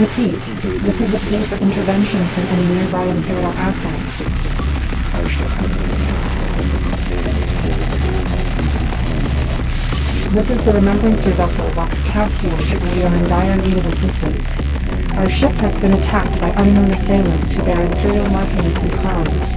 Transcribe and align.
Repeat, 0.00 0.34
this 0.82 1.00
is 1.00 1.14
a 1.14 1.18
plea 1.18 1.42
for 1.44 1.54
intervention 1.62 2.24
from 2.26 2.44
any 2.46 2.66
nearby 2.74 3.04
Imperial 3.04 3.52
assets. 3.54 4.18
This 10.34 10.50
is 10.50 10.64
the 10.64 10.72
Remembrancer 10.72 11.30
vessel 11.30 11.68
Vox 11.68 11.94
Castian. 12.08 12.50
We 12.96 13.02
are 13.04 13.14
in 13.14 13.28
dire 13.28 13.56
need 13.58 13.76
of 13.76 13.86
assistance. 13.86 14.46
Our 15.12 15.30
ship 15.30 15.52
has 15.60 15.76
been 15.76 15.92
attacked 15.92 16.40
by 16.40 16.48
unknown 16.56 16.90
assailants 16.92 17.52
who 17.52 17.62
bear 17.62 17.80
Imperial 17.80 18.26
markings 18.30 18.76
and 18.76 18.92
crowns. 18.94 19.54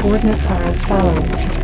Coordinates 0.00 0.46
are 0.46 0.62
as 0.62 0.80
follows. 0.82 1.63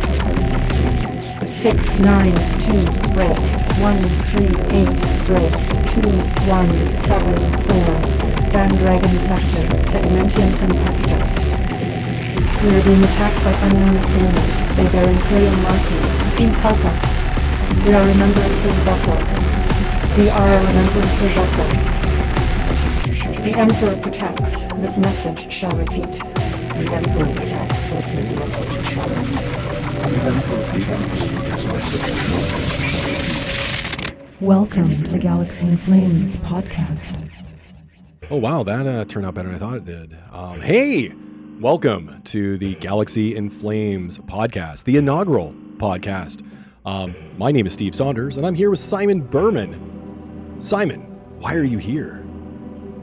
692 1.61 2.89
break, 3.13 3.37
138 3.77 4.89
break, 5.29 5.53
2174, 5.93 8.49
Van 8.49 8.73
Dragon 8.81 9.13
Sector, 9.29 9.69
Segmentum 9.93 10.49
Tempestus. 10.57 11.29
We 12.65 12.73
are 12.73 12.81
being 12.81 12.97
attacked 13.03 13.37
by 13.45 13.53
unknown 13.69 13.93
assailants. 13.93 14.73
They 14.73 14.89
bear 14.89 15.05
Imperial 15.07 15.53
markings. 15.61 16.33
Please 16.33 16.57
help 16.65 16.81
us. 16.81 16.97
We 17.85 17.93
are 17.93 18.09
Remembrancer 18.09 18.73
vessel. 18.81 19.21
We 20.17 20.33
are 20.33 20.49
a 20.49 20.65
Remembrancer 20.65 21.29
vessel. 21.37 21.69
The 23.43 23.53
Emperor 23.53 23.97
protects. 24.01 24.57
This 24.81 24.97
message 24.97 25.45
shall 25.53 25.77
repeat. 25.77 26.09
The 26.09 26.89
Emperor 26.91 27.29
protects. 27.35 27.89
This 28.09 28.31
message 28.33 28.81
shall 28.89 29.05
repeat. 29.09 29.45
The 30.09 30.25
Emperor 30.25 30.65
protects. 30.73 31.50
This 31.89 32.01
message 32.01 32.29
shall 32.29 34.05
repeat. 34.09 34.41
Welcome 34.41 35.03
to 35.03 35.11
the 35.11 35.19
Galaxy 35.19 35.67
in 35.67 35.77
Flames 35.77 36.37
podcast. 36.37 37.29
Oh, 38.29 38.37
wow, 38.37 38.63
that 38.63 38.87
uh, 38.87 39.05
turned 39.05 39.25
out 39.25 39.33
better 39.33 39.49
than 39.49 39.55
I 39.55 39.59
thought 39.59 39.75
it 39.77 39.85
did. 39.85 40.17
Um, 40.31 40.61
hey, 40.61 41.13
welcome 41.59 42.21
to 42.25 42.57
the 42.57 42.75
Galaxy 42.75 43.35
in 43.35 43.49
Flames 43.49 44.19
podcast, 44.19 44.83
the 44.85 44.97
inaugural 44.97 45.53
podcast. 45.77 46.45
Um, 46.85 47.15
my 47.37 47.51
name 47.51 47.65
is 47.65 47.73
Steve 47.73 47.95
Saunders, 47.95 48.37
and 48.37 48.45
I'm 48.45 48.55
here 48.55 48.69
with 48.69 48.79
Simon 48.79 49.21
Berman. 49.21 50.55
Simon, 50.59 51.01
why 51.39 51.55
are 51.55 51.63
you 51.63 51.77
here? 51.77 52.25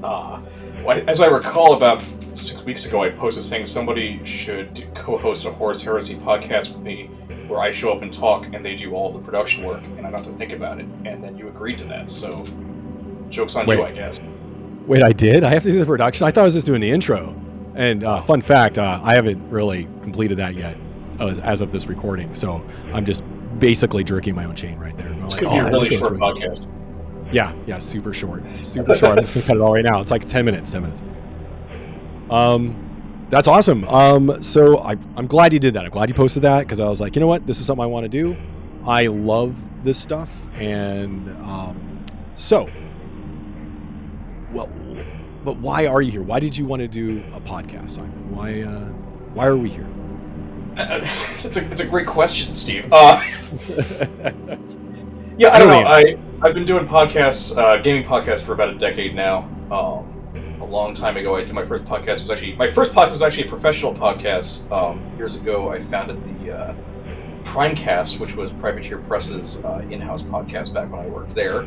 Uh, 0.02 0.40
well, 0.84 1.02
as 1.08 1.20
I 1.20 1.26
recall, 1.26 1.74
about 1.74 2.02
six 2.34 2.62
weeks 2.64 2.86
ago, 2.86 3.02
I 3.02 3.10
posted 3.10 3.42
saying 3.42 3.66
somebody 3.66 4.24
should 4.24 4.86
co 4.94 5.18
host 5.18 5.44
a 5.44 5.50
Horus 5.52 5.82
Heresy 5.82 6.14
podcast 6.16 6.72
with 6.72 6.82
me 6.82 7.10
where 7.48 7.60
I 7.60 7.70
show 7.70 7.92
up 7.92 8.02
and 8.02 8.12
talk 8.12 8.46
and 8.52 8.64
they 8.64 8.76
do 8.76 8.94
all 8.94 9.10
the 9.12 9.18
production 9.18 9.64
work 9.64 9.82
and 9.84 10.00
I 10.00 10.10
don't 10.10 10.24
have 10.24 10.26
to 10.26 10.32
think 10.32 10.52
about 10.52 10.78
it. 10.78 10.86
And 11.04 11.22
then 11.22 11.36
you 11.36 11.48
agreed 11.48 11.78
to 11.78 11.88
that, 11.88 12.08
so 12.08 12.44
joke's 13.30 13.56
on 13.56 13.66
Wait. 13.66 13.78
you, 13.78 13.84
I 13.84 13.92
guess. 13.92 14.20
Wait, 14.86 15.02
I 15.02 15.12
did? 15.12 15.44
I 15.44 15.50
have 15.50 15.62
to 15.64 15.70
do 15.70 15.78
the 15.78 15.86
production? 15.86 16.26
I 16.26 16.30
thought 16.30 16.42
I 16.42 16.44
was 16.44 16.54
just 16.54 16.66
doing 16.66 16.80
the 16.80 16.90
intro. 16.90 17.34
And 17.74 18.04
uh, 18.04 18.20
fun 18.22 18.40
fact, 18.40 18.78
uh, 18.78 19.00
I 19.02 19.14
haven't 19.14 19.50
really 19.50 19.84
completed 20.02 20.38
that 20.38 20.54
yet 20.54 20.76
uh, 21.20 21.38
as 21.42 21.60
of 21.60 21.72
this 21.72 21.86
recording. 21.86 22.34
So 22.34 22.64
I'm 22.92 23.04
just 23.04 23.22
basically 23.58 24.04
jerking 24.04 24.34
my 24.34 24.44
own 24.44 24.56
chain 24.56 24.78
right 24.78 24.96
there. 24.96 25.12
It's 25.12 25.34
Like, 25.34 25.42
going 25.42 25.56
to 25.56 25.56
be 25.56 25.60
oh, 25.60 25.64
a 25.64 25.66
I 25.66 25.70
really 25.70 25.78
wish 25.90 25.92
I 25.92 26.08
was 26.08 26.18
short 26.18 26.36
podcast. 26.36 26.68
Yeah, 27.30 27.52
yeah, 27.66 27.78
super 27.78 28.14
short, 28.14 28.42
super 28.54 28.96
short. 28.96 29.18
I'm 29.18 29.22
just 29.22 29.34
gonna 29.34 29.46
cut 29.46 29.56
it 29.56 29.60
all 29.60 29.74
right 29.74 29.84
now. 29.84 30.00
It's 30.00 30.10
like 30.10 30.24
ten 30.26 30.46
minutes, 30.46 30.70
ten 30.72 30.80
minutes. 30.80 31.02
Um, 32.30 32.87
that's 33.30 33.46
awesome. 33.48 33.84
Um, 33.84 34.40
so 34.42 34.78
I, 34.78 34.92
I'm 35.16 35.26
glad 35.26 35.52
you 35.52 35.58
did 35.58 35.74
that. 35.74 35.84
I'm 35.84 35.90
glad 35.90 36.08
you 36.08 36.14
posted 36.14 36.42
that 36.42 36.60
because 36.60 36.80
I 36.80 36.88
was 36.88 37.00
like, 37.00 37.14
you 37.14 37.20
know 37.20 37.26
what, 37.26 37.46
this 37.46 37.60
is 37.60 37.66
something 37.66 37.82
I 37.82 37.86
want 37.86 38.04
to 38.04 38.08
do. 38.08 38.36
I 38.86 39.06
love 39.06 39.56
this 39.84 40.00
stuff, 40.00 40.30
and 40.54 41.28
um, 41.42 42.04
so, 42.36 42.70
well, 44.52 44.70
but 45.44 45.56
why 45.58 45.86
are 45.86 46.00
you 46.00 46.10
here? 46.10 46.22
Why 46.22 46.40
did 46.40 46.56
you 46.56 46.64
want 46.64 46.80
to 46.80 46.88
do 46.88 47.22
a 47.32 47.40
podcast, 47.40 47.90
Simon? 47.90 48.34
Why, 48.34 48.62
uh, 48.62 48.86
why 49.34 49.46
are 49.46 49.56
we 49.56 49.70
here? 49.70 49.86
Uh, 50.78 51.00
it's, 51.02 51.56
a, 51.56 51.70
it's 51.72 51.80
a 51.80 51.86
great 51.86 52.06
question, 52.06 52.54
Steve. 52.54 52.86
Uh, 52.92 53.20
yeah, 55.36 55.48
I 55.52 55.58
don't 55.58 55.66
know. 55.66 55.82
I, 55.84 56.16
I've 56.40 56.54
been 56.54 56.64
doing 56.64 56.86
podcasts, 56.86 57.58
uh, 57.58 57.78
gaming 57.82 58.04
podcasts, 58.04 58.44
for 58.44 58.52
about 58.52 58.68
a 58.70 58.78
decade 58.78 59.12
now. 59.12 59.38
Um, 59.72 60.17
long 60.68 60.94
time 60.94 61.16
ago, 61.16 61.36
I 61.36 61.42
did 61.42 61.54
my 61.54 61.64
first 61.64 61.84
podcast. 61.84 62.22
was 62.22 62.30
actually 62.30 62.54
My 62.56 62.68
first 62.68 62.92
podcast 62.92 63.10
was 63.10 63.22
actually 63.22 63.46
a 63.46 63.48
professional 63.48 63.94
podcast. 63.94 64.70
Um, 64.70 65.02
years 65.16 65.36
ago, 65.36 65.70
I 65.70 65.78
founded 65.78 66.22
the 66.24 66.56
uh, 66.56 66.74
Primecast, 67.42 68.20
which 68.20 68.36
was 68.36 68.52
Privateer 68.52 68.98
Press's 68.98 69.64
uh, 69.64 69.86
in-house 69.90 70.22
podcast 70.22 70.72
back 70.74 70.90
when 70.90 71.00
I 71.00 71.06
worked 71.06 71.34
there. 71.34 71.60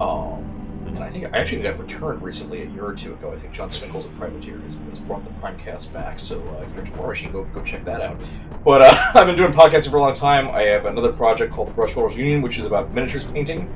Um, 0.00 0.48
and 0.86 1.04
I 1.04 1.10
think 1.10 1.26
I 1.26 1.38
actually 1.38 1.62
got 1.62 1.78
returned 1.78 2.22
recently 2.22 2.62
a 2.62 2.66
year 2.66 2.86
or 2.86 2.94
two 2.94 3.12
ago. 3.12 3.32
I 3.32 3.36
think 3.36 3.52
John 3.52 3.68
Swinkles 3.68 4.06
at 4.06 4.16
Privateer 4.16 4.58
has, 4.60 4.76
has 4.88 4.98
brought 5.00 5.24
the 5.24 5.30
Primecast 5.32 5.92
back. 5.92 6.18
So 6.18 6.40
uh, 6.48 6.62
if 6.62 6.70
you're 6.74 6.84
into 6.84 6.92
Warmachine, 6.92 7.32
go 7.32 7.44
go 7.44 7.62
check 7.62 7.84
that 7.84 8.00
out. 8.00 8.18
But 8.64 8.82
uh, 8.82 9.10
I've 9.14 9.26
been 9.26 9.36
doing 9.36 9.52
podcasting 9.52 9.90
for 9.90 9.98
a 9.98 10.00
long 10.00 10.14
time. 10.14 10.48
I 10.48 10.62
have 10.62 10.86
another 10.86 11.12
project 11.12 11.52
called 11.52 11.68
the 11.68 11.72
Brush 11.72 11.94
Rollers 11.94 12.16
Union, 12.16 12.42
which 12.42 12.58
is 12.58 12.64
about 12.64 12.92
miniatures 12.94 13.24
painting, 13.24 13.68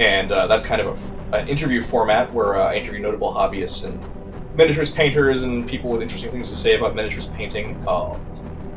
and 0.00 0.32
uh, 0.32 0.48
that's 0.48 0.64
kind 0.64 0.80
of 0.80 0.88
a 0.88 1.20
an 1.32 1.46
interview 1.48 1.80
format 1.80 2.32
where 2.32 2.60
uh, 2.60 2.70
I 2.70 2.74
interview 2.74 3.00
notable 3.00 3.32
hobbyists 3.32 3.84
and 3.84 4.56
miniatures 4.56 4.90
painters 4.90 5.44
and 5.44 5.68
people 5.68 5.90
with 5.90 6.02
interesting 6.02 6.32
things 6.32 6.48
to 6.48 6.56
say 6.56 6.74
about 6.76 6.96
miniatures 6.96 7.26
painting. 7.28 7.76
Um, 7.86 8.20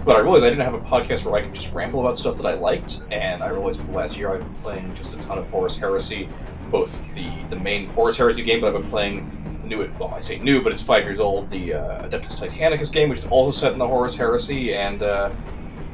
but 0.06 0.16
I 0.16 0.20
realized 0.20 0.46
I 0.46 0.50
didn't 0.50 0.66
have 0.66 0.74
a 0.74 0.80
podcast 0.80 1.24
where 1.24 1.36
I 1.36 1.42
could 1.42 1.56
just 1.56 1.74
ramble 1.74 2.02
about 2.02 2.18
stuff 2.18 2.38
that 2.38 2.46
I 2.46 2.54
liked, 2.56 3.02
and 3.10 3.42
I 3.42 3.48
realized 3.48 3.80
for 3.80 3.88
the 3.88 3.94
last 3.94 4.18
year 4.18 4.32
I've 4.32 4.40
been 4.40 4.54
playing 4.56 4.94
just 4.96 5.14
a 5.14 5.18
ton 5.18 5.38
of 5.38 5.50
Horus 5.50 5.78
Heresy, 5.78 6.30
both 6.70 7.04
the 7.16 7.32
the 7.50 7.56
main 7.56 7.88
Horus 7.88 8.18
Heresy 8.18 8.44
game, 8.44 8.62
but 8.62 8.68
I've 8.68 8.82
been 8.82 8.90
playing 8.92 9.60
the 9.64 9.68
new. 9.68 9.92
Well, 9.98 10.14
I 10.14 10.20
say 10.20 10.40
new, 10.40 10.62
but 10.62 10.74
it's 10.74 10.82
five 10.82 11.06
years 11.06 11.20
old. 11.20 11.50
The 11.50 11.76
uh, 11.76 12.08
Adeptus 12.08 12.40
Titanicus 12.40 12.92
game, 12.92 13.10
which 13.10 13.20
is 13.20 13.28
also 13.28 13.52
set 13.52 13.74
in 13.74 13.80
the 13.80 13.88
Horus 13.88 14.16
Heresy, 14.16 14.76
and 14.76 15.02
uh, 15.02 15.32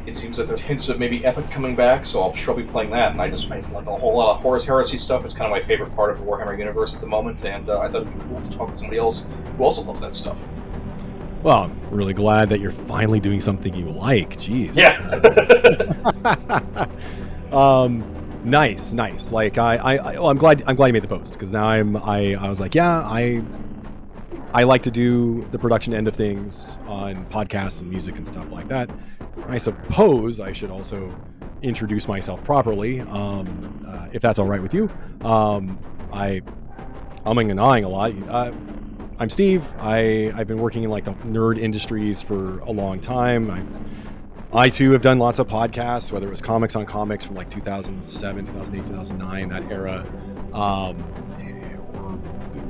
it 0.10 0.16
seems 0.16 0.40
like 0.40 0.48
there's 0.48 0.62
hints 0.62 0.90
of 0.90 1.00
maybe 1.00 1.24
Epic 1.24 1.52
coming 1.52 1.76
back, 1.76 2.04
so 2.04 2.22
I'll 2.22 2.34
sure 2.34 2.56
be 2.56 2.64
playing 2.64 2.90
that. 2.90 3.12
And 3.12 3.22
I 3.22 3.30
just, 3.30 3.50
I 3.52 3.58
just 3.58 3.72
like 3.72 3.86
a 3.86 3.96
whole 3.96 4.18
lot 4.18 4.36
of 4.36 4.42
Horus 4.42 4.66
Heresy 4.66 4.98
stuff. 4.98 5.24
It's 5.24 5.36
kind 5.36 5.46
of 5.46 5.52
my 5.52 5.62
favorite 5.62 5.96
part 5.96 6.12
of 6.12 6.18
the 6.18 6.26
Warhammer 6.26 6.58
universe 6.58 6.96
at 6.96 7.02
the 7.02 7.08
moment, 7.08 7.46
and 7.46 7.70
uh, 7.70 7.80
I 7.80 7.88
thought 7.90 8.02
it'd 8.02 8.18
be 8.18 8.26
cool 8.26 8.42
to 8.42 8.50
talk 8.50 8.70
with 8.70 8.76
somebody 8.76 8.98
else 8.98 9.30
who 9.56 9.64
also 9.64 9.84
loves 9.84 10.02
that 10.02 10.16
stuff. 10.16 10.44
Well, 11.44 11.66
I'm 11.66 11.90
really 11.92 12.14
glad 12.14 12.50
that 12.50 12.60
you're 12.60 12.72
finally 12.72 13.20
doing 13.20 13.40
something 13.40 13.74
you 13.74 13.92
like. 13.92 14.36
Jeez. 14.38 14.76
Yeah. 14.76 14.98
um, 17.56 18.04
nice, 18.44 18.92
nice. 18.94 19.32
Like 19.32 19.60
I, 19.60 19.78
I, 19.78 19.96
I 19.98 20.14
well, 20.14 20.30
I'm 20.30 20.38
glad. 20.40 20.64
I'm 20.66 20.76
glad 20.76 20.88
you 20.88 20.94
made 20.94 21.04
the 21.04 21.08
post 21.08 21.34
because 21.34 21.52
now 21.52 21.66
I'm. 21.66 21.96
I, 21.98 22.34
I 22.34 22.50
was 22.50 22.60
like, 22.60 22.74
yeah, 22.74 23.02
I, 23.02 23.44
I 24.56 24.64
like 24.64 24.82
to 24.84 24.92
do 24.92 25.48
the 25.52 25.60
production 25.60 25.94
end 25.94 26.08
of 26.08 26.16
things 26.16 26.78
on 26.88 27.26
podcasts 27.28 27.80
and 27.80 27.90
music 27.90 28.18
and 28.18 28.26
stuff 28.26 28.52
like 28.52 28.68
that. 28.70 28.90
I 29.48 29.58
suppose 29.58 30.40
I 30.40 30.52
should 30.52 30.72
also 30.72 31.14
introduce 31.62 32.08
myself 32.08 32.44
properly, 32.44 33.02
um, 33.02 33.84
uh, 33.88 34.08
if 34.14 34.22
that's 34.22 34.40
all 34.40 34.48
right 34.48 34.62
with 34.62 34.74
you. 34.74 34.90
Um, 35.22 35.80
I, 36.12 36.42
umming 37.26 37.52
and 37.52 37.60
ahhing 37.60 37.84
a 37.84 37.90
lot. 37.90 38.14
Uh, 38.30 38.54
I'm 39.20 39.30
Steve. 39.30 39.66
I 39.80 40.32
I've 40.36 40.48
been 40.48 40.60
working 40.60 40.84
in 40.84 40.90
like 40.90 41.04
the 41.04 41.14
nerd 41.14 41.60
industries 41.60 42.22
for 42.22 42.60
a 42.60 42.72
long 42.72 43.00
time. 43.02 43.52
I've 43.52 43.68
I 44.52 44.70
too 44.70 44.92
have 44.94 45.04
done 45.04 45.20
lots 45.20 45.38
of 45.38 45.48
podcasts, 45.48 46.12
whether 46.12 46.26
it 46.26 46.32
was 46.32 46.42
comics 46.42 46.76
on 46.76 46.88
comics 46.88 47.24
from 47.24 47.36
like 47.36 47.52
2007, 47.52 48.46
2008, 48.48 48.84
2009, 48.84 49.50
that 49.50 49.72
era, 49.72 50.04
um, 50.54 51.04
or 51.94 52.18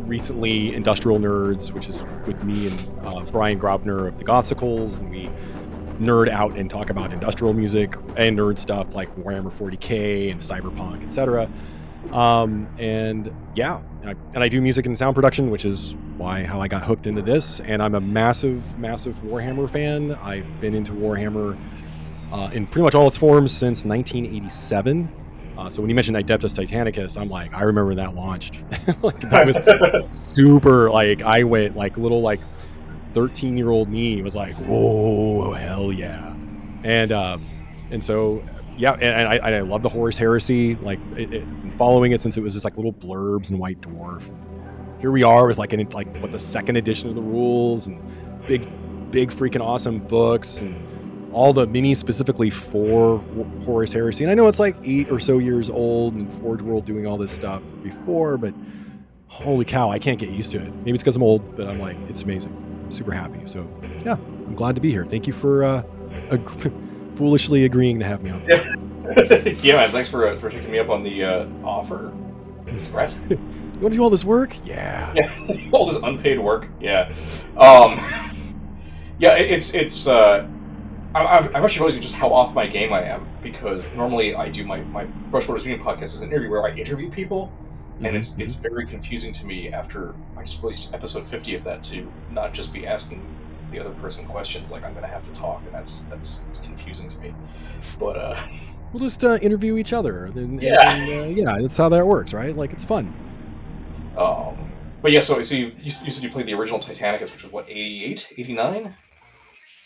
recently 0.05 0.75
Industrial 0.75 1.17
Nerds, 1.19 1.71
which 1.71 1.87
is 1.87 2.03
with 2.27 2.43
me 2.43 2.67
and 2.67 2.87
uh, 3.05 3.21
Brian 3.31 3.57
Graupner 3.57 4.09
of 4.09 4.17
the 4.17 4.25
Gothsicles, 4.25 4.99
and 4.99 5.09
we 5.09 5.29
nerd 5.99 6.29
out 6.29 6.57
and 6.57 6.69
talk 6.69 6.89
about 6.89 7.11
industrial 7.11 7.53
music 7.53 7.95
and 8.15 8.37
nerd 8.37 8.57
stuff 8.57 8.95
like 8.95 9.13
Warhammer 9.15 9.51
40k 9.51 10.31
and 10.31 10.39
Cyberpunk, 10.39 11.03
etc. 11.03 11.49
Um, 12.11 12.67
and 12.79 13.33
yeah, 13.55 13.81
I, 14.05 14.15
and 14.33 14.43
I 14.43 14.47
do 14.47 14.61
music 14.61 14.85
and 14.85 14.97
sound 14.97 15.15
production, 15.15 15.51
which 15.51 15.65
is 15.65 15.95
why 16.17 16.43
how 16.43 16.61
I 16.61 16.67
got 16.67 16.83
hooked 16.83 17.07
into 17.07 17.21
this. 17.21 17.59
And 17.59 17.83
I'm 17.83 17.95
a 17.95 18.01
massive, 18.01 18.79
massive 18.79 19.15
Warhammer 19.17 19.69
fan. 19.69 20.13
I've 20.15 20.61
been 20.61 20.73
into 20.73 20.93
Warhammer 20.93 21.57
uh, 22.31 22.49
in 22.53 22.65
pretty 22.67 22.83
much 22.83 22.95
all 22.95 23.07
its 23.07 23.17
forms 23.17 23.51
since 23.51 23.85
1987. 23.85 25.13
Uh, 25.57 25.69
so 25.69 25.81
when 25.81 25.89
you 25.89 25.95
mentioned 25.95 26.15
Adeptus 26.15 26.57
Titanicus, 26.57 27.19
I'm 27.19 27.29
like, 27.29 27.53
I 27.53 27.63
remember 27.63 27.93
that 27.95 28.15
launched. 28.15 28.63
like 29.01 29.19
that 29.19 29.45
was 29.45 30.09
super. 30.33 30.89
Like 30.89 31.21
I 31.21 31.43
went 31.43 31.75
like 31.75 31.97
little 31.97 32.21
like 32.21 32.39
13 33.13 33.57
year 33.57 33.69
old 33.69 33.89
me 33.89 34.21
was 34.21 34.35
like, 34.35 34.55
whoa, 34.55 35.53
hell 35.53 35.91
yeah, 35.91 36.33
and 36.83 37.11
um, 37.11 37.45
and 37.91 38.03
so 38.03 38.43
yeah, 38.77 38.93
and, 38.93 39.03
and 39.03 39.27
I, 39.27 39.57
I 39.57 39.59
love 39.61 39.83
the 39.83 39.89
Horus 39.89 40.17
Heresy. 40.17 40.75
Like 40.75 40.99
it, 41.17 41.33
it, 41.33 41.47
following 41.77 42.13
it 42.13 42.21
since 42.21 42.37
it 42.37 42.41
was 42.41 42.53
just 42.53 42.63
like 42.63 42.77
little 42.77 42.93
blurbs 42.93 43.49
and 43.49 43.59
White 43.59 43.81
Dwarf. 43.81 44.23
Here 45.01 45.11
we 45.11 45.23
are 45.23 45.47
with 45.47 45.57
like 45.57 45.73
an 45.73 45.87
like 45.89 46.13
what 46.21 46.31
the 46.31 46.39
second 46.39 46.77
edition 46.77 47.09
of 47.09 47.15
the 47.15 47.21
rules 47.21 47.87
and 47.87 48.01
big, 48.47 48.67
big 49.11 49.31
freaking 49.31 49.61
awesome 49.61 49.99
books 49.99 50.61
and 50.61 50.85
all 51.33 51.53
the 51.53 51.67
minis 51.67 51.97
specifically 51.97 52.49
for 52.49 53.19
Horus 53.65 53.93
Heresy. 53.93 54.23
And 54.23 54.31
I 54.31 54.33
know 54.33 54.47
it's 54.47 54.59
like 54.59 54.75
eight 54.83 55.11
or 55.11 55.19
so 55.19 55.37
years 55.37 55.69
old, 55.69 56.15
and 56.15 56.31
Forge 56.41 56.61
World 56.61 56.85
doing 56.85 57.05
all 57.05 57.17
this 57.17 57.31
stuff 57.31 57.61
before, 57.83 58.37
but 58.37 58.53
holy 59.27 59.65
cow, 59.65 59.89
I 59.89 59.99
can't 59.99 60.19
get 60.19 60.29
used 60.29 60.51
to 60.51 60.57
it. 60.57 60.73
Maybe 60.77 60.91
it's 60.91 61.03
because 61.03 61.15
I'm 61.15 61.23
old, 61.23 61.55
but 61.55 61.67
I'm 61.67 61.79
like, 61.79 61.97
it's 62.09 62.23
amazing. 62.23 62.78
Super 62.89 63.11
happy. 63.11 63.41
So 63.45 63.67
yeah, 64.05 64.13
I'm 64.13 64.55
glad 64.55 64.75
to 64.75 64.81
be 64.81 64.91
here. 64.91 65.05
Thank 65.05 65.27
you 65.27 65.33
for 65.33 65.63
uh, 65.63 65.83
ag- 66.31 66.73
foolishly 67.15 67.65
agreeing 67.65 67.99
to 67.99 68.05
have 68.05 68.21
me 68.23 68.31
on. 68.31 68.43
yeah, 68.47 69.75
man. 69.75 69.89
Thanks 69.89 70.09
for 70.09 70.27
uh, 70.27 70.37
for 70.37 70.49
taking 70.49 70.71
me 70.71 70.79
up 70.79 70.89
on 70.89 71.03
the 71.03 71.23
uh, 71.23 71.47
offer, 71.63 72.11
threat. 72.77 73.15
You 73.29 73.37
want 73.83 73.93
to 73.93 73.97
do 73.97 74.03
all 74.03 74.09
this 74.09 74.25
work? 74.25 74.55
Yeah. 74.65 75.13
Yeah, 75.15 75.69
all 75.71 75.85
this 75.85 76.01
unpaid 76.03 76.39
work. 76.39 76.67
Yeah, 76.81 77.13
um, 77.57 77.97
yeah. 79.19 79.35
It, 79.35 79.51
it's 79.51 79.73
it's. 79.73 80.07
Uh, 80.07 80.47
I'm, 81.15 81.47
I'm 81.55 81.63
actually 81.63 81.79
realizing 81.79 82.01
just 82.01 82.15
how 82.15 82.31
off 82.31 82.53
my 82.53 82.67
game 82.67 82.93
I 82.93 83.01
am 83.01 83.27
because 83.41 83.91
normally 83.93 84.35
I 84.35 84.49
do 84.49 84.63
my 84.65 84.81
my 84.81 85.05
Brush 85.05 85.47
Rollers 85.47 85.65
Union 85.65 85.83
podcast 85.83 86.03
as 86.03 86.21
an 86.21 86.29
interview 86.29 86.49
where 86.49 86.65
I 86.65 86.75
interview 86.75 87.09
people, 87.09 87.51
and 88.01 88.15
it's 88.15 88.29
Mhm. 88.31 88.41
it's 88.41 88.53
very 88.53 88.85
confusing 88.85 89.33
to 89.33 89.45
me 89.45 89.69
after 89.69 90.13
I 90.37 90.41
just 90.43 90.61
released 90.61 90.93
episode 90.93 91.25
50 91.25 91.55
of 91.55 91.63
that 91.65 91.83
to 91.85 92.11
not 92.31 92.53
just 92.53 92.73
be 92.73 92.85
asking 92.87 93.21
the 93.71 93.79
other 93.79 93.91
person 93.91 94.25
questions 94.25 94.71
like 94.71 94.83
I'm 94.83 94.93
gonna 94.93 95.07
have 95.07 95.25
to 95.31 95.39
talk, 95.39 95.61
and 95.65 95.73
that's 95.73 96.03
that's 96.03 96.39
it's 96.47 96.57
confusing 96.59 97.09
to 97.09 97.17
me. 97.19 97.33
But 97.99 98.17
uh, 98.17 98.35
We'll 98.91 99.01
just 99.03 99.23
uh, 99.23 99.37
interview 99.43 99.77
each 99.77 99.93
other. 99.93 100.25
And, 100.25 100.35
and, 100.35 100.61
Yeah. 100.63 100.79
uh, 100.79 101.25
yeah, 101.25 101.57
that's 101.61 101.77
how 101.77 101.89
that 101.89 102.07
works, 102.07 102.33
right? 102.33 102.55
Like 102.57 102.73
it's 102.73 102.83
fun. 102.83 103.13
um, 104.17 104.71
but 105.03 105.11
yeah. 105.11 105.21
So 105.21 105.41
so 105.43 105.53
you, 105.55 105.67
you 105.79 105.91
you 106.03 106.11
said 106.11 106.23
you 106.23 106.29
played 106.31 106.47
the 106.47 106.53
original 106.55 106.79
Titanicus, 106.79 107.31
which 107.31 107.43
was 107.43 107.51
what 107.51 107.65
88, 107.69 108.27
89? 108.37 108.95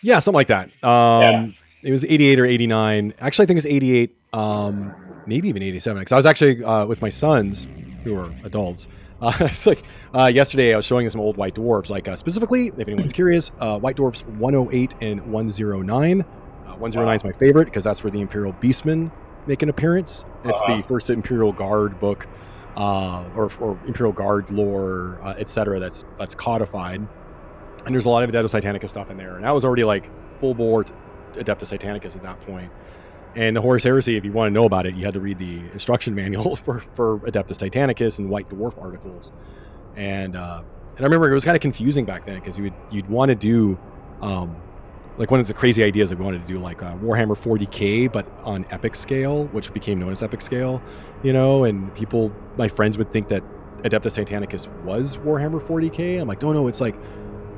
Yeah, 0.01 0.19
something 0.19 0.35
like 0.37 0.47
that. 0.47 0.69
Um, 0.83 1.53
It 1.81 1.91
was 1.91 2.05
88 2.05 2.39
or 2.39 2.45
89. 2.45 3.13
Actually, 3.19 3.43
I 3.43 3.45
think 3.47 3.55
it 3.57 3.57
was 3.57 3.65
88, 3.65 4.15
um, 4.31 4.95
maybe 5.25 5.49
even 5.49 5.61
87. 5.61 5.99
Because 5.99 6.13
I 6.13 6.15
was 6.15 6.25
actually 6.25 6.63
uh, 6.63 6.85
with 6.85 7.01
my 7.01 7.09
sons, 7.09 7.67
who 8.03 8.15
are 8.17 8.33
adults. 8.43 8.87
Uh, 9.21 9.31
it's 9.41 9.65
like 9.65 9.83
uh, 10.13 10.27
yesterday 10.27 10.73
I 10.73 10.77
was 10.77 10.85
showing 10.85 11.09
some 11.09 11.21
old 11.21 11.37
White 11.37 11.55
Dwarfs. 11.55 11.89
Like 11.89 12.07
uh, 12.07 12.15
specifically, 12.15 12.67
if 12.67 12.87
anyone's 12.87 13.13
curious, 13.21 13.51
uh, 13.59 13.79
White 13.79 13.95
Dwarfs 13.95 14.25
108 14.25 14.95
and 15.01 15.21
109. 15.31 16.21
Uh, 16.21 16.25
109 16.75 17.15
is 17.15 17.23
my 17.23 17.31
favorite 17.31 17.65
because 17.65 17.83
that's 17.83 18.03
where 18.03 18.11
the 18.11 18.21
Imperial 18.21 18.53
Beastmen 18.53 19.11
make 19.47 19.61
an 19.61 19.69
appearance. 19.69 20.25
It's 20.45 20.61
Uh-huh. 20.61 20.77
the 20.77 20.83
first 20.83 21.09
Imperial 21.09 21.51
Guard 21.51 21.99
book, 21.99 22.27
uh, 22.77 23.23
or, 23.35 23.51
or 23.59 23.79
Imperial 23.85 24.13
Guard 24.13 24.49
lore, 24.49 25.19
uh, 25.23 25.33
etc. 25.37 25.79
That's 25.79 26.05
that's 26.17 26.35
codified 26.35 27.05
and 27.85 27.93
there's 27.93 28.05
a 28.05 28.09
lot 28.09 28.23
of 28.23 28.31
Adeptus 28.31 28.57
Titanicus 28.61 28.87
stuff 28.89 29.09
in 29.11 29.17
there. 29.17 29.35
And 29.35 29.45
I 29.45 29.51
was 29.51 29.65
already 29.65 29.83
like 29.83 30.09
full 30.39 30.53
bore 30.53 30.85
Adeptus 31.33 31.77
Titanicus 31.77 32.15
at 32.15 32.23
that 32.23 32.39
point. 32.41 32.71
And 33.35 33.55
the 33.55 33.61
Horus 33.61 33.83
Heresy, 33.83 34.15
if 34.15 34.25
you 34.25 34.31
want 34.31 34.49
to 34.49 34.53
know 34.53 34.65
about 34.65 34.85
it, 34.85 34.95
you 34.95 35.05
had 35.05 35.15
to 35.15 35.19
read 35.19 35.39
the 35.39 35.59
instruction 35.71 36.13
manual 36.21 36.55
for, 36.55 36.79
for 36.79 37.19
Adeptus 37.19 37.57
Titanicus 37.57 38.19
and 38.19 38.29
White 38.29 38.49
Dwarf 38.49 38.81
articles. 38.81 39.31
And 39.95 40.35
uh, 40.35 40.63
and 40.95 41.01
I 41.01 41.03
remember 41.03 41.29
it 41.29 41.33
was 41.33 41.45
kind 41.45 41.55
of 41.55 41.61
confusing 41.61 42.05
back 42.05 42.25
then 42.25 42.39
because 42.39 42.57
you 42.57 42.65
would 42.65 42.73
you'd 42.91 43.09
want 43.09 43.29
to 43.29 43.35
do 43.35 43.77
um, 44.21 44.55
like 45.17 45.31
one 45.31 45.39
of 45.39 45.47
the 45.47 45.53
crazy 45.53 45.83
ideas 45.83 46.09
that 46.09 46.17
we 46.17 46.25
wanted 46.25 46.41
to 46.41 46.47
do 46.47 46.59
like 46.59 46.81
uh, 46.81 46.95
Warhammer 46.95 47.37
40k, 47.37 48.11
but 48.11 48.27
on 48.43 48.65
epic 48.71 48.95
scale, 48.95 49.45
which 49.45 49.73
became 49.73 49.99
known 49.99 50.11
as 50.11 50.23
epic 50.23 50.41
scale, 50.41 50.81
you 51.23 51.33
know. 51.33 51.63
And 51.63 51.93
people, 51.93 52.31
my 52.57 52.67
friends, 52.67 52.97
would 52.97 53.11
think 53.11 53.27
that 53.29 53.43
Adeptus 53.83 54.23
Titanicus 54.23 54.67
was 54.83 55.17
Warhammer 55.17 55.61
40k. 55.61 56.21
I'm 56.21 56.27
like, 56.27 56.41
no, 56.41 56.53
no, 56.53 56.67
it's 56.67 56.81
like 56.81 56.95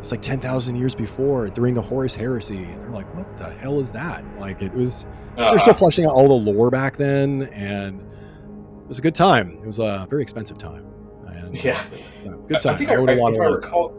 it's 0.06 0.12
like 0.12 0.22
10,000 0.22 0.76
years 0.76 0.94
before 0.94 1.50
during 1.50 1.74
the 1.74 1.82
Horus 1.82 2.14
Heresy. 2.14 2.58
And 2.58 2.80
they're 2.80 2.92
like, 2.92 3.12
what 3.16 3.36
the 3.40 3.50
hell 3.56 3.80
is 3.80 3.92
that? 3.94 4.24
Like, 4.40 4.62
it 4.62 4.72
was, 4.72 5.08
they're 5.36 5.46
Uh-huh. 5.46 5.58
still 5.58 5.74
fleshing 5.74 6.06
out 6.06 6.12
all 6.14 6.28
the 6.28 6.52
lore 6.52 6.70
back 6.70 6.96
then. 6.96 7.50
And 7.54 8.00
it 8.02 8.88
was 8.88 9.00
a 9.00 9.02
good 9.02 9.16
time. 9.16 9.58
It 9.64 9.66
was 9.66 9.80
a 9.80 10.06
very 10.08 10.22
expensive 10.22 10.60
time. 10.60 10.86
And, 11.28 11.56
uh, 11.58 11.60
Yeah. 11.60 11.84
Good 12.48 12.60
time. 12.60 12.76
I 12.76 12.78
think 12.78 12.92
I, 12.92 12.94
a 12.94 12.98
I- 13.04 13.16
lot 13.16 13.34
if 13.34 13.40
of 13.40 13.42
I 13.42 13.50
recall, 13.50 13.94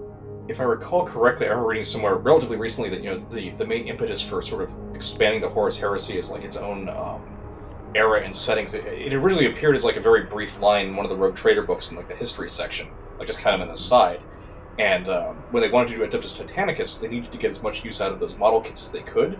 if 0.47 0.61
I 0.61 0.63
recall 0.63 1.05
correctly, 1.05 1.47
I 1.47 1.49
remember 1.49 1.71
reading 1.71 1.83
somewhere 1.83 2.15
relatively 2.15 2.57
recently 2.57 2.89
that 2.91 3.03
you 3.03 3.11
know 3.11 3.19
the 3.31 3.51
the 3.59 3.67
main 3.67 3.89
impetus 3.89 4.23
for 4.23 4.41
sort 4.41 4.63
of 4.63 4.71
expanding 4.95 5.41
the 5.41 5.49
Horus 5.49 5.77
Heresy 5.77 6.17
is 6.21 6.31
like 6.31 6.45
its 6.45 6.57
own 6.57 6.89
um, 6.89 7.21
era 7.97 8.21
and 8.23 8.33
settings. 8.35 8.75
It, 8.75 8.87
it 8.87 9.13
originally 9.13 9.47
appeared 9.47 9.75
as 9.75 9.83
like 9.85 9.97
a 9.97 10.01
very 10.01 10.23
brief 10.23 10.63
line 10.63 10.87
in 10.87 10.95
one 10.97 11.05
of 11.05 11.11
the 11.11 11.17
Rogue 11.17 11.35
Trader 11.35 11.63
books 11.63 11.91
in 11.91 11.97
like 11.97 12.07
the 12.07 12.15
history 12.15 12.49
section, 12.49 12.87
like 13.19 13.27
just 13.27 13.41
kind 13.41 13.61
of 13.61 13.67
an 13.67 13.75
aside. 13.75 14.21
And 14.79 15.09
um, 15.09 15.37
when 15.53 15.63
they 15.63 15.71
wanted 15.71 15.89
to 15.89 15.97
do 15.97 16.07
Adeptus 16.07 16.39
Titanicus, 16.39 17.01
they 17.01 17.09
needed 17.09 17.33
to 17.33 17.39
get 17.39 17.49
as 17.51 17.63
much 17.63 17.85
use 17.85 18.01
out 18.01 18.13
of 18.13 18.21
those 18.21 18.37
model 18.37 18.61
kits 18.61 18.83
as 18.83 18.93
they 18.93 19.01
could. 19.01 19.39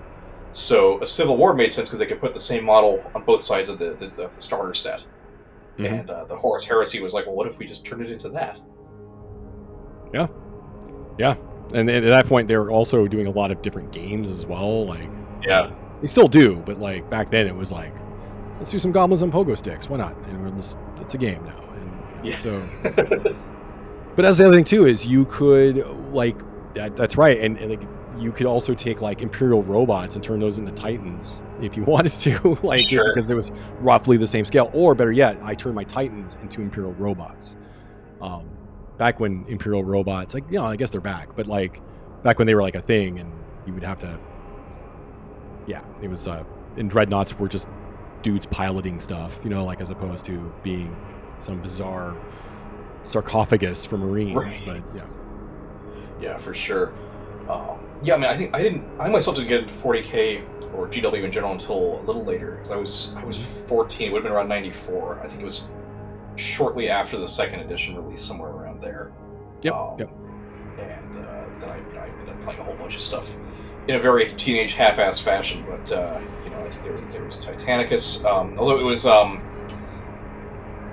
So 0.53 1.01
a 1.03 1.07
Civil 1.07 1.37
War 1.37 1.53
made 1.53 1.71
sense 1.73 1.89
because 1.89 1.99
they 1.99 2.07
could 2.07 2.21
put 2.21 2.33
the 2.33 2.41
same 2.41 2.65
model 2.65 3.03
on 3.15 3.23
both 3.25 3.43
sides 3.43 3.69
of 3.69 3.79
the 3.79 3.91
the, 3.95 4.07
of 4.25 4.35
the 4.35 4.41
starter 4.41 4.73
set. 4.73 5.05
Mhm. 5.79 6.01
And 6.01 6.11
uh, 6.11 6.25
the 6.25 6.37
Horus 6.37 6.65
Heresy 6.65 7.03
was 7.03 7.13
like, 7.13 7.27
well, 7.27 7.35
what 7.35 7.47
if 7.47 7.59
we 7.59 7.67
just 7.67 7.85
turned 7.85 8.01
it 8.03 8.11
into 8.11 8.31
that? 8.31 8.59
Yeah. 10.15 10.29
Yeah. 11.19 11.35
And 11.75 11.91
at 11.91 12.01
that 12.05 12.27
point, 12.27 12.49
they 12.49 12.57
were 12.57 12.71
also 12.71 13.07
doing 13.07 13.27
a 13.27 13.31
lot 13.31 13.51
of 13.51 13.61
different 13.61 13.93
games 13.93 14.31
as 14.31 14.47
well. 14.47 14.87
Like, 14.87 15.11
Yeah. 15.43 15.71
they 16.01 16.07
still 16.07 16.29
do, 16.29 16.63
but 16.65 16.79
like 16.79 17.11
back 17.11 17.29
then, 17.29 17.47
it 17.47 17.55
was 17.55 17.71
like, 17.73 17.93
let's 18.59 18.71
do 18.71 18.79
some 18.79 18.93
goblins 18.93 19.21
and 19.21 19.31
pogo 19.33 19.59
sticks. 19.59 19.91
Why 19.91 19.99
not? 19.99 20.17
And 20.29 20.43
we're 20.43 20.57
just, 20.57 20.79
it's 21.01 21.13
a 21.15 21.19
game 21.19 21.45
now. 21.45 21.63
And 21.75 22.27
Yeah. 22.27 22.37
so, 22.37 22.63
But 24.17 24.23
that's 24.23 24.39
the 24.39 24.47
other 24.47 24.55
thing 24.55 24.65
too 24.65 24.87
is 24.87 25.07
you 25.07 25.27
could 25.27 25.87
like 26.13 26.37
that, 26.75 26.97
that's 26.97 27.17
right, 27.17 27.39
and, 27.41 27.59
and 27.59 27.71
like 27.71 27.89
you 28.19 28.33
could 28.33 28.47
also 28.47 28.75
take 28.75 29.03
like 29.03 29.21
Imperial 29.21 29.63
robots 29.63 30.15
and 30.15 30.25
turn 30.25 30.41
those 30.41 30.59
into 30.59 30.73
Titans 30.73 31.45
if 31.61 31.77
you 31.77 31.85
wanted 31.87 32.13
to, 32.13 32.59
like 32.63 32.81
Sure. 32.81 33.13
because 33.15 33.31
it 33.31 33.35
was 33.35 33.53
roughly 33.81 34.17
the 34.17 34.27
same 34.27 34.45
scale. 34.47 34.71
Or 34.73 34.95
better 34.95 35.13
yet, 35.13 35.39
I 35.43 35.55
turned 35.55 35.75
my 35.75 35.85
Titans 35.85 36.35
into 36.43 36.63
Imperial 36.63 36.95
robots. 36.95 37.57
Um, 38.23 38.49
back 38.97 39.21
when 39.21 39.45
Imperial 39.49 39.85
robots, 39.85 40.33
like 40.33 40.45
you 40.51 40.59
know, 40.59 40.65
I 40.65 40.77
guess 40.77 40.89
they're 40.91 41.01
back, 41.03 41.37
but 41.37 41.47
like 41.47 41.83
back 42.23 42.39
when 42.39 42.47
they 42.47 42.55
were 42.55 42.63
like 42.63 42.75
a 42.75 42.81
thing, 42.81 43.19
and 43.19 43.31
you 43.67 43.75
would 43.75 43.85
have 43.85 43.99
to, 44.01 44.19
yeah, 45.67 45.83
it 46.03 46.09
was. 46.09 46.27
Uh, 46.27 46.43
and 46.79 46.91
dreadnoughts 46.91 47.39
were 47.39 47.49
just 47.49 47.69
dudes 48.23 48.47
piloting 48.47 49.01
stuff, 49.01 49.39
you 49.45 49.51
know, 49.51 49.65
like 49.65 49.81
as 49.81 49.91
opposed 49.91 50.25
to 50.27 50.53
being 50.63 50.95
some 51.39 51.61
bizarre 51.61 52.17
sarcophagus 53.07 53.87
for 53.87 53.97
Marines. 53.99 54.35
Right. 54.35 54.63
But 54.67 54.83
yeah. 54.95 55.07
Yeah, 56.21 56.37
for 56.39 56.55
sure. 56.55 56.93
Um, 57.49 57.79
yeah, 58.03 58.15
I 58.15 58.17
mean, 58.17 58.31
I 58.31 58.37
think 58.37 58.57
I 58.57 58.63
didn't. 58.63 58.85
I 58.99 59.09
myself 59.09 59.37
didn't 59.37 59.49
get 59.49 59.61
into 59.63 59.75
40k 59.75 60.75
or 60.75 60.89
GW 60.89 61.23
in 61.23 61.33
general 61.33 61.53
until 61.53 62.01
a 62.01 62.03
little 62.03 62.25
later 62.25 62.57
because 62.57 62.73
I 62.73 62.77
was 62.77 63.15
I 63.17 63.25
was 63.25 63.39
14. 63.39 64.09
It 64.09 64.13
would 64.13 64.19
have 64.19 64.25
been 64.25 64.33
around 64.33 64.49
94. 64.49 65.21
I 65.21 65.29
think 65.29 65.41
it 65.41 65.45
was 65.45 65.65
shortly 66.37 66.89
after 66.91 67.19
the 67.19 67.29
second 67.29 67.61
edition 67.61 67.97
release, 67.97 68.21
somewhere 68.21 68.51
around 68.51 68.81
there. 68.81 69.13
Yep. 69.63 69.75
Um, 69.75 69.97
yep. 69.99 70.11
And 70.79 71.17
uh, 71.17 71.45
then 71.61 71.71
I, 71.71 71.99
I 71.99 72.09
ended 72.09 72.29
up 72.29 72.41
playing 72.43 72.61
a 72.61 72.65
whole 72.65 72.75
bunch 72.75 72.97
of 72.97 73.01
stuff 73.01 73.37
in 73.89 73.95
a 73.95 74.01
very 74.01 74.33
teenage 74.35 74.75
half-ass 74.75 75.21
fashion. 75.21 75.65
But 75.69 75.93
uh, 75.93 76.21
you 76.45 76.51
know, 76.51 76.61
I 76.61 76.69
think 76.69 76.83
there 76.83 76.93
was 76.93 77.03
there 77.15 77.25
was 77.25 77.39
Titanicus. 77.39 78.25
Um, 78.25 78.55
although 78.59 78.79
it 78.79 78.85
was 78.85 79.07
um, 79.07 79.41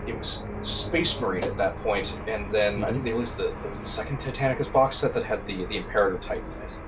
it 0.07 0.17
was 0.17 0.48
Space 0.62 1.19
Marine 1.19 1.43
at 1.43 1.57
that 1.57 1.77
point, 1.81 2.17
and 2.27 2.51
then 2.51 2.83
I 2.83 2.91
think 2.91 3.03
they 3.03 3.13
released 3.13 3.38
the 3.38 3.53
there 3.62 3.69
was 3.69 3.79
the 3.79 3.86
second 3.86 4.17
Titanicus 4.17 4.72
box 4.72 4.98
set 4.98 5.13
that 5.13 5.24
had 5.24 5.45
the 5.45 5.65
the 5.65 5.77
Imperator 5.77 6.17
Titan 6.17 6.45
in 6.57 6.62
it. 6.63 6.79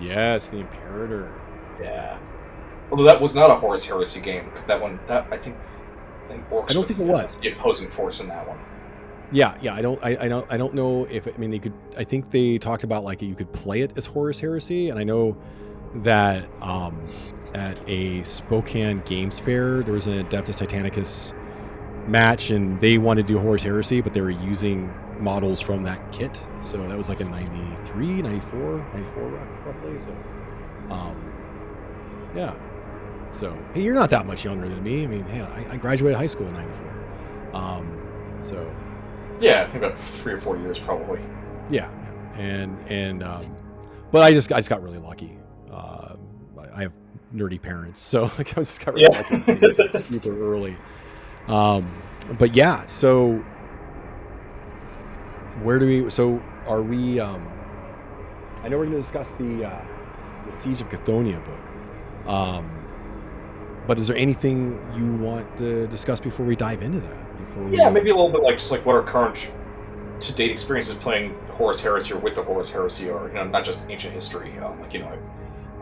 Yes, 0.00 0.48
the 0.48 0.58
Imperator. 0.58 1.32
Yeah. 1.80 2.18
Although 2.90 3.04
that 3.04 3.20
was 3.20 3.34
not 3.34 3.50
a 3.50 3.54
Horus 3.54 3.84
Heresy 3.84 4.20
game 4.20 4.46
because 4.46 4.66
that 4.66 4.80
one 4.80 4.98
that 5.06 5.26
I 5.30 5.36
think 5.36 5.56
I 6.26 6.32
think 6.32 6.48
Orcs 6.50 6.70
I 6.70 6.74
don't 6.74 6.86
think 6.86 7.00
it 7.00 7.06
was. 7.06 7.36
the 7.36 7.52
opposing 7.52 7.90
force 7.90 8.20
in 8.20 8.28
that 8.28 8.46
one. 8.46 8.58
Yeah, 9.32 9.56
yeah. 9.60 9.74
I 9.74 9.82
don't. 9.82 10.02
I, 10.04 10.16
I 10.22 10.28
don't. 10.28 10.52
I 10.52 10.56
don't 10.56 10.74
know 10.74 11.04
if. 11.04 11.28
I 11.28 11.38
mean, 11.38 11.50
they 11.50 11.60
could. 11.60 11.74
I 11.96 12.04
think 12.04 12.30
they 12.30 12.58
talked 12.58 12.82
about 12.82 13.04
like 13.04 13.22
you 13.22 13.34
could 13.34 13.52
play 13.52 13.82
it 13.82 13.96
as 13.96 14.06
Horus 14.06 14.40
Heresy, 14.40 14.90
and 14.90 14.98
I 14.98 15.04
know 15.04 15.36
that 15.96 16.48
um, 16.62 17.00
at 17.54 17.80
a 17.88 18.22
Spokane 18.22 19.02
Games 19.06 19.38
Fair 19.38 19.82
there 19.82 19.94
was 19.94 20.06
an 20.06 20.24
Adeptus 20.26 20.64
Titanicus 20.64 21.32
match, 22.08 22.50
and 22.50 22.80
they 22.80 22.98
wanted 22.98 23.26
to 23.26 23.34
do 23.34 23.38
Horus 23.38 23.62
Heresy, 23.62 24.00
but 24.00 24.12
they 24.14 24.20
were 24.20 24.30
using 24.30 24.92
models 25.18 25.60
from 25.60 25.82
that 25.84 26.12
kit. 26.12 26.40
So 26.62 26.78
that 26.86 26.96
was 26.96 27.08
like 27.08 27.20
in 27.20 27.30
93, 27.30 28.22
94, 28.22 28.86
94 28.94 29.28
roughly. 29.66 29.98
So, 29.98 30.10
um, 30.90 31.32
yeah. 32.34 32.54
So 33.32 33.56
hey, 33.74 33.82
you're 33.82 33.94
not 33.94 34.10
that 34.10 34.26
much 34.26 34.44
younger 34.44 34.68
than 34.68 34.82
me. 34.82 35.04
I 35.04 35.06
mean, 35.06 35.24
hey, 35.24 35.42
I, 35.42 35.72
I 35.72 35.76
graduated 35.76 36.16
high 36.18 36.26
school 36.26 36.46
in 36.48 36.52
'94. 36.54 37.54
Um, 37.54 38.36
so 38.40 38.74
Yeah, 39.40 39.62
I 39.62 39.66
think 39.66 39.84
about 39.84 39.98
three 39.98 40.32
or 40.32 40.38
four 40.40 40.56
years 40.56 40.78
probably. 40.80 41.20
yeah, 41.70 41.88
and 42.34 42.76
and 42.90 43.22
um, 43.22 43.44
but 44.10 44.22
I 44.22 44.32
just 44.32 44.50
I 44.52 44.56
just 44.56 44.68
got 44.70 44.82
really 44.82 44.98
lucky. 44.98 45.38
Uh, 45.70 46.16
I- 46.74 46.82
have 46.82 46.92
nerdy 47.34 47.60
parents, 47.62 48.00
so 48.00 48.22
like, 48.38 48.50
I 48.58 48.62
just 48.62 48.84
got 48.84 48.94
really 48.94 49.06
Yeah. 49.12 49.18
lucky 49.20 49.38
getting 49.38 49.64
into 49.68 49.82
it 49.84 50.04
super 50.06 50.52
early. 50.52 50.76
Um, 51.48 52.02
but 52.38 52.54
yeah, 52.54 52.84
so 52.84 53.42
where 55.62 55.78
do 55.78 55.86
we? 55.86 56.10
So 56.10 56.42
are 56.66 56.82
we? 56.82 57.20
Um, 57.20 57.46
I 58.62 58.68
know 58.68 58.78
we're 58.78 58.84
going 58.84 58.96
to 58.96 58.98
discuss 58.98 59.34
the 59.34 59.66
uh, 59.66 59.84
the 60.46 60.52
Siege 60.52 60.80
of 60.80 60.88
Cthonia 60.88 61.42
book. 61.44 62.28
Um, 62.28 62.70
but 63.86 63.98
is 63.98 64.06
there 64.06 64.16
anything 64.16 64.78
you 64.94 65.14
want 65.14 65.56
to 65.58 65.86
discuss 65.88 66.20
before 66.20 66.46
we 66.46 66.54
dive 66.54 66.82
into 66.82 67.00
that? 67.00 67.46
Before 67.46 67.68
Yeah, 67.70 67.90
maybe 67.90 68.10
a 68.10 68.14
little 68.14 68.30
bit 68.30 68.42
like 68.42 68.58
just 68.58 68.70
like 68.70 68.84
what 68.86 68.94
our 68.94 69.02
current 69.02 69.50
to 70.20 70.32
date 70.34 70.50
experiences 70.50 70.94
playing 70.96 71.34
Horus 71.52 71.80
Heresy 71.80 72.12
or 72.12 72.18
with 72.18 72.34
the 72.34 72.42
Horus 72.42 72.70
Heresy 72.70 73.10
are. 73.10 73.28
You 73.28 73.34
know, 73.34 73.44
not 73.44 73.64
just 73.64 73.84
ancient 73.88 74.14
history. 74.14 74.56
Um, 74.58 74.80
like 74.80 74.94
you 74.94 75.00
know, 75.00 75.18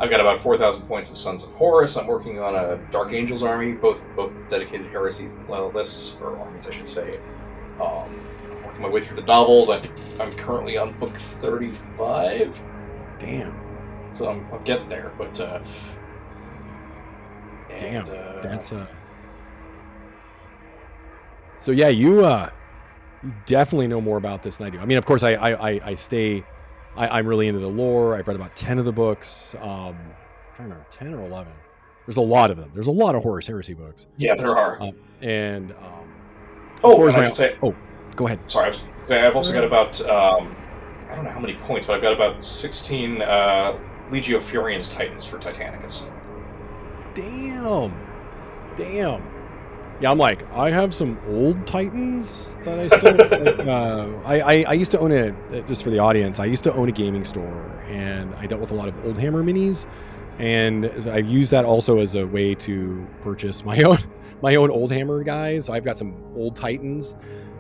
I've, 0.00 0.10
got 0.10 0.20
about 0.20 0.38
four 0.38 0.56
thousand 0.56 0.82
points 0.82 1.10
of 1.10 1.18
Sons 1.18 1.44
of 1.44 1.50
Horus. 1.52 1.96
I'm 1.96 2.06
working 2.06 2.40
on 2.40 2.54
a 2.54 2.76
Dark 2.90 3.12
Angels 3.12 3.42
army, 3.42 3.72
both 3.72 4.04
both 4.14 4.32
dedicated 4.48 4.86
heresy 4.86 5.28
lists 5.48 6.20
or 6.20 6.36
armies, 6.38 6.68
I 6.68 6.72
should 6.72 6.86
say. 6.86 7.18
Um, 7.80 8.20
I'm 8.50 8.64
working 8.64 8.82
my 8.82 8.88
way 8.88 9.00
through 9.00 9.16
the 9.16 9.26
novels. 9.26 9.70
I 9.70 9.80
think 9.80 10.20
I'm 10.20 10.32
currently 10.32 10.76
on 10.78 10.92
book 10.98 11.14
thirty-five. 11.14 12.60
Damn, 13.18 13.54
So 14.12 14.28
I'm, 14.28 14.46
I'm 14.52 14.62
getting 14.62 14.88
there, 14.88 15.12
but 15.18 15.40
uh, 15.40 15.60
and, 17.70 17.80
damn, 17.80 18.08
uh, 18.08 18.40
that's 18.40 18.72
a. 18.72 18.88
So 21.56 21.72
yeah, 21.72 21.88
you 21.88 22.24
uh, 22.24 22.50
you 23.24 23.32
definitely 23.46 23.88
know 23.88 24.00
more 24.00 24.16
about 24.16 24.44
this 24.44 24.58
than 24.58 24.68
I 24.68 24.70
do. 24.70 24.78
I 24.78 24.86
mean, 24.86 24.98
of 24.98 25.04
course, 25.04 25.24
I 25.24 25.32
I 25.32 25.70
I, 25.70 25.80
I 25.84 25.94
stay. 25.94 26.44
I, 26.96 27.18
I'm 27.18 27.26
really 27.26 27.46
into 27.48 27.60
the 27.60 27.68
lore. 27.68 28.16
I've 28.16 28.26
read 28.28 28.36
about 28.36 28.54
ten 28.56 28.78
of 28.78 28.84
the 28.84 28.92
books. 28.92 29.54
Um, 29.60 29.68
I'm 29.68 29.96
trying 30.54 30.68
to 30.68 30.74
remember 30.74 30.86
ten 30.90 31.14
or 31.14 31.24
eleven. 31.24 31.52
There's 32.06 32.16
a 32.16 32.20
lot 32.22 32.50
of 32.50 32.56
them. 32.56 32.70
There's 32.74 32.86
a 32.86 32.92
lot 32.92 33.14
of 33.14 33.22
Horus 33.22 33.46
Heresy 33.46 33.74
books, 33.74 34.06
yeah, 34.16 34.34
there 34.34 34.56
are. 34.56 34.80
um, 34.82 34.92
and 35.20 35.72
um, 35.72 36.10
oh, 36.82 36.96
far 36.96 37.08
as 37.08 37.14
and 37.14 37.22
I 37.22 37.26
my- 37.26 37.28
should 37.28 37.36
say, 37.36 37.56
oh, 37.62 37.74
go 38.16 38.26
ahead. 38.26 38.38
sorry, 38.50 38.74
I 39.10 39.26
I've 39.26 39.36
also 39.36 39.52
got 39.52 39.64
about 39.64 40.00
um, 40.08 40.56
I 41.10 41.14
don't 41.14 41.24
know 41.24 41.30
how 41.30 41.40
many 41.40 41.54
points, 41.54 41.86
but 41.86 41.94
I've 41.96 42.02
got 42.02 42.14
about 42.14 42.42
sixteen 42.42 43.20
uh, 43.22 43.78
Legio 44.10 44.38
Fureans 44.38 44.90
Titans 44.90 45.24
for 45.24 45.38
Titanicus. 45.38 46.10
Damn. 47.14 47.92
Damn. 48.76 49.22
Yeah, 50.00 50.12
I'm 50.12 50.18
like, 50.18 50.48
I 50.52 50.70
have 50.70 50.94
some 50.94 51.18
old 51.26 51.66
Titans 51.66 52.56
that 52.58 52.78
I 52.78 52.86
still. 52.86 53.16
like, 53.16 53.58
uh, 53.66 54.08
I, 54.24 54.40
I 54.40 54.64
I 54.68 54.72
used 54.74 54.92
to 54.92 55.00
own 55.00 55.10
a 55.10 55.30
uh, 55.30 55.60
just 55.62 55.82
for 55.82 55.90
the 55.90 55.98
audience. 55.98 56.38
I 56.38 56.44
used 56.44 56.62
to 56.64 56.72
own 56.72 56.88
a 56.88 56.92
gaming 56.92 57.24
store, 57.24 57.68
and 57.88 58.32
I 58.36 58.46
dealt 58.46 58.60
with 58.60 58.70
a 58.70 58.74
lot 58.74 58.88
of 58.88 59.04
old 59.04 59.18
Hammer 59.18 59.42
minis, 59.42 59.86
and 60.38 60.86
I've 61.08 61.26
used 61.28 61.50
that 61.50 61.64
also 61.64 61.98
as 61.98 62.14
a 62.14 62.24
way 62.24 62.54
to 62.54 63.04
purchase 63.22 63.64
my 63.64 63.82
own 63.82 63.98
my 64.40 64.54
own 64.54 64.70
old 64.70 64.92
Hammer 64.92 65.24
guys. 65.24 65.66
So 65.66 65.72
I've 65.72 65.84
got 65.84 65.96
some 65.96 66.14
old 66.36 66.54
Titans, 66.54 67.16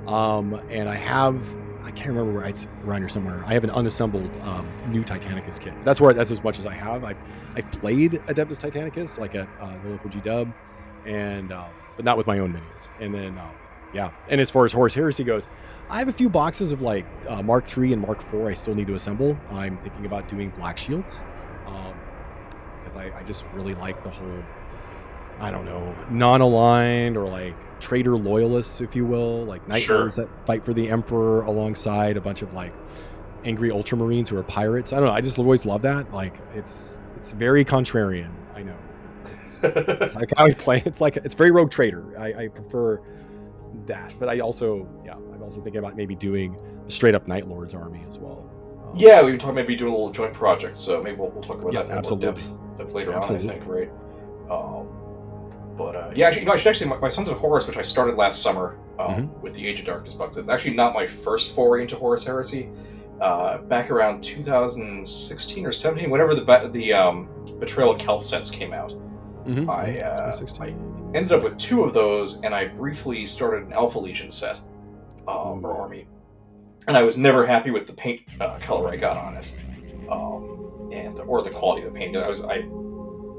um, 0.06 0.54
and 0.70 0.88
I 0.88 0.94
have 0.94 1.42
I 1.82 1.90
can't 1.90 2.10
remember 2.10 2.32
where 2.34 2.44
it's 2.44 2.68
around 2.84 3.00
here 3.00 3.08
somewhere. 3.08 3.42
I 3.46 3.54
have 3.54 3.64
an 3.64 3.70
unassembled 3.70 4.30
um, 4.42 4.68
new 4.88 5.02
Titanicus 5.02 5.58
kit. 5.58 5.74
That's 5.82 6.00
where 6.00 6.14
that's 6.14 6.30
as 6.30 6.44
much 6.44 6.60
as 6.60 6.66
I 6.66 6.74
have. 6.74 7.02
I've 7.02 7.18
I've 7.56 7.68
played 7.72 8.12
Adeptus 8.28 8.60
Titanicus 8.60 9.18
like 9.18 9.34
at 9.34 9.48
uh, 9.60 9.76
the 9.82 9.88
local 9.88 10.08
G 10.08 10.20
Dub, 10.20 10.52
and 11.04 11.50
um, 11.50 11.64
but 11.98 12.06
not 12.06 12.16
with 12.16 12.26
my 12.26 12.38
own 12.38 12.54
minis. 12.54 12.88
And 13.00 13.14
then 13.14 13.36
um, 13.36 13.50
yeah, 13.92 14.12
and 14.30 14.40
as 14.40 14.50
far 14.50 14.64
as 14.64 14.72
Horus 14.72 14.94
Heresy 14.94 15.24
goes, 15.24 15.48
I 15.90 15.98
have 15.98 16.08
a 16.08 16.12
few 16.12 16.30
boxes 16.30 16.72
of 16.72 16.80
like 16.80 17.04
uh, 17.28 17.42
Mark 17.42 17.66
III 17.76 17.92
and 17.92 18.00
Mark 18.00 18.20
IV. 18.20 18.46
I 18.46 18.54
still 18.54 18.74
need 18.74 18.86
to 18.86 18.94
assemble. 18.94 19.36
I'm 19.50 19.76
thinking 19.78 20.06
about 20.06 20.28
doing 20.28 20.50
Black 20.50 20.78
Shields 20.78 21.24
because 22.88 22.96
I, 22.96 23.18
I 23.18 23.22
just 23.22 23.44
really 23.52 23.74
like 23.74 24.02
the 24.02 24.10
whole 24.10 24.42
I 25.40 25.50
don't 25.50 25.64
know 25.64 25.94
non-aligned 26.10 27.16
or 27.16 27.28
like 27.28 27.54
traitor 27.80 28.16
loyalists, 28.16 28.80
if 28.80 28.96
you 28.96 29.04
will, 29.04 29.44
like 29.44 29.66
Night 29.68 29.82
Sure. 29.82 30.10
That 30.10 30.28
fight 30.46 30.64
for 30.64 30.72
the 30.72 30.88
Emperor 30.88 31.42
alongside 31.42 32.16
a 32.16 32.20
bunch 32.20 32.42
of 32.42 32.52
like 32.54 32.72
angry 33.44 33.70
Ultramarines 33.70 34.28
who 34.28 34.36
are 34.36 34.42
pirates. 34.42 34.92
I 34.92 34.96
don't 34.96 35.06
know. 35.06 35.14
I 35.14 35.20
just 35.20 35.38
always 35.38 35.64
love 35.64 35.82
that. 35.82 36.12
Like 36.12 36.34
it's 36.54 36.96
it's 37.16 37.32
very 37.32 37.64
contrarian. 37.64 38.30
It's, 39.26 39.60
it's 39.62 40.14
like 40.14 40.30
how 40.36 40.44
I 40.46 40.52
play. 40.52 40.82
It's 40.86 41.00
like 41.00 41.16
it's 41.18 41.34
very 41.34 41.50
Rogue 41.50 41.70
Trader. 41.70 42.18
I, 42.18 42.44
I 42.44 42.48
prefer 42.48 43.00
that, 43.86 44.14
but 44.18 44.28
I 44.28 44.40
also 44.40 44.88
yeah, 45.04 45.14
I'm 45.14 45.42
also 45.42 45.60
thinking 45.60 45.78
about 45.78 45.96
maybe 45.96 46.14
doing 46.14 46.60
a 46.86 46.90
straight 46.90 47.14
up 47.14 47.26
Night 47.28 47.48
Lords 47.48 47.74
army 47.74 48.04
as 48.08 48.18
well. 48.18 48.48
Um, 48.90 48.92
yeah, 48.96 49.22
we 49.22 49.32
were 49.32 49.38
talking 49.38 49.54
maybe 49.56 49.76
doing 49.76 49.92
a 49.92 49.96
little 49.96 50.12
joint 50.12 50.32
project, 50.34 50.76
so 50.76 51.02
maybe 51.02 51.16
we'll, 51.16 51.30
we'll 51.30 51.42
talk 51.42 51.60
about 51.60 51.72
Yeah, 51.72 51.80
that 51.82 51.86
in 51.88 51.90
more 51.92 51.98
absolutely. 51.98 52.26
depth, 52.26 52.78
depth 52.78 52.92
later 52.94 53.12
Absolutely. 53.12 53.48
on. 53.48 53.54
I 53.54 53.58
think, 53.58 53.68
right? 53.68 53.90
Um, 54.50 54.88
but 55.76 55.94
uh, 55.94 56.10
yeah, 56.14 56.26
actually, 56.26 56.40
you 56.42 56.46
know, 56.46 56.52
I 56.52 56.56
should 56.56 56.68
actually 56.70 56.90
my, 56.90 56.98
my 56.98 57.08
Sons 57.08 57.28
of 57.28 57.36
Horus, 57.38 57.66
which 57.66 57.76
I 57.76 57.82
started 57.82 58.16
last 58.16 58.42
summer 58.42 58.78
um, 58.98 59.08
Mm-hmm. 59.14 59.40
with 59.42 59.54
the 59.54 59.66
Age 59.66 59.78
of 59.80 59.86
Darkness 59.86 60.14
books. 60.14 60.36
It's 60.38 60.48
actually 60.48 60.74
not 60.74 60.92
my 60.94 61.06
first 61.06 61.54
foray 61.54 61.82
into 61.82 61.96
Horus 61.96 62.24
Heresy. 62.24 62.68
Uh, 63.20 63.58
back 63.58 63.90
around 63.90 64.22
2016 64.22 65.66
or 65.66 65.72
17, 65.72 66.08
whenever 66.08 66.34
the 66.36 66.70
the 66.72 66.92
um, 66.92 67.28
Betrayal 67.58 67.90
of 67.92 67.98
Calth 67.98 68.22
sets 68.22 68.48
came 68.48 68.72
out, 68.72 68.94
mhm, 69.48 69.68
I, 69.68 69.98
uh, 69.98 70.32
2016. 70.32 71.12
ended 71.14 71.32
up 71.32 71.42
with 71.42 71.56
two 71.58 71.82
of 71.82 71.92
those, 71.94 72.40
and 72.42 72.54
I 72.54 72.66
briefly 72.66 73.24
started 73.26 73.66
an 73.66 73.72
Alpha 73.72 73.98
Legion 73.98 74.30
set 74.30 74.60
um, 75.26 75.64
or 75.64 75.74
army, 75.74 76.06
and 76.86 76.96
I 76.96 77.02
was 77.02 77.16
never 77.16 77.46
happy 77.46 77.70
with 77.70 77.86
the 77.86 77.92
paint 77.94 78.20
uh, 78.40 78.58
color 78.58 78.88
I 78.90 78.96
got 78.96 79.16
on 79.16 79.36
it, 79.36 79.52
um, 80.10 80.90
and 80.92 81.18
or 81.20 81.42
the 81.42 81.50
quality 81.50 81.86
of 81.86 81.92
the 81.92 81.98
paint. 81.98 82.16
I 82.16 82.28
was 82.28 82.42
I, 82.42 82.56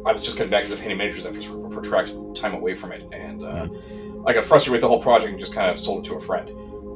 I 0.05 0.11
was 0.13 0.23
just 0.23 0.37
getting 0.37 0.51
back 0.51 0.63
to 0.65 0.69
the 0.69 0.77
painting 0.77 0.97
miniatures 0.97 1.25
after 1.25 1.39
a 1.65 1.69
protracted 1.69 2.35
time 2.35 2.53
away 2.53 2.75
from 2.75 2.91
it, 2.91 3.03
and 3.11 3.43
uh, 3.43 3.67
I 4.25 4.33
got 4.33 4.45
frustrated 4.45 4.73
with 4.73 4.81
the 4.81 4.87
whole 4.87 5.01
project 5.01 5.31
and 5.31 5.39
just 5.39 5.53
kind 5.53 5.69
of 5.69 5.77
sold 5.79 6.05
it 6.05 6.09
to 6.09 6.15
a 6.15 6.19
friend. 6.21 6.49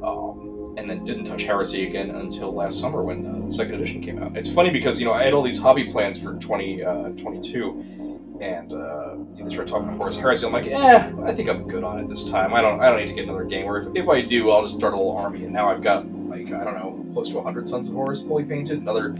Um, 0.04 0.74
and 0.76 0.90
then 0.90 1.04
didn't 1.04 1.24
touch 1.24 1.42
Heresy 1.44 1.86
again 1.86 2.10
until 2.10 2.52
last 2.52 2.80
summer 2.80 3.04
when 3.04 3.24
uh, 3.24 3.46
the 3.46 3.48
second 3.50 3.76
edition 3.76 4.02
came 4.02 4.20
out. 4.20 4.36
It's 4.36 4.52
funny 4.52 4.70
because 4.70 4.98
you 4.98 5.04
know 5.04 5.12
I 5.12 5.22
had 5.22 5.32
all 5.32 5.42
these 5.42 5.60
hobby 5.60 5.84
plans 5.84 6.18
for 6.20 6.34
2022, 6.34 8.03
and 8.40 8.72
uh, 8.72 9.16
they 9.36 9.48
started 9.48 9.68
talking 9.68 9.88
to 9.90 9.96
Horus 9.96 10.18
Heresy. 10.18 10.46
I'm 10.46 10.52
like, 10.52 10.66
eh, 10.66 11.12
I 11.24 11.32
think 11.32 11.48
I'm 11.48 11.66
good 11.68 11.84
on 11.84 11.98
it 12.00 12.08
this 12.08 12.28
time. 12.30 12.52
I 12.54 12.60
don't, 12.60 12.80
I 12.80 12.86
don't 12.90 12.98
need 12.98 13.08
to 13.08 13.14
get 13.14 13.24
another 13.24 13.44
game. 13.44 13.66
Or 13.66 13.78
if, 13.78 13.86
if 13.94 14.08
I 14.08 14.20
do, 14.22 14.50
I'll 14.50 14.62
just 14.62 14.74
start 14.74 14.92
a 14.92 14.96
little 14.96 15.16
army. 15.16 15.44
And 15.44 15.52
now 15.52 15.70
I've 15.70 15.82
got 15.82 16.06
like 16.28 16.46
I 16.52 16.64
don't 16.64 16.74
know, 16.74 17.06
close 17.12 17.28
to 17.30 17.36
100 17.36 17.68
Sons 17.68 17.88
of 17.88 17.94
Horus 17.94 18.22
fully 18.22 18.44
painted, 18.44 18.78
another 18.80 19.14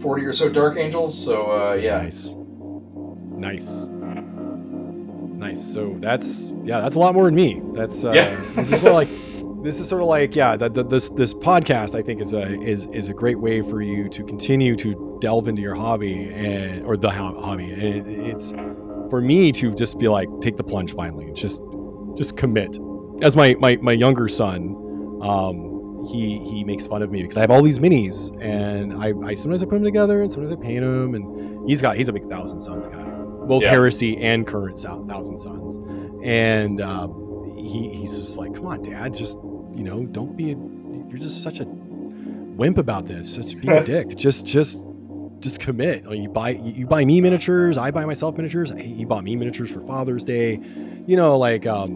40 0.00 0.24
or 0.24 0.32
so 0.32 0.48
Dark 0.48 0.76
Angels. 0.78 1.16
So 1.24 1.70
uh, 1.70 1.74
yeah, 1.74 1.98
Nice. 2.02 2.34
Nice. 3.36 3.86
Nice. 3.86 5.62
So 5.72 5.94
that's 5.98 6.52
yeah, 6.64 6.80
that's 6.80 6.96
a 6.96 6.98
lot 6.98 7.14
more 7.14 7.26
than 7.26 7.34
me. 7.36 7.60
That's 7.74 8.02
uh, 8.04 8.12
Yeah. 8.12 8.34
this 8.56 8.72
is 8.72 8.82
what 8.82 8.92
like 8.94 9.08
this 9.62 9.80
is 9.80 9.88
sort 9.88 10.02
of 10.02 10.08
like 10.08 10.34
yeah, 10.36 10.56
that 10.56 10.74
that- 10.74 10.90
this 10.90 11.08
this 11.10 11.34
podcast 11.34 11.94
I 11.94 12.02
think 12.02 12.20
is 12.20 12.32
a 12.32 12.60
is 12.60 12.86
is 12.86 13.08
a 13.08 13.14
great 13.14 13.40
way 13.40 13.62
for 13.62 13.80
you 13.82 14.08
to 14.10 14.22
continue 14.24 14.76
to 14.76 15.18
delve 15.20 15.48
into 15.48 15.62
your 15.62 15.74
hobby 15.74 16.30
and 16.32 16.84
or 16.86 16.96
the 16.96 17.10
hobby. 17.10 17.72
And 17.72 18.06
it's 18.06 18.50
for 19.10 19.20
me 19.20 19.52
to 19.52 19.74
just 19.74 19.98
be 19.98 20.08
like 20.08 20.28
take 20.40 20.56
the 20.56 20.64
plunge 20.64 20.94
finally. 20.94 21.32
Just 21.32 21.60
just 22.16 22.36
commit. 22.36 22.78
As 23.22 23.34
my 23.36 23.54
my 23.58 23.76
my 23.82 23.92
younger 23.92 24.28
son, 24.28 24.76
um, 25.22 26.04
he 26.10 26.38
he 26.38 26.62
makes 26.64 26.86
fun 26.86 27.02
of 27.02 27.10
me 27.10 27.22
because 27.22 27.36
I 27.36 27.40
have 27.40 27.50
all 27.50 27.62
these 27.62 27.78
minis 27.80 28.30
and 28.40 28.92
I, 28.94 29.12
I 29.26 29.34
sometimes 29.34 29.62
I 29.62 29.66
put 29.66 29.72
them 29.74 29.84
together 29.84 30.22
and 30.22 30.30
sometimes 30.30 30.52
I 30.56 30.62
paint 30.62 30.80
them 30.82 31.14
and 31.14 31.68
he's 31.68 31.82
got 31.82 31.96
he's 31.96 32.08
a 32.08 32.12
big 32.12 32.28
Thousand 32.28 32.60
Sons 32.60 32.86
guy, 32.86 33.02
both 33.46 33.62
Yeah. 33.64 33.70
Heresy 33.70 34.16
and 34.18 34.46
current 34.46 34.78
Thousand 34.78 35.38
Sons, 35.38 35.78
and 36.22 36.80
um, 36.80 37.44
he 37.56 37.88
he's 37.92 38.16
just 38.18 38.38
like, 38.38 38.54
come 38.54 38.66
on, 38.66 38.82
Dad, 38.82 39.14
just 39.14 39.36
you 39.74 39.84
know, 39.84 40.04
don't 40.06 40.36
be 40.36 40.52
a, 40.52 40.56
you're 41.08 41.18
just 41.18 41.42
such 41.42 41.60
a 41.60 41.64
wimp 41.66 42.78
about 42.78 43.06
this, 43.06 43.34
such 43.34 43.56
being 43.60 43.70
a 43.70 43.84
dick, 43.84 44.16
just 44.16 44.46
just 44.46 44.82
just 45.40 45.60
commit. 45.60 46.04
Like 46.06 46.18
you 46.18 46.28
buy 46.28 46.50
you 46.50 46.86
buy 46.86 47.04
me 47.04 47.20
miniatures, 47.20 47.78
I 47.78 47.90
buy 47.90 48.04
myself 48.04 48.36
miniatures. 48.36 48.70
Hey, 48.70 48.86
He 48.86 49.04
bought 49.04 49.24
me 49.24 49.36
miniatures 49.36 49.70
for 49.70 49.80
Father's 49.86 50.24
Day, 50.24 50.60
you 51.06 51.16
know, 51.16 51.38
like 51.38 51.66
um, 51.66 51.88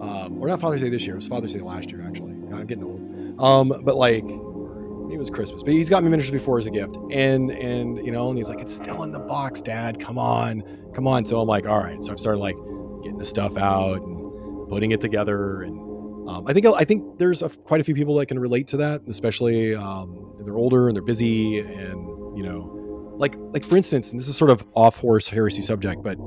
um, 0.00 0.38
or 0.38 0.48
not 0.48 0.60
Father's 0.60 0.82
Day 0.82 0.90
this 0.90 1.06
year. 1.06 1.14
It 1.14 1.18
was 1.18 1.28
Father's 1.28 1.54
Day 1.54 1.60
last 1.60 1.90
year, 1.90 2.02
actually. 2.06 2.32
God, 2.50 2.60
I'm 2.60 2.66
getting 2.66 2.84
old. 2.84 3.40
Um, 3.40 3.82
but 3.84 3.96
like, 3.96 4.22
it 4.24 5.18
was 5.18 5.30
Christmas. 5.30 5.62
But 5.62 5.72
he's 5.72 5.88
got 5.88 6.02
me 6.02 6.10
miniatures 6.10 6.30
before 6.30 6.58
as 6.58 6.66
a 6.66 6.70
gift, 6.70 6.96
and 7.10 7.50
and 7.50 7.98
you 8.04 8.12
know, 8.12 8.28
and 8.28 8.36
he's 8.36 8.48
like, 8.48 8.60
it's 8.60 8.74
still 8.74 9.02
in 9.02 9.12
the 9.12 9.20
box, 9.20 9.60
Dad. 9.60 9.98
Come 9.98 10.18
on, 10.18 10.62
come 10.94 11.06
on. 11.06 11.24
So 11.24 11.40
I'm 11.40 11.48
like, 11.48 11.66
all 11.66 11.78
right. 11.78 12.02
So 12.02 12.12
I've 12.12 12.20
started 12.20 12.38
like 12.38 12.56
getting 13.02 13.18
the 13.18 13.24
stuff 13.24 13.56
out 13.56 14.02
and 14.02 14.68
putting 14.68 14.90
it 14.90 15.00
together, 15.00 15.62
and 15.62 15.78
um, 16.26 16.46
I 16.46 16.52
think 16.52 16.66
I 16.66 16.84
think 16.84 17.18
there's 17.18 17.42
a, 17.42 17.48
quite 17.48 17.80
a 17.80 17.84
few 17.84 17.94
people 17.94 18.14
that 18.16 18.26
can 18.26 18.38
relate 18.38 18.66
to 18.68 18.76
that, 18.78 19.02
especially 19.08 19.74
um, 19.74 20.32
if 20.38 20.44
they're 20.44 20.56
older 20.56 20.88
and 20.88 20.96
they're 20.96 21.02
busy, 21.02 21.58
and 21.58 22.36
you 22.36 22.42
know, 22.42 23.14
like 23.16 23.36
like 23.38 23.64
for 23.64 23.76
instance, 23.76 24.10
and 24.10 24.18
this 24.18 24.28
is 24.28 24.36
sort 24.36 24.50
of 24.50 24.64
off 24.74 24.96
Horus 24.96 25.28
heresy 25.28 25.62
subject, 25.62 26.02
but 26.02 26.18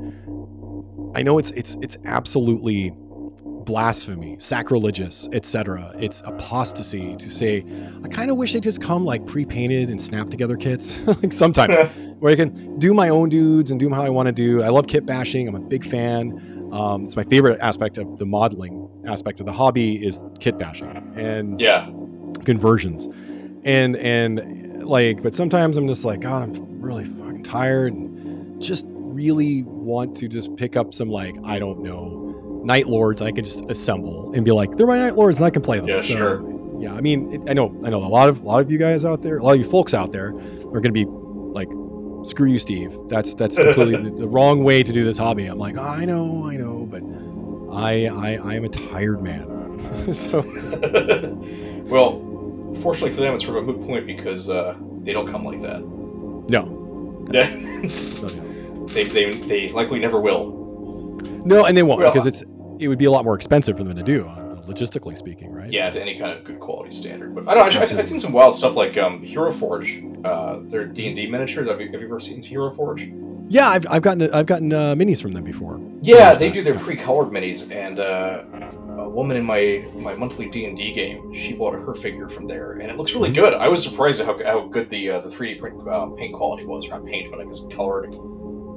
I 1.16 1.24
know 1.24 1.40
it's 1.40 1.52
it's 1.52 1.78
it's 1.82 1.98
absolutely 2.06 2.94
blasphemy, 3.68 4.38
sacrilegious, 4.40 5.28
etc. 5.34 5.94
It's 6.00 6.22
apostasy 6.22 7.16
to 7.18 7.30
say, 7.30 7.66
I 8.04 8.08
kind 8.08 8.32
of 8.32 8.38
wish 8.38 8.54
they 8.54 8.62
just 8.62 8.82
come 8.82 9.04
like 9.04 9.26
pre-painted 9.26 9.90
and 9.90 10.02
snap 10.02 10.30
together 10.30 10.56
kits. 10.56 11.00
like 11.06 11.34
sometimes 11.34 11.76
where 12.20 12.32
I 12.32 12.36
can 12.36 12.80
do 12.80 12.94
my 12.94 13.10
own 13.10 13.28
dudes 13.28 13.70
and 13.70 13.80
do 13.80 13.88
them 13.88 13.94
how 13.94 14.04
I 14.04 14.10
want 14.10 14.28
to 14.28 14.32
do. 14.32 14.64
I 14.64 14.70
love 14.70 14.88
kit 14.88 15.06
bashing. 15.06 15.48
I'm 15.50 15.56
a 15.56 15.60
big 15.60 15.84
fan. 15.84 16.70
Um, 16.72 17.04
it's 17.04 17.16
my 17.18 17.24
favorite 17.26 17.60
aspect 17.60 17.98
of 17.98 18.18
the 18.18 18.26
modeling 18.26 18.87
aspect 19.08 19.40
of 19.40 19.46
the 19.46 19.52
hobby 19.54 20.06
is 20.06 20.24
kit 20.40 20.58
bashing 20.58 20.90
and 21.16 21.60
yeah, 21.60 21.90
conversions. 22.46 23.08
And 23.64 23.96
and 23.98 24.84
like, 24.84 25.22
but 25.22 25.36
sometimes 25.36 25.78
I'm 25.78 25.88
just 25.88 26.06
like, 26.06 26.22
God, 26.22 26.44
I'm 26.44 26.82
really 26.82 27.06
fucking 27.06 27.44
tired. 27.44 27.94
And 27.94 28.62
just 28.62 28.86
really 28.90 29.64
want 29.64 30.16
to 30.18 30.28
just 30.28 30.56
pick 30.56 30.76
up 30.78 30.94
some 30.94 31.10
like 31.10 31.36
I 31.44 31.60
don't 31.60 31.82
know 31.82 32.28
night 32.64 32.88
lords, 32.88 33.22
I 33.22 33.32
can 33.32 33.44
just 33.44 33.62
assemble 33.70 34.34
and 34.34 34.44
be 34.44 34.52
like, 34.52 34.76
they're 34.76 34.86
my 34.88 34.98
night 34.98 35.16
lords, 35.16 35.38
and 35.38 35.46
I 35.46 35.50
can 35.50 35.62
play 35.62 35.80
them. 35.80 35.88
Yeah, 35.88 36.02
So, 36.02 36.16
sure. 36.16 36.82
Yeah, 36.82 36.94
I 36.94 37.02
mean, 37.02 37.34
it, 37.34 37.50
I 37.50 37.54
know, 37.54 37.76
I 37.84 37.90
know 37.90 38.04
a 38.04 38.06
lot 38.06 38.30
of 38.30 38.42
a 38.42 38.46
lot 38.46 38.62
of 38.62 38.70
you 38.70 38.78
guys 38.78 39.04
out 39.04 39.24
there, 39.24 39.38
a 39.38 39.44
lot 39.44 39.54
of 39.54 39.58
you 39.58 39.64
folks 39.64 39.94
out 39.96 40.12
there, 40.12 40.28
are 40.30 40.82
going 40.82 40.84
to 40.84 40.92
be 40.92 41.06
like, 41.06 41.70
screw 42.24 42.50
you, 42.50 42.60
Steve. 42.60 42.96
That's 43.08 43.34
that's 43.34 43.58
completely 43.58 43.98
the, 44.10 44.16
the 44.18 44.28
wrong 44.28 44.64
way 44.64 44.84
to 44.84 44.94
do 44.94 45.04
this 45.04 45.18
hobby. 45.18 45.48
I'm 45.48 45.58
like, 45.58 45.76
oh, 45.78 45.82
I 45.82 46.06
know, 46.06 46.46
I 46.48 46.56
know, 46.58 46.86
but 46.86 47.02
I 47.72 48.08
I 48.08 48.40
I 48.44 48.54
am 48.56 48.66
a 48.66 48.70
tired 48.70 49.22
man. 49.22 49.54
so 50.14 50.42
well, 51.86 52.20
fortunately 52.82 53.12
for 53.12 53.22
them, 53.22 53.34
it's 53.34 53.46
sort 53.46 53.58
of 53.58 53.68
a 53.68 53.72
moot 53.72 53.86
point 53.86 54.08
because 54.08 54.50
uh, 54.50 54.76
they 55.04 55.14
don't 55.14 55.28
come 55.28 55.44
like 55.44 55.62
that. 55.62 55.82
no, 56.50 57.26
they, 57.30 57.56
no, 58.22 58.28
no. 58.28 58.86
they, 58.88 59.04
they 59.04 59.70
likely 59.70 60.00
never 60.00 60.20
will. 60.20 60.56
No, 61.46 61.66
and 61.66 61.78
they 61.78 61.84
won't 61.84 62.02
Well, 62.02 62.12
because 62.12 62.26
it's 62.26 62.44
it 62.80 62.88
would 62.88 62.98
be 62.98 63.06
a 63.06 63.12
lot 63.12 63.24
more 63.26 63.36
expensive 63.36 63.78
for 63.78 63.84
them 63.84 63.96
to 63.96 64.04
do, 64.04 64.28
uh, 64.28 64.62
logistically 64.64 65.18
speaking, 65.18 65.52
right? 65.52 65.72
Yeah, 65.72 65.90
to 65.90 66.02
any 66.02 66.18
kind 66.18 66.38
of 66.38 66.44
good 66.44 66.60
quality 66.60 66.92
standard. 66.92 67.34
But 67.34 67.48
I 67.48 67.54
don't 67.54 67.74
know. 67.74 67.82
I've, 67.82 67.98
I've 67.98 68.06
seen 68.06 68.20
some 68.20 68.34
wild 68.34 68.56
stuff 68.56 68.76
like 68.76 68.98
um, 68.98 69.24
Hero 69.24 69.52
Forge. 69.52 70.04
Uh, 70.24 70.60
their 70.62 70.86
D 70.86 71.08
and 71.08 71.16
D 71.16 71.28
miniatures. 71.28 71.68
Have 71.70 71.82
you, 71.82 71.92
have 71.92 72.02
you 72.02 72.08
ever 72.08 72.20
seen 72.20 72.42
Hero 72.42 72.70
Forge? 72.72 73.10
Yeah, 73.50 73.70
I've, 73.70 73.86
I've 73.90 74.02
gotten 74.02 74.34
I've 74.34 74.46
gotten 74.46 74.74
uh, 74.74 74.96
minis 74.96 75.22
from 75.22 75.34
them 75.34 75.44
before. 75.44 75.80
Yeah, 76.02 76.36
they 76.36 76.50
do 76.50 76.64
their 76.64 76.78
pre-colored 76.78 77.30
minis, 77.30 77.72
and 77.72 78.00
uh, 78.00 78.44
a 79.02 79.10
woman 79.10 79.38
in 79.38 79.46
my 79.46 79.86
my 79.96 80.14
monthly 80.16 80.50
D 80.50 80.66
and 80.66 80.76
D 80.76 80.92
game, 80.92 81.34
she 81.34 81.54
bought 81.54 81.74
her 81.74 81.94
figure 81.94 82.28
from 82.28 82.48
there, 82.48 82.74
and 82.74 82.92
it 82.92 82.98
looks 82.98 83.14
really 83.14 83.32
good. 83.32 83.54
I 83.54 83.68
was 83.68 83.82
surprised 83.82 84.20
at 84.20 84.28
how, 84.28 84.44
how 84.44 84.68
good 84.68 84.90
the 84.90 85.12
uh, 85.12 85.20
the 85.22 85.30
3D 85.30 85.60
print 85.60 85.88
uh, 85.88 86.08
paint 86.08 86.34
quality 86.34 86.66
was, 86.66 86.86
or 86.88 86.92
not 86.92 87.06
paint, 87.06 87.32
but 87.32 87.40
I 87.40 87.46
guess 87.46 87.66
colored 87.72 88.16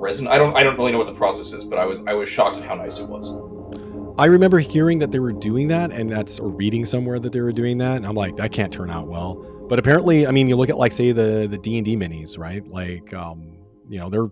resin. 0.01 0.29
I 0.29 0.39
don't 0.39 0.57
I 0.57 0.63
don't 0.63 0.77
really 0.79 0.93
know 0.93 0.99
what 0.99 1.07
the 1.07 1.15
process 1.15 1.53
is, 1.53 1.65
but 1.65 1.79
I 1.79 1.85
was 1.85 2.01
I 2.07 2.15
was 2.15 2.29
shocked 2.29 2.57
at 2.57 2.65
how 2.65 2.75
nice 2.75 2.99
it 2.99 3.09
was. 3.09 3.33
I 4.19 4.27
remember 4.27 4.59
hearing 4.59 4.99
that 4.99 5.13
they 5.13 5.19
were 5.19 5.33
doing 5.33 5.69
that, 5.69 5.93
and 5.93 6.11
that's 6.11 6.39
or 6.39 6.51
reading 6.51 6.85
somewhere 6.85 7.19
that 7.19 7.33
they 7.33 7.41
were 7.41 7.53
doing 7.53 7.79
that, 7.79 7.97
and 7.97 8.07
I'm 8.07 8.15
like, 8.15 8.37
that 8.37 8.53
can't 8.53 8.73
turn 8.73 8.91
out 8.91 9.09
well. 9.09 9.35
But 9.69 9.79
apparently, 9.79 10.27
I 10.27 10.31
mean, 10.31 10.49
you 10.49 10.57
look 10.57 10.69
at 10.69 10.77
like 10.77 10.93
say 10.93 11.13
the 11.13 11.47
the 11.51 11.59
D 11.59 11.77
and 11.79 11.85
D 11.85 11.97
minis, 11.97 12.39
right? 12.39 12.67
Like, 12.67 13.15
um, 13.15 13.57
you 13.89 13.99
know, 13.99 14.11
they're 14.11 14.29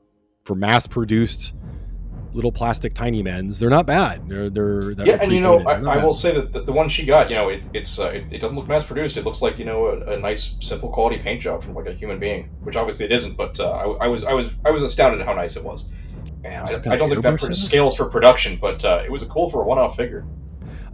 for 0.48 0.54
mass 0.54 0.86
produced 0.86 1.52
little 2.32 2.50
plastic 2.50 2.94
tiny 2.94 3.22
men's. 3.22 3.58
They're 3.58 3.68
not 3.68 3.86
bad. 3.86 4.26
They're 4.28 4.48
they're, 4.48 4.94
they're 4.94 5.06
yeah, 5.06 5.18
and 5.20 5.30
you 5.30 5.40
know. 5.40 5.60
I, 5.60 5.96
I 5.96 6.02
will 6.02 6.14
say 6.14 6.34
that 6.34 6.52
the, 6.52 6.62
the 6.62 6.72
one 6.72 6.88
she 6.88 7.04
got, 7.04 7.28
you 7.28 7.36
know, 7.36 7.50
it, 7.50 7.68
it's 7.74 7.98
uh, 7.98 8.08
it, 8.08 8.32
it 8.32 8.40
doesn't 8.40 8.56
look 8.56 8.66
mass 8.66 8.82
produced. 8.82 9.18
It 9.18 9.24
looks 9.24 9.42
like 9.42 9.58
you 9.58 9.66
know 9.66 9.86
a, 9.88 10.14
a 10.14 10.18
nice, 10.18 10.56
simple 10.60 10.88
quality 10.88 11.18
paint 11.18 11.42
job 11.42 11.62
from 11.62 11.74
like 11.74 11.86
a 11.86 11.92
human 11.92 12.18
being, 12.18 12.48
which 12.62 12.76
obviously 12.76 13.04
it 13.04 13.12
isn't. 13.12 13.36
But 13.36 13.60
uh, 13.60 13.70
I, 13.70 14.04
I 14.04 14.08
was 14.08 14.24
I 14.24 14.32
was 14.32 14.56
I 14.64 14.70
was 14.70 14.82
astounded 14.82 15.20
at 15.20 15.26
how 15.26 15.34
nice 15.34 15.56
it 15.56 15.62
was. 15.62 15.92
And 16.44 16.66
Some 16.66 16.82
I, 16.86 16.94
I 16.94 16.96
don't 16.96 17.10
think 17.10 17.22
that 17.22 17.34
airbrush 17.34 17.40
pr- 17.40 17.52
setup? 17.52 17.56
scales 17.56 17.96
for 17.96 18.06
production, 18.06 18.58
but 18.58 18.82
uh, 18.86 19.02
it 19.04 19.12
was 19.12 19.20
a 19.20 19.26
cool 19.26 19.50
for 19.50 19.62
a 19.62 19.66
one-off 19.66 19.96
figure. 19.96 20.24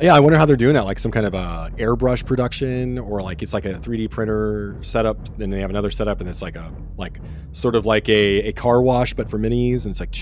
Yeah, 0.00 0.14
I 0.14 0.20
wonder 0.20 0.36
how 0.38 0.44
they're 0.44 0.56
doing 0.56 0.74
that. 0.74 0.84
Like 0.84 0.98
some 0.98 1.10
kind 1.12 1.26
of 1.26 1.34
a 1.34 1.70
airbrush 1.76 2.26
production, 2.26 2.98
or 2.98 3.22
like 3.22 3.42
it's 3.42 3.52
like 3.54 3.64
a 3.64 3.74
3D 3.74 4.10
printer 4.10 4.76
setup. 4.82 5.36
Then 5.38 5.50
they 5.50 5.60
have 5.60 5.70
another 5.70 5.90
setup, 5.90 6.20
and 6.20 6.28
it's 6.28 6.42
like 6.42 6.56
a 6.56 6.72
like 6.96 7.18
sort 7.52 7.74
of 7.76 7.86
like 7.86 8.08
a, 8.08 8.48
a 8.48 8.52
car 8.52 8.82
wash, 8.82 9.14
but 9.14 9.30
for 9.30 9.38
minis, 9.38 9.84
and 9.86 9.92
it's 9.92 10.00
like 10.00 10.14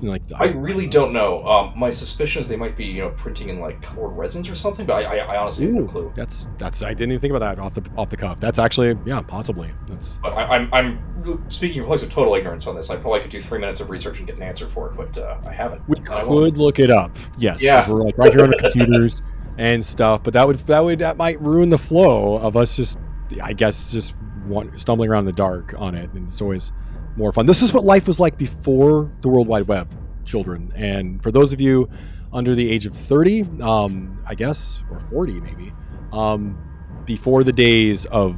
and 0.00 0.08
like 0.10 0.22
I 0.34 0.48
really 0.48 0.86
don't 0.86 1.12
know. 1.12 1.46
Um, 1.46 1.72
my 1.78 1.90
suspicion 1.90 2.40
is 2.40 2.48
they 2.48 2.56
might 2.56 2.76
be 2.76 2.84
you 2.84 3.02
know 3.02 3.10
printing 3.10 3.48
in 3.48 3.60
like 3.60 3.80
colored 3.82 4.10
resins 4.10 4.48
or 4.48 4.54
something, 4.54 4.84
but 4.86 5.04
I, 5.06 5.18
I, 5.18 5.34
I 5.34 5.36
honestly 5.38 5.66
have 5.66 5.74
no 5.74 5.86
clue. 5.86 6.12
that's 6.14 6.46
that's 6.58 6.82
I 6.82 6.92
didn't 6.92 7.12
even 7.12 7.20
think 7.20 7.34
about 7.34 7.56
that 7.56 7.62
off 7.62 7.74
the 7.74 7.90
off 7.96 8.10
the 8.10 8.16
cuff. 8.18 8.38
That's 8.40 8.58
actually 8.58 8.96
yeah, 9.06 9.22
possibly. 9.22 9.70
That's 9.86 10.18
But 10.18 10.34
I, 10.34 10.56
I'm 10.56 10.68
I'm 10.74 11.50
speaking 11.50 11.80
from 11.80 11.84
a 11.84 11.88
place 11.88 12.02
of 12.02 12.10
total 12.10 12.34
ignorance 12.34 12.66
on 12.66 12.76
this. 12.76 12.90
I 12.90 12.96
probably 12.96 13.20
could 13.20 13.30
do 13.30 13.40
three 13.40 13.58
minutes 13.58 13.80
of 13.80 13.88
research 13.90 14.18
and 14.18 14.26
get 14.26 14.36
an 14.36 14.42
answer 14.42 14.68
for 14.68 14.90
it, 14.90 14.96
but 14.96 15.16
uh, 15.18 15.38
I 15.46 15.52
haven't. 15.52 15.82
we 15.88 15.96
and 15.96 16.08
I 16.10 16.24
won't. 16.24 16.44
could 16.44 16.58
look 16.58 16.78
it 16.78 16.90
up. 16.90 17.16
Yes, 17.38 17.62
Yeah. 17.62 17.90
we're 17.90 18.02
like 18.04 18.18
right 18.18 18.32
here 18.32 18.44
on 18.44 18.50
the 18.58 18.70
computers 19.06 19.22
and 19.58 19.84
stuff. 19.84 20.22
But 20.22 20.34
that 20.34 20.46
would 20.46 20.56
that 20.56 20.84
would 20.84 20.98
that 20.98 21.16
might 21.16 21.40
ruin 21.40 21.68
the 21.68 21.78
flow 21.78 22.36
of 22.36 22.56
us 22.56 22.76
just 22.76 22.98
I 23.42 23.52
guess 23.52 23.92
just 23.92 24.14
want, 24.46 24.78
stumbling 24.80 25.10
around 25.10 25.20
in 25.20 25.26
the 25.26 25.32
dark 25.32 25.74
on 25.78 25.94
it, 25.94 26.10
and 26.12 26.26
it's 26.26 26.40
always 26.40 26.72
more 27.16 27.32
fun. 27.32 27.46
This 27.46 27.62
is 27.62 27.72
what 27.72 27.84
life 27.84 28.06
was 28.06 28.20
like 28.20 28.36
before 28.36 29.10
the 29.22 29.28
World 29.28 29.48
Wide 29.48 29.66
Web, 29.68 29.92
children. 30.24 30.72
And 30.76 31.22
for 31.22 31.32
those 31.32 31.52
of 31.52 31.60
you 31.60 31.88
under 32.32 32.54
the 32.54 32.70
age 32.70 32.84
of 32.86 32.94
30, 32.94 33.62
um, 33.62 34.22
I 34.26 34.34
guess, 34.34 34.82
or 34.90 34.98
40 34.98 35.40
maybe, 35.40 35.72
um, 36.12 36.58
before 37.06 37.42
the 37.42 37.52
days 37.52 38.04
of 38.06 38.36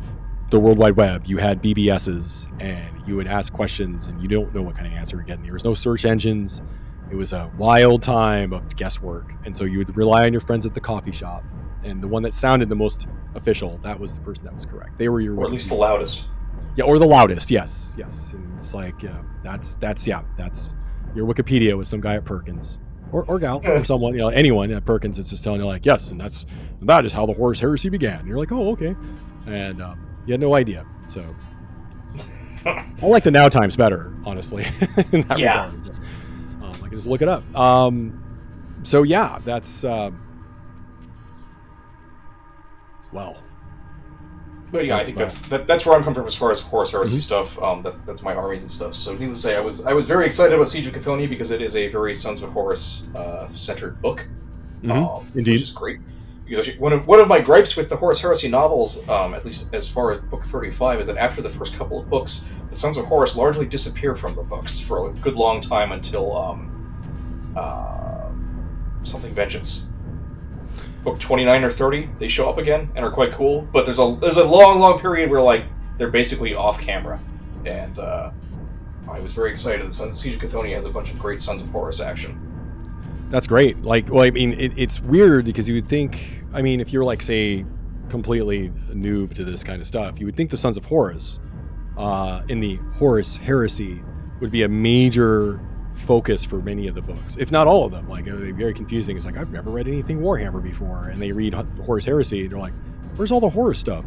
the 0.51 0.61
World 0.61 0.79
Wide 0.79 0.97
Web, 0.97 1.27
you 1.27 1.39
had 1.39 1.61
BBSs 1.61 2.49
and 2.63 3.07
you 3.07 3.17
would 3.17 3.27
ask 3.27 3.53
questions 3.53 4.07
and 4.07 4.23
you 4.23 4.29
don't 4.29 4.55
know 4.55 4.63
what 4.63 4.77
kind 4.77 4.87
of 4.87 4.93
answer 4.93 5.17
you're 5.17 5.25
getting. 5.25 5.43
There 5.43 5.53
was 5.53 5.65
no 5.65 5.75
search 5.75 6.05
engines. 6.05 6.63
It 7.11 7.17
was 7.17 7.33
a 7.33 7.51
wild 7.57 8.03
time 8.03 8.53
of 8.53 8.77
guesswork. 8.77 9.33
And 9.45 9.57
so 9.57 9.65
you 9.65 9.79
would 9.79 9.97
rely 9.97 10.25
on 10.25 10.33
your 10.33 10.41
friends 10.41 10.67
at 10.67 10.75
the 10.75 10.81
coffee 10.81 11.13
shop. 11.13 11.45
And 11.85 12.03
the 12.03 12.09
one 12.09 12.23
that 12.23 12.35
sounded 12.35 12.69
the 12.69 12.77
most 12.77 13.07
official, 13.35 13.79
that 13.79 13.99
was 13.99 14.15
the 14.15 14.21
person 14.21 14.45
that 14.45 14.55
was 14.55 14.67
correct. 14.67 14.99
They 14.99 15.09
were 15.09 15.21
your 15.21 15.37
or 15.39 15.45
at 15.45 15.51
least 15.51 15.69
the 15.69 15.75
loudest. 15.75 16.25
Yeah, 16.77 16.85
or 16.85 16.99
the 16.99 17.07
loudest. 17.07 17.51
Yes, 17.51 17.95
yes. 17.99 18.33
And 18.33 18.59
it's 18.59 18.75
like, 18.75 19.01
that's 19.43 19.77
that's 19.77 20.07
yeah, 20.07 20.23
that's 20.37 20.75
your 21.15 21.27
Wikipedia 21.27 21.77
with 21.77 21.87
some 21.87 22.01
guy 22.01 22.17
at 22.17 22.25
Perkins 22.25 22.79
or, 23.13 23.25
or 23.25 23.39
gal 23.39 23.61
or 23.65 23.85
someone, 23.85 24.13
you 24.15 24.21
know, 24.21 24.29
anyone 24.29 24.71
at 24.71 24.85
Perkins 24.85 25.17
that's 25.17 25.31
just 25.31 25.45
telling 25.45 25.61
you 25.61 25.67
like, 25.67 25.87
yes, 25.87 26.11
and 26.11 26.21
that's 26.21 26.47
that 26.83 27.05
is 27.05 27.13
how 27.13 27.27
the 27.27 27.33
Horus 27.33 27.61
heresy 27.61 27.89
began. 27.89 28.21
And 28.21 28.29
you're 28.29 28.39
like, 28.39 28.53
oh, 28.53 28.71
okay, 28.73 28.95
and 29.47 29.81
um, 29.81 30.07
you 30.27 30.33
had 30.33 30.41
no 30.41 30.55
idea. 30.55 30.87
So 31.07 31.25
I 32.67 33.07
like 33.07 33.25
the 33.25 33.31
now 33.31 33.49
times 33.49 33.77
better, 33.77 34.15
honestly. 34.25 34.67
Yeah. 35.37 35.73
regard. 35.73 35.97
Just 36.99 37.07
look 37.09 37.23
it 37.23 37.29
up. 37.29 37.45
Um, 37.57 38.21
so 38.83 39.05
yeah, 39.05 39.39
that's 39.45 39.85
um, 39.85 40.21
well. 43.13 43.37
But 44.73 44.85
yeah, 44.85 44.97
I 44.97 45.05
think 45.05 45.17
fine. 45.17 45.23
that's 45.25 45.43
that, 45.49 45.67
that's 45.69 45.87
where 45.87 45.95
I'm 45.95 46.03
coming 46.03 46.17
from 46.17 46.27
as 46.27 46.35
far 46.35 46.51
as 46.51 46.61
Horus 46.61 46.91
heresy 46.91 47.19
Mhm. 47.19 47.21
stuff. 47.21 47.63
Um, 47.63 47.83
that's 47.83 48.01
that's 48.01 48.23
my 48.23 48.35
armies 48.35 48.63
and 48.63 48.71
stuff. 48.71 48.95
So 48.95 49.13
needless 49.15 49.41
to 49.43 49.43
say, 49.51 49.57
I 49.57 49.61
was 49.61 49.85
I 49.87 49.93
was 49.93 50.07
very 50.07 50.27
excited 50.27 50.53
about 50.55 50.67
Siege 50.67 50.89
of 50.89 50.93
Cthonia 50.93 51.29
because 51.29 51.53
it 51.53 51.63
is 51.63 51.77
a 51.77 51.87
very 51.89 52.17
Sons 52.17 52.43
of 52.43 52.51
Horus 52.53 53.07
uh, 53.15 53.49
centered 53.51 54.03
book. 54.03 54.27
Mhm. 54.83 54.91
um, 55.21 55.29
Indeed. 55.37 55.53
which 55.53 55.63
is 55.63 55.71
great. 55.71 56.01
Because 56.45 56.67
actually, 56.67 56.81
one 56.81 56.93
of 56.93 57.07
one 57.07 57.21
of 57.21 57.29
my 57.29 57.41
gripes 57.41 57.77
with 57.77 57.89
the 57.89 57.97
Horus 57.97 58.21
Heresy 58.21 58.49
novels, 58.49 59.09
um, 59.09 59.35
at 59.35 59.45
least 59.45 59.73
as 59.73 59.89
far 59.89 60.11
as 60.11 60.21
book 60.23 60.43
thirty 60.43 60.71
five, 60.73 60.99
is 60.99 61.07
that 61.07 61.17
after 61.17 61.41
the 61.43 61.49
first 61.51 61.75
couple 61.75 62.01
of 62.01 62.11
books, 62.11 62.45
the 62.71 62.75
Sons 62.75 62.97
of 62.97 63.05
Horus 63.07 63.37
largely 63.37 63.65
disappear 63.67 64.15
from 64.17 64.35
the 64.35 64.43
books 64.43 64.81
for 64.81 65.09
a 65.09 65.13
good 65.15 65.37
long 65.37 65.61
time 65.61 65.93
until 65.93 66.37
um, 66.37 66.78
uh, 67.57 68.29
something 69.03 69.35
Vengeance. 69.35 69.89
Book 71.05 71.21
twenty 71.21 71.45
nine 71.45 71.63
or 71.65 71.71
thirty, 71.71 72.11
they 72.19 72.29
show 72.29 72.51
up 72.51 72.59
again 72.59 72.91
and 72.97 73.05
are 73.05 73.11
quite 73.11 73.33
cool. 73.33 73.63
But 73.73 73.85
there's 73.85 74.01
a 74.01 74.17
there's 74.21 74.37
a 74.37 74.45
long 74.45 74.81
long 74.81 74.99
period 74.99 75.31
where 75.31 75.41
like 75.41 75.65
they're 75.97 76.11
basically 76.11 76.55
off 76.55 76.81
camera, 76.81 77.21
and 77.67 77.99
uh, 77.99 78.31
I 79.09 79.21
was 79.21 79.33
very 79.33 79.51
excited. 79.51 79.87
The 79.87 79.93
Sons 79.93 80.21
Siege 80.21 80.35
of 80.35 80.41
Cthonia 80.41 80.75
has 80.75 80.85
a 80.85 80.91
bunch 80.91 81.11
of 81.11 81.19
great 81.19 81.41
Sons 81.41 81.63
of 81.63 81.69
Horus 81.69 82.01
action. 82.01 82.39
That's 83.31 83.47
great. 83.47 83.83
Like, 83.83 84.11
well, 84.11 84.25
I 84.25 84.31
mean, 84.31 84.53
it, 84.53 84.73
it's 84.77 85.01
weird 85.01 85.45
because 85.45 85.69
you 85.69 85.75
would 85.75 85.87
think, 85.87 86.43
I 86.53 86.63
mean, 86.63 86.81
if 86.81 86.93
you're 86.93 87.05
like, 87.05 87.21
say, 87.21 87.65
completely 88.09 88.71
noob 88.91 89.35
to 89.35 89.45
this 89.45 89.63
kind 89.63 89.81
of 89.81 89.87
stuff, 89.87 90.19
you 90.19 90.27
would 90.27 90.37
think 90.37 90.51
the 90.51 90.57
Sons 90.57 90.77
of 90.77 90.85
Horus 90.87 91.39
uh, 91.97 92.43
in 92.49 92.61
the 92.61 92.77
Horus 92.95 93.37
heresy 93.37 94.03
would 94.41 94.51
be 94.51 94.63
a 94.63 94.69
major 94.69 95.61
focus 95.99 96.45
for 96.45 96.61
many 96.61 96.89
of 96.89 96.95
the 96.95 97.03
books, 97.03 97.37
if 97.39 97.51
not 97.51 97.67
all 97.67 97.85
of 97.85 97.93
them. 97.93 98.09
Like, 98.09 98.27
it 98.27 98.55
very 98.55 98.73
confusing. 98.73 99.17
It's 99.17 99.27
like, 99.27 99.37
I've 99.37 99.51
never 99.51 99.71
read 99.71 99.89
anything 99.89 100.21
Warhammer 100.21 100.63
before. 100.63 101.09
And 101.09 101.21
they 101.21 101.33
read 101.33 101.55
Horus 101.55 102.05
heresy, 102.05 102.43
and 102.43 102.53
they're 102.53 102.59
like, 102.59 102.75
where's 103.17 103.33
all 103.33 103.41
the 103.41 103.51
horror 103.51 103.75
stuff? 103.75 104.05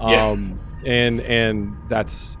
Yeah. 0.00 0.26
Um, 0.26 0.60
and, 0.86 1.20
and 1.20 1.76
that's, 1.88 2.36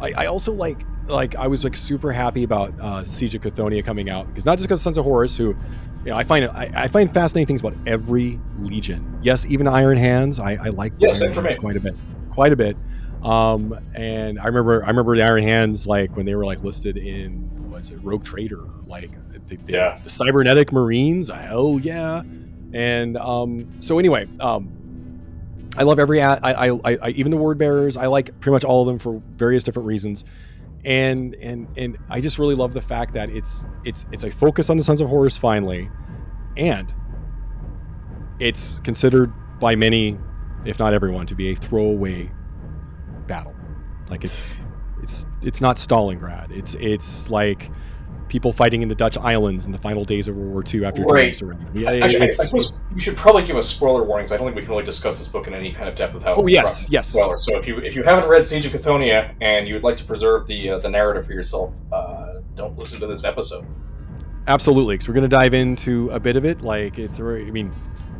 I, 0.00 0.12
I 0.12 0.26
also 0.26 0.52
like, 0.52 0.82
like 1.06 1.36
I 1.36 1.46
was 1.46 1.64
like 1.64 1.76
super 1.76 2.12
happy 2.12 2.44
about 2.44 2.72
uh, 2.80 3.04
Siege 3.04 3.34
of 3.34 3.42
Cthonia 3.42 3.84
coming 3.84 4.08
out 4.08 4.26
because 4.28 4.46
not 4.46 4.56
just 4.56 4.66
because 4.66 4.80
Sons 4.80 4.98
of 4.98 5.04
Horus, 5.04 5.36
who, 5.36 5.48
you 5.48 6.10
know, 6.10 6.16
I 6.16 6.24
find 6.24 6.46
I, 6.46 6.70
I 6.74 6.88
find 6.88 7.12
fascinating 7.12 7.46
things 7.46 7.60
about 7.60 7.74
every 7.86 8.40
legion. 8.60 9.18
Yes, 9.22 9.46
even 9.46 9.66
Iron 9.66 9.98
Hands, 9.98 10.38
I, 10.38 10.52
I 10.52 10.68
like 10.68 10.92
Yes, 10.98 11.22
Iron 11.22 11.34
Hands 11.34 11.56
quite 11.56 11.76
a 11.76 11.80
bit, 11.80 11.94
quite 12.30 12.52
a 12.52 12.56
bit. 12.56 12.76
Um, 13.22 13.78
and 13.94 14.38
I 14.38 14.46
remember 14.46 14.82
I 14.84 14.88
remember 14.88 15.16
the 15.16 15.22
Iron 15.22 15.42
Hands 15.42 15.86
like 15.86 16.16
when 16.16 16.26
they 16.26 16.34
were 16.34 16.44
like 16.44 16.62
listed 16.62 16.96
in 16.96 17.50
was 17.90 17.98
it 17.98 18.02
Rogue 18.04 18.24
Trader, 18.24 18.64
like 18.86 19.10
the, 19.46 19.56
the, 19.56 19.72
Yeah. 19.72 20.00
the 20.02 20.10
cybernetic 20.10 20.72
Marines. 20.72 21.28
Hell 21.30 21.78
yeah! 21.82 22.22
And 22.72 23.16
um, 23.18 23.80
so 23.80 23.98
anyway, 23.98 24.26
um, 24.40 24.70
I 25.76 25.82
love 25.82 25.98
every 25.98 26.22
i 26.22 27.12
even 27.14 27.30
the 27.30 27.36
word 27.36 27.58
bearers. 27.58 27.96
I 27.96 28.06
like 28.06 28.38
pretty 28.40 28.52
much 28.52 28.64
all 28.64 28.82
of 28.82 28.86
them 28.86 28.98
for 28.98 29.20
various 29.36 29.64
different 29.64 29.86
reasons, 29.86 30.24
and 30.84 31.34
and 31.36 31.68
and 31.76 31.98
I 32.08 32.20
just 32.20 32.38
really 32.38 32.54
love 32.54 32.72
the 32.72 32.80
fact 32.80 33.14
that 33.14 33.28
it's 33.28 33.66
it's 33.84 34.06
it's 34.12 34.24
a 34.24 34.30
focus 34.30 34.70
on 34.70 34.76
the 34.76 34.82
Sons 34.82 35.00
of 35.00 35.08
Horus 35.08 35.36
finally, 35.36 35.90
and 36.56 36.92
it's 38.40 38.78
considered 38.82 39.32
by 39.60 39.76
many, 39.76 40.18
if 40.64 40.78
not 40.78 40.94
everyone, 40.94 41.26
to 41.26 41.34
be 41.34 41.50
a 41.50 41.54
throwaway 41.54 42.30
battle. 43.26 43.54
Like 44.08 44.24
it's 44.24 44.54
it's 45.04 45.26
it's 45.42 45.60
not 45.60 45.76
Stalingrad. 45.76 46.50
It's 46.50 46.74
it's 46.74 47.30
like 47.30 47.70
people 48.28 48.50
fighting 48.52 48.82
in 48.82 48.88
the 48.88 48.94
Dutch 48.94 49.16
islands 49.18 49.66
in 49.66 49.72
the 49.72 49.78
final 49.78 50.02
days 50.04 50.26
of 50.28 50.34
World 50.34 50.52
War 50.52 50.64
II 50.66 50.84
after 50.86 51.02
Right. 51.02 51.08
Germany 51.10 51.32
surrendered. 51.34 51.76
Yeah, 51.76 51.90
Actually, 52.02 52.22
I, 52.22 52.26
I 52.26 52.30
suppose 52.30 52.72
we 52.92 53.00
should 53.00 53.16
probably 53.16 53.44
give 53.44 53.54
a 53.56 53.62
spoiler 53.62 54.02
warning. 54.02 54.24
'cause 54.24 54.32
I 54.32 54.36
don't 54.38 54.46
think 54.46 54.56
we 54.56 54.62
can 54.62 54.70
really 54.70 54.82
discuss 54.84 55.18
this 55.18 55.28
book 55.28 55.46
in 55.46 55.54
any 55.54 55.70
kind 55.72 55.88
of 55.88 55.94
depth 55.94 56.14
without. 56.14 56.38
Oh 56.38 56.46
yes, 56.46 56.88
yes. 56.90 57.08
spoilers. 57.08 57.44
So 57.44 57.56
if 57.58 57.66
you 57.68 57.78
if 57.78 57.94
you 57.94 58.02
haven't 58.02 58.28
read 58.28 58.44
Siege 58.44 58.66
of 58.66 58.72
Cthonia 58.72 59.32
and 59.40 59.68
you 59.68 59.74
would 59.74 59.84
like 59.84 59.96
to 59.98 60.04
preserve 60.04 60.46
the 60.46 60.70
uh, 60.70 60.78
the 60.78 60.88
narrative 60.88 61.26
for 61.26 61.32
yourself, 61.32 61.80
uh, 61.92 62.40
don't 62.54 62.76
listen 62.78 62.98
to 63.00 63.06
this 63.06 63.24
episode. 63.24 63.64
Absolutely, 64.48 64.94
because 64.94 65.08
we're 65.08 65.14
going 65.14 65.22
to 65.22 65.28
dive 65.28 65.54
into 65.54 66.10
a 66.10 66.18
bit 66.20 66.36
of 66.36 66.44
it. 66.44 66.60
Like 66.60 66.98
it's, 66.98 67.18
I 67.20 67.22
mean, 67.50 67.72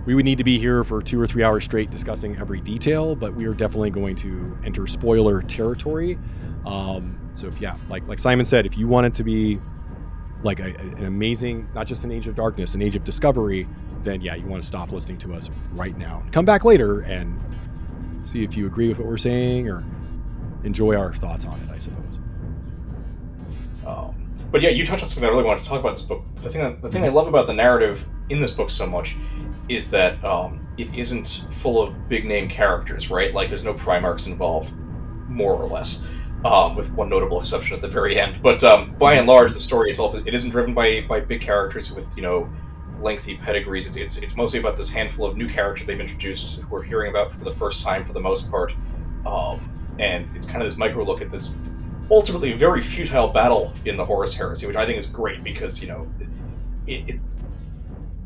we 0.06 0.14
would 0.14 0.24
need 0.24 0.38
to 0.38 0.44
be 0.44 0.58
here 0.58 0.84
for 0.84 1.00
two 1.00 1.20
or 1.20 1.26
three 1.26 1.42
hours 1.42 1.64
straight 1.64 1.90
discussing 1.90 2.36
every 2.36 2.60
detail, 2.60 3.14
but 3.16 3.34
we 3.34 3.46
are 3.46 3.54
definitely 3.54 3.90
going 3.90 4.16
to 4.16 4.56
enter 4.64 4.86
spoiler 4.86 5.40
territory. 5.42 6.18
Um, 6.66 7.18
so 7.32 7.46
if 7.46 7.60
yeah, 7.60 7.76
like 7.88 8.06
like 8.06 8.18
Simon 8.18 8.46
said, 8.46 8.66
if 8.66 8.76
you 8.76 8.86
want 8.86 9.06
it 9.06 9.14
to 9.14 9.24
be 9.24 9.60
like 10.42 10.60
a, 10.60 10.76
an 10.76 11.06
amazing, 11.06 11.68
not 11.74 11.86
just 11.86 12.04
an 12.04 12.12
age 12.12 12.26
of 12.26 12.34
darkness, 12.34 12.74
an 12.74 12.82
age 12.82 12.96
of 12.96 13.04
discovery, 13.04 13.66
then 14.02 14.20
yeah, 14.20 14.34
you 14.34 14.46
want 14.46 14.62
to 14.62 14.66
stop 14.66 14.92
listening 14.92 15.18
to 15.18 15.34
us 15.34 15.50
right 15.72 15.96
now. 15.96 16.22
Come 16.32 16.44
back 16.44 16.64
later 16.64 17.00
and 17.00 17.40
see 18.22 18.44
if 18.44 18.56
you 18.56 18.66
agree 18.66 18.88
with 18.88 18.98
what 18.98 19.08
we're 19.08 19.16
saying 19.16 19.68
or 19.68 19.84
enjoy 20.64 20.96
our 20.96 21.14
thoughts 21.14 21.46
on 21.46 21.58
it. 21.60 21.70
I 21.70 21.78
suppose. 21.78 22.18
Um, 23.86 24.14
but 24.50 24.60
yeah, 24.60 24.70
you 24.70 24.84
touched 24.84 25.02
on 25.02 25.08
something 25.08 25.28
I 25.28 25.32
really 25.32 25.44
wanted 25.44 25.62
to 25.62 25.68
talk 25.68 25.80
about 25.80 25.94
this 25.94 26.02
book. 26.02 26.22
The 26.36 26.48
thing, 26.50 26.80
the 26.80 26.90
thing 26.90 27.04
I 27.04 27.08
love 27.08 27.26
about 27.26 27.46
the 27.46 27.54
narrative 27.54 28.06
in 28.28 28.40
this 28.40 28.50
book 28.50 28.70
so 28.70 28.86
much 28.86 29.16
is 29.68 29.90
that 29.90 30.22
um, 30.24 30.64
it 30.76 30.94
isn't 30.94 31.46
full 31.50 31.82
of 31.82 32.08
big 32.08 32.24
name 32.24 32.48
characters, 32.48 33.10
right? 33.10 33.32
Like 33.32 33.48
there's 33.48 33.64
no 33.64 33.74
Primarchs 33.74 34.26
involved, 34.26 34.72
more 35.28 35.54
or 35.54 35.66
less, 35.66 36.06
um, 36.44 36.74
with 36.76 36.92
one 36.92 37.08
notable 37.08 37.38
exception 37.40 37.74
at 37.74 37.80
the 37.80 37.88
very 37.88 38.18
end. 38.18 38.40
But 38.42 38.62
um, 38.64 38.94
by 38.96 39.14
and 39.14 39.26
large, 39.26 39.52
the 39.52 39.60
story 39.60 39.90
itself 39.90 40.14
it 40.14 40.34
isn't 40.34 40.50
driven 40.50 40.74
by 40.74 41.02
by 41.02 41.20
big 41.20 41.40
characters 41.40 41.92
with 41.92 42.14
you 42.16 42.22
know 42.22 42.50
lengthy 43.00 43.36
pedigrees. 43.36 43.86
It's, 43.86 43.96
it's 43.96 44.18
it's 44.18 44.36
mostly 44.36 44.60
about 44.60 44.76
this 44.76 44.90
handful 44.90 45.26
of 45.26 45.36
new 45.36 45.48
characters 45.48 45.86
they've 45.86 46.00
introduced 46.00 46.60
who 46.60 46.66
we're 46.68 46.82
hearing 46.82 47.10
about 47.10 47.32
for 47.32 47.44
the 47.44 47.52
first 47.52 47.82
time 47.82 48.04
for 48.04 48.12
the 48.12 48.20
most 48.20 48.50
part, 48.50 48.74
um, 49.26 49.70
and 49.98 50.28
it's 50.36 50.46
kind 50.46 50.62
of 50.62 50.68
this 50.68 50.76
micro 50.76 51.04
look 51.04 51.20
at 51.22 51.30
this 51.30 51.56
ultimately 52.10 52.52
very 52.52 52.82
futile 52.82 53.28
battle 53.28 53.72
in 53.84 53.96
the 53.96 54.04
Horus 54.04 54.34
Heresy, 54.34 54.66
which 54.66 54.76
I 54.76 54.84
think 54.84 54.98
is 54.98 55.06
great 55.06 55.42
because 55.42 55.80
you 55.80 55.88
know, 55.88 56.06
it, 56.86 57.08
it 57.08 57.20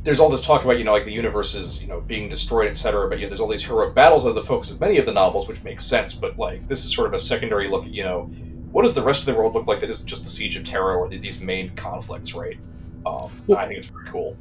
there's 0.05 0.21
all 0.21 0.31
this 0.31 0.41
talk 0.41 0.65
about 0.65 0.79
you 0.79 0.85
know 0.85 0.93
like 0.93 1.05
the 1.05 1.13
universe 1.13 1.55
is 1.55 1.83
you 1.83 1.89
know 1.89 2.01
being 2.01 2.29
destroyed, 2.29 2.69
etc. 2.69 3.09
But 3.09 3.19
yeah, 3.19 3.29
there's 3.29 3.41
all 3.41 3.49
these 3.49 3.65
heroic 3.65 3.95
battles 3.95 4.25
that 4.25 4.31
are 4.31 4.35
the 4.35 4.43
focus 4.43 4.71
of 4.71 4.81
many 4.81 4.99
of 4.99 5.07
the 5.07 5.13
novels, 5.13 5.49
which 5.49 5.63
makes 5.63 5.85
sense. 5.85 6.15
But 6.15 6.39
like 6.39 6.69
this 6.69 6.85
is 6.85 6.95
sort 6.95 7.09
of 7.09 7.15
a 7.15 7.19
secondary 7.19 7.69
look 7.69 7.85
at 7.85 7.91
you 7.93 8.05
know 8.05 8.23
what 8.71 8.83
does 8.83 8.95
the 8.95 9.03
rest 9.03 9.21
of 9.21 9.27
the 9.27 9.35
world 9.41 9.55
look 9.55 9.67
like 9.67 9.81
that 9.81 9.89
isn't 9.91 10.07
just 10.07 10.25
the 10.25 10.29
siege 10.31 10.57
of 10.57 10.63
Terra 10.65 10.95
or 10.97 11.09
the, 11.09 11.17
these 11.19 11.41
main 11.41 11.75
conflicts, 11.75 12.35
right? 12.35 12.59
Um, 13.07 13.31
Well- 13.47 13.59
I 13.59 13.67
think 13.67 13.79
it's 13.79 13.87
very 13.87 14.07
cool. 14.09 14.37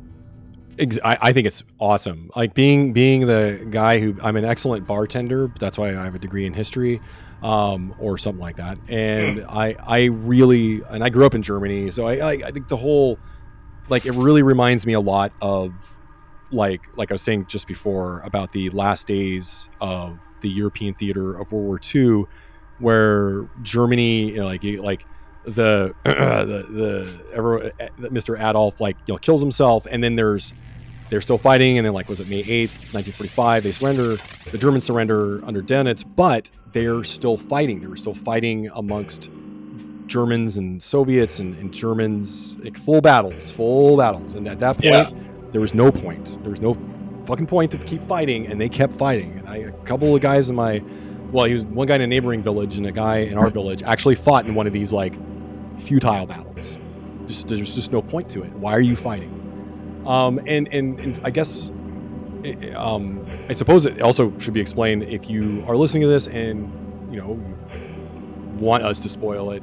Ex- 0.79 0.99
I, 1.03 1.17
I 1.21 1.33
think 1.33 1.47
it's 1.47 1.63
awesome. 1.79 2.29
Like 2.35 2.53
being 2.53 2.93
being 2.93 3.25
the 3.25 3.65
guy 3.71 3.99
who 3.99 4.15
I'm 4.21 4.35
an 4.35 4.45
excellent 4.45 4.85
bartender. 4.85 5.47
But 5.47 5.59
that's 5.59 5.77
why 5.77 5.89
I 5.89 6.03
have 6.03 6.13
a 6.13 6.19
degree 6.19 6.45
in 6.45 6.53
history, 6.53 7.01
um, 7.41 7.95
or 7.99 8.17
something 8.19 8.41
like 8.41 8.57
that. 8.57 8.77
And 8.87 9.43
I 9.49 9.75
I 9.79 10.03
really 10.05 10.83
and 10.89 11.03
I 11.03 11.09
grew 11.09 11.25
up 11.25 11.33
in 11.33 11.41
Germany, 11.41 11.89
so 11.89 12.05
I, 12.05 12.13
I 12.17 12.31
I 12.33 12.51
think 12.51 12.67
the 12.67 12.77
whole 12.77 13.17
like 13.89 14.05
it 14.05 14.13
really 14.13 14.43
reminds 14.43 14.85
me 14.85 14.93
a 14.93 14.99
lot 14.99 15.31
of 15.41 15.73
like 16.51 16.87
like 16.95 17.11
I 17.11 17.13
was 17.13 17.21
saying 17.21 17.47
just 17.47 17.67
before 17.67 18.21
about 18.21 18.51
the 18.51 18.69
last 18.69 19.07
days 19.07 19.69
of 19.81 20.19
the 20.41 20.49
European 20.49 20.93
theater 20.93 21.37
of 21.37 21.51
World 21.51 21.65
War 21.65 21.81
II, 21.93 22.25
where 22.79 23.49
Germany 23.63 24.31
you 24.31 24.37
know, 24.37 24.45
like 24.45 24.63
like 24.63 25.05
the 25.45 25.93
the 26.03 26.67
the 26.69 27.25
ever 27.33 27.65
eh, 27.79 27.89
Mr. 27.99 28.39
Adolf 28.39 28.79
like 28.79 28.97
you 29.05 29.13
know 29.13 29.17
kills 29.17 29.41
himself, 29.41 29.85
and 29.89 30.03
then 30.03 30.15
there's 30.15 30.53
they're 31.09 31.21
still 31.21 31.37
fighting, 31.37 31.77
and 31.77 31.85
then 31.85 31.93
like 31.93 32.09
was 32.09 32.19
it 32.19 32.29
May 32.29 32.39
eighth, 32.39 32.93
nineteen 32.93 33.13
forty 33.13 33.29
five? 33.29 33.63
They 33.63 33.71
surrender. 33.71 34.17
The 34.51 34.57
Germans 34.57 34.85
surrender 34.85 35.43
under 35.45 35.61
Dönitz, 35.61 36.03
but 36.15 36.51
they're 36.71 37.03
still 37.03 37.37
fighting. 37.37 37.81
They 37.81 37.87
were 37.87 37.97
still 37.97 38.13
fighting 38.13 38.69
amongst 38.73 39.29
Germans 40.07 40.57
and 40.57 40.81
Soviets 40.81 41.39
and, 41.39 41.55
and 41.57 41.73
Germans, 41.73 42.57
like 42.63 42.77
full 42.77 43.01
battles, 43.01 43.51
full 43.51 43.97
battles. 43.97 44.33
And 44.33 44.47
at 44.47 44.59
that 44.59 44.73
point, 44.75 44.85
Yeah. 44.85 45.09
there 45.51 45.61
was 45.61 45.73
no 45.73 45.91
point. 45.91 46.41
There 46.41 46.49
was 46.51 46.61
no 46.61 46.77
fucking 47.25 47.47
point 47.47 47.71
to 47.71 47.77
keep 47.77 48.01
fighting, 48.03 48.47
and 48.47 48.59
they 48.59 48.69
kept 48.69 48.93
fighting. 48.93 49.39
And 49.39 49.49
I, 49.49 49.57
a 49.57 49.71
couple 49.83 50.15
of 50.15 50.21
guys 50.21 50.49
in 50.49 50.55
my, 50.55 50.81
well, 51.31 51.45
he 51.45 51.53
was 51.53 51.65
one 51.65 51.87
guy 51.87 51.95
in 51.95 52.01
a 52.01 52.07
neighboring 52.07 52.41
village, 52.41 52.77
and 52.77 52.87
a 52.87 52.91
guy 52.91 53.17
in 53.17 53.37
our 53.37 53.49
village 53.49 53.83
actually 53.83 54.15
fought 54.15 54.45
in 54.45 54.55
one 54.55 54.65
of 54.67 54.73
these 54.73 54.93
like 54.93 55.13
futile 55.77 56.25
battles. 56.25 56.77
Just 57.27 57.49
there's 57.49 57.75
just 57.75 57.91
no 57.91 58.01
point 58.01 58.29
to 58.29 58.43
it. 58.43 58.51
Why 58.53 58.71
are 58.71 58.79
you 58.81 58.95
fighting? 58.95 59.33
Um, 60.07 60.39
and, 60.47 60.73
and 60.73 60.97
and 61.01 61.19
I 61.25 61.29
guess, 61.31 61.69
i- 62.45 62.69
um, 62.77 63.25
I 63.49 63.53
suppose 63.53 63.85
it 63.85 64.01
also 64.01 64.31
should 64.39 64.53
be 64.53 64.61
explained 64.61 65.03
if 65.03 65.29
you 65.29 65.65
are 65.67 65.75
listening 65.75 66.03
to 66.03 66.07
this 66.07 66.27
and 66.27 66.71
you 67.13 67.17
know 67.19 67.33
want 68.57 68.83
us 68.83 69.01
to 69.01 69.09
spoil 69.09 69.51
it. 69.51 69.61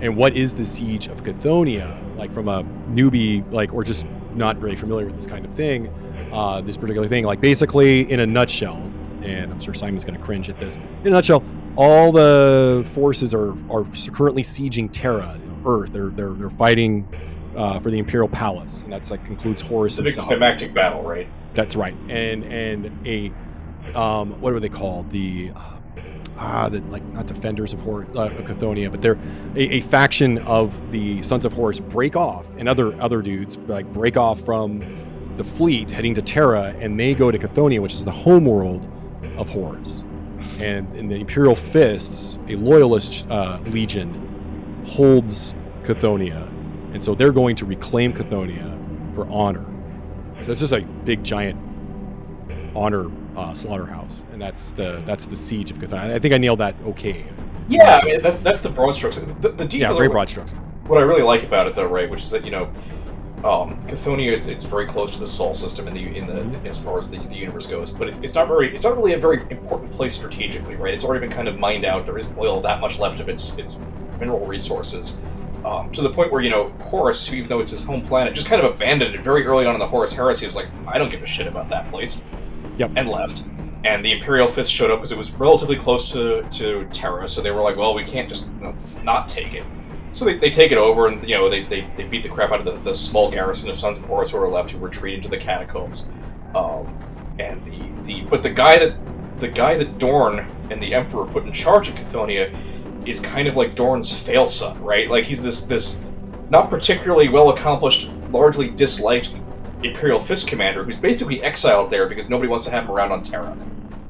And 0.00 0.16
what 0.16 0.36
is 0.36 0.54
the 0.54 0.64
siege 0.64 1.08
of 1.08 1.22
Cthonia? 1.22 2.16
Like 2.16 2.32
from 2.32 2.48
a 2.48 2.62
newbie, 2.90 3.50
like 3.52 3.74
or 3.74 3.84
just 3.84 4.06
not 4.34 4.56
very 4.56 4.76
familiar 4.76 5.06
with 5.06 5.14
this 5.14 5.26
kind 5.26 5.44
of 5.44 5.52
thing, 5.52 5.88
uh, 6.32 6.60
this 6.60 6.76
particular 6.76 7.08
thing. 7.08 7.24
Like 7.24 7.40
basically, 7.40 8.10
in 8.10 8.20
a 8.20 8.26
nutshell, 8.26 8.76
and 9.22 9.50
I'm 9.52 9.60
sure 9.60 9.74
Simon's 9.74 10.04
going 10.04 10.18
to 10.18 10.24
cringe 10.24 10.48
at 10.48 10.58
this. 10.58 10.76
In 10.76 11.08
a 11.08 11.10
nutshell, 11.10 11.42
all 11.76 12.12
the 12.12 12.88
forces 12.92 13.34
are 13.34 13.52
are 13.70 13.86
currently 14.12 14.42
sieging 14.42 14.88
Terra, 14.92 15.38
Earth. 15.64 15.92
They're 15.92 16.08
they're 16.08 16.30
they're 16.30 16.50
fighting 16.50 17.06
uh, 17.56 17.80
for 17.80 17.90
the 17.90 17.98
Imperial 17.98 18.28
Palace, 18.28 18.84
and 18.84 18.92
that's 18.92 19.10
like 19.10 19.24
concludes 19.24 19.60
Horus 19.60 19.98
It's 19.98 20.14
a 20.14 20.18
big 20.18 20.24
climactic 20.24 20.74
battle, 20.74 21.02
right? 21.02 21.28
That's 21.54 21.76
right. 21.76 21.94
And 22.08 22.44
and 22.44 23.06
a 23.06 23.32
um, 23.98 24.40
what 24.40 24.52
are 24.52 24.60
they 24.60 24.68
called? 24.68 25.10
The 25.10 25.50
um, 25.56 25.77
ah, 26.38 26.68
the 26.68 26.80
like 26.82 27.04
not 27.12 27.26
defenders 27.26 27.72
of 27.72 27.80
Hor- 27.80 28.06
uh, 28.16 28.30
of 28.30 28.92
but 28.92 29.02
they're 29.02 29.18
a, 29.54 29.76
a 29.76 29.80
faction 29.80 30.38
of 30.38 30.92
the 30.92 31.22
Sons 31.22 31.44
of 31.44 31.52
Horus 31.52 31.80
break 31.80 32.16
off, 32.16 32.46
and 32.56 32.68
other 32.68 32.98
other 33.00 33.22
dudes 33.22 33.56
like 33.66 33.92
break 33.92 34.16
off 34.16 34.40
from 34.40 34.82
the 35.36 35.44
fleet 35.44 35.90
heading 35.90 36.14
to 36.14 36.22
Terra, 36.22 36.74
and 36.78 36.98
they 36.98 37.14
go 37.14 37.30
to 37.30 37.38
Cthonia, 37.38 37.80
which 37.80 37.94
is 37.94 38.04
the 38.04 38.10
homeworld 38.10 38.88
of 39.36 39.48
Horus. 39.48 40.04
And 40.60 40.94
in 40.96 41.08
the 41.08 41.16
Imperial 41.16 41.54
Fists, 41.54 42.38
a 42.48 42.56
loyalist 42.56 43.26
uh, 43.28 43.60
legion 43.66 44.84
holds 44.86 45.54
Cthonia, 45.82 46.46
and 46.92 47.02
so 47.02 47.14
they're 47.14 47.32
going 47.32 47.56
to 47.56 47.66
reclaim 47.66 48.12
Cthonia 48.12 48.74
for 49.14 49.26
honor. 49.28 49.64
So 50.42 50.52
it's 50.52 50.60
just 50.60 50.72
a 50.72 50.82
big 50.82 51.24
giant 51.24 51.58
honor 52.74 53.08
uh, 53.38 53.54
slaughterhouse, 53.54 54.24
and 54.32 54.42
that's 54.42 54.72
the 54.72 55.02
that's 55.06 55.26
the 55.26 55.36
siege 55.36 55.70
of 55.70 55.78
Cthulhu. 55.78 55.98
I 55.98 56.18
think 56.18 56.34
I 56.34 56.38
nailed 56.38 56.58
that 56.58 56.74
okay. 56.84 57.24
Yeah, 57.68 58.00
I 58.02 58.04
mean, 58.04 58.20
that's 58.20 58.40
that's 58.40 58.60
the 58.60 58.70
broad 58.70 58.92
strokes. 58.92 59.18
The, 59.18 59.50
the 59.50 59.76
Yeah, 59.76 59.92
very 59.92 60.08
broad 60.08 60.28
strokes. 60.28 60.52
what 60.86 60.98
I 60.98 61.02
really 61.02 61.22
like 61.22 61.42
about 61.42 61.66
it, 61.66 61.74
though, 61.74 61.86
right, 61.86 62.08
which 62.08 62.22
is 62.22 62.30
that 62.30 62.44
you 62.44 62.50
know, 62.50 62.64
um, 63.44 63.78
Cthonia, 63.82 64.32
it's, 64.32 64.46
it's 64.48 64.64
very 64.64 64.86
close 64.86 65.12
to 65.12 65.20
the 65.20 65.26
Sol 65.26 65.54
system 65.54 65.86
in 65.86 65.94
the 65.94 66.00
in 66.00 66.26
the 66.26 66.68
as 66.68 66.78
far 66.78 66.98
as 66.98 67.08
the, 67.10 67.18
the 67.18 67.36
universe 67.36 67.66
goes, 67.66 67.90
but 67.90 68.08
it's, 68.08 68.20
it's 68.20 68.34
not 68.34 68.48
very 68.48 68.74
it's 68.74 68.84
not 68.84 68.96
really 68.96 69.12
a 69.12 69.18
very 69.18 69.42
important 69.50 69.92
place 69.92 70.14
strategically, 70.14 70.76
right? 70.76 70.94
It's 70.94 71.04
already 71.04 71.26
been 71.26 71.34
kind 71.34 71.46
of 71.46 71.58
mined 71.58 71.84
out. 71.84 72.06
There 72.06 72.18
isn't 72.18 72.36
oil 72.38 72.60
that 72.62 72.80
much 72.80 72.98
left 72.98 73.20
of 73.20 73.28
its 73.28 73.56
its 73.58 73.78
mineral 74.18 74.44
resources. 74.46 75.20
Um, 75.64 75.90
to 75.92 76.02
the 76.02 76.10
point 76.10 76.32
where 76.32 76.40
you 76.40 76.50
know 76.50 76.70
Horus, 76.80 77.32
even 77.32 77.48
though 77.48 77.60
it's 77.60 77.72
his 77.72 77.84
home 77.84 78.00
planet, 78.00 78.32
just 78.34 78.46
kind 78.46 78.62
of 78.62 78.74
abandoned 78.74 79.14
it 79.14 79.22
very 79.22 79.44
early 79.44 79.66
on 79.66 79.74
in 79.74 79.80
the 79.80 79.86
Horus 79.86 80.12
Heresy. 80.12 80.46
It 80.46 80.48
was 80.48 80.56
like, 80.56 80.68
I 80.86 80.98
don't 80.98 81.10
give 81.10 81.22
a 81.22 81.26
shit 81.26 81.46
about 81.46 81.68
that 81.68 81.88
place, 81.88 82.24
Yep. 82.78 82.92
and 82.96 83.08
left. 83.08 83.44
And 83.84 84.04
the 84.04 84.12
Imperial 84.12 84.48
Fist 84.48 84.72
showed 84.72 84.90
up 84.90 84.98
because 84.98 85.12
it 85.12 85.18
was 85.18 85.30
relatively 85.32 85.76
close 85.76 86.12
to, 86.12 86.42
to 86.50 86.88
Terra, 86.92 87.28
so 87.28 87.40
they 87.40 87.50
were 87.50 87.60
like, 87.60 87.76
well, 87.76 87.94
we 87.94 88.04
can't 88.04 88.28
just 88.28 88.48
you 88.48 88.64
know, 88.64 88.76
not 89.02 89.28
take 89.28 89.54
it. 89.54 89.64
So 90.12 90.24
they, 90.24 90.36
they 90.36 90.50
take 90.50 90.72
it 90.72 90.78
over, 90.78 91.06
and 91.06 91.22
you 91.22 91.36
know 91.36 91.48
they, 91.48 91.64
they, 91.64 91.82
they 91.96 92.04
beat 92.04 92.22
the 92.22 92.28
crap 92.28 92.50
out 92.50 92.60
of 92.60 92.64
the, 92.64 92.90
the 92.90 92.94
small 92.94 93.30
garrison 93.30 93.70
of 93.70 93.78
Sons 93.78 93.98
of 93.98 94.04
Horus 94.04 94.30
who 94.30 94.38
were 94.38 94.48
left, 94.48 94.70
who 94.70 94.78
retreat 94.78 95.14
into 95.14 95.28
the 95.28 95.36
catacombs. 95.36 96.10
Um, 96.54 96.86
and 97.38 97.64
the, 97.64 98.02
the 98.04 98.22
but 98.22 98.42
the 98.42 98.50
guy 98.50 98.78
that 98.78 98.96
the 99.38 99.48
guy 99.48 99.76
that 99.76 99.98
Dorn 99.98 100.40
and 100.70 100.82
the 100.82 100.94
Emperor 100.94 101.26
put 101.26 101.44
in 101.44 101.52
charge 101.52 101.88
of 101.88 101.94
Cthonia 101.94 102.54
is 103.06 103.20
kind 103.20 103.46
of 103.48 103.56
like 103.56 103.74
Dorn's 103.74 104.18
fail 104.18 104.48
son, 104.48 104.82
right? 104.82 105.08
Like 105.08 105.24
he's 105.24 105.42
this 105.42 105.62
this 105.62 106.02
not 106.50 106.70
particularly 106.70 107.28
well 107.28 107.50
accomplished, 107.50 108.08
largely 108.30 108.70
disliked 108.70 109.34
Imperial 109.82 110.20
Fist 110.20 110.48
commander 110.48 110.84
who's 110.84 110.96
basically 110.96 111.42
exiled 111.42 111.90
there 111.90 112.06
because 112.08 112.28
nobody 112.28 112.48
wants 112.48 112.64
to 112.64 112.70
have 112.70 112.84
him 112.84 112.90
around 112.90 113.12
on 113.12 113.22
Terra, 113.22 113.56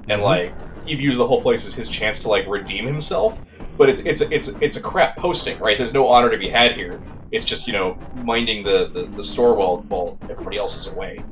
and 0.08 0.20
Mhm. 0.20 0.24
like 0.24 0.54
he 0.86 0.94
views 0.94 1.18
the 1.18 1.26
whole 1.26 1.42
place 1.42 1.66
as 1.66 1.74
his 1.74 1.88
chance 1.88 2.18
to 2.20 2.28
like 2.28 2.46
redeem 2.48 2.86
himself. 2.86 3.42
But 3.76 3.88
it's 3.88 4.00
it's 4.00 4.20
it's 4.22 4.48
it's 4.60 4.76
a 4.76 4.80
crap 4.80 5.16
posting, 5.16 5.58
right? 5.58 5.76
There's 5.78 5.92
no 5.92 6.06
honor 6.08 6.30
to 6.30 6.38
be 6.38 6.48
had 6.48 6.72
here. 6.72 7.00
It's 7.30 7.44
just 7.44 7.66
you 7.66 7.72
know 7.74 7.98
minding 8.24 8.62
the 8.64 8.88
the, 8.92 9.02
the 9.02 9.22
store 9.22 9.54
while 9.54 9.84
while 9.88 10.18
everybody 10.30 10.56
else 10.56 10.74
is 10.76 10.92
away. 10.92 11.22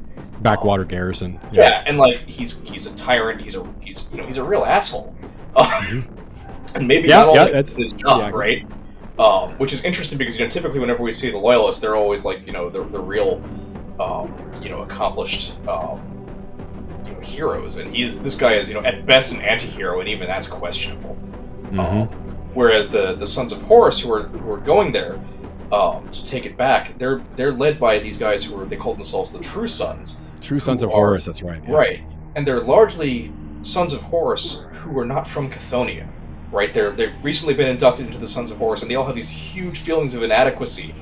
Backwater 0.43 0.85
garrison. 0.85 1.41
Yeah. 1.51 1.83
and 1.87 1.97
like 1.99 2.29
he's 2.29 2.61
he's 2.69 2.87
a 2.87 2.93
tyrant. 2.93 3.41
He's 3.41 3.55
a 3.57 3.67
he's 3.83 4.05
you 4.13 4.19
know 4.19 4.27
he's 4.27 4.37
a 4.37 4.45
real 4.45 4.65
asshole. 4.65 5.15
and 6.75 6.87
maybe 6.87 7.09
Yeah, 7.09 7.25
all 7.25 7.35
yeah, 7.35 7.45
that 7.45 7.53
that's- 7.53 7.77
his 7.77 7.93
job, 7.93 8.21
yeah. 8.21 8.31
right? 8.33 8.67
um, 9.19 9.53
which 9.53 9.73
is 9.73 9.83
interesting 9.83 10.19
because 10.19 10.39
you 10.39 10.45
know 10.45 10.51
typically 10.51 10.79
whenever 10.79 11.03
we 11.03 11.11
see 11.11 11.31
the 11.31 11.39
loyalists, 11.39 11.81
they're 11.81 11.97
always 11.97 12.27
like 12.27 12.47
you 12.47 12.53
know 12.53 12.69
the 12.69 12.85
the 12.85 13.01
real 13.01 13.41
um, 14.01 14.35
you 14.63 14.69
know 14.69 14.83
accomplished 14.83 15.57
um, 15.69 16.01
you 17.05 17.13
know 17.13 17.21
heroes, 17.21 17.77
and 17.77 17.95
he's 17.95 18.21
this 18.21 18.37
guy 18.37 18.55
is 18.55 18.69
you 18.69 18.75
know 18.75 18.83
at 18.83 19.07
best 19.07 19.33
an 19.33 19.41
anti-hero, 19.41 20.01
and 20.01 20.09
even 20.09 20.27
that's 20.27 20.47
questionable. 20.47 21.17
Um, 21.79 22.09
whereas 22.55 22.91
the 22.91 23.15
the 23.15 23.27
Sons 23.27 23.53
of 23.53 23.61
Horus 23.63 24.01
who 24.01 24.13
are 24.13 24.25
who 24.25 24.51
are 24.53 24.59
going 24.59 24.93
there 24.93 25.21
um, 25.73 26.09
to 26.11 26.25
take 26.25 26.47
it 26.47 26.57
back, 26.57 26.97
they're 26.99 27.23
they're 27.35 27.53
led 27.53 27.79
by 27.81 27.99
these 27.99 28.17
guys 28.17 28.45
who 28.45 28.61
are 28.61 28.65
they 28.65 28.77
call 28.77 28.95
themselves 28.95 29.33
the 29.33 29.41
True 29.41 29.67
Sons, 29.67 30.21
True 30.41 30.61
Sons 30.61 30.83
of 30.83 30.91
are- 30.91 30.95
Horus. 30.95 31.25
That's 31.25 31.43
right. 31.43 31.63
yeah. 31.67 31.75
right? 31.75 32.03
And 32.35 32.47
they're 32.47 32.61
largely 32.63 33.33
Sons 33.63 33.93
of 33.93 34.03
Horus 34.03 34.65
who 34.75 34.97
are 34.99 35.05
not 35.07 35.27
from 35.27 35.51
Cthonia, 35.51 36.07
right? 36.53 36.73
They're 36.73 36.93
they've 36.93 37.17
recently 37.25 37.55
been 37.55 37.69
inducted 37.69 38.07
into 38.07 38.19
the 38.19 38.27
Sons 38.29 38.51
of 38.51 38.59
Horus, 38.59 38.83
and 38.83 38.91
they 38.91 38.95
all 38.95 39.07
have 39.07 39.17
these 39.17 39.29
huge 39.29 39.81
feelings 39.81 40.15
of 40.15 40.23
inadequacy 40.23 40.95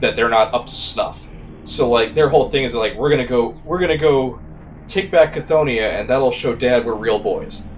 that 0.00 0.16
they're 0.16 0.28
not 0.28 0.52
up 0.52 0.66
to 0.66 0.74
snuff. 0.74 1.28
So 1.70 1.88
like 1.88 2.14
their 2.14 2.28
whole 2.28 2.48
thing 2.48 2.64
is 2.64 2.74
like 2.74 2.96
we're 2.96 3.10
gonna 3.10 3.26
go 3.26 3.50
we're 3.64 3.78
gonna 3.78 3.96
go 3.96 4.40
take 4.88 5.10
back 5.10 5.32
Cthonia, 5.32 6.00
and 6.00 6.10
that'll 6.10 6.32
show 6.32 6.54
Dad 6.54 6.84
we're 6.84 6.96
real 6.96 7.18
boys. 7.18 7.68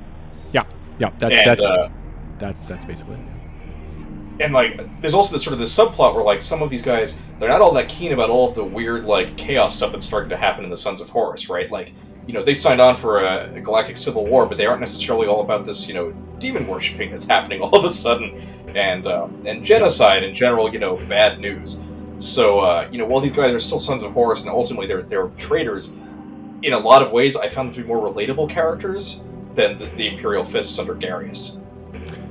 Yeah, 0.52 0.64
yeah, 0.98 1.11
that's 1.18 1.35
and, 1.35 1.46
that's 1.46 1.66
uh, 1.66 1.90
that's 2.38 2.62
that's 2.64 2.85
basically. 2.87 3.16
it. 3.16 4.44
and 4.44 4.55
like 4.55 5.00
there's 5.02 5.12
also 5.12 5.35
this 5.35 5.44
sort 5.44 5.52
of 5.52 5.59
this 5.59 5.76
subplot 5.76 6.14
where 6.14 6.24
like 6.24 6.40
some 6.40 6.62
of 6.62 6.70
these 6.70 6.81
guys 6.81 7.20
they're 7.38 7.50
not 7.50 7.61
all 7.61 7.72
that 7.72 7.88
keen 7.90 8.12
about 8.12 8.31
all 8.31 8.48
of 8.48 8.55
the 8.55 8.64
weird 8.64 9.05
like 9.05 9.37
chaos 9.37 9.76
stuff 9.76 9.92
that's 9.92 10.07
starting 10.07 10.31
to 10.31 10.38
happen 10.38 10.64
in 10.64 10.70
the 10.70 10.76
Sons 10.76 11.02
of 11.02 11.11
Horus, 11.11 11.50
right? 11.50 11.70
Like 11.70 11.92
you 12.26 12.33
know 12.33 12.42
they 12.42 12.55
signed 12.55 12.81
on 12.81 12.96
for 12.96 13.20
a, 13.20 13.55
a 13.55 13.61
galactic 13.61 13.98
civil 13.98 14.26
war, 14.26 14.46
but 14.46 14.57
they 14.57 14.64
aren't 14.64 14.81
necessarily 14.81 15.26
all 15.26 15.42
about 15.42 15.66
this 15.66 15.87
you 15.87 15.92
know 15.92 16.12
demon 16.38 16.66
worshipping 16.66 17.11
that's 17.11 17.24
happening 17.37 17.61
all 17.61 17.76
of 17.76 17.85
a 17.85 17.90
sudden, 17.90 18.40
and 18.74 19.07
um, 19.07 19.42
and 19.44 19.62
genocide 19.62 20.22
in 20.22 20.33
general. 20.33 20.72
You 20.72 20.78
know 20.78 20.96
bad 20.96 21.40
news. 21.40 21.83
So 22.22 22.61
uh, 22.61 22.88
you 22.90 22.98
know 22.98 23.04
while 23.04 23.20
these 23.20 23.32
guys 23.32 23.52
are 23.52 23.58
still 23.58 23.80
Sons 23.80 24.02
of 24.02 24.12
Horus 24.12 24.42
and 24.42 24.50
ultimately 24.50 24.87
they're 24.87 25.02
they're 25.02 25.28
traitors, 25.30 25.96
in 26.62 26.72
a 26.72 26.78
lot 26.78 27.02
of 27.02 27.11
ways 27.11 27.37
I 27.37 27.48
found 27.48 27.68
them 27.68 27.74
to 27.74 27.82
be 27.82 27.88
more 27.88 27.98
relatable 27.98 28.48
characters 28.48 29.24
than 29.54 29.76
the, 29.76 29.87
the 29.87 30.06
Imperial 30.06 30.44
Fists 30.44 30.78
under 30.78 30.94
Darius. 30.94 31.56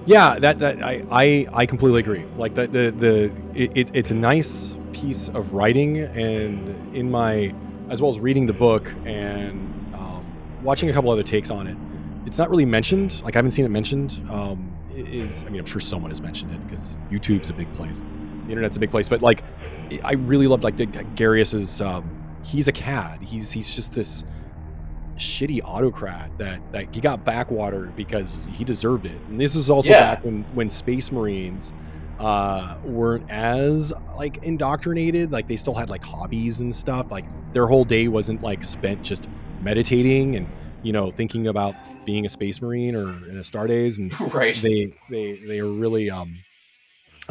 Yeah, 0.06 0.39
that 0.39 0.60
that 0.60 0.82
I 0.82 1.04
I, 1.12 1.47
I 1.54 1.65
completely 1.65 1.99
agree. 1.99 2.23
Like 2.38 2.56
the 2.56 2.67
the 2.67 2.91
the 2.91 3.32
it, 3.54 3.77
it, 3.77 3.91
it's 3.93 4.12
a 4.12 4.15
nice 4.15 4.77
piece 4.93 5.27
of 5.30 5.54
writing, 5.54 5.97
and 5.97 6.95
in 6.95 7.12
my 7.12 7.54
as 7.89 8.01
well 8.01 8.10
as 8.10 8.19
reading 8.19 8.45
the 8.45 8.54
book 8.54 8.91
and 9.06 9.93
um, 9.93 10.25
watching 10.63 10.89
a 10.89 10.93
couple 10.93 11.12
other 11.12 11.23
takes 11.23 11.51
on 11.51 11.67
it, 11.67 11.77
it's 12.25 12.38
not 12.38 12.49
really 12.49 12.65
mentioned. 12.65 13.21
Like 13.23 13.36
I 13.36 13.39
haven't 13.39 13.51
seen 13.51 13.65
it 13.65 13.69
mentioned. 13.69 14.25
Um, 14.30 14.69
is 14.95 15.43
I 15.43 15.49
mean 15.49 15.60
I'm 15.60 15.65
sure 15.65 15.82
someone 15.82 16.12
has 16.12 16.21
mentioned 16.21 16.51
it 16.51 16.65
because 16.67 16.97
YouTube's 17.10 17.49
a 17.49 17.54
big 17.54 17.71
place, 17.73 18.01
the 18.45 18.51
internet's 18.51 18.77
a 18.77 18.80
big 18.80 18.91
place. 18.91 19.10
But 19.10 19.21
like 19.21 19.43
I 20.04 20.13
really 20.13 20.47
loved 20.47 20.63
like 20.63 20.77
the 20.77 20.86
Garius's. 20.86 21.82
Um, 21.82 22.10
he's 22.43 22.67
a 22.67 22.71
cad. 22.71 23.21
He's 23.21 23.51
he's 23.51 23.75
just 23.75 23.93
this 23.93 24.23
shitty 25.17 25.62
autocrat 25.63 26.32
that 26.38 26.60
that 26.71 26.93
he 26.93 27.01
got 27.01 27.23
backwater 27.23 27.91
because 27.95 28.38
he 28.56 28.63
deserved 28.63 29.06
it. 29.06 29.19
And 29.30 29.39
this 29.39 29.56
is 29.56 29.69
also 29.69 29.91
Yeah. 29.91 29.99
back 29.99 30.23
when 30.25 30.43
when 30.54 30.69
Space 30.69 31.12
Marines 31.12 31.71
uh 32.19 32.77
weren't 32.84 33.30
as 33.32 33.91
like 34.15 34.43
indoctrinated 34.43 35.32
like 35.32 35.47
they 35.47 35.56
still 35.56 35.73
had 35.73 35.89
like 35.89 36.04
hobbies 36.04 36.62
and 36.62 36.73
stuff 36.75 37.12
like 37.12 37.25
their 37.54 37.65
whole 37.65 37.84
day 37.84 38.08
wasn't 38.08 38.39
like 38.43 38.63
spent 38.63 39.01
just 39.01 39.27
meditating 39.62 40.36
and 40.36 40.47
you 40.84 40.93
know 40.93 41.10
thinking 41.10 41.47
about 41.47 41.73
being 42.06 42.25
a 42.25 42.30
space 42.30 42.62
marine 42.62 42.95
or 42.95 43.10
in 43.27 43.38
a 43.38 43.43
star 43.43 43.65
days 43.65 43.97
and 43.97 44.13
right. 44.34 44.56
they 44.58 44.93
they 45.10 45.34
they 45.47 45.60
are 45.60 45.67
really 45.67 46.12
um 46.12 46.38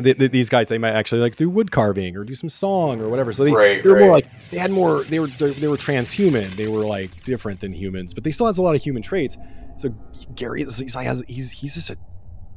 they, 0.00 0.12
they- 0.14 0.28
these 0.28 0.48
guys 0.48 0.68
they 0.68 0.78
might 0.78 0.92
actually 0.92 1.20
like 1.20 1.36
do 1.36 1.48
wood 1.48 1.70
carving 1.70 2.16
or 2.16 2.24
do 2.24 2.34
some 2.34 2.48
song 2.48 3.00
or 3.00 3.08
whatever. 3.08 3.32
So 3.32 3.44
they 3.44 3.52
Right, 3.52 3.82
they're 3.82 3.98
more 3.98 4.10
like 4.10 4.26
they 4.50 4.58
had 4.58 4.70
more 4.70 5.02
they 5.04 5.20
were 5.20 5.26
they, 5.28 5.50
they 5.50 5.68
were 5.68 5.76
transhuman. 5.76 6.48
They 6.56 6.68
were 6.68 6.84
like 6.84 7.24
different 7.24 7.60
than 7.60 7.72
humans 7.72 8.14
but 8.14 8.24
they 8.24 8.30
still 8.30 8.46
has 8.46 8.58
a 8.58 8.62
lot 8.62 8.74
of 8.74 8.82
human 8.82 9.02
traits. 9.02 9.36
So 9.76 9.90
gary 10.34 10.62
is 10.62 10.78
he's 10.78 10.94
has 10.94 11.22
he's 11.28 11.50
he's 11.52 11.74
just 11.74 11.90
a 11.90 11.96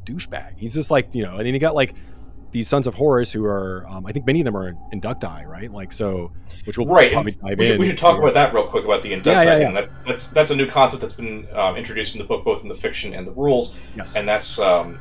douchebag. 0.06 0.58
He's 0.58 0.74
just 0.74 0.92
like 0.92 1.10
you 1.14 1.24
know 1.24 1.38
and 1.38 1.46
then 1.46 1.54
you 1.54 1.60
got 1.60 1.76
like 1.76 1.96
these 2.52 2.68
sons 2.68 2.86
of 2.86 2.94
horus 2.94 3.32
who 3.32 3.44
are 3.46 3.84
um, 3.90 4.06
i 4.06 4.12
think 4.12 4.28
many 4.28 4.40
of 4.40 4.46
them 4.46 4.56
are 4.56 4.74
inductii 4.94 5.46
right? 5.48 5.72
Like 5.72 5.92
so 5.92 6.32
which 6.66 6.78
will 6.78 6.86
Right, 6.86 7.12
probably 7.12 7.32
dive 7.44 7.58
We 7.58 7.66
should, 7.66 7.74
in 7.76 7.80
we 7.82 7.88
should 7.88 7.98
talk 7.98 8.18
about 8.20 8.36
that 8.36 8.54
real 8.54 8.68
quick 8.68 8.86
about 8.86 9.02
the 9.02 9.12
inductii 9.12 9.26
Yeah, 9.26 9.42
yeah, 9.44 9.58
yeah. 9.58 9.66
thing. 9.66 9.74
That's 9.74 9.92
that's 10.06 10.28
that's 10.28 10.52
a 10.52 10.56
new 10.56 10.68
concept 10.68 11.02
that's 11.02 11.16
been 11.16 11.48
um, 11.54 11.76
introduced 11.76 12.14
in 12.16 12.20
the 12.20 12.26
book, 12.28 12.46
both 12.46 12.62
in 12.64 12.70
the 12.70 12.76
fiction 12.76 13.14
and 13.14 13.26
the 13.26 13.32
rules, 13.32 13.78
yes. 13.96 14.16
And 14.16 14.28
that's 14.30 14.60
um, 14.60 15.00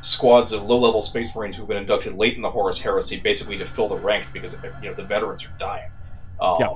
squads 0.00 0.52
of 0.52 0.64
low-level 0.64 1.02
space 1.02 1.34
marines 1.34 1.56
who've 1.56 1.66
been 1.66 1.76
inducted 1.76 2.14
late 2.14 2.36
in 2.36 2.42
the 2.42 2.50
Horus 2.50 2.78
Heresy, 2.78 3.18
basically 3.18 3.56
to 3.58 3.64
fill 3.64 3.88
the 3.88 3.96
ranks 3.96 4.28
because 4.28 4.56
you 4.82 4.88
know 4.88 4.94
the 4.94 5.04
veterans 5.04 5.44
are 5.44 5.52
dying. 5.58 5.90
Um, 6.40 6.56
Yeah. 6.60 6.74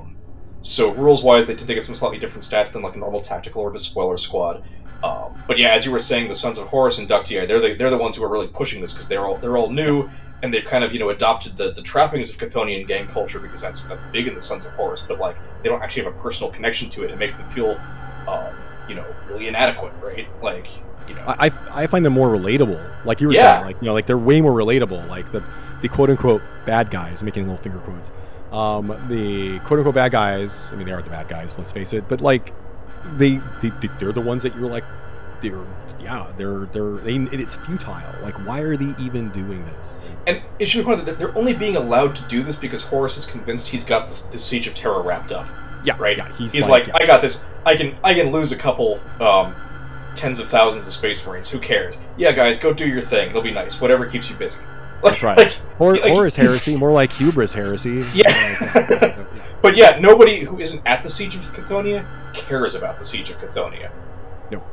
So 0.61 0.93
rules-wise, 0.93 1.47
they 1.47 1.55
tend 1.55 1.67
to 1.67 1.73
get 1.73 1.83
some 1.83 1.95
slightly 1.95 2.17
different 2.17 2.43
stats 2.43 2.71
than 2.71 2.81
like 2.81 2.95
a 2.95 2.99
normal 2.99 3.21
tactical 3.21 3.61
or 3.61 3.71
despoiler 3.71 4.15
squad. 4.15 4.63
Um, 5.03 5.43
but 5.45 5.57
yeah, 5.57 5.73
as 5.73 5.85
you 5.85 5.91
were 5.91 5.99
saying, 5.99 6.29
the 6.29 6.35
Sons 6.35 6.57
of 6.57 6.67
Horus 6.67 6.97
inductee, 6.97 7.45
they're 7.45 7.59
the, 7.59 7.73
they're 7.73 7.89
the 7.89 7.97
ones 7.97 8.15
who 8.15 8.23
are 8.23 8.29
really 8.29 8.47
pushing 8.47 8.79
this 8.79 8.93
because 8.93 9.09
they're 9.09 9.25
all 9.25 9.37
they're 9.37 9.57
all 9.57 9.69
new 9.69 10.09
and 10.43 10.53
they've 10.53 10.65
kind 10.65 10.83
of 10.83 10.93
you 10.93 10.99
know 10.99 11.09
adopted 11.09 11.57
the, 11.57 11.71
the 11.71 11.81
trappings 11.81 12.29
of 12.29 12.37
Chthonian 12.37 12.85
gang 12.85 13.07
culture 13.07 13.39
because 13.39 13.61
that's 13.61 13.81
that's 13.81 14.03
big 14.11 14.27
in 14.27 14.35
the 14.35 14.41
Sons 14.41 14.65
of 14.65 14.71
Horus, 14.73 15.01
but 15.01 15.19
like 15.19 15.37
they 15.63 15.69
don't 15.69 15.81
actually 15.81 16.03
have 16.03 16.13
a 16.13 16.17
personal 16.19 16.51
connection 16.51 16.89
to 16.91 17.03
it. 17.03 17.11
It 17.11 17.17
makes 17.17 17.35
them 17.35 17.47
feel, 17.47 17.79
um, 18.27 18.53
you 18.87 18.95
know, 18.95 19.05
really 19.27 19.47
inadequate, 19.47 19.93
right? 20.01 20.27
Like 20.41 20.67
you 21.09 21.15
know, 21.15 21.23
I, 21.27 21.47
I 21.47 21.51
I 21.83 21.87
find 21.87 22.05
them 22.05 22.13
more 22.13 22.29
relatable. 22.29 23.05
Like 23.05 23.21
you 23.21 23.27
were 23.27 23.33
Yeah. 23.33 23.55
saying, 23.55 23.65
like 23.65 23.77
you 23.81 23.85
know, 23.87 23.93
like 23.93 24.05
they're 24.07 24.17
way 24.17 24.41
more 24.41 24.51
relatable. 24.53 25.07
Like 25.09 25.31
the 25.31 25.43
the 25.81 25.89
quote 25.89 26.09
unquote 26.09 26.41
bad 26.65 26.89
guys, 26.89 27.21
making 27.23 27.43
little 27.43 27.61
finger 27.61 27.79
quotes. 27.79 28.11
Um, 28.51 28.87
the 29.09 29.59
quote 29.59 29.79
unquote 29.79 29.95
bad 29.95 30.11
guys. 30.11 30.69
I 30.71 30.75
mean, 30.75 30.85
they 30.87 30.93
are 30.93 31.01
the 31.01 31.09
bad 31.09 31.27
guys. 31.27 31.57
Let's 31.57 31.71
face 31.71 31.91
it. 31.93 32.07
But 32.07 32.21
like, 32.21 32.53
they, 33.17 33.41
they 33.61 33.71
they're 33.99 34.11
the 34.11 34.21
ones 34.21 34.43
that 34.43 34.55
you're 34.55 34.69
like, 34.69 34.85
they're 35.41 35.65
yeah, 35.99 36.31
they're 36.37 36.65
they're 36.71 36.97
they, 36.97 37.15
it's 37.15 37.55
futile. 37.55 38.01
Like, 38.21 38.35
why 38.45 38.59
are 38.61 38.77
they 38.77 38.93
even 39.03 39.27
doing 39.29 39.65
this? 39.65 40.01
and 40.25 40.41
it 40.57 40.69
should 40.69 40.77
be 40.79 40.83
pointed 40.85 41.01
out 41.01 41.05
that 41.07 41.17
they're 41.19 41.37
only 41.37 41.53
being 41.53 41.75
allowed 41.75 42.15
to 42.15 42.23
do 42.29 42.43
this 42.43 42.55
because 42.55 42.81
Horus 42.81 43.17
is 43.17 43.25
convinced 43.25 43.67
he's 43.67 43.83
got 43.83 44.07
this, 44.07 44.21
the 44.21 44.39
siege 44.39 44.67
of 44.67 44.73
Terra 44.73 45.01
wrapped 45.01 45.33
up. 45.33 45.47
Yeah, 45.83 45.97
Right. 45.99 46.15
Yeah, 46.15 46.31
he's, 46.37 46.53
He's 46.53 46.69
like, 46.69 46.87
yeah. 46.87 46.93
I 46.95 47.05
got 47.05 47.21
this. 47.21 47.43
I 47.65 47.75
can 47.75 47.97
I 48.05 48.13
can 48.13 48.31
lose 48.31 48.53
a 48.53 48.55
couple 48.55 49.01
um, 49.19 49.53
tens 50.15 50.39
of 50.39 50.47
thousands 50.47 50.85
of 50.87 50.93
space 50.93 51.25
marines. 51.25 51.49
Who 51.49 51.59
cares? 51.59 51.97
Yeah, 52.17 52.31
guys, 52.31 52.57
go 52.57 52.73
do 52.73 52.87
your 52.87 53.01
thing. 53.01 53.29
It'll 53.29 53.41
be 53.41 53.51
nice. 53.51 53.79
Whatever 53.81 54.05
keeps 54.05 54.29
you 54.29 54.35
busy. 54.35 54.59
Like, 55.01 55.11
That's 55.21 55.23
right. 55.23 55.37
Like, 55.37 55.51
Hor- 55.77 55.97
like- 55.97 56.11
Horus 56.11 56.35
heresy, 56.35 56.75
more 56.75 56.91
like 56.91 57.11
hubris 57.13 57.53
heresy. 57.53 58.03
Yeah. 58.13 59.25
but 59.61 59.75
yeah, 59.75 59.97
nobody 59.99 60.43
who 60.43 60.59
isn't 60.59 60.81
at 60.85 61.03
the 61.03 61.09
siege 61.09 61.35
of 61.35 61.41
Cthonia 61.41 62.05
cares 62.33 62.75
about 62.75 62.97
the 62.99 63.05
siege 63.05 63.29
of 63.29 63.37
Cthonia. 63.39 63.91
No. 64.51 64.63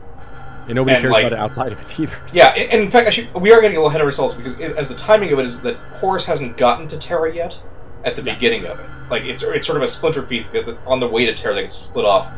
And 0.67 0.75
nobody 0.75 0.95
And, 0.97 1.03
cares 1.03 1.13
like- 1.13 1.23
about 1.25 1.33
it 1.33 1.39
outside 1.39 1.73
of 1.73 1.81
it 1.81 1.99
either. 1.99 2.15
So- 2.27 2.37
Yeah, 2.39 2.49
and, 2.51 2.83
in 2.83 2.91
fact, 2.91 3.07
actually, 3.09 3.29
we 3.41 3.53
are 3.53 3.61
getting 3.61 3.77
a 3.77 3.81
little 3.81 3.89
ahead 3.89 4.01
of 4.01 4.05
ourselves 4.05 4.35
because 4.35 4.59
it, 4.61 4.77
as 4.77 4.89
the 4.89 4.95
timing 4.95 5.33
of 5.33 5.39
it 5.39 5.47
is 5.47 5.61
that 5.63 5.77
Horus 5.95 6.25
hasn't 6.25 6.57
gotten 6.57 6.87
to 6.89 6.97
Terra 6.99 7.35
yet 7.35 7.61
at 8.05 8.15
the 8.17 8.23
Yes. 8.23 8.37
beginning 8.37 8.67
of 8.67 8.79
it. 8.81 8.89
Like 9.11 9.25
it's 9.25 9.43
it's 9.43 9.67
sort 9.67 9.77
of 9.77 9.83
a 9.83 9.89
splinter 9.89 10.23
feed 10.27 10.47
on 10.87 11.01
the 11.01 11.09
way 11.09 11.27
to 11.27 11.35
Terra. 11.35 11.55
that 11.57 11.63
get 11.63 11.73
split 11.73 12.05
off, 12.05 12.31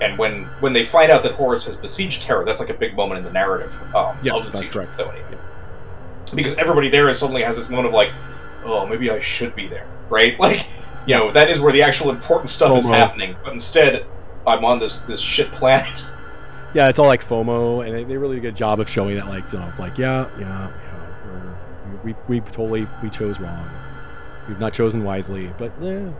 and 0.00 0.18
when 0.18 0.44
when 0.60 0.72
they 0.72 0.84
find 0.84 1.10
out 1.10 1.22
that 1.22 1.32
Horus 1.32 1.64
has 1.64 1.76
besieged 1.76 2.22
Terra, 2.22 2.44
that's 2.44 2.60
like 2.60 2.70
a 2.70 2.74
big 2.74 2.96
moment 2.96 3.18
in 3.18 3.24
the 3.24 3.32
narrative 3.32 3.78
um, 3.94 4.16
Yes, 4.22 4.46
the 4.46 4.52
that's 4.52 4.68
correct. 4.68 4.92
Cthonia. 4.92 5.38
Because 6.34 6.54
everybody 6.54 6.88
there 6.88 7.08
is 7.08 7.18
suddenly 7.18 7.42
has 7.42 7.56
this 7.56 7.68
moment 7.68 7.88
of 7.88 7.94
like, 7.94 8.12
oh, 8.64 8.86
maybe 8.86 9.10
I 9.10 9.18
should 9.18 9.54
be 9.54 9.66
there, 9.66 9.88
right? 10.10 10.38
Like, 10.48 10.66
you 11.06 11.14
know, 11.14 11.30
that 11.30 11.48
is 11.48 11.58
where 11.60 11.72
the 11.72 11.82
actual 11.82 12.10
important 12.10 12.50
stuff 12.50 12.76
is 12.76 12.84
happening. 12.84 13.34
But 13.42 13.54
instead, 13.54 14.04
I'm 14.46 14.64
on 14.64 14.78
this 14.78 14.98
this 15.00 15.20
shit 15.20 15.50
planet. 15.52 16.04
yeah, 16.74 16.88
it's 16.88 16.98
all 16.98 17.06
like 17.06 17.24
FOMO, 17.24 17.84
and 17.84 17.94
they, 17.94 18.04
they 18.04 18.16
really 18.16 18.36
do 18.36 18.40
a 18.40 18.42
good 18.42 18.56
job 18.56 18.78
of 18.78 18.88
showing 18.88 19.16
that, 19.16 19.26
like, 19.26 19.50
you 19.52 19.58
know, 19.58 19.72
like, 19.78 19.96
yeah, 19.96 20.28
yeah, 20.38 20.70
yeah, 20.70 21.98
we, 22.04 22.14
we 22.28 22.40
totally 22.40 22.86
we 23.02 23.08
chose 23.10 23.40
wrong. 23.40 23.68
We've 24.48 24.58
not 24.58 24.72
chosen 24.72 25.02
wisely, 25.02 25.52
but 25.58 25.72
yeah. 25.80 26.10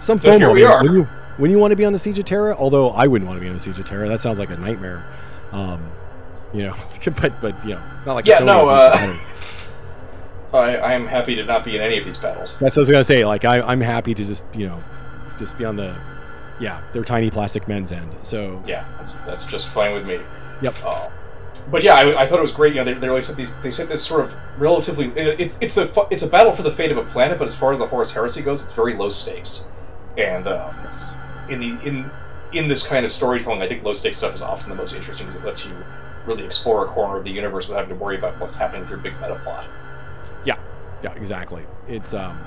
some 0.00 0.18
But 0.18 0.26
FOMO. 0.26 0.38
here 0.38 0.52
we 0.52 0.64
are. 0.64 0.82
When 0.82 0.92
you 0.92 1.08
when 1.40 1.50
you 1.50 1.58
want 1.58 1.72
to 1.72 1.76
be 1.76 1.84
on 1.84 1.92
the 1.92 1.98
siege 1.98 2.18
of 2.18 2.24
Terra, 2.24 2.54
although 2.56 2.90
I 2.90 3.06
wouldn't 3.06 3.26
want 3.28 3.38
to 3.38 3.40
be 3.40 3.48
on 3.48 3.54
the 3.54 3.60
siege 3.60 3.78
of 3.78 3.84
Terra, 3.84 4.08
that 4.08 4.20
sounds 4.20 4.38
like 4.38 4.50
a 4.50 4.56
nightmare. 4.56 5.04
Um, 5.52 5.90
you 6.52 6.62
know, 6.64 6.74
but 7.20 7.40
but 7.40 7.64
you 7.64 7.74
know, 7.74 7.82
not 8.06 8.14
like 8.14 8.26
Yeah, 8.26 8.38
no, 8.40 8.66
uh. 8.66 9.16
I, 10.52 10.76
I 10.76 10.92
am 10.94 11.06
happy 11.06 11.36
to 11.36 11.44
not 11.44 11.64
be 11.64 11.76
in 11.76 11.82
any 11.82 11.96
of 11.98 12.04
these 12.04 12.18
battles. 12.18 12.56
That's 12.58 12.76
what 12.76 12.80
I 12.80 12.82
was 12.82 12.90
gonna 12.90 13.04
say. 13.04 13.24
Like, 13.24 13.44
I, 13.44 13.60
I'm 13.60 13.80
happy 13.80 14.14
to 14.14 14.24
just 14.24 14.44
you 14.54 14.66
know, 14.66 14.82
just 15.38 15.56
be 15.56 15.64
on 15.64 15.76
the, 15.76 15.96
yeah, 16.58 16.82
they're 16.92 17.04
tiny 17.04 17.30
plastic 17.30 17.68
men's 17.68 17.92
end. 17.92 18.14
So 18.22 18.62
Yeah, 18.66 18.84
that's 18.96 19.16
that's 19.16 19.44
just 19.44 19.68
fine 19.68 19.94
with 19.94 20.08
me. 20.08 20.18
Yep. 20.62 20.74
Uh, 20.84 21.08
but 21.70 21.82
yeah, 21.84 21.94
I, 21.94 22.22
I 22.22 22.26
thought 22.26 22.38
it 22.38 22.42
was 22.42 22.50
great. 22.52 22.74
You 22.74 22.80
know, 22.80 22.84
they, 22.84 22.94
they 22.94 23.08
really 23.08 23.22
set 23.22 23.36
these. 23.36 23.54
They 23.62 23.70
set 23.70 23.88
this 23.88 24.02
sort 24.04 24.24
of 24.24 24.36
relatively. 24.58 25.06
it- 25.14 25.38
It's 25.40 25.58
it's 25.60 25.76
a 25.76 25.86
fu- 25.86 26.06
it's 26.10 26.22
a 26.22 26.26
battle 26.28 26.52
for 26.52 26.62
the 26.62 26.70
fate 26.70 26.90
of 26.90 26.98
a 26.98 27.04
planet, 27.04 27.38
but 27.38 27.46
as 27.46 27.54
far 27.54 27.70
as 27.72 27.78
the 27.78 27.86
Horus 27.86 28.10
Heresy 28.10 28.42
goes, 28.42 28.62
it's 28.62 28.72
very 28.72 28.96
low 28.96 29.08
stakes. 29.08 29.68
And 30.18 30.48
um, 30.48 30.74
in 31.50 31.60
the 31.60 31.86
in 31.86 32.10
in 32.52 32.68
this 32.68 32.86
kind 32.86 33.04
of 33.04 33.12
storytelling, 33.12 33.62
I 33.62 33.68
think 33.68 33.84
low 33.84 33.92
stakes 33.92 34.18
stuff 34.18 34.34
is 34.34 34.42
often 34.42 34.70
the 34.70 34.76
most 34.76 34.94
interesting 34.94 35.26
because 35.26 35.40
it 35.40 35.46
lets 35.46 35.64
you 35.64 35.72
really 36.26 36.44
explore 36.44 36.84
a 36.84 36.88
corner 36.88 37.16
of 37.16 37.24
the 37.24 37.30
universe 37.30 37.68
without 37.68 37.82
having 37.82 37.96
to 37.96 38.02
worry 38.02 38.16
about 38.16 38.38
what's 38.40 38.56
happening 38.56 38.86
your 38.88 38.98
big 38.98 39.14
meta 39.20 39.36
plot. 39.36 39.68
Yeah, 40.44 40.58
yeah, 41.02 41.12
exactly. 41.14 41.64
It's 41.88 42.14
um, 42.14 42.38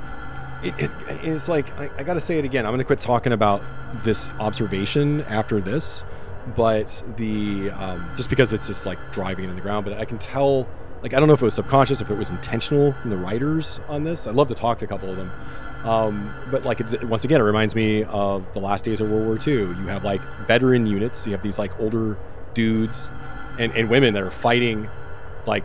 it, 0.63 0.73
it 0.77 0.91
it's 1.23 1.47
like 1.47 1.71
I, 1.79 1.89
I 1.97 2.03
got 2.03 2.15
to 2.15 2.21
say 2.21 2.37
it 2.37 2.45
again. 2.45 2.65
I'm 2.65 2.71
to 2.79 2.85
quit 2.85 2.99
talking 2.99 3.33
about 3.33 3.63
this 4.03 4.31
observation 4.39 5.21
after 5.23 5.61
this, 5.61 6.03
but 6.55 7.01
the 7.17 7.71
um, 7.71 8.09
just 8.15 8.29
because 8.29 8.53
it's 8.53 8.67
just 8.67 8.85
like 8.85 8.99
driving 9.11 9.45
it 9.45 9.49
in 9.49 9.55
the 9.55 9.61
ground. 9.61 9.85
But 9.85 9.97
I 9.97 10.05
can 10.05 10.17
tell, 10.17 10.67
like 11.01 11.13
I 11.13 11.19
don't 11.19 11.27
know 11.27 11.33
if 11.33 11.41
it 11.41 11.45
was 11.45 11.55
subconscious, 11.55 12.01
if 12.01 12.09
it 12.09 12.17
was 12.17 12.29
intentional 12.29 12.93
from 12.93 13.09
the 13.09 13.17
writers 13.17 13.79
on 13.87 14.03
this. 14.03 14.27
I'd 14.27 14.35
love 14.35 14.47
to 14.49 14.55
talk 14.55 14.77
to 14.79 14.85
a 14.85 14.87
couple 14.87 15.09
of 15.09 15.17
them. 15.17 15.31
Um, 15.83 16.33
but 16.49 16.65
like 16.65 16.79
it, 16.79 17.03
once 17.05 17.23
again, 17.25 17.41
it 17.41 17.43
reminds 17.43 17.75
me 17.75 18.03
of 18.05 18.51
the 18.53 18.59
last 18.59 18.85
days 18.85 19.01
of 19.01 19.09
World 19.09 19.25
War 19.25 19.37
II. 19.45 19.53
You 19.53 19.87
have 19.87 20.03
like 20.03 20.21
veteran 20.47 20.85
units. 20.85 21.25
You 21.25 21.31
have 21.33 21.41
these 21.41 21.59
like 21.59 21.77
older 21.79 22.17
dudes 22.53 23.09
and, 23.59 23.71
and 23.73 23.89
women 23.89 24.13
that 24.13 24.23
are 24.23 24.31
fighting 24.31 24.89
like 25.45 25.63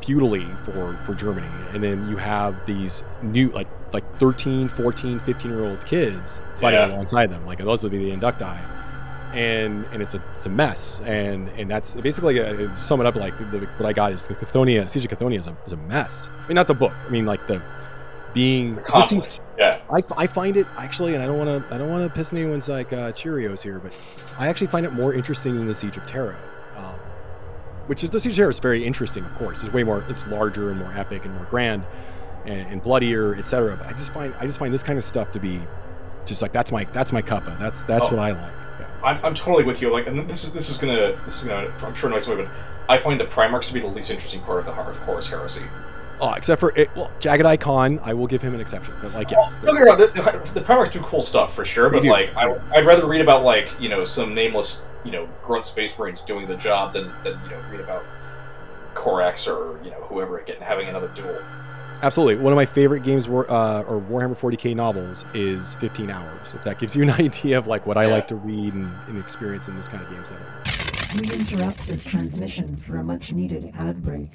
feudally 0.00 0.46
for 0.64 0.98
for 1.04 1.14
Germany 1.14 1.46
and 1.72 1.82
then 1.82 2.06
you 2.08 2.16
have 2.16 2.54
these 2.66 3.02
new 3.22 3.48
like 3.50 3.66
like 3.92 4.18
13 4.20 4.68
14 4.68 5.18
15 5.20 5.50
year 5.50 5.64
old 5.64 5.84
kids 5.86 6.38
fighting 6.60 6.78
Yeah. 6.80 6.86
alongside 6.94 7.30
them 7.30 7.46
like 7.46 7.58
those 7.58 7.82
would 7.82 7.92
be 7.92 7.98
the 7.98 8.10
inductii 8.16 8.60
and 9.32 9.86
and 9.92 10.02
it's 10.02 10.14
a 10.14 10.22
it's 10.34 10.44
a 10.46 10.50
mess 10.50 11.00
and 11.04 11.48
and 11.50 11.70
that's 11.70 11.94
basically 11.96 12.40
uh, 12.40 12.72
sum 12.74 13.00
it 13.00 13.06
up 13.06 13.16
like 13.16 13.36
the, 13.38 13.66
what 13.78 13.86
I 13.86 13.92
got 13.94 14.12
is 14.12 14.28
Cthonia 14.28 14.88
Siege 14.88 15.06
of 15.06 15.10
Cthonia 15.18 15.38
is 15.38 15.46
a, 15.46 15.56
is 15.64 15.72
a 15.72 15.76
mess 15.78 16.28
I 16.44 16.48
mean 16.48 16.56
not 16.56 16.66
the 16.66 16.74
book 16.74 16.92
I 17.06 17.08
mean 17.08 17.24
like 17.24 17.46
the 17.46 17.62
being 18.36 18.78
just 18.94 19.08
seems-. 19.08 19.40
Yeah. 19.58 19.80
I, 19.90 20.00
I 20.16 20.26
find 20.26 20.56
it 20.58 20.66
actually, 20.76 21.14
and 21.14 21.22
I 21.22 21.26
don't 21.26 21.38
want 21.38 21.66
to 21.66 21.74
I 21.74 21.78
don't 21.78 21.88
want 21.88 22.06
to 22.06 22.14
piss 22.14 22.32
anyone's 22.32 22.68
like 22.68 22.92
uh, 22.92 23.10
Cheerios 23.12 23.62
here, 23.62 23.78
but 23.80 23.96
I 24.38 24.48
actually 24.48 24.66
find 24.68 24.84
it 24.84 24.92
more 24.92 25.14
interesting 25.14 25.56
than 25.56 25.66
the 25.66 25.74
Siege 25.74 25.96
of 25.96 26.04
Terra, 26.04 26.36
um, 26.76 26.94
which 27.86 28.04
is 28.04 28.10
the 28.10 28.20
Siege 28.20 28.32
of 28.32 28.36
Terra 28.36 28.50
is 28.50 28.58
very 28.60 28.84
interesting, 28.84 29.24
of 29.24 29.34
course. 29.34 29.64
It's 29.64 29.72
way 29.72 29.82
more 29.82 30.04
it's 30.08 30.26
larger 30.26 30.70
and 30.70 30.78
more 30.78 30.92
epic 30.92 31.24
and 31.24 31.34
more 31.34 31.46
grand 31.46 31.86
and, 32.44 32.68
and 32.68 32.82
bloodier, 32.82 33.34
etc. 33.36 33.76
But 33.78 33.86
I 33.86 33.92
just 33.92 34.12
find 34.12 34.34
I 34.38 34.46
just 34.46 34.58
find 34.58 34.72
this 34.72 34.82
kind 34.82 34.98
of 34.98 35.04
stuff 35.04 35.32
to 35.32 35.40
be 35.40 35.58
just 36.26 36.42
like 36.42 36.52
that's 36.52 36.70
my 36.70 36.84
that's 36.92 37.12
my 37.12 37.22
cuppa. 37.22 37.58
That's 37.58 37.82
that's 37.84 38.08
Oh. 38.08 38.16
what 38.16 38.18
I 38.20 38.32
like. 38.32 38.52
Yeah. 38.78 38.86
I'm, 39.02 39.24
I'm 39.24 39.34
totally 39.34 39.64
with 39.64 39.80
you. 39.80 39.90
Like, 39.90 40.06
and 40.08 40.28
this 40.28 40.44
is 40.44 40.52
this 40.52 40.68
is 40.68 40.76
gonna 40.76 41.18
this 41.24 41.40
is 41.42 41.48
gonna 41.48 41.72
I'm 41.82 41.94
sure 41.94 42.10
annoy 42.10 42.18
somebody, 42.18 42.46
but 42.46 42.54
I 42.90 42.98
find 42.98 43.18
the 43.18 43.24
Primarchs 43.24 43.68
to 43.68 43.72
be 43.74 43.80
the 43.80 43.86
least 43.86 44.10
interesting 44.10 44.42
part 44.42 44.58
of 44.58 44.66
the 44.66 44.72
Hor- 44.72 44.92
Horus 44.92 45.26
Heresy. 45.28 45.62
Oh, 46.20 46.32
except 46.32 46.60
for 46.60 46.72
it, 46.76 46.94
well, 46.96 47.10
Jaghatai 47.20 47.60
Khan, 47.60 48.00
I 48.02 48.14
will 48.14 48.26
give 48.26 48.40
him 48.40 48.54
an 48.54 48.60
exception, 48.60 48.94
but 49.02 49.12
like 49.12 49.30
yes, 49.30 49.56
Don't 49.56 49.74
get 49.74 49.74
me 49.74 49.80
wrong, 49.82 49.98
the, 49.98 50.06
the, 50.06 50.52
the 50.54 50.60
Primarchs 50.60 50.92
do 50.92 51.00
cool 51.00 51.20
stuff 51.20 51.54
for 51.54 51.64
sure, 51.64 51.90
but 51.90 52.04
like 52.04 52.34
I, 52.36 52.56
I'd 52.74 52.86
rather 52.86 53.06
read 53.06 53.20
about 53.20 53.42
like 53.44 53.70
you 53.78 53.88
know 53.88 54.04
some 54.04 54.34
nameless 54.34 54.84
you 55.04 55.10
know 55.10 55.28
grunt 55.42 55.66
space 55.66 55.98
marines 55.98 56.20
doing 56.22 56.46
the 56.46 56.56
job 56.56 56.92
than 56.92 57.12
than 57.22 57.38
you 57.44 57.50
know 57.50 57.60
read 57.70 57.80
about 57.80 58.04
Corax 58.94 59.46
or 59.46 59.78
you 59.84 59.90
know 59.90 60.00
whoever 60.04 60.40
getting 60.42 60.62
having 60.62 60.88
another 60.88 61.08
duel. 61.08 61.38
Absolutely. 62.02 62.36
One 62.36 62.52
of 62.52 62.56
my 62.56 62.66
favorite 62.66 63.04
games 63.04 63.26
war, 63.26 63.50
uh, 63.50 63.80
or 63.82 64.00
Warhammer 64.00 64.36
40k 64.36 64.74
novels 64.76 65.24
is 65.32 65.76
15 65.76 66.10
Hours. 66.10 66.52
If 66.52 66.62
that 66.64 66.78
gives 66.78 66.94
you 66.94 67.02
an 67.02 67.10
idea 67.18 67.56
of 67.56 67.66
like 67.66 67.86
what 67.86 67.96
I 67.96 68.06
like 68.06 68.28
to 68.28 68.36
read 68.36 68.74
and, 68.74 68.92
and 69.08 69.18
experience 69.18 69.68
in 69.68 69.76
this 69.76 69.88
kind 69.88 70.02
of 70.02 70.10
game 70.10 70.24
setting. 70.24 70.44
We 71.22 71.38
interrupt 71.38 71.86
this 71.86 72.04
transmission 72.04 72.76
for 72.76 72.98
a 72.98 73.04
much 73.04 73.32
needed 73.32 73.72
ad 73.78 74.02
break. 74.02 74.28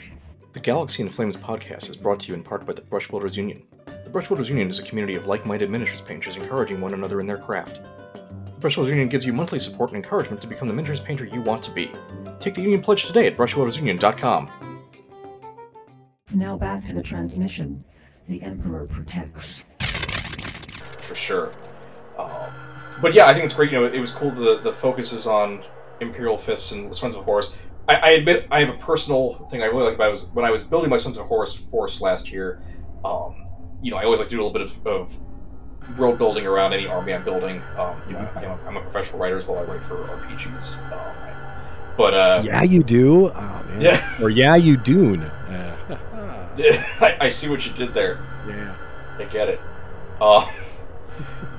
The 0.53 0.59
Galaxy 0.59 1.01
in 1.01 1.09
Flames 1.09 1.37
podcast 1.37 1.89
is 1.89 1.95
brought 1.95 2.19
to 2.21 2.27
you 2.27 2.33
in 2.33 2.43
part 2.43 2.65
by 2.65 2.73
the 2.73 2.81
Brush 2.81 3.09
Rollers 3.09 3.37
Union. 3.37 3.63
The 4.03 4.09
Brush 4.09 4.29
Rollers 4.29 4.49
Union 4.49 4.67
is 4.67 4.79
a 4.79 4.83
community 4.83 5.15
of 5.15 5.25
like-minded 5.25 5.69
miniatures 5.69 6.01
painters 6.01 6.35
encouraging 6.35 6.81
one 6.81 6.93
another 6.93 7.21
in 7.21 7.25
their 7.27 7.37
craft. 7.37 7.79
The 8.53 8.59
Brush 8.59 8.75
Rollers 8.75 8.89
Union 8.89 9.07
gives 9.07 9.25
you 9.25 9.31
monthly 9.31 9.59
support 9.59 9.91
and 9.91 9.97
encouragement 10.03 10.41
to 10.41 10.47
become 10.47 10.67
the 10.67 10.73
miniatures 10.73 10.99
painter 10.99 11.23
you 11.23 11.41
want 11.41 11.63
to 11.63 11.71
be. 11.71 11.89
Take 12.41 12.55
the 12.55 12.61
Union 12.61 12.81
pledge 12.81 13.05
today 13.05 13.27
at 13.27 13.37
brushrollersunion.com. 13.37 14.51
Now 16.33 16.57
back 16.57 16.83
to 16.85 16.93
the 16.93 17.03
transmission. 17.03 17.85
The 18.27 18.41
Emperor 18.41 18.87
protects. 18.87 19.61
for 19.79 21.15
sure. 21.15 21.53
Um, 22.17 22.51
but 23.01 23.13
yeah, 23.13 23.27
I 23.27 23.33
think 23.33 23.45
it's 23.45 23.53
great. 23.53 23.71
You 23.71 23.79
know, 23.79 23.85
it 23.85 23.99
was 23.99 24.11
cool. 24.11 24.31
The 24.31 24.59
the 24.59 24.71
focus 24.71 25.13
is 25.13 25.27
on 25.27 25.63
Imperial 26.01 26.37
Fists 26.37 26.71
and 26.73 26.93
Sons 26.95 27.15
of 27.15 27.23
Horus. 27.23 27.55
I, 27.91 27.95
I 27.95 28.09
admit 28.11 28.47
I 28.51 28.59
have 28.59 28.69
a 28.69 28.77
personal 28.77 29.33
thing 29.49 29.61
I 29.61 29.65
really 29.65 29.83
like 29.83 29.95
about 29.95 30.07
it 30.07 30.11
was 30.11 30.31
when 30.33 30.45
I 30.45 30.51
was 30.51 30.63
building 30.63 30.89
my 30.89 30.97
Sons 30.97 31.17
of 31.17 31.25
Horus 31.25 31.57
force 31.57 31.99
last 32.01 32.31
year. 32.31 32.61
Um, 33.03 33.43
you 33.81 33.91
know, 33.91 33.97
I 33.97 34.05
always 34.05 34.19
like 34.19 34.29
to 34.29 34.35
do 34.35 34.41
a 34.41 34.43
little 34.45 34.53
bit 34.53 34.61
of, 34.61 34.87
of 34.87 35.17
world 35.97 36.17
building 36.17 36.45
around 36.45 36.73
any 36.73 36.85
army 36.85 37.13
I'm 37.13 37.25
building. 37.25 37.61
Um, 37.77 38.01
you 38.07 38.13
know, 38.13 38.29
I'm 38.35 38.43
a, 38.43 38.59
I'm 38.67 38.77
a 38.77 38.81
professional 38.81 39.19
writer 39.19 39.37
as 39.37 39.47
well. 39.47 39.59
I 39.59 39.63
write 39.63 39.83
for 39.83 40.03
RPGs. 40.03 40.91
Um, 40.91 41.37
but 41.97 42.13
uh, 42.13 42.41
yeah, 42.45 42.63
you 42.63 42.81
do. 42.81 43.29
Oh 43.29 43.63
man. 43.67 43.81
Yeah. 43.81 44.17
Or 44.21 44.29
yeah, 44.29 44.55
you 44.55 44.77
dune. 44.77 45.29
Uh, 45.91 46.57
I, 47.01 47.17
I 47.21 47.27
see 47.29 47.49
what 47.49 47.65
you 47.65 47.71
did 47.73 47.93
there. 47.93 48.19
yeah. 48.47 48.75
I 49.17 49.23
get 49.23 49.47
it. 49.47 49.59
Uh, 50.19 50.45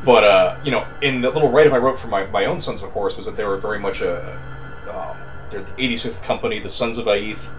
but 0.04 0.22
uh, 0.22 0.60
you 0.64 0.70
know, 0.70 0.86
in 1.00 1.20
the 1.20 1.30
little 1.30 1.48
write-up 1.50 1.72
I 1.72 1.78
wrote 1.78 1.98
for 1.98 2.08
my, 2.08 2.26
my 2.26 2.44
own 2.44 2.58
Sons 2.58 2.82
of 2.82 2.90
Horus 2.92 3.16
was 3.16 3.26
that 3.26 3.36
they 3.36 3.44
were 3.44 3.56
very 3.56 3.78
much 3.78 4.00
a 4.02 4.38
um, 4.92 5.16
they're 5.52 5.62
the 5.62 5.72
86th 5.72 6.24
company, 6.24 6.58
the 6.58 6.68
Sons 6.68 6.98
of 6.98 7.06
Aeth, 7.06 7.50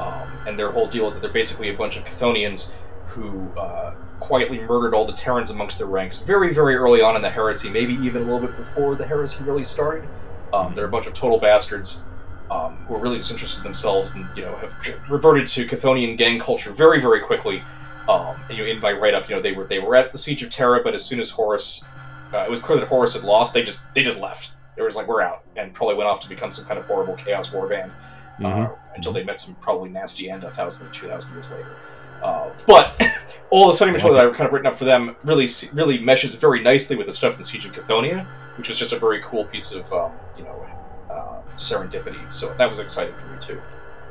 um, 0.00 0.30
and 0.46 0.58
their 0.58 0.70
whole 0.70 0.86
deal 0.86 1.06
is 1.06 1.14
that 1.14 1.20
they're 1.20 1.30
basically 1.30 1.70
a 1.70 1.74
bunch 1.74 1.96
of 1.96 2.04
Chthonians 2.04 2.72
who 3.06 3.48
uh, 3.56 3.94
quietly 4.20 4.60
murdered 4.60 4.94
all 4.94 5.06
the 5.06 5.12
Terrans 5.12 5.50
amongst 5.50 5.78
their 5.78 5.86
ranks 5.86 6.18
very, 6.18 6.52
very 6.52 6.74
early 6.74 7.00
on 7.00 7.16
in 7.16 7.22
the 7.22 7.30
heresy, 7.30 7.70
maybe 7.70 7.94
even 7.94 8.22
a 8.22 8.24
little 8.24 8.46
bit 8.46 8.56
before 8.56 8.94
the 8.94 9.06
heresy 9.06 9.42
really 9.44 9.64
started. 9.64 10.06
Um, 10.52 10.74
they're 10.74 10.86
a 10.86 10.90
bunch 10.90 11.06
of 11.06 11.14
total 11.14 11.38
bastards 11.38 12.04
um, 12.50 12.76
who 12.86 12.94
are 12.94 13.00
really 13.00 13.18
just 13.18 13.30
interested 13.30 13.58
in 13.58 13.64
themselves 13.64 14.14
and 14.14 14.28
you 14.36 14.42
know 14.42 14.54
have 14.56 14.74
reverted 15.08 15.46
to 15.48 15.66
Chthonian 15.66 16.16
gang 16.16 16.38
culture 16.38 16.70
very, 16.70 17.00
very 17.00 17.20
quickly. 17.20 17.62
Um, 18.08 18.36
and, 18.48 18.56
you 18.56 18.64
know, 18.64 18.70
in 18.70 18.80
my 18.80 18.92
write-up, 18.92 19.28
you 19.28 19.34
know, 19.34 19.42
they 19.42 19.52
were 19.52 19.64
they 19.64 19.78
were 19.78 19.96
at 19.96 20.12
the 20.12 20.18
siege 20.18 20.42
of 20.42 20.50
Terra, 20.50 20.82
but 20.82 20.94
as 20.94 21.04
soon 21.04 21.18
as 21.20 21.30
Horus, 21.30 21.86
uh, 22.32 22.38
it 22.38 22.50
was 22.50 22.60
clear 22.60 22.78
that 22.78 22.88
Horus 22.88 23.14
had 23.14 23.24
lost, 23.24 23.54
they 23.54 23.62
just 23.62 23.80
they 23.94 24.02
just 24.02 24.20
left. 24.20 24.55
They 24.76 24.82
was 24.82 24.96
like, 24.96 25.08
we're 25.08 25.22
out, 25.22 25.42
and 25.56 25.72
probably 25.72 25.94
went 25.94 26.08
off 26.08 26.20
to 26.20 26.28
become 26.28 26.52
some 26.52 26.64
kind 26.66 26.78
of 26.78 26.86
horrible 26.86 27.14
chaos 27.14 27.52
war 27.52 27.66
band 27.66 27.92
uh, 28.40 28.42
Mhm. 28.44 28.78
until 28.94 29.12
they 29.12 29.24
met 29.24 29.38
some 29.38 29.54
probably 29.56 29.88
nasty 29.90 30.28
end 30.30 30.44
a 30.44 30.50
thousand 30.50 30.86
or 30.86 30.90
two 30.90 31.08
thousand 31.08 31.32
years 31.32 31.50
later. 31.50 31.76
Uh, 32.22 32.50
but 32.66 32.94
all 33.50 33.66
the 33.68 33.72
study 33.74 33.92
material 33.92 34.16
that 34.16 34.26
I've 34.26 34.34
kind 34.34 34.46
of 34.46 34.52
written 34.52 34.66
up 34.66 34.74
for 34.74 34.84
them 34.84 35.16
really 35.24 35.48
really 35.74 35.98
meshes 35.98 36.34
very 36.34 36.60
nicely 36.62 36.96
with 36.96 37.06
the 37.06 37.12
stuff 37.12 37.32
of 37.32 37.38
the 37.38 37.44
Siege 37.44 37.64
of 37.66 37.72
Cthonia, 37.72 38.26
which 38.58 38.68
was 38.68 38.78
just 38.78 38.92
a 38.92 38.98
very 38.98 39.20
cool 39.22 39.44
piece 39.44 39.72
of 39.72 39.90
um, 39.92 40.12
you 40.36 40.44
know 40.44 40.66
uh, 41.10 41.40
serendipity. 41.56 42.30
So 42.32 42.54
that 42.54 42.68
was 42.68 42.78
exciting 42.78 43.14
for 43.16 43.26
me 43.26 43.38
too. 43.38 43.60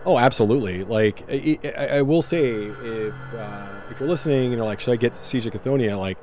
Oh, 0.07 0.19
absolutely. 0.19 0.83
Like 0.83 1.23
I, 1.29 1.57
I, 1.77 1.87
I 1.97 2.01
will 2.03 2.21
say, 2.21 2.45
if 2.45 3.13
uh, 3.35 3.67
if 3.89 3.99
you're 3.99 4.09
listening 4.09 4.45
and 4.45 4.53
you're 4.55 4.65
like, 4.65 4.79
should 4.79 4.93
I 4.93 4.97
get 4.97 5.15
Siege 5.17 5.47
of 5.47 5.53
Cthonia? 5.53 5.97
Like, 5.97 6.17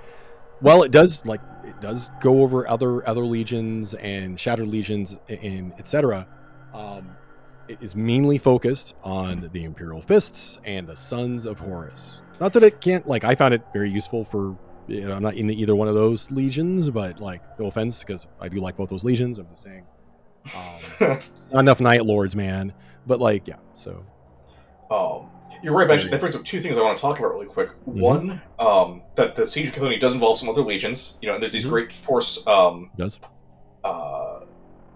well, 0.62 0.82
it 0.82 0.92
does 0.92 1.24
like 1.26 1.40
it 1.64 1.80
does 1.80 2.10
go 2.20 2.42
over 2.42 2.68
other 2.68 3.06
other 3.08 3.24
legions 3.24 3.94
and 3.94 4.38
shattered 4.38 4.68
legions 4.68 5.16
and 5.28 5.72
etc. 5.78 6.26
Um, 6.72 7.16
it 7.68 7.82
is 7.82 7.94
mainly 7.94 8.38
focused 8.38 8.94
on 9.02 9.48
the 9.52 9.64
Imperial 9.64 10.02
Fists 10.02 10.58
and 10.64 10.86
the 10.86 10.96
Sons 10.96 11.46
of 11.46 11.58
Horus. 11.58 12.16
Not 12.40 12.52
that 12.54 12.62
it 12.62 12.80
can't 12.80 13.06
like 13.06 13.24
I 13.24 13.34
found 13.34 13.54
it 13.54 13.62
very 13.72 13.90
useful 13.90 14.24
for. 14.24 14.56
You 14.88 15.02
know, 15.02 15.14
I'm 15.14 15.22
not 15.22 15.34
in 15.34 15.48
either 15.48 15.76
one 15.76 15.86
of 15.86 15.94
those 15.94 16.28
legions, 16.32 16.90
but 16.90 17.20
like, 17.20 17.40
no 17.58 17.66
offense, 17.66 18.00
because 18.00 18.26
I 18.40 18.48
do 18.48 18.60
like 18.60 18.76
both 18.76 18.90
those 18.90 19.04
legions. 19.04 19.38
I'm 19.38 19.46
just 19.48 19.62
saying, 19.62 19.86
um, 20.56 21.18
not 21.52 21.60
enough 21.60 21.80
Night 21.80 22.04
Lords, 22.04 22.34
man. 22.34 22.72
But 23.06 23.20
like, 23.20 23.46
yeah. 23.46 23.58
So 23.74 24.04
Um, 24.90 25.30
you're 25.62 25.72
right, 25.74 25.86
but 25.86 25.94
actually, 25.94 26.10
that 26.10 26.20
brings 26.20 26.34
up 26.36 26.44
two 26.44 26.60
things 26.60 26.76
I 26.76 26.82
want 26.82 26.96
to 26.98 27.00
talk 27.02 27.18
about 27.18 27.32
really 27.32 27.46
quick. 27.46 27.70
Mm-hmm. 27.86 28.00
One, 28.00 28.42
um, 28.58 29.02
that 29.16 29.34
the 29.34 29.46
Siege 29.46 29.68
of 29.68 29.74
Cthonia 29.74 30.00
does 30.00 30.14
involve 30.14 30.38
some 30.38 30.48
other 30.48 30.62
legions. 30.62 31.16
You 31.20 31.28
know, 31.28 31.34
and 31.34 31.42
there's 31.42 31.52
these 31.52 31.64
Mhm. 31.64 31.70
great 31.70 31.92
force 31.92 32.46
um, 32.46 32.90
does. 32.96 33.18
uh, 33.84 34.40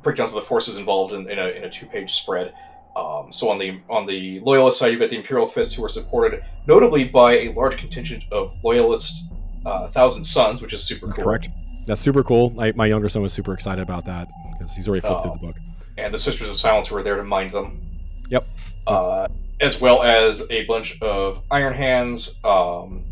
breakdowns 0.02 0.30
of 0.32 0.36
the 0.36 0.42
forces 0.42 0.78
involved 0.78 1.12
in, 1.12 1.28
in 1.28 1.38
a, 1.38 1.48
in 1.48 1.64
a 1.64 1.70
two-page 1.70 2.12
spread. 2.12 2.52
Um, 2.94 3.30
so 3.32 3.48
on 3.50 3.58
the 3.58 3.80
on 3.90 4.06
the 4.06 4.40
loyalist 4.40 4.78
side, 4.78 4.88
you've 4.92 5.00
got 5.00 5.10
the 5.10 5.16
Imperial 5.16 5.46
Fists, 5.46 5.74
who 5.74 5.84
are 5.84 5.88
supported 5.88 6.42
notably 6.66 7.04
by 7.04 7.32
a 7.40 7.52
large 7.52 7.76
contingent 7.76 8.24
of 8.32 8.56
loyalist 8.64 9.32
uh, 9.66 9.86
Thousand 9.88 10.24
Sons, 10.24 10.62
which 10.62 10.72
is 10.72 10.82
super 10.82 11.06
That's 11.06 11.16
cool. 11.16 11.24
correct. 11.24 11.48
That's 11.86 12.00
super 12.00 12.22
cool. 12.22 12.54
I, 12.58 12.72
my 12.72 12.86
younger 12.86 13.08
son 13.08 13.22
was 13.22 13.32
super 13.32 13.52
excited 13.52 13.82
about 13.82 14.04
that 14.06 14.28
because 14.52 14.74
he's 14.74 14.88
already 14.88 15.02
flipped 15.02 15.16
Oh. 15.18 15.22
through 15.22 15.32
the 15.40 15.46
book. 15.46 15.56
And 15.98 16.12
the 16.12 16.18
Sisters 16.18 16.48
of 16.48 16.56
Silence, 16.56 16.88
who 16.88 16.96
are 16.96 17.02
there 17.02 17.16
to 17.16 17.24
mind 17.24 17.50
them. 17.52 17.85
Yep. 18.30 18.46
Uh, 18.86 19.28
as 19.60 19.80
well 19.80 20.02
as 20.02 20.42
a 20.50 20.64
bunch 20.66 21.00
of 21.00 21.42
Iron 21.50 21.74
Hands 21.74 22.40
um, 22.44 23.04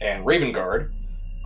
and 0.00 0.26
Raven 0.26 0.52
Guard, 0.52 0.92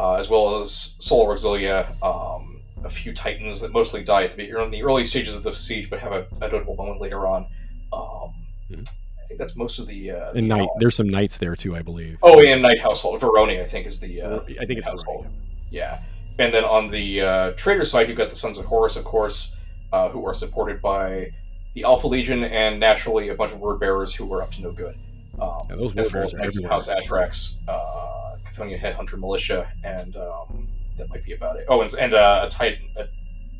uh, 0.00 0.14
as 0.14 0.28
well 0.30 0.60
as 0.60 0.96
Solar 0.98 1.34
Auxilia, 1.34 1.90
um, 2.02 2.60
a 2.84 2.88
few 2.88 3.12
Titans 3.12 3.60
that 3.60 3.72
mostly 3.72 4.02
die 4.02 4.24
at 4.24 4.36
the, 4.36 4.48
in 4.62 4.70
the 4.70 4.82
early 4.82 5.04
stages 5.04 5.36
of 5.36 5.42
the 5.42 5.52
siege, 5.52 5.90
but 5.90 5.98
have 6.00 6.12
a, 6.12 6.26
a 6.40 6.48
notable 6.48 6.76
moment 6.76 7.00
later 7.00 7.26
on. 7.26 7.46
Um, 7.92 8.34
Mhm. 8.70 8.86
I 8.86 9.26
think 9.28 9.38
that's 9.40 9.56
most 9.56 9.78
of 9.78 9.86
the. 9.86 10.10
Uh, 10.10 10.32
And 10.32 10.46
night, 10.48 10.68
there's 10.78 10.94
some 10.94 11.08
knights 11.08 11.38
there 11.38 11.54
too, 11.56 11.74
I 11.76 11.80
believe. 11.82 12.18
Oh, 12.22 12.40
and 12.42 12.62
Knight 12.62 12.78
Household. 12.80 13.20
Veroni, 13.20 13.60
I 13.60 13.64
think, 13.64 13.86
is 13.86 13.98
the. 14.00 14.20
Uh, 14.22 14.40
I 14.40 14.64
think 14.66 14.78
it's 14.78 14.86
household. 14.86 15.26
Veroni, 15.26 15.30
Yeah. 15.70 16.00
And 16.38 16.52
then 16.54 16.64
on 16.64 16.86
the 16.88 17.20
uh, 17.22 17.50
traitor 17.52 17.84
side, 17.84 18.08
you've 18.08 18.16
got 18.18 18.28
the 18.30 18.34
Sons 18.36 18.58
of 18.58 18.64
Horus, 18.66 18.96
of 18.96 19.04
course, 19.04 19.56
uh, 19.92 20.08
who 20.10 20.24
are 20.26 20.32
supported 20.34 20.80
by 20.80 21.32
the 21.74 21.84
Alpha 21.84 22.06
Legion 22.06 22.44
and 22.44 22.80
naturally 22.80 23.28
a 23.28 23.34
bunch 23.34 23.52
of 23.52 23.60
word 23.60 23.80
bearers 23.80 24.14
who 24.14 24.32
are 24.32 24.42
up 24.42 24.50
to 24.52 24.62
no 24.62 24.72
good. 24.72 24.98
Um, 25.40 25.60
Yeah, 25.70 25.76
those 25.76 25.96
as 25.96 26.12
well 26.12 26.24
as 26.24 26.34
are 26.34 26.38
Knights 26.38 26.58
of. 26.58 26.64
House 26.64 26.88
Atrax, 26.88 27.58
uh, 27.68 28.36
Chthonian 28.44 28.78
Headhunter 28.78 29.18
Militia, 29.18 29.70
and 29.84 30.16
um, 30.16 30.68
that 30.96 31.08
might 31.08 31.24
be 31.24 31.32
about 31.32 31.56
it. 31.56 31.66
Oh, 31.68 31.80
and, 31.80 31.94
and 31.94 32.14
uh, 32.14 32.42
a 32.46 32.48
Titan, 32.48 32.88
a 32.96 33.04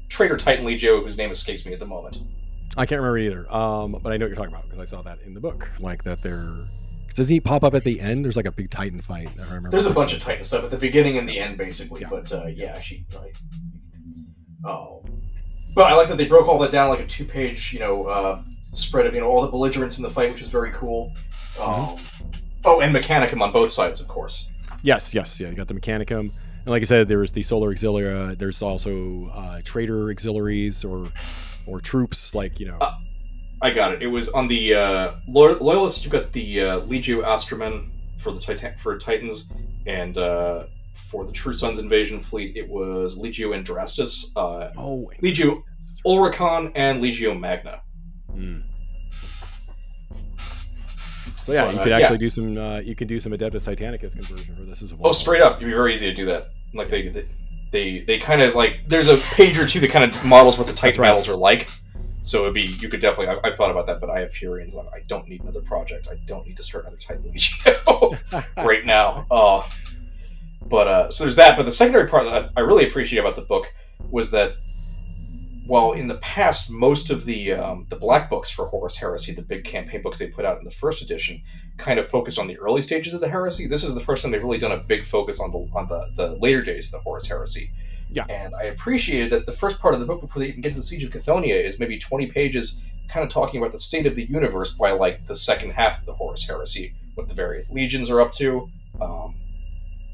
traitor 0.08 0.36
Titan 0.36 0.64
Legio 0.64 1.02
whose 1.02 1.16
name 1.16 1.30
escapes 1.30 1.64
me 1.64 1.72
at 1.72 1.78
the 1.78 1.86
moment. 1.86 2.18
I 2.76 2.86
can't 2.86 3.00
remember 3.00 3.18
either. 3.18 3.52
Um, 3.52 3.98
but 4.02 4.12
I 4.12 4.16
know 4.16 4.26
what 4.26 4.28
you're 4.28 4.36
talking 4.36 4.52
about 4.52 4.64
because 4.64 4.80
I 4.80 4.84
saw 4.84 5.02
that 5.02 5.22
in 5.22 5.34
the 5.34 5.40
book. 5.40 5.68
Like 5.80 6.04
that 6.04 6.22
they're 6.22 6.68
doesn't 7.18 7.34
he 7.34 7.40
pop 7.40 7.64
up 7.64 7.74
at 7.74 7.82
the 7.82 8.00
end? 8.00 8.24
There's 8.24 8.36
like 8.36 8.46
a 8.46 8.52
big 8.52 8.70
Titan 8.70 9.00
fight. 9.00 9.28
I 9.36 9.42
remember. 9.42 9.70
There's 9.70 9.86
a 9.86 9.92
bunch 9.92 10.12
of 10.12 10.20
Titan 10.20 10.44
stuff 10.44 10.62
at 10.62 10.70
the 10.70 10.76
beginning 10.76 11.18
and 11.18 11.28
the 11.28 11.40
end, 11.40 11.58
basically. 11.58 12.02
Yeah. 12.02 12.10
But 12.10 12.32
uh, 12.32 12.46
yeah, 12.46 12.80
she. 12.80 13.04
I, 13.18 14.68
oh, 14.68 15.04
but 15.78 15.92
I 15.92 15.94
like 15.94 16.08
that 16.08 16.16
they 16.16 16.26
broke 16.26 16.48
all 16.48 16.58
that 16.58 16.72
down 16.72 16.88
like 16.88 16.98
a 16.98 17.06
two-page, 17.06 17.72
you 17.72 17.78
know, 17.78 18.06
uh, 18.06 18.42
spread 18.72 19.06
of 19.06 19.14
you 19.14 19.20
know 19.20 19.28
all 19.28 19.42
the 19.42 19.48
belligerents 19.48 19.96
in 19.96 20.02
the 20.02 20.10
fight, 20.10 20.32
which 20.32 20.42
is 20.42 20.48
very 20.50 20.72
cool. 20.72 21.12
Um, 21.62 21.94
Oh, 22.64 22.80
and 22.80 22.92
Mechanicum 22.94 23.40
on 23.40 23.52
both 23.52 23.70
sides, 23.70 24.00
of 24.00 24.08
course. 24.08 24.48
Yes, 24.82 25.14
yes, 25.14 25.38
yeah. 25.38 25.48
You 25.48 25.54
got 25.54 25.68
the 25.68 25.74
Mechanicum, 25.74 26.18
and 26.32 26.66
like 26.66 26.82
I 26.82 26.84
said, 26.84 27.06
there 27.06 27.20
was 27.20 27.30
the 27.30 27.42
Solar 27.42 27.72
Auxilia. 27.72 28.36
There's 28.36 28.60
also 28.60 29.26
uh, 29.32 29.60
Trader 29.64 30.10
Auxiliaries 30.10 30.84
or 30.84 31.12
or 31.66 31.80
troops 31.80 32.34
like 32.34 32.58
you 32.58 32.66
know. 32.66 32.78
Uh, 32.80 32.96
I 33.62 33.70
got 33.70 33.92
it. 33.92 34.02
It 34.02 34.08
was 34.08 34.28
on 34.30 34.48
the 34.48 34.74
uh, 34.74 35.12
Lo- 35.28 35.58
Loyalists. 35.60 36.02
You've 36.02 36.12
got 36.12 36.32
the 36.32 36.60
uh, 36.60 36.80
Legio 36.80 37.22
Astromen 37.24 37.88
for 38.16 38.32
the 38.32 38.40
Titan- 38.40 38.76
for 38.76 38.98
Titans, 38.98 39.52
and 39.86 40.18
uh, 40.18 40.64
for 40.94 41.24
the 41.24 41.32
True 41.32 41.54
Sons 41.54 41.78
invasion 41.78 42.18
fleet, 42.18 42.56
it 42.56 42.68
was 42.68 43.16
Legio 43.16 43.56
Andrastus, 43.56 44.32
uh, 44.36 44.72
oh, 44.76 45.10
Legio- 45.22 45.56
Ulricon, 46.06 46.72
and 46.74 47.02
Legio 47.02 47.38
Magna. 47.38 47.82
Mm. 48.32 48.62
So 51.48 51.54
yeah, 51.54 51.70
you 51.70 51.78
uh, 51.78 51.82
could 51.82 51.90
yeah. 51.90 51.98
actually 51.98 52.18
do 52.18 52.28
some. 52.28 52.58
Uh, 52.58 52.80
you 52.80 52.94
could 52.94 53.08
do 53.08 53.18
some 53.18 53.32
Adeptus 53.32 53.74
Titanicus 53.74 54.12
conversion 54.12 54.54
for 54.54 54.62
this 54.64 54.82
as 54.82 54.92
well. 54.92 55.08
Oh, 55.08 55.12
straight 55.12 55.40
up, 55.40 55.56
it'd 55.56 55.66
be 55.66 55.72
very 55.72 55.94
easy 55.94 56.06
to 56.06 56.14
do 56.14 56.26
that. 56.26 56.48
Like 56.74 56.90
they, 56.90 57.08
they, 57.08 57.28
they, 57.72 58.00
they 58.00 58.18
kind 58.18 58.42
of 58.42 58.54
like 58.54 58.80
there's 58.86 59.08
a 59.08 59.16
page 59.34 59.58
or 59.58 59.66
two 59.66 59.80
that 59.80 59.90
kind 59.90 60.04
of 60.04 60.24
models 60.26 60.58
what 60.58 60.66
the 60.66 60.74
Titan 60.74 61.00
right. 61.00 61.08
battles 61.08 61.26
are 61.26 61.36
like. 61.36 61.70
So 62.22 62.42
it'd 62.42 62.52
be 62.52 62.76
you 62.80 62.90
could 62.90 63.00
definitely. 63.00 63.28
I, 63.28 63.48
I've 63.48 63.54
thought 63.54 63.70
about 63.70 63.86
that, 63.86 63.98
but 63.98 64.10
I 64.10 64.20
have 64.20 64.30
Fureans. 64.30 64.74
Like, 64.74 64.88
I 64.92 65.00
don't 65.08 65.26
need 65.26 65.40
another 65.40 65.62
project. 65.62 66.06
I 66.10 66.16
don't 66.26 66.46
need 66.46 66.58
to 66.58 66.62
start 66.62 66.84
another 66.84 66.98
Titan 66.98 67.22
Legio 67.22 68.44
right 68.58 68.84
now. 68.84 69.26
Uh, 69.30 69.66
but 70.66 70.86
uh, 70.86 71.10
so 71.10 71.24
there's 71.24 71.36
that. 71.36 71.56
But 71.56 71.62
the 71.62 71.72
secondary 71.72 72.06
part 72.08 72.24
that 72.24 72.50
I, 72.56 72.60
I 72.60 72.60
really 72.60 72.86
appreciate 72.86 73.20
about 73.20 73.36
the 73.36 73.42
book 73.42 73.72
was 74.10 74.30
that 74.32 74.56
while 75.68 75.92
in 75.92 76.06
the 76.06 76.16
past 76.16 76.70
most 76.70 77.10
of 77.10 77.26
the 77.26 77.52
um, 77.52 77.84
the 77.90 77.96
black 77.96 78.30
books 78.30 78.50
for 78.50 78.66
Horus 78.66 78.96
Heresy, 78.96 79.34
the 79.34 79.42
big 79.42 79.64
campaign 79.64 80.00
books 80.00 80.18
they 80.18 80.26
put 80.26 80.46
out 80.46 80.58
in 80.58 80.64
the 80.64 80.70
first 80.70 81.02
edition, 81.02 81.42
kind 81.76 81.98
of 81.98 82.08
focused 82.08 82.38
on 82.38 82.46
the 82.46 82.58
early 82.58 82.80
stages 82.80 83.12
of 83.12 83.20
the 83.20 83.28
heresy. 83.28 83.66
This 83.66 83.84
is 83.84 83.94
the 83.94 84.00
first 84.00 84.22
time 84.22 84.32
they've 84.32 84.42
really 84.42 84.56
done 84.56 84.72
a 84.72 84.78
big 84.78 85.04
focus 85.04 85.38
on 85.38 85.50
the 85.50 85.58
on 85.74 85.86
the, 85.86 86.10
the 86.14 86.38
later 86.38 86.62
days 86.62 86.86
of 86.86 86.92
the 86.92 87.00
Horus 87.00 87.28
Heresy. 87.28 87.70
Yeah. 88.10 88.24
And 88.30 88.54
I 88.54 88.62
appreciated 88.62 89.28
that 89.32 89.44
the 89.44 89.52
first 89.52 89.78
part 89.78 89.92
of 89.92 90.00
the 90.00 90.06
book 90.06 90.22
before 90.22 90.40
they 90.40 90.48
even 90.48 90.62
get 90.62 90.70
to 90.70 90.76
the 90.76 90.82
Siege 90.82 91.04
of 91.04 91.10
Cthonia 91.10 91.62
is 91.62 91.78
maybe 91.78 91.98
20 91.98 92.28
pages 92.28 92.80
kind 93.08 93.22
of 93.22 93.30
talking 93.30 93.60
about 93.60 93.72
the 93.72 93.78
state 93.78 94.06
of 94.06 94.14
the 94.14 94.24
universe 94.24 94.70
by 94.70 94.92
like 94.92 95.26
the 95.26 95.36
second 95.36 95.72
half 95.72 96.00
of 96.00 96.06
the 96.06 96.14
Horus 96.14 96.46
Heresy, 96.46 96.94
what 97.14 97.28
the 97.28 97.34
various 97.34 97.70
legions 97.70 98.08
are 98.08 98.22
up 98.22 98.32
to, 98.32 98.70
um, 99.02 99.34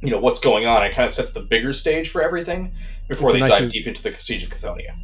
you 0.02 0.10
know, 0.10 0.18
what's 0.18 0.40
going 0.40 0.66
on. 0.66 0.84
It 0.84 0.92
kind 0.92 1.06
of 1.06 1.12
sets 1.12 1.30
the 1.30 1.42
bigger 1.42 1.72
stage 1.72 2.10
for 2.10 2.20
everything 2.20 2.72
before 3.06 3.30
they 3.30 3.38
nice- 3.38 3.56
dive 3.56 3.70
deep 3.70 3.86
into 3.86 4.02
the 4.02 4.12
Siege 4.14 4.42
of 4.42 4.50
Cthonia. 4.50 4.96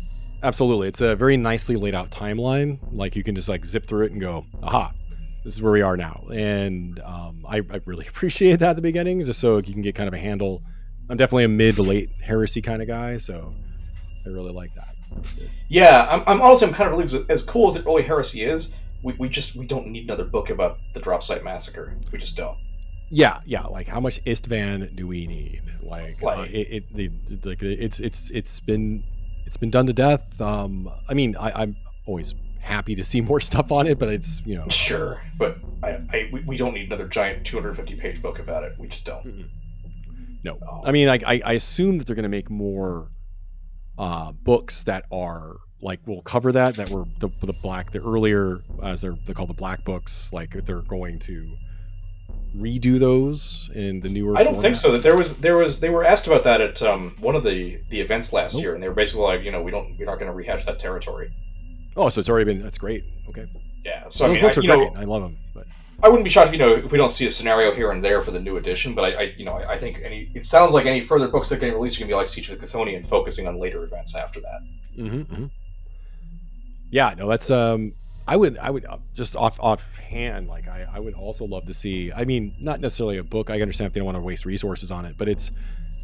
Absolutely, 0.43 0.89
it's 0.89 1.01
a 1.01 1.15
very 1.17 1.37
nicely 1.37 1.77
laid 1.77 1.95
out 1.95 2.11
timeline. 2.11 2.79
Like 2.93 3.15
you 3.17 3.23
can 3.23 3.35
just 3.35 3.49
like 3.49 3.65
zip 3.65 3.87
through 3.87 4.07
it 4.07 4.13
and 4.13 4.21
go, 4.21 4.45
aha, 4.63 4.93
this 5.45 5.55
is 5.55 5.63
where 5.63 5.73
we 5.73 5.83
are 5.83 5.97
now. 5.97 6.25
And 6.33 6.99
um, 7.01 7.45
I, 7.49 7.57
I 7.71 7.81
really 7.85 8.07
appreciate 8.09 8.59
that 8.61 8.71
at 8.71 8.77
the 8.77 8.83
beginning, 8.83 9.23
just 9.23 9.41
so 9.41 9.59
you 9.59 9.73
can 9.73 9.83
get 9.83 9.95
kind 9.95 10.09
of 10.09 10.15
a 10.15 10.19
handle. 10.19 10.63
I'm 11.09 11.17
definitely 11.17 11.45
a 11.45 11.49
mid 11.49 11.75
to 11.77 11.83
late 11.83 12.11
heresy 12.23 12.63
kind 12.63 12.81
of 12.81 12.89
guy, 12.89 13.17
so 13.17 13.53
I 14.25 14.29
really 14.31 14.53
like 14.53 14.75
that. 14.75 14.95
Yeah, 15.69 16.07
I'm, 16.09 16.23
I'm 16.27 16.41
honestly 16.41 16.69
I'm 16.69 16.75
kind 16.75 16.91
of 16.93 16.97
relieved. 16.99 17.31
As 17.31 17.43
cool 17.43 17.67
as 17.69 17.77
early 17.85 18.03
heresy 18.03 18.43
is, 18.43 18.77
we, 19.03 19.15
we 19.15 19.29
just 19.29 19.57
we 19.57 19.67
don't 19.67 19.89
need 19.89 20.05
another 20.05 20.25
book 20.25 20.51
about 20.51 20.79
the 20.95 21.01
drop 21.01 21.23
site 21.23 21.43
massacre. 21.43 21.97
We 22.13 22.19
just 22.19 22.37
don't. 22.37 22.57
Yeah, 23.11 23.41
yeah. 23.45 23.63
Like, 23.67 23.89
how 23.89 23.99
much 23.99 24.23
Isstvan 24.25 24.95
do 24.95 25.07
we 25.09 25.27
need? 25.27 25.63
Like, 25.83 26.23
uh, 26.23 26.27
Like- 26.27 26.51
it, 26.51 26.85
it, 26.95 26.95
the 27.43 27.49
like 27.49 27.61
it's 27.63 27.99
it's 27.99 28.31
it's 28.31 28.61
been 28.61 29.03
it's 29.47 29.57
been 29.57 29.71
done 29.71 29.87
to 29.87 29.93
death. 29.93 30.41
Um, 30.41 30.91
I 31.09 31.15
mean, 31.15 31.37
I, 31.37 31.63
I'm 31.63 31.77
always 32.07 32.35
happy 32.61 32.95
to 32.95 33.05
see 33.05 33.21
more 33.21 33.41
stuff 33.51 33.73
on 33.73 33.87
it, 33.87 33.99
but 33.99 34.09
it's 34.09 34.43
you 34.45 34.57
know, 34.57 34.69
Sure, 34.69 35.23
but 35.39 35.59
I, 35.83 36.01
I 36.13 36.29
we, 36.33 36.41
we 36.43 36.57
don't 36.57 36.75
need 36.75 36.87
another 36.87 37.09
giant 37.09 37.45
250 37.47 37.95
page 37.97 38.23
book 38.23 38.39
about 38.39 38.65
it. 38.65 38.75
We 38.79 38.89
just 38.89 39.05
don't. 39.05 39.49
no. 40.45 40.59
Oh. 40.69 40.83
I 40.85 40.93
mean, 40.93 41.09
I 41.09 41.19
I, 41.27 41.43
I 41.45 41.53
assume 41.55 41.99
that 41.99 42.07
they're 42.07 42.17
going 42.17 42.23
to 42.25 42.29
make 42.29 42.51
more 42.51 43.09
uh, 43.99 44.33
books 44.33 44.85
that 44.85 45.05
are 45.13 45.57
like 45.83 46.01
we'll 46.07 46.23
cover 46.23 46.53
that 46.53 46.75
that 46.77 46.91
were 46.91 47.05
the, 47.21 47.29
the 47.41 47.53
black 47.53 47.91
the 47.91 48.01
earlier 48.01 48.61
as 48.83 49.01
they're 49.01 49.17
they 49.27 49.33
call 49.35 49.47
the 49.47 49.55
black 49.55 49.85
books. 49.85 50.33
Like 50.33 50.53
they're 50.65 50.83
going 50.83 51.19
to 51.21 51.57
redo 52.57 52.99
those 52.99 53.71
in 53.75 54.01
the 54.01 54.09
newer. 54.09 54.37
I 54.37 54.43
don't 54.45 54.57
think 54.57 54.77
so. 54.77 54.91
That 54.93 55.03
there 55.03 55.17
was 55.17 55.37
there 55.39 55.57
was 55.57 55.81
they 55.81 55.91
were 55.91 56.05
asked 56.05 56.27
about 56.27 56.45
that 56.45 56.61
at 56.61 56.83
um, 56.83 57.15
one 57.21 57.35
of 57.37 57.43
the 57.45 57.81
the 57.91 58.01
events 58.01 58.33
last 58.33 58.57
Oh. 58.57 58.59
year, 58.61 58.75
and 58.75 58.83
they 58.83 58.89
were 58.89 58.95
basically 58.95 59.23
like, 59.23 59.43
you 59.43 59.53
know, 59.53 59.63
we 59.63 59.71
don't 59.71 59.97
we're 59.99 60.07
not 60.07 60.19
going 60.19 60.31
to 60.31 60.35
rehash 60.35 60.65
that 60.67 60.79
territory. 60.79 61.31
Oh, 61.97 62.09
so 62.09 62.19
it's 62.21 62.29
already 62.29 62.45
been. 62.45 62.63
That's 62.63 62.79
great. 62.79 63.05
Okay. 63.29 63.47
Yeah. 63.85 64.05
So 64.09 64.27
I 64.27 64.29
mean, 64.35 64.45
I, 64.45 64.53
you 64.61 64.69
know. 64.69 64.93
I 64.97 65.05
love 65.05 65.23
them. 65.23 65.37
But 65.55 65.67
I 66.03 66.09
wouldn't 66.09 66.25
be 66.25 66.31
shocked 66.31 66.49
if 66.49 66.53
you 66.53 66.59
know 66.59 66.75
if 66.77 66.93
we 66.93 66.99
don't 66.99 67.09
see 67.11 67.27
a 67.27 67.31
scenario 67.31 67.75
here 67.75 67.91
and 67.91 68.03
there 68.03 68.21
for 68.23 68.31
the 68.31 68.41
new 68.41 68.57
edition, 68.57 68.95
but 68.95 69.05
I, 69.05 69.21
I 69.23 69.35
you 69.37 69.45
know 69.45 69.53
I, 69.53 69.73
I 69.73 69.79
think 69.79 70.01
any 70.03 70.31
it 70.35 70.45
sounds 70.45 70.73
like 70.73 70.87
any 70.87 71.01
further 71.01 71.29
books 71.29 71.49
that 71.51 71.57
are 71.57 71.59
getting 71.59 71.75
released 71.75 71.97
are 71.97 72.01
going 72.01 72.09
to 72.09 72.13
be 72.13 72.17
like 72.17 72.27
Siege 72.29 72.51
of 72.51 72.59
Cthonia 72.59 72.97
and 72.97 73.07
focusing 73.07 73.47
on 73.47 73.59
later 73.59 73.83
events 73.85 74.15
after 74.15 74.41
that. 74.41 74.61
hmm 74.97 75.47
Yeah, 76.91 77.15
no, 77.17 77.29
that's 77.29 77.51
um. 77.51 77.93
I 78.29 78.37
would, 78.37 78.59
I 78.59 78.71
would 78.71 78.85
uh, 78.85 78.99
just 79.15 79.35
off 79.35 79.59
offhand, 79.61 80.47
like 80.49 80.69
I, 80.69 80.87
I 80.93 81.01
would 81.01 81.15
also 81.15 81.45
love 81.47 81.67
to 81.67 81.75
see. 81.75 82.13
I 82.13 82.25
mean, 82.25 82.55
not 82.61 82.81
necessarily 82.81 83.17
a 83.19 83.25
book. 83.25 83.51
I 83.51 83.61
understand 83.61 83.87
if 83.89 83.93
they 83.93 84.01
don't 84.01 84.07
want 84.07 84.17
to 84.17 84.21
waste 84.23 84.45
resources 84.45 84.91
on 84.91 85.05
it, 85.05 85.17
but 85.19 85.29
it's 85.29 85.51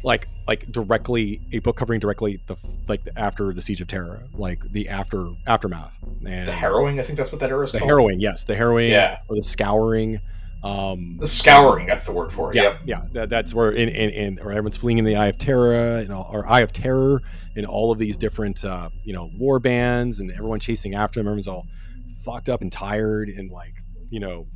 like, 0.03 0.27
like 0.47 0.71
directly 0.71 1.41
a 1.53 1.59
book 1.59 1.75
covering 1.77 1.99
directly 1.99 2.41
the 2.47 2.55
like 2.87 3.03
the, 3.05 3.17
after 3.17 3.53
the 3.53 3.61
siege 3.61 3.81
of 3.81 3.87
Terra, 3.87 4.23
like 4.33 4.61
the 4.71 4.89
after 4.89 5.29
aftermath 5.45 5.97
and 6.25 6.47
The 6.47 6.51
harrowing, 6.51 6.99
I 6.99 7.03
think 7.03 7.17
that's 7.17 7.31
what 7.31 7.39
that 7.41 7.49
era 7.49 7.63
is 7.63 7.71
called. 7.71 7.75
the 7.75 7.79
called. 7.79 7.89
harrowing, 7.89 8.19
yes, 8.19 8.43
the 8.43 8.55
harrowing, 8.55 8.91
Yeah. 8.91 9.19
or 9.29 9.35
the 9.37 9.43
scouring. 9.43 10.19
Um, 10.63 11.17
The 11.19 11.27
scouring, 11.27 11.85
that's 11.87 12.03
the 12.03 12.11
word 12.11 12.31
for 12.31 12.51
it. 12.51 12.55
yeah, 12.55 12.63
Yep. 12.63 12.81
yeah, 12.85 13.01
that, 13.13 13.29
that's 13.29 13.53
where 13.53 13.71
in, 13.71 13.89
in, 13.89 14.09
in 14.09 14.39
or 14.39 14.51
everyone's 14.51 14.75
fleeing 14.77 14.97
in 14.97 15.05
the 15.05 15.15
Eye 15.15 15.27
of 15.27 15.37
Terror, 15.37 15.97
and 15.99 16.11
all, 16.11 16.27
or 16.31 16.47
Eye 16.47 16.61
of 16.61 16.73
Terror, 16.73 17.21
and 17.55 17.65
all 17.65 17.91
of 17.91 17.99
these 17.99 18.17
different, 18.17 18.65
uh, 18.65 18.89
you 19.03 19.13
know, 19.13 19.29
war 19.37 19.59
bands, 19.59 20.19
and 20.19 20.31
everyone 20.31 20.59
chasing 20.59 20.93
after 20.95 21.19
them. 21.19 21.27
Everyone's 21.27 21.47
all 21.47 21.67
fucked 22.27 22.49
up 22.49 22.61
and 22.61 22.71
tired, 22.71 23.29
and 23.29 23.49
like, 23.49 23.73
you 24.09 24.19
know, 24.19 24.47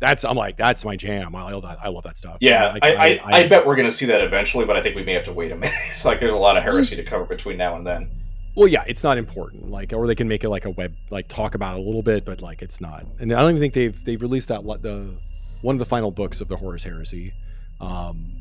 that's 0.00 0.24
I'm 0.24 0.36
like, 0.36 0.56
that's 0.56 0.84
my 0.84 0.96
jam. 0.96 1.34
I 1.34 1.52
love 1.52 1.62
that. 1.62 1.78
I 1.82 1.88
love 1.88 2.04
that 2.04 2.18
stuff. 2.18 2.38
Yeah, 2.40 2.72
Like, 2.72 2.84
I, 2.84 3.14
I, 3.14 3.20
I, 3.24 3.48
bet 3.48 3.64
we're 3.64 3.76
going 3.76 3.88
to 3.88 3.92
see 3.92 4.06
that 4.06 4.20
eventually, 4.20 4.64
but 4.64 4.76
I 4.76 4.82
think 4.82 4.96
we 4.96 5.04
may 5.04 5.14
have 5.14 5.24
to 5.24 5.32
wait 5.32 5.52
a 5.52 5.56
minute. 5.64 5.74
It's 5.90 6.04
like 6.04 6.20
there's 6.20 6.32
a 6.32 6.36
lot 6.38 6.56
of 6.56 6.62
heresy 6.62 6.96
to 6.96 7.04
cover 7.04 7.24
between 7.24 7.56
now 7.56 7.76
and 7.76 7.86
then. 7.86 8.10
Well, 8.56 8.68
yeah, 8.68 8.84
it's 8.86 9.02
not 9.02 9.18
important. 9.18 9.70
Like, 9.70 9.92
or 9.92 10.06
they 10.06 10.14
can 10.14 10.28
make 10.28 10.44
it 10.44 10.48
like 10.48 10.64
a 10.64 10.70
web, 10.70 10.94
like 11.10 11.28
talk 11.28 11.54
about 11.54 11.76
it 11.76 11.80
a 11.80 11.82
little 11.82 12.02
bit, 12.02 12.24
but 12.24 12.40
like 12.40 12.62
it's 12.62 12.80
not. 12.80 13.06
And 13.18 13.32
I 13.32 13.40
don't 13.40 13.50
even 13.50 13.60
think 13.60 13.74
they've 13.74 14.04
they've 14.04 14.20
released 14.20 14.48
that 14.48 14.62
the 14.82 15.16
one 15.62 15.74
of 15.74 15.78
the 15.78 15.86
final 15.86 16.10
books 16.10 16.40
of 16.40 16.48
the 16.48 16.56
Horus 16.56 16.84
Heresy. 16.84 17.32
Um, 17.80 18.33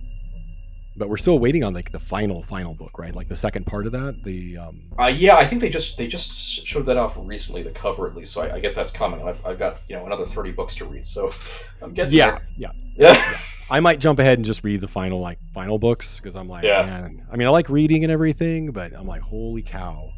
but 0.96 1.10
we're 1.10 1.18
still 1.18 1.40
waiting 1.40 1.64
on 1.64 1.74
like 1.74 1.92
the 1.92 2.00
final 2.00 2.44
final 2.44 2.74
book, 2.74 3.00
right? 3.00 3.16
Like 3.16 3.28
the 3.28 3.36
second 3.36 3.66
part 3.66 3.86
of 3.86 3.92
that. 3.94 4.24
The 4.24 4.58
um, 4.58 4.82
Uh, 5.00 5.08
yeah, 5.08 5.36
I 5.38 5.46
think 5.46 5.62
they 5.62 5.70
just 5.70 5.98
they 5.98 6.08
just 6.08 6.32
showed 6.66 6.86
that 6.86 6.98
off 6.98 7.18
recently, 7.20 7.64
the 7.64 7.72
cover 7.72 8.08
at 8.08 8.16
least. 8.16 8.34
So 8.34 8.42
I, 8.44 8.56
I 8.56 8.60
guess 8.60 8.76
that's 8.76 8.92
coming. 8.92 9.22
I've, 9.28 9.44
I've 9.46 9.58
got 9.60 9.80
you 9.90 9.96
know 9.96 10.06
another 10.06 10.26
thirty 10.26 10.52
books 10.52 10.76
to 10.76 10.86
read, 10.86 11.06
so 11.06 11.32
I'm 11.82 11.94
getting 11.94 12.14
yeah, 12.14 12.32
there. 12.32 12.48
yeah. 12.58 12.72
Yeah, 12.96 13.38
I 13.72 13.80
might 13.80 14.00
jump 14.00 14.20
ahead 14.20 14.38
and 14.38 14.46
just 14.46 14.64
read 14.64 14.80
the 14.82 14.88
final 14.88 15.20
like 15.20 15.40
final 15.54 15.80
books 15.80 16.20
because 16.20 16.36
I'm 16.36 16.48
like, 16.48 16.64
Yeah. 16.64 16.84
man. 16.86 17.26
I 17.32 17.38
mean, 17.38 17.48
I 17.48 17.52
like 17.52 17.70
reading 17.70 18.04
and 18.04 18.12
everything, 18.12 18.72
but 18.72 18.94
I'm 18.94 19.08
like, 19.08 19.22
holy 19.24 19.64
cow. 19.64 20.12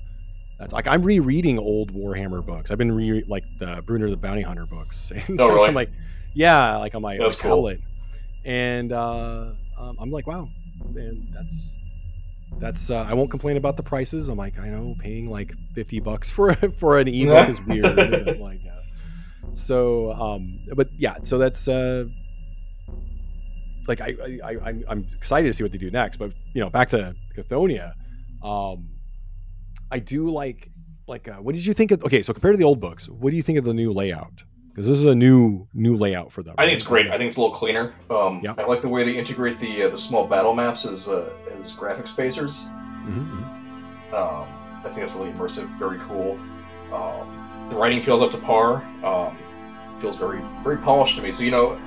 That's 0.60 0.74
like 0.74 0.88
I'm 0.88 1.02
rereading 1.04 1.58
old 1.58 1.94
Warhammer 1.94 2.46
books. 2.46 2.70
I've 2.72 2.78
been 2.78 2.92
re 2.92 3.24
like 3.28 3.44
the 3.60 3.82
Brunner 3.86 4.10
the 4.10 4.18
Bounty 4.18 4.42
Hunter 4.42 4.66
books. 4.66 5.12
And 5.28 5.40
Oh, 5.40 5.48
really? 5.50 5.70
I'm 5.70 5.74
like, 5.74 5.90
yeah, 6.34 6.76
like 6.78 6.96
on 6.96 7.02
my, 7.02 7.18
That's 7.18 7.36
cool. 7.38 7.52
tablet. 7.52 7.80
And 8.44 8.92
uh, 8.92 9.52
um, 9.78 9.96
I'm 10.00 10.12
like, 10.12 10.28
wow, 10.28 10.50
man, 10.90 11.28
that's 11.34 11.74
that's. 12.60 12.90
Uh, 12.90 13.06
I 13.08 13.14
won't 13.14 13.30
complain 13.30 13.58
about 13.58 13.78
the 13.78 13.84
prices. 13.84 14.30
I'm 14.30 14.38
like, 14.38 14.60
I 14.60 14.70
know 14.70 14.96
paying 15.00 15.30
like 15.30 15.54
fifty 15.74 16.00
bucks 16.00 16.32
for 16.36 16.54
for 16.54 17.00
an 17.00 17.08
ebook 17.08 17.50
is 17.50 17.66
weird. 17.68 18.40
Like, 18.40 18.62
yeah. 18.64 18.80
So, 19.54 20.12
um, 20.14 20.60
but 20.76 20.90
yeah, 20.98 21.16
so 21.24 21.38
that's 21.38 21.68
uh, 21.68 22.06
like 23.88 24.02
I, 24.02 24.16
I, 24.24 24.40
I 24.44 24.58
I'm, 24.66 24.84
I'm 24.88 25.08
excited 25.16 25.48
to 25.48 25.54
see 25.54 25.64
what 25.64 25.72
they 25.72 25.78
do 25.78 25.92
next. 25.92 26.18
But 26.18 26.34
you 26.54 26.62
know, 26.62 26.70
back 26.70 26.90
to 26.90 27.16
Cthonia, 27.36 27.94
um, 28.44 28.90
I 29.92 30.00
do 30.00 30.30
like 30.30 30.70
like 31.08 31.28
uh, 31.28 31.36
what 31.36 31.56
did 31.56 31.66
you 31.66 31.74
think 31.74 31.92
of? 31.92 32.04
Okay, 32.04 32.22
so 32.22 32.34
compared 32.34 32.54
to 32.54 32.58
the 32.58 32.64
old 32.64 32.80
books, 32.80 33.08
what 33.10 33.30
do 33.30 33.36
you 33.36 33.44
think 33.44 33.58
of 33.58 33.66
the 33.66 33.74
new 33.74 33.92
layout? 33.92 34.44
Because 34.76 34.90
this 34.90 35.00
is 35.00 35.06
a 35.06 35.16
new 35.16 35.66
new 35.74 35.96
layout 35.96 36.32
for 36.34 36.44
them. 36.44 36.54
I 36.58 36.66
think 36.66 36.76
it's 36.76 36.84
great. 36.84 37.08
I 37.08 37.18
think 37.18 37.30
it's 37.30 37.38
a 37.38 37.42
little 37.42 37.56
cleaner. 37.56 37.94
Um, 38.10 38.42
Yeah. 38.44 38.56
I 38.58 38.66
like 38.66 38.82
the 38.82 38.90
way 38.90 39.06
they 39.06 39.18
integrate 39.18 39.58
the 39.60 39.84
uh, 39.84 39.90
the 39.90 39.98
small 39.98 40.28
battle 40.28 40.54
maps 40.54 40.86
as 40.86 41.08
uh, 41.08 41.30
as 41.58 41.72
graphic 41.72 42.08
spacers. 42.08 42.66
Mhm, 43.08 44.14
Um, 44.14 44.48
I 44.80 44.90
think 44.90 44.98
that's 44.98 45.14
really 45.16 45.32
immersive, 45.32 45.68
very 45.80 46.00
cool. 46.00 46.38
Um, 46.92 47.68
the 47.70 47.76
writing 47.76 48.02
feels 48.02 48.22
up 48.22 48.32
to 48.32 48.38
par. 48.38 48.84
Um, 49.04 49.38
feels 50.00 50.18
very 50.18 50.42
very 50.62 50.78
polished 50.78 51.16
to 51.16 51.22
me. 51.24 51.32
So 51.32 51.44
you 51.44 51.52
know, 51.52 51.80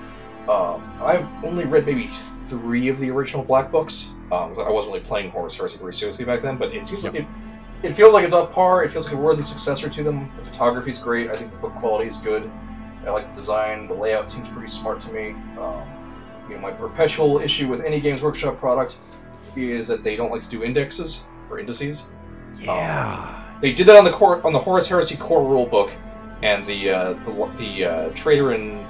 um, 0.48 0.82
I've 1.02 1.26
only 1.44 1.64
read 1.66 1.84
maybe 1.84 2.08
three 2.08 2.88
of 2.88 2.98
the 2.98 3.10
original 3.10 3.44
Black 3.44 3.70
books. 3.70 4.10
Um, 4.32 4.54
I 4.58 4.70
wasn't 4.70 4.94
really 4.94 5.04
playing 5.04 5.30
Horus 5.30 5.54
Heresy 5.54 5.76
very 5.78 5.92
seriously 5.92 6.24
back 6.24 6.40
then, 6.40 6.56
but 6.56 6.74
it 6.74 6.86
seems 6.86 7.04
like 7.04 7.14
it. 7.14 7.26
It 7.82 7.92
feels 7.92 8.12
like 8.12 8.24
it's 8.24 8.34
up 8.34 8.52
par. 8.52 8.82
It 8.82 8.90
feels 8.90 9.06
like 9.06 9.14
a 9.14 9.20
worthy 9.20 9.42
successor 9.42 9.88
to 9.88 10.02
them. 10.02 10.30
The 10.36 10.44
photography 10.44 10.90
is 10.90 10.98
great. 10.98 11.30
I 11.30 11.36
think 11.36 11.52
the 11.52 11.58
book 11.58 11.74
quality 11.76 12.08
is 12.08 12.16
good. 12.16 12.50
I 13.08 13.10
like 13.10 13.26
the 13.26 13.34
design. 13.34 13.86
The 13.86 13.94
layout 13.94 14.28
seems 14.28 14.48
pretty 14.50 14.68
smart 14.68 15.00
to 15.00 15.12
me. 15.12 15.30
Um, 15.58 15.82
you 16.46 16.54
know, 16.54 16.60
my 16.60 16.70
perpetual 16.70 17.38
issue 17.38 17.66
with 17.66 17.82
any 17.82 18.00
Games 18.00 18.22
Workshop 18.22 18.58
product 18.58 18.98
is 19.56 19.88
that 19.88 20.02
they 20.02 20.14
don't 20.14 20.30
like 20.30 20.42
to 20.42 20.48
do 20.48 20.62
indexes 20.62 21.26
or 21.48 21.58
indices. 21.58 22.10
Yeah. 22.58 23.44
They 23.60 23.72
did 23.72 23.86
that 23.86 23.96
on 23.96 24.04
the 24.04 24.10
core 24.10 24.44
on 24.46 24.52
the 24.52 24.58
Horus 24.58 24.86
Heresy 24.86 25.16
core 25.16 25.42
rule 25.42 25.66
book 25.66 25.90
and 26.42 26.64
the 26.66 26.90
uh, 26.90 27.12
the 27.24 27.50
the 27.56 27.84
uh, 27.84 28.10
Trader 28.10 28.52
and 28.52 28.86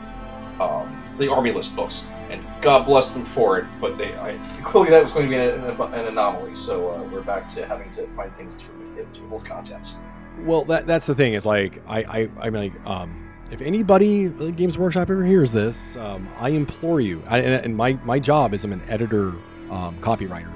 um, 0.60 1.02
the 1.18 1.30
Army 1.30 1.52
List 1.52 1.74
books, 1.74 2.06
and 2.28 2.44
God 2.60 2.84
bless 2.84 3.12
them 3.12 3.24
for 3.24 3.58
it. 3.58 3.66
But 3.80 3.98
they 3.98 4.14
I, 4.18 4.36
clearly 4.62 4.90
that 4.90 5.02
was 5.02 5.12
going 5.12 5.26
to 5.26 5.30
be 5.30 5.36
an, 5.36 5.64
an, 5.64 5.80
an 5.94 6.06
anomaly. 6.08 6.54
So 6.54 6.90
uh, 6.90 7.02
we're 7.04 7.22
back 7.22 7.48
to 7.50 7.66
having 7.66 7.90
to 7.92 8.06
find 8.08 8.34
things 8.36 8.56
to 8.56 8.68
the 8.96 9.04
table 9.18 9.36
of 9.36 9.44
contents. 9.44 9.98
Well, 10.40 10.64
that 10.64 10.86
that's 10.86 11.06
the 11.06 11.14
thing. 11.14 11.34
Is 11.34 11.46
like 11.46 11.82
I 11.86 12.00
I 12.02 12.28
I'm 12.40 12.54
like 12.54 12.74
um 12.86 13.27
if 13.51 13.61
anybody 13.61 14.28
Games 14.53 14.76
Workshop 14.76 15.11
ever 15.11 15.24
hears 15.24 15.53
this, 15.53 15.96
um, 15.96 16.28
I 16.38 16.51
implore 16.51 17.01
you. 17.01 17.22
I, 17.26 17.38
and, 17.38 17.64
and 17.64 17.76
my 17.76 17.94
my 18.05 18.18
job 18.18 18.55
is 18.55 18.64
I'm 18.64 18.72
an 18.72 18.82
editor, 18.88 19.28
um, 19.70 19.99
copywriter. 20.01 20.53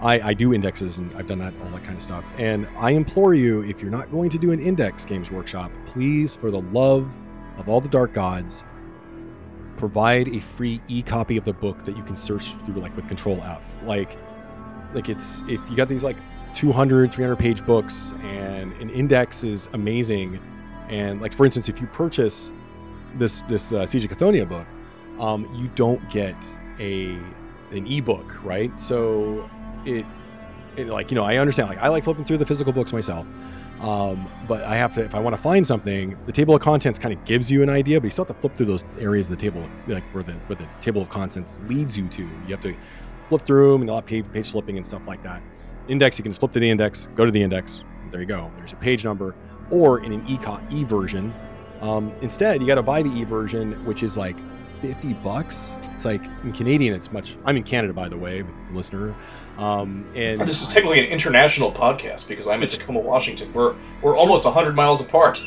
I, 0.00 0.20
I 0.20 0.34
do 0.34 0.52
indexes 0.52 0.98
and 0.98 1.14
I've 1.16 1.26
done 1.26 1.38
that 1.38 1.54
all 1.64 1.70
that 1.70 1.82
kind 1.82 1.96
of 1.96 2.02
stuff. 2.02 2.26
And 2.36 2.68
I 2.76 2.90
implore 2.90 3.32
you, 3.34 3.62
if 3.62 3.80
you're 3.80 3.90
not 3.90 4.10
going 4.10 4.28
to 4.30 4.38
do 4.38 4.52
an 4.52 4.60
index 4.60 5.06
Games 5.06 5.30
Workshop, 5.30 5.72
please, 5.86 6.36
for 6.36 6.50
the 6.50 6.60
love 6.60 7.10
of 7.56 7.68
all 7.70 7.80
the 7.80 7.88
dark 7.88 8.12
gods, 8.12 8.62
provide 9.78 10.28
a 10.28 10.40
free 10.40 10.82
e-copy 10.88 11.38
of 11.38 11.46
the 11.46 11.52
book 11.52 11.82
that 11.84 11.96
you 11.96 12.02
can 12.02 12.16
search 12.16 12.52
through 12.66 12.80
like 12.80 12.94
with 12.94 13.08
Control 13.08 13.42
F. 13.42 13.74
Like, 13.84 14.18
like 14.92 15.08
it's 15.08 15.40
if 15.48 15.60
you 15.70 15.76
got 15.76 15.88
these 15.88 16.04
like 16.04 16.18
200 16.52 17.10
300 17.10 17.36
page 17.36 17.64
books 17.64 18.12
and 18.22 18.72
an 18.74 18.90
index 18.90 19.44
is 19.44 19.68
amazing 19.72 20.38
and 20.88 21.20
like 21.20 21.32
for 21.32 21.44
instance 21.44 21.68
if 21.68 21.80
you 21.80 21.86
purchase 21.88 22.52
this 23.14 23.42
this 23.48 23.72
uh, 23.72 23.86
siege 23.86 24.04
of 24.04 24.10
Cthonia 24.10 24.48
book 24.48 24.66
um, 25.18 25.46
you 25.54 25.68
don't 25.74 26.08
get 26.10 26.36
a 26.78 27.18
an 27.72 27.86
ebook 27.86 28.44
right? 28.44 28.78
So 28.80 29.48
it, 29.84 30.04
it 30.76 30.88
like 30.88 31.10
you 31.10 31.14
know 31.14 31.24
i 31.24 31.36
understand 31.36 31.68
like 31.68 31.78
i 31.78 31.88
like 31.88 32.04
flipping 32.04 32.24
through 32.24 32.36
the 32.38 32.46
physical 32.46 32.72
books 32.72 32.92
myself 32.92 33.26
um, 33.80 34.28
but 34.48 34.62
i 34.64 34.74
have 34.74 34.94
to 34.94 35.02
if 35.02 35.14
i 35.14 35.18
want 35.18 35.34
to 35.34 35.40
find 35.40 35.66
something 35.66 36.16
the 36.26 36.32
table 36.32 36.54
of 36.54 36.60
contents 36.60 36.98
kind 36.98 37.14
of 37.14 37.24
gives 37.24 37.50
you 37.50 37.62
an 37.62 37.68
idea 37.68 38.00
but 38.00 38.04
you 38.04 38.10
still 38.10 38.24
have 38.24 38.34
to 38.34 38.40
flip 38.40 38.56
through 38.56 38.66
those 38.66 38.84
areas 38.98 39.30
of 39.30 39.38
the 39.38 39.42
table 39.42 39.66
like 39.86 40.04
where 40.14 40.22
the 40.22 40.32
where 40.32 40.56
the 40.56 40.68
table 40.80 41.02
of 41.02 41.08
contents 41.08 41.60
leads 41.66 41.96
you 41.96 42.08
to. 42.08 42.22
You 42.22 42.50
have 42.50 42.60
to 42.60 42.74
flip 43.28 43.42
through 43.42 43.72
them 43.72 43.80
and 43.82 43.90
a 43.90 43.92
lot 43.92 44.04
of 44.04 44.06
page, 44.06 44.24
page 44.32 44.50
flipping 44.50 44.76
and 44.76 44.86
stuff 44.86 45.06
like 45.06 45.22
that. 45.22 45.42
Index 45.88 46.18
you 46.18 46.22
can 46.22 46.32
just 46.32 46.40
flip 46.40 46.52
to 46.52 46.60
the 46.60 46.70
index 46.70 47.08
go 47.14 47.24
to 47.24 47.30
the 47.30 47.42
index 47.42 47.84
there 48.10 48.20
you 48.20 48.26
go 48.26 48.50
there's 48.56 48.72
your 48.72 48.80
page 48.80 49.04
number 49.04 49.34
or 49.70 50.00
in 50.00 50.12
an 50.12 50.24
e 50.28 50.38
e 50.70 50.84
version 50.84 51.32
um, 51.80 52.12
instead 52.22 52.60
you 52.60 52.66
got 52.66 52.76
to 52.76 52.82
buy 52.82 53.02
the 53.02 53.10
e 53.10 53.24
version 53.24 53.72
which 53.84 54.02
is 54.02 54.16
like 54.16 54.36
50 54.82 55.14
bucks 55.14 55.76
it's 55.94 56.04
like 56.04 56.22
in 56.44 56.52
canadian 56.52 56.94
it's 56.94 57.10
much 57.10 57.36
i'm 57.44 57.56
in 57.56 57.62
canada 57.62 57.92
by 57.92 58.08
the 58.08 58.16
way 58.16 58.42
the 58.42 58.72
listener 58.72 59.14
um, 59.58 60.06
and 60.14 60.38
This 60.40 60.60
is 60.60 60.68
technically 60.68 60.98
an 60.98 61.06
international 61.06 61.72
podcast 61.72 62.28
because 62.28 62.46
I'm 62.46 62.62
in 62.62 62.68
Tacoma, 62.68 63.00
Washington. 63.00 63.50
We're 63.54 63.74
we're 64.02 64.14
almost 64.14 64.44
hundred 64.44 64.76
miles 64.76 65.00
apart. 65.00 65.40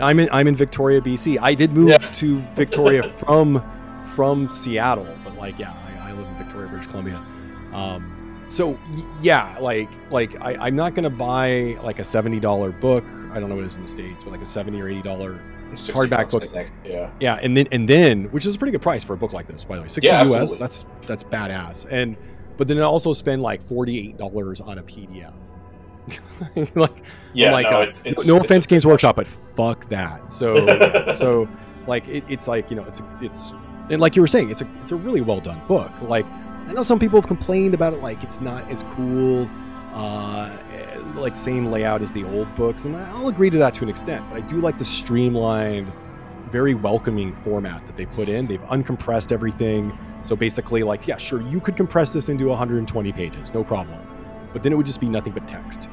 I'm 0.00 0.18
in 0.18 0.28
I'm 0.32 0.48
in 0.48 0.56
Victoria, 0.56 1.00
BC. 1.00 1.38
I 1.40 1.54
did 1.54 1.70
move 1.70 1.90
Yeah. 1.90 1.98
to 1.98 2.40
Victoria 2.56 3.04
from 3.08 3.62
from 4.02 4.52
Seattle, 4.52 5.06
but 5.22 5.36
like 5.36 5.56
yeah, 5.56 5.72
I, 6.02 6.10
I 6.10 6.12
live 6.14 6.26
in 6.26 6.34
Victoria, 6.36 6.66
British 6.68 6.88
Columbia. 6.88 7.24
Um, 7.72 8.13
so 8.54 8.78
yeah, 9.20 9.56
like 9.60 9.88
like 10.10 10.40
I, 10.40 10.56
I'm 10.60 10.76
not 10.76 10.94
gonna 10.94 11.10
buy 11.10 11.76
like 11.82 11.98
a 11.98 12.04
seventy 12.04 12.40
dollar 12.40 12.70
book. 12.70 13.04
I 13.32 13.40
don't 13.40 13.48
know 13.48 13.56
what 13.56 13.64
it 13.64 13.68
is 13.68 13.76
in 13.76 13.82
the 13.82 13.88
states, 13.88 14.22
but 14.22 14.30
like 14.30 14.42
a 14.42 14.46
seventy 14.46 14.80
or 14.80 14.88
eighty 14.88 15.02
dollar 15.02 15.40
Hardback 15.72 16.30
bucks, 16.30 16.52
book. 16.52 16.68
Yeah. 16.84 17.10
yeah, 17.18 17.38
and 17.42 17.56
then 17.56 17.66
and 17.72 17.88
then 17.88 18.24
which 18.26 18.46
is 18.46 18.54
a 18.54 18.58
pretty 18.58 18.70
good 18.72 18.82
price 18.82 19.02
for 19.02 19.14
a 19.14 19.16
book 19.16 19.32
like 19.32 19.48
this, 19.48 19.64
by 19.64 19.76
the 19.76 19.82
way, 19.82 19.88
sixty 19.88 20.08
Yeah, 20.08 20.22
US. 20.22 20.32
absolutely. 20.32 20.58
That's 20.58 20.86
that's 21.06 21.22
badass. 21.24 21.86
And 21.90 22.16
but 22.56 22.68
then 22.68 22.78
I 22.78 22.82
also 22.82 23.12
spend 23.12 23.42
like 23.42 23.60
forty 23.60 23.98
eight 23.98 24.16
dollars 24.16 24.60
on 24.60 24.78
a 24.78 24.82
PDF. 24.84 25.32
like 26.76 27.02
Yeah. 27.32 27.52
Like, 27.52 27.70
no, 27.70 27.80
uh, 27.80 27.82
it's, 27.82 28.04
it's 28.06 28.26
no 28.26 28.36
it's- 28.36 28.44
offense, 28.46 28.66
Games 28.66 28.86
Workshop, 28.86 29.16
but 29.16 29.26
fuck 29.26 29.88
that. 29.88 30.32
So, 30.32 31.10
so 31.12 31.48
like 31.86 32.06
it, 32.08 32.24
it's 32.28 32.46
like 32.46 32.70
you 32.70 32.76
know, 32.76 32.84
it's 32.84 33.02
it's 33.20 33.52
and 33.90 34.00
like 34.00 34.14
you 34.16 34.22
were 34.22 34.28
saying, 34.28 34.50
it's 34.50 34.62
a 34.62 34.68
it's 34.82 34.92
a 34.92 34.96
really 34.96 35.20
well 35.22 35.40
done 35.40 35.60
book. 35.66 35.90
Like 36.02 36.26
I 36.66 36.72
know 36.72 36.82
some 36.82 36.98
people 36.98 37.20
have 37.20 37.26
complained 37.26 37.74
about 37.74 37.92
it, 37.92 38.00
like 38.00 38.22
it's 38.22 38.40
not 38.40 38.70
as 38.70 38.82
cool, 38.90 39.48
uh, 39.92 40.56
like 41.14 41.36
same 41.36 41.66
layout 41.66 42.02
as 42.02 42.12
the 42.12 42.24
old 42.24 42.52
books, 42.56 42.84
and 42.84 42.96
I'll 42.96 43.28
agree 43.28 43.50
to 43.50 43.58
that 43.58 43.74
to 43.74 43.84
an 43.84 43.90
extent. 43.90 44.24
But 44.30 44.42
I 44.42 44.46
do 44.46 44.60
like 44.60 44.78
the 44.78 44.84
streamlined, 44.84 45.92
very 46.50 46.74
welcoming 46.74 47.34
format 47.36 47.86
that 47.86 47.96
they 47.96 48.06
put 48.06 48.28
in. 48.28 48.46
They've 48.46 48.62
uncompressed 48.62 49.32
everything. 49.32 49.96
So 50.22 50.34
basically, 50.34 50.82
like 50.82 51.06
yeah, 51.06 51.18
sure, 51.18 51.42
you 51.42 51.60
could 51.60 51.76
compress 51.76 52.12
this 52.12 52.28
into 52.28 52.46
120 52.46 53.12
pages, 53.12 53.52
no 53.52 53.62
problem, 53.62 54.00
but 54.52 54.62
then 54.62 54.72
it 54.72 54.76
would 54.76 54.86
just 54.86 55.00
be 55.00 55.08
nothing 55.08 55.32
but 55.32 55.46
text 55.46 55.88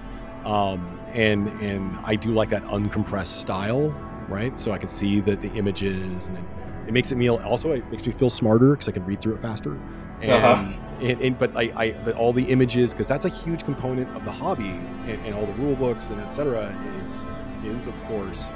um, 0.45 0.99
and 1.13 1.47
and 1.61 1.97
I 2.03 2.15
do 2.15 2.31
like 2.33 2.49
that 2.49 2.63
uncompressed 2.65 3.27
style, 3.27 3.89
right? 4.27 4.57
So 4.59 4.71
I 4.71 4.77
can 4.77 4.87
see 4.87 5.19
that 5.21 5.41
the 5.41 5.51
images, 5.53 6.29
and 6.29 6.37
it, 6.37 6.43
it 6.87 6.93
makes 6.93 7.11
it 7.11 7.15
me 7.15 7.29
also 7.29 7.71
it 7.71 7.89
makes 7.91 8.05
me 8.05 8.11
feel 8.11 8.29
smarter 8.29 8.71
because 8.71 8.87
I 8.87 8.91
can 8.91 9.05
read 9.05 9.21
through 9.21 9.35
it 9.35 9.41
faster. 9.41 9.79
And, 10.21 10.31
Uh-huh. 10.31 10.73
and, 11.01 11.21
and 11.21 11.39
but 11.39 11.55
I, 11.55 11.71
I 11.75 11.91
but 12.05 12.15
all 12.15 12.31
the 12.33 12.43
images 12.45 12.93
because 12.93 13.07
that's 13.07 13.25
a 13.25 13.29
huge 13.29 13.63
component 13.63 14.15
of 14.15 14.23
the 14.25 14.31
hobby 14.31 14.69
and, 14.69 15.19
and 15.25 15.35
all 15.35 15.45
the 15.45 15.53
rule 15.53 15.75
books 15.75 16.09
and 16.09 16.21
etc. 16.21 16.75
is 17.03 17.23
is 17.65 17.87
of 17.87 18.03
course 18.05 18.49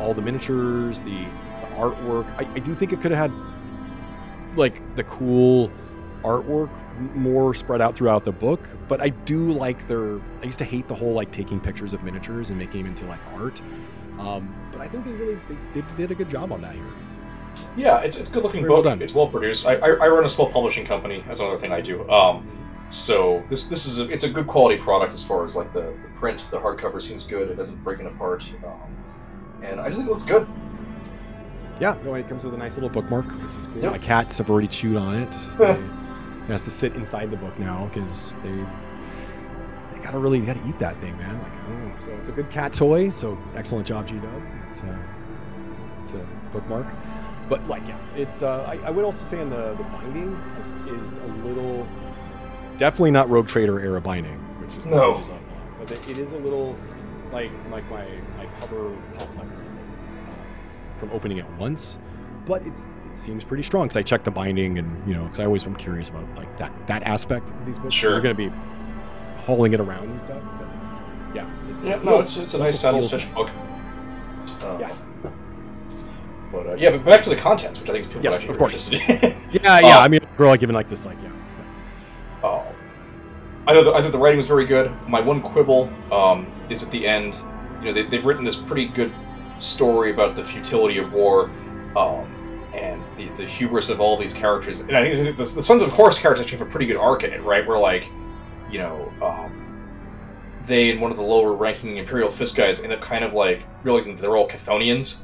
all 0.00 0.14
the 0.14 0.22
miniatures, 0.22 1.00
the, 1.00 1.10
the 1.10 1.66
artwork. 1.76 2.26
I, 2.36 2.48
I 2.54 2.58
do 2.58 2.74
think 2.74 2.92
it 2.92 3.00
could 3.00 3.12
have 3.12 3.30
had 3.30 4.56
like 4.56 4.80
the 4.96 5.04
cool 5.04 5.70
artwork 6.22 6.70
more 7.14 7.54
spread 7.54 7.80
out 7.80 7.96
throughout 7.96 8.24
the 8.24 8.30
book 8.32 8.60
but 8.86 9.00
i 9.00 9.08
do 9.08 9.50
like 9.50 9.86
their 9.88 10.20
i 10.40 10.44
used 10.44 10.58
to 10.58 10.64
hate 10.64 10.86
the 10.88 10.94
whole 10.94 11.14
like 11.14 11.30
taking 11.32 11.58
pictures 11.58 11.92
of 11.94 12.02
miniatures 12.04 12.50
and 12.50 12.58
making 12.58 12.82
them 12.82 12.92
into 12.92 13.04
like 13.06 13.18
art 13.32 13.60
um, 14.20 14.54
but 14.70 14.80
i 14.80 14.86
think 14.86 15.04
they 15.04 15.12
really 15.12 15.36
they 15.48 15.56
did, 15.72 15.96
did 15.96 16.10
a 16.10 16.14
good 16.14 16.28
job 16.28 16.52
on 16.52 16.60
that 16.60 16.74
here 16.74 16.84
Yeah, 17.76 18.00
it's, 18.00 18.16
it's 18.16 18.28
a 18.28 18.32
good 18.32 18.42
looking 18.42 18.60
Very 18.62 18.72
well 18.72 18.82
book. 18.82 19.00
It's 19.00 19.14
well 19.14 19.28
produced. 19.28 19.66
I, 19.66 19.76
I, 19.76 19.88
I 19.88 20.08
run 20.08 20.24
a 20.24 20.28
small 20.28 20.50
publishing 20.50 20.84
company. 20.84 21.24
That's 21.26 21.40
another 21.40 21.58
thing 21.58 21.72
I 21.72 21.80
do. 21.80 22.08
Um, 22.10 22.46
so 22.90 23.42
this 23.48 23.64
this 23.66 23.86
is 23.86 23.98
a, 24.00 24.08
it's 24.10 24.24
a 24.24 24.28
good 24.28 24.46
quality 24.46 24.78
product 24.78 25.14
as 25.14 25.22
far 25.24 25.44
as 25.46 25.56
like 25.56 25.72
the, 25.72 25.80
the 26.02 26.08
print, 26.14 26.46
the 26.50 26.58
hardcover 26.58 27.00
seems 27.00 27.24
good. 27.24 27.48
It 27.50 27.54
doesn't 27.56 27.82
break 27.82 28.00
it 28.00 28.06
apart, 28.06 28.46
um, 28.66 29.62
and 29.62 29.80
I 29.80 29.86
just 29.86 29.96
think 29.98 30.08
it 30.10 30.12
looks 30.12 30.24
good. 30.24 30.46
yeah 31.80 31.96
no 32.04 32.14
it 32.14 32.28
comes 32.28 32.44
with 32.44 32.52
a 32.52 32.58
nice 32.58 32.74
little 32.74 32.90
bookmark 32.90 33.24
which 33.46 33.56
is 33.56 33.66
cool 33.68 33.82
Yep. 33.82 33.92
my 33.92 33.98
cats 33.98 34.36
have 34.38 34.50
already 34.50 34.68
chewed 34.68 34.96
on 34.98 35.14
it 35.14 35.32
So 35.32 35.62
it 36.44 36.48
has 36.50 36.62
to 36.64 36.70
sit 36.70 36.94
inside 36.94 37.30
the 37.30 37.38
book 37.38 37.58
now 37.58 37.86
because 37.86 38.36
they 38.42 38.50
they 39.94 40.02
gotta 40.04 40.18
really 40.18 40.40
they 40.40 40.46
gotta 40.52 40.68
eat 40.68 40.78
that 40.78 40.96
thing 40.98 41.16
man 41.16 41.38
like 41.38 41.52
oh 41.70 41.98
so 41.98 42.10
it's 42.12 42.28
a 42.28 42.32
good 42.32 42.50
cat 42.50 42.74
toy 42.74 43.08
so 43.08 43.38
excellent 43.56 43.86
job 43.86 44.06
g-dub 44.06 44.42
it's 44.66 44.82
a 44.82 44.98
it's 46.02 46.12
a 46.12 46.26
bookmark 46.52 46.86
but 47.52 47.68
like 47.68 47.86
yeah 47.86 47.98
it's 48.16 48.42
uh 48.42 48.64
i, 48.66 48.76
I 48.86 48.90
would 48.90 49.04
also 49.04 49.22
say 49.24 49.38
in 49.42 49.50
the 49.50 49.74
the 49.74 49.84
binding 49.84 50.34
is 51.02 51.18
a 51.18 51.26
little 51.46 51.86
definitely 52.78 53.10
not 53.10 53.28
rogue 53.28 53.46
trader 53.46 53.78
era 53.78 54.00
binding 54.00 54.38
which 54.60 54.74
is 54.78 54.86
No. 54.86 55.12
which 55.12 55.20
is 55.24 55.28
up, 55.28 55.40
but 55.78 56.08
it, 56.08 56.16
is 56.16 56.32
a 56.32 56.38
little 56.38 56.74
like 57.30 57.50
like 57.70 57.88
my 57.90 58.06
my 58.38 58.46
cover 58.58 58.96
pops 59.18 59.36
up 59.36 59.44
uh, 59.44 60.98
from 60.98 61.10
opening 61.10 61.36
it 61.36 61.46
once 61.58 61.98
but 62.46 62.66
it's 62.66 62.88
it 63.10 63.18
seems 63.18 63.44
pretty 63.44 63.62
strong 63.62 63.84
because 63.84 63.98
I 63.98 64.02
checked 64.02 64.24
the 64.24 64.30
binding 64.30 64.78
and 64.78 65.06
you 65.06 65.12
know 65.12 65.24
because 65.24 65.40
I 65.40 65.44
always 65.44 65.64
am 65.66 65.76
curious 65.76 66.08
about 66.08 66.24
like 66.34 66.56
that 66.58 66.72
that 66.86 67.02
aspect 67.02 67.50
of 67.50 67.66
these 67.66 67.78
books. 67.78 67.94
Sure. 67.94 68.12
you're 68.12 68.22
going 68.22 68.34
to 68.34 68.48
be 68.48 68.56
hauling 69.44 69.74
it 69.74 69.80
around 69.80 70.08
and 70.08 70.22
stuff. 70.22 70.42
But 70.58 71.36
yeah, 71.36 71.46
it's, 71.74 71.84
Yeah, 71.84 71.96
it 71.96 72.04
no, 72.04 72.18
it's, 72.20 72.38
it's 72.38 72.54
a 72.54 72.58
nice 72.58 72.80
saddle 72.80 73.02
stitch 73.02 73.30
book. 73.32 73.50
Uh, 74.62 74.78
Yeah. 74.80 74.96
But 76.52 76.66
uh, 76.66 76.74
yeah, 76.74 76.90
but 76.90 77.04
back 77.04 77.22
to 77.22 77.30
the 77.30 77.36
contents, 77.36 77.80
which 77.80 77.88
I 77.88 77.94
think 77.94 78.04
is 78.04 78.12
people 78.12 78.24
Yes, 78.24 78.44
of 78.44 78.58
course. 78.58 78.90
Yeah, 78.90 79.80
yeah. 79.80 79.98
Uh, 79.98 80.00
I 80.00 80.08
mean, 80.08 80.20
we're 80.36 80.48
like 80.48 80.60
giving 80.60 80.74
like 80.74 80.88
this 80.88 81.06
like 81.06 81.16
yeah. 81.22 81.30
Oh. 82.44 82.66
I 83.66 83.74
thought, 83.74 83.84
the, 83.84 83.92
I 83.92 84.02
thought 84.02 84.12
the 84.12 84.18
writing 84.18 84.36
was 84.36 84.46
very 84.48 84.66
good. 84.66 84.90
My 85.08 85.20
one 85.20 85.40
quibble 85.40 85.90
um, 86.10 86.46
is 86.68 86.82
at 86.82 86.90
the 86.90 87.06
end. 87.06 87.34
You 87.80 87.86
know, 87.86 87.92
they, 87.92 88.02
they've 88.02 88.24
written 88.24 88.44
this 88.44 88.56
pretty 88.56 88.86
good 88.86 89.12
story 89.58 90.10
about 90.10 90.34
the 90.34 90.42
futility 90.42 90.98
of 90.98 91.12
war, 91.12 91.50
um, 91.96 92.26
and 92.74 93.02
the, 93.16 93.28
the 93.36 93.44
hubris 93.46 93.88
of 93.88 94.00
all 94.00 94.16
these 94.16 94.32
characters. 94.32 94.80
And 94.80 94.96
I 94.96 95.22
think 95.22 95.36
the, 95.36 95.44
the 95.44 95.62
Sons 95.62 95.82
of 95.82 95.90
Horus 95.90 96.18
characters 96.18 96.44
actually 96.44 96.58
have 96.58 96.68
a 96.68 96.70
pretty 96.70 96.86
good 96.86 96.96
arc 96.96 97.24
in 97.24 97.32
it, 97.32 97.42
right? 97.42 97.66
Where 97.66 97.78
like, 97.78 98.08
you 98.70 98.78
know, 98.78 99.12
um, 99.22 99.62
they 100.66 100.90
and 100.90 101.00
one 101.00 101.10
of 101.10 101.16
the 101.16 101.22
lower 101.22 101.52
ranking 101.52 101.96
Imperial 101.96 102.30
Fist 102.30 102.56
guys 102.56 102.80
end 102.80 102.92
up 102.92 103.00
kind 103.00 103.24
of 103.24 103.32
like 103.32 103.62
realizing 103.84 104.14
that 104.16 104.22
they're 104.22 104.36
all 104.36 104.48
Chthonians. 104.48 105.20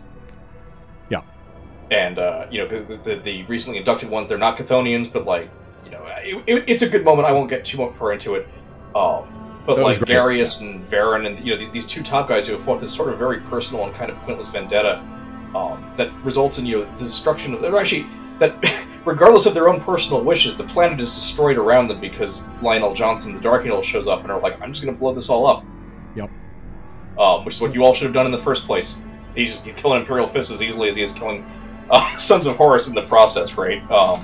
And 1.91 2.19
uh, 2.19 2.47
you 2.51 2.59
know, 2.59 2.67
the, 2.67 2.97
the, 2.97 3.17
the 3.17 3.43
recently 3.45 3.79
inducted 3.79 4.11
ones, 4.11 4.29
they're 4.29 4.39
not 4.39 4.59
Chthonians, 4.59 5.11
but 5.13 5.25
like, 5.25 5.51
you 5.85 5.91
know, 5.91 6.05
it, 6.07 6.43
it, 6.47 6.65
it's 6.69 6.83
a 6.83 6.89
good 6.89 7.05
moment. 7.05 7.27
I 7.27 7.33
won't 7.33 7.49
get 7.49 7.65
too 7.65 7.79
much 7.79 7.95
far 7.95 8.13
into 8.13 8.35
it. 8.35 8.47
Um, 8.95 9.27
but 9.69 9.77
That 9.77 9.83
like 9.83 9.99
Garius 9.99 10.63
and 10.63 10.83
Varen 10.87 11.27
and 11.27 11.45
you 11.45 11.53
know 11.53 11.59
these, 11.59 11.69
these 11.69 11.87
two 11.87 12.03
top 12.03 12.27
guys 12.27 12.47
who 12.47 12.55
have 12.55 12.63
fought 12.63 12.81
this 12.81 12.93
sort 12.93 13.13
of 13.13 13.19
very 13.19 13.39
personal 13.41 13.85
and 13.85 13.95
kind 13.95 14.11
of 14.11 14.17
pointless 14.23 14.49
vendetta 14.49 14.97
um, 15.55 15.85
that 15.99 16.11
results 16.25 16.59
in 16.59 16.65
you 16.65 16.79
know 16.79 16.97
the 16.97 17.05
destruction 17.05 17.53
of 17.53 17.63
or 17.63 17.79
actually 17.79 18.07
that 18.39 18.87
regardless 19.05 19.45
of 19.45 19.53
their 19.53 19.69
own 19.69 19.79
personal 19.79 20.25
wishes 20.25 20.57
the 20.57 20.65
planet 20.65 20.99
is 21.01 21.15
destroyed 21.15 21.59
around 21.59 21.89
them 21.89 22.01
because 22.01 22.43
Lion 22.63 22.81
El'Jonson 22.81 23.35
the 23.35 23.41
Dark 23.41 23.65
Angel 23.65 23.83
shows 23.83 24.07
up 24.07 24.23
and 24.23 24.31
are 24.33 24.41
like 24.41 24.59
I'm 24.63 24.73
just 24.73 24.83
gonna 24.83 24.97
blow 24.97 25.13
this 25.13 25.29
all 25.29 25.47
up 25.47 25.63
Yep. 26.17 26.31
um, 27.19 27.45
which 27.45 27.57
is 27.57 27.61
what 27.61 27.75
you 27.75 27.85
all 27.85 27.93
should 27.93 28.07
have 28.07 28.15
done 28.15 28.25
in 28.25 28.33
the 28.33 28.39
first 28.39 28.65
place 28.65 29.03
he's 29.35 29.49
just 29.49 29.67
he's 29.67 29.79
killing 29.83 30.01
Imperial 30.01 30.27
Fists 30.27 30.51
as 30.51 30.63
easily 30.63 30.89
as 30.89 30.97
he 30.97 31.03
is 31.03 31.13
killing 31.13 31.45
uh, 31.91 32.17
Sons 32.17 32.47
of 32.47 32.57
Horus 32.57 32.89
in 32.89 32.95
the 32.95 33.03
process 33.03 33.57
right 33.57 33.83
um, 33.91 34.21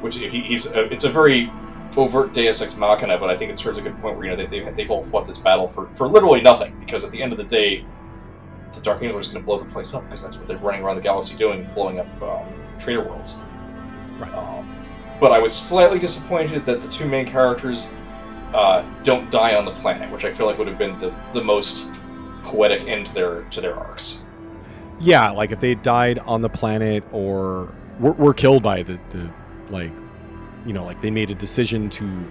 which 0.00 0.16
he, 0.16 0.40
he's 0.40 0.66
uh, 0.66 0.88
it's 0.90 1.04
a 1.04 1.10
very 1.10 1.50
overt 1.96 2.32
Deus 2.32 2.62
Ex 2.62 2.76
Machina, 2.76 3.18
but 3.18 3.30
I 3.30 3.36
think 3.36 3.50
it 3.50 3.58
serves 3.58 3.78
a 3.78 3.82
good 3.82 3.98
point 4.00 4.16
where 4.16 4.24
you 4.24 4.30
know 4.30 4.36
they, 4.36 4.46
they've, 4.46 4.76
they've 4.76 4.90
all 4.90 5.02
fought 5.02 5.26
this 5.26 5.38
battle 5.38 5.68
for, 5.68 5.88
for 5.94 6.08
literally 6.08 6.40
nothing 6.40 6.78
because 6.80 7.04
at 7.04 7.10
the 7.10 7.22
end 7.22 7.32
of 7.32 7.38
the 7.38 7.44
day, 7.44 7.84
the 8.72 8.80
Dark 8.80 9.02
Angel 9.02 9.18
is 9.18 9.26
going 9.26 9.40
to 9.40 9.44
blow 9.44 9.58
the 9.58 9.64
place 9.64 9.94
up 9.94 10.04
because 10.04 10.22
that's 10.22 10.36
what 10.36 10.46
they're 10.46 10.58
running 10.58 10.82
around 10.82 10.96
the 10.96 11.02
galaxy 11.02 11.34
doing, 11.34 11.68
blowing 11.74 12.00
up 12.00 12.22
um, 12.22 12.46
trader 12.78 13.02
worlds. 13.02 13.40
Right. 14.18 14.32
Um, 14.34 14.76
but 15.20 15.32
I 15.32 15.38
was 15.38 15.54
slightly 15.54 15.98
disappointed 15.98 16.64
that 16.66 16.80
the 16.80 16.88
two 16.88 17.06
main 17.06 17.26
characters 17.26 17.92
uh, 18.54 18.88
don't 19.02 19.30
die 19.30 19.56
on 19.56 19.64
the 19.64 19.72
planet, 19.72 20.10
which 20.10 20.24
I 20.24 20.32
feel 20.32 20.46
like 20.46 20.58
would 20.58 20.68
have 20.68 20.78
been 20.78 20.98
the, 20.98 21.14
the 21.32 21.42
most 21.42 21.92
poetic 22.42 22.86
end 22.88 23.06
to 23.06 23.14
their 23.14 23.42
to 23.44 23.60
their 23.60 23.74
arcs. 23.76 24.24
Yeah, 25.00 25.30
like 25.30 25.50
if 25.50 25.60
they 25.60 25.74
died 25.74 26.18
on 26.20 26.42
the 26.42 26.48
planet 26.48 27.02
or 27.10 27.74
were, 27.98 28.12
were 28.12 28.34
killed 28.34 28.62
by 28.62 28.82
the, 28.82 28.98
the 29.10 29.30
like, 29.70 29.90
you 30.66 30.72
know, 30.72 30.84
like 30.84 31.00
they 31.00 31.10
made 31.10 31.30
a 31.30 31.34
decision 31.34 31.88
to 31.90 32.26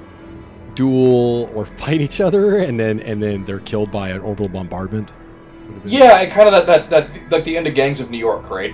duel 0.75 1.51
or 1.55 1.65
fight 1.81 2.01
each 2.01 2.21
other, 2.21 2.57
and 2.57 2.79
then 2.79 2.99
and 3.01 3.21
then 3.21 3.43
they're 3.45 3.59
killed 3.59 3.91
by 3.91 4.09
an 4.09 4.21
orbital 4.21 4.49
bombardment. 4.49 5.11
Yeah, 5.85 6.19
it 6.21 6.31
kind 6.31 6.47
of 6.47 6.65
that, 6.65 6.89
that 6.89 6.89
that 6.89 7.31
like 7.31 7.43
the 7.43 7.57
end 7.57 7.67
of 7.67 7.73
Gangs 7.73 7.99
of 7.99 8.09
New 8.09 8.17
York, 8.17 8.49
right? 8.49 8.73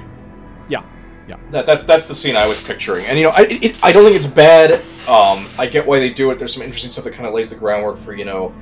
Yeah, 0.70 0.84
yeah. 1.28 1.38
That 1.52 1.66
that's 1.66 1.84
that's 1.84 2.06
the 2.06 2.16
scene 2.16 2.36
I 2.36 2.48
was 2.48 2.62
picturing, 2.66 3.06
and 3.06 3.18
you 3.18 3.26
know, 3.26 3.32
I 3.32 3.48
it, 3.50 3.84
I 3.84 3.92
don't 3.92 4.04
think 4.04 4.16
it's 4.16 4.28
bad. 4.28 4.82
Um, 5.08 5.48
I 5.60 5.68
get 5.68 5.86
why 5.86 6.00
they 6.00 6.10
do 6.10 6.32
it. 6.32 6.40
There's 6.40 6.54
some 6.54 6.64
interesting 6.64 6.92
stuff 6.92 7.04
that 7.04 7.14
kind 7.14 7.28
of 7.28 7.34
lays 7.34 7.50
the 7.50 7.56
groundwork 7.56 7.98
for 7.98 8.14
you 8.14 8.26
know, 8.26 8.54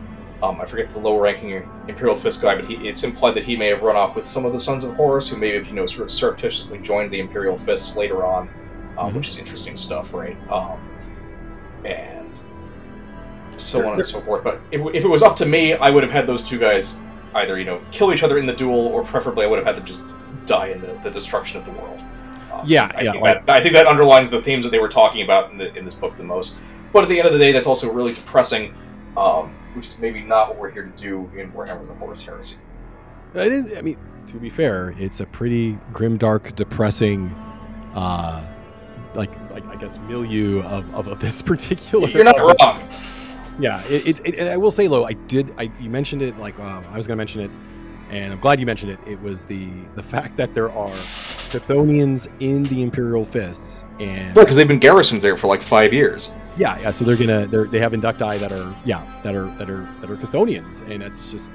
um, 0.44 0.60
I 0.60 0.66
forget 0.66 0.92
the 0.92 1.00
lower 1.00 1.22
ranking 1.22 1.52
Imperial 1.88 2.18
Fist 2.18 2.42
guy, 2.42 2.56
but 2.56 2.66
he, 2.66 2.76
it's 2.88 3.04
implied 3.04 3.32
that 3.36 3.44
he 3.46 3.56
may 3.56 3.68
have 3.70 3.82
run 3.82 3.96
off 3.96 4.14
with 4.16 4.26
some 4.26 4.46
of 4.46 4.52
the 4.52 4.60
Sons 4.60 4.84
of 4.84 4.94
Horus, 4.96 5.28
who 5.30 5.38
may 5.38 5.56
have 5.56 5.68
you 5.68 5.74
know 5.74 5.86
sort 5.86 6.04
of 6.04 6.12
surreptitiously 6.12 6.80
joined 6.80 7.10
the 7.12 7.20
Imperial 7.22 7.58
Fists 7.58 7.96
later 7.96 8.26
on, 8.26 8.50
um, 8.98 9.12
Mhm. 9.12 9.16
which 9.16 9.28
is 9.30 9.38
interesting 9.38 9.76
stuff, 9.78 10.14
right? 10.14 10.36
Um, 10.52 10.78
and 11.86 12.42
so 13.58 13.88
on 13.88 13.94
and 13.94 14.06
so 14.06 14.20
forth. 14.22 14.44
But 14.44 14.60
if, 14.72 14.82
if 14.94 15.04
it 15.06 15.08
was 15.08 15.24
up 15.24 15.36
to 15.38 15.46
me, 15.46 15.74
I 15.76 15.90
would 15.90 16.04
have 16.04 16.12
had 16.12 16.28
those 16.28 16.42
two 16.42 16.60
guys 16.60 16.98
either 17.36 17.58
you 17.58 17.66
know 17.66 17.82
kill 17.92 18.14
each 18.14 18.24
other 18.24 18.38
in 18.38 18.46
the 18.46 18.54
duel, 18.54 18.88
or 18.88 19.04
preferably 19.04 19.46
I 19.46 19.48
would 19.48 19.58
have 19.60 19.66
had 19.66 19.78
them 19.78 19.86
just 19.86 20.02
die 20.46 20.68
in 20.68 20.82
the, 20.82 21.00
the 21.04 21.10
destruction 21.10 21.58
of 21.60 21.66
the 21.66 21.72
world. 21.72 22.02
Um, 22.52 22.62
Yeah, 22.66 22.92
I 22.96 23.02
yeah, 23.02 23.12
Think 23.14 23.24
like- 23.24 23.46
that, 23.46 23.56
I 23.56 23.62
think 23.62 23.74
that 23.76 23.88
underlines 23.88 24.30
the 24.30 24.42
themes 24.42 24.66
that 24.66 24.72
they 24.72 24.80
were 24.80 24.90
talking 24.90 25.24
about 25.24 25.52
in, 25.52 25.58
the, 25.58 25.74
in 25.76 25.86
this 25.86 25.96
book 25.96 26.16
the 26.16 26.24
most. 26.24 26.60
But 26.92 27.04
at 27.04 27.10
the 27.10 27.18
end 27.18 27.28
of 27.28 27.34
the 27.34 27.40
day, 27.40 27.52
that's 27.54 27.66
also 27.66 27.92
really 27.92 28.14
depressing, 28.14 28.74
um, 29.18 29.56
which 29.76 29.88
is 29.88 30.00
maybe 30.00 30.22
not 30.22 30.50
what 30.50 30.58
we're 30.58 30.72
here 30.72 30.84
to 30.84 31.02
do 31.02 31.30
in 31.38 31.52
Warhammer: 31.52 31.88
The 31.88 31.94
Horus 31.96 32.24
Heresy. 32.24 32.58
It 33.34 33.52
is. 33.52 33.76
I 33.78 33.82
mean, 33.82 33.98
to 34.28 34.38
be 34.38 34.50
fair, 34.50 34.94
it's 34.98 35.20
a 35.20 35.26
pretty 35.26 35.78
grim, 35.92 36.18
dark, 36.18 36.56
depressing, 36.56 37.30
uh, 37.96 38.46
like 39.16 39.32
like 39.52 39.66
I 39.68 39.76
guess 39.76 39.98
milieu 40.00 40.62
of, 40.64 40.94
of, 40.94 41.08
of 41.08 41.20
this 41.20 41.42
particular. 41.52 42.08
You're 42.10 42.24
not 42.24 42.36
this- 42.36 42.58
wrong. 42.62 42.80
Yeah, 43.60 43.84
it, 43.88 44.08
it, 44.08 44.28
it, 44.28 44.36
and 44.40 44.50
I 44.50 44.58
will 44.58 44.72
say, 44.72 44.88
though, 44.88 45.06
I 45.06 45.14
did. 45.14 45.54
I 45.60 45.72
you 45.80 45.90
mentioned 45.90 46.24
it 46.24 46.38
like 46.40 46.58
um, 46.60 46.84
I 46.92 46.98
was 46.98 47.06
going 47.06 47.16
to 47.16 47.22
mention 47.22 47.42
it, 47.42 47.52
and 48.10 48.34
I'm 48.34 48.40
glad 48.40 48.60
you 48.60 48.66
mentioned 48.66 48.92
it. 48.92 49.00
It 49.06 49.22
was 49.22 49.46
the 49.46 49.70
the 49.96 50.02
fact 50.14 50.38
that 50.38 50.54
there 50.56 50.72
are 50.72 50.96
Chthonians 51.54 52.28
in 52.42 52.64
the 52.66 52.82
Imperial 52.82 53.26
Fists, 53.26 53.84
and 54.00 54.34
because 54.34 54.56
they've 54.56 54.68
been 54.68 54.80
garrisoned 54.80 55.22
there 55.22 55.36
for 55.36 55.48
like 55.48 55.62
five 55.62 55.94
years. 55.94 56.34
yeah, 56.58 56.80
yeah. 56.80 56.92
So 56.92 57.06
they're 57.06 57.18
gonna 57.18 57.48
they're, 57.48 57.66
they 57.66 57.80
have 57.80 57.94
inductii 57.94 58.40
that 58.40 58.52
are 58.52 58.76
yeah 58.86 59.06
that 59.24 59.36
are 59.36 59.48
that 59.58 59.70
are 59.70 59.88
that 60.02 60.10
are 60.10 60.18
Chthonians, 60.18 60.82
and 60.90 61.04
it's 61.04 61.32
just 61.32 61.52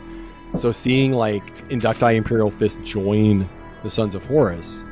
so 0.56 0.72
seeing 0.72 1.12
like 1.12 1.44
inductii 1.68 2.14
Imperial 2.16 2.50
Fist 2.50 2.82
join 2.82 3.48
the 3.82 3.90
Sons 3.90 4.14
of 4.14 4.24
Horus, 4.24 4.82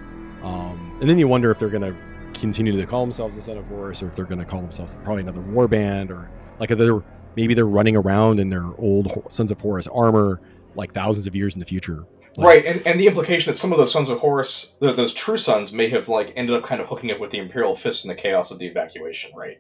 um, 0.43 0.97
and 1.01 1.09
then 1.09 1.19
you 1.19 1.29
wonder 1.29 1.51
if 1.51 1.59
they're 1.59 1.69
gonna 1.69 1.97
continue 2.35 2.77
to 2.77 2.87
call 2.87 3.05
themselves 3.05 3.37
the 3.37 3.43
Son 3.43 3.57
of 3.57 3.67
Horus, 3.67 4.03
or 4.03 4.09
if 4.09 4.17
they're 4.17 4.25
gonna 4.27 4.45
call 4.45 4.61
themselves 4.61 4.97
probably 5.05 5.23
another 5.23 5.41
war 5.41 5.67
band, 5.69 6.11
or 6.11 6.31
like 6.61 6.71
if 6.71 6.79
they're 6.79 7.03
maybe 7.37 7.55
they're 7.55 7.67
running 7.67 7.97
around 7.97 8.41
in 8.41 8.49
their 8.51 8.65
old 8.79 9.11
Sons 9.31 9.51
of 9.51 9.61
Horus 9.61 9.87
armor 9.89 10.41
like 10.75 10.93
thousands 10.93 11.27
of 11.27 11.35
years 11.35 11.55
in 11.55 11.61
the 11.61 11.67
future. 11.67 12.05
Like- 12.37 12.47
Right, 12.47 12.67
and, 12.67 12.87
and 12.87 13.01
the 13.01 13.07
implication 13.07 13.51
that 13.53 13.57
some 13.57 13.73
of 13.73 13.79
those 13.79 13.91
sons 13.93 14.09
of 14.09 14.19
Horus, 14.19 14.77
th 14.81 14.95
those 14.97 15.13
true 15.15 15.37
sons, 15.39 15.73
may 15.73 15.89
have 15.91 16.09
like 16.09 16.33
ended 16.37 16.55
up 16.57 16.65
kind 16.65 16.81
of 16.81 16.89
hooking 16.89 17.11
up 17.11 17.19
with 17.19 17.31
the 17.31 17.39
Imperial 17.39 17.75
Fists 17.75 18.05
in 18.05 18.09
the 18.09 18.15
chaos 18.15 18.51
of 18.51 18.59
the 18.59 18.67
evacuation, 18.67 19.31
right? 19.35 19.59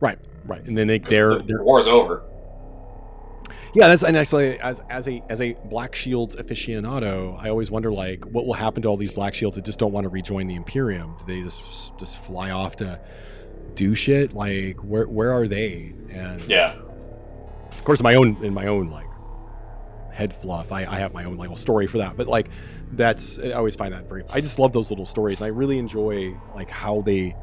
Right, 0.00 0.18
right, 0.44 0.62
and 0.64 0.76
then 0.76 0.88
they're 0.88 1.38
the, 1.38 1.44
they're 1.46 1.62
war's 1.62 1.86
over. 1.86 2.22
Yeah, 3.74 3.88
that's 3.88 4.02
and 4.04 4.16
actually 4.16 4.58
as 4.60 4.80
as 4.88 5.06
a 5.06 5.22
as 5.28 5.40
a 5.40 5.52
Black 5.66 5.94
Shields 5.94 6.34
aficionado, 6.36 7.36
I 7.38 7.50
always 7.50 7.70
wonder 7.70 7.92
like 7.92 8.24
what 8.24 8.46
will 8.46 8.54
happen 8.54 8.82
to 8.82 8.88
all 8.88 8.96
these 8.96 9.10
Black 9.12 9.34
Shields 9.34 9.56
that 9.56 9.64
just 9.64 9.78
don't 9.78 9.92
want 9.92 10.04
to 10.04 10.08
rejoin 10.08 10.46
the 10.46 10.54
Imperium? 10.54 11.14
Do 11.18 11.24
they 11.26 11.42
just 11.42 11.96
just 11.98 12.16
fly 12.16 12.50
off 12.50 12.76
to 12.76 12.98
do 13.74 13.94
shit? 13.94 14.32
Like 14.32 14.78
where 14.78 15.06
where 15.06 15.30
are 15.32 15.46
they? 15.46 15.92
And 16.10 16.40
Yeah. 16.48 16.74
of 17.70 17.84
course, 17.84 18.00
in 18.00 18.04
my 18.04 18.14
own 18.14 18.42
in 18.42 18.54
my 18.54 18.66
own 18.66 18.88
like 18.90 19.05
head 20.16 20.32
fluff, 20.32 20.72
I, 20.72 20.80
I 20.86 20.98
have 20.98 21.12
my 21.12 21.24
own 21.24 21.36
little 21.36 21.56
story 21.56 21.86
for 21.86 21.98
that. 21.98 22.16
But 22.16 22.26
like 22.26 22.48
that's 22.92 23.38
I 23.38 23.52
always 23.52 23.76
find 23.76 23.92
that 23.92 24.08
very. 24.08 24.24
I 24.30 24.40
just 24.40 24.58
love 24.58 24.72
those 24.72 24.90
little 24.90 25.04
stories, 25.04 25.40
and 25.40 25.46
I 25.46 25.50
really 25.50 25.78
enjoy 25.78 26.34
like 26.54 26.70
how 26.70 27.02
they 27.02 27.36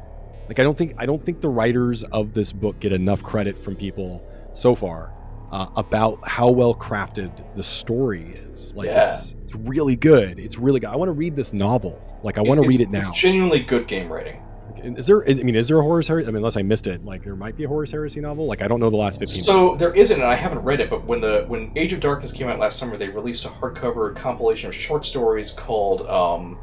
like. 0.48 0.58
I 0.58 0.62
don't 0.64 0.76
think 0.76 0.94
I 0.98 1.06
don't 1.06 1.24
think 1.24 1.40
the 1.40 1.48
writers 1.48 2.02
of 2.04 2.34
this 2.34 2.52
book 2.52 2.80
get 2.80 2.92
enough 2.92 3.22
credit 3.22 3.58
from 3.58 3.76
people 3.76 4.22
so 4.52 4.74
far 4.74 5.12
uh, 5.52 5.68
about 5.76 6.26
how 6.26 6.50
well 6.50 6.74
crafted 6.74 7.30
the 7.54 7.62
story 7.62 8.24
is. 8.50 8.74
Like 8.74 8.86
Yeah. 8.86 9.04
it's 9.04 9.34
it's 9.42 9.54
really 9.54 9.96
good. 9.96 10.38
It's 10.40 10.58
really 10.58 10.80
good. 10.80 10.90
I 10.90 10.96
want 10.96 11.08
to 11.08 11.12
read 11.12 11.36
this 11.36 11.52
novel. 11.52 12.00
Like 12.24 12.38
I 12.38 12.42
want 12.42 12.60
to 12.60 12.66
read 12.66 12.80
it 12.80 12.90
now. 12.90 12.98
It's 12.98 13.20
genuinely 13.20 13.60
good 13.60 13.86
game 13.86 14.12
writing. 14.12 14.40
Is 14.82 15.06
there? 15.06 15.22
Is, 15.22 15.40
I 15.40 15.42
mean, 15.44 15.54
is 15.56 15.68
there 15.68 15.78
a 15.78 15.82
Horus 15.82 16.08
Heresy? 16.08 16.26
I 16.26 16.30
mean, 16.30 16.38
unless 16.38 16.56
I 16.56 16.62
missed 16.62 16.86
it, 16.86 17.04
like 17.04 17.22
there 17.24 17.36
might 17.36 17.56
be 17.56 17.64
a 17.64 17.68
Horus 17.68 17.90
Heresy 17.90 18.20
novel. 18.20 18.46
Like 18.46 18.60
I 18.62 18.68
don't 18.68 18.80
know 18.80 18.90
the 18.90 18.96
last 18.96 19.18
fifteen. 19.20 19.42
So 19.44 19.76
there 19.76 19.94
isn't, 19.94 20.18
and 20.20 20.26
I 20.28 20.34
haven't 20.34 20.60
read 20.60 20.80
it. 20.80 20.90
But 20.90 21.04
when 21.04 21.20
the 21.20 21.44
when 21.48 21.72
Age 21.76 21.92
of 21.92 22.00
Darkness 22.00 22.32
came 22.32 22.48
out 22.48 22.58
last 22.58 22.78
summer, 22.78 22.96
they 22.96 23.08
released 23.08 23.44
a 23.44 23.48
hardcover 23.48 24.14
compilation 24.16 24.68
of 24.68 24.74
short 24.74 25.06
stories 25.06 25.52
called 25.52 26.02
um, 26.08 26.58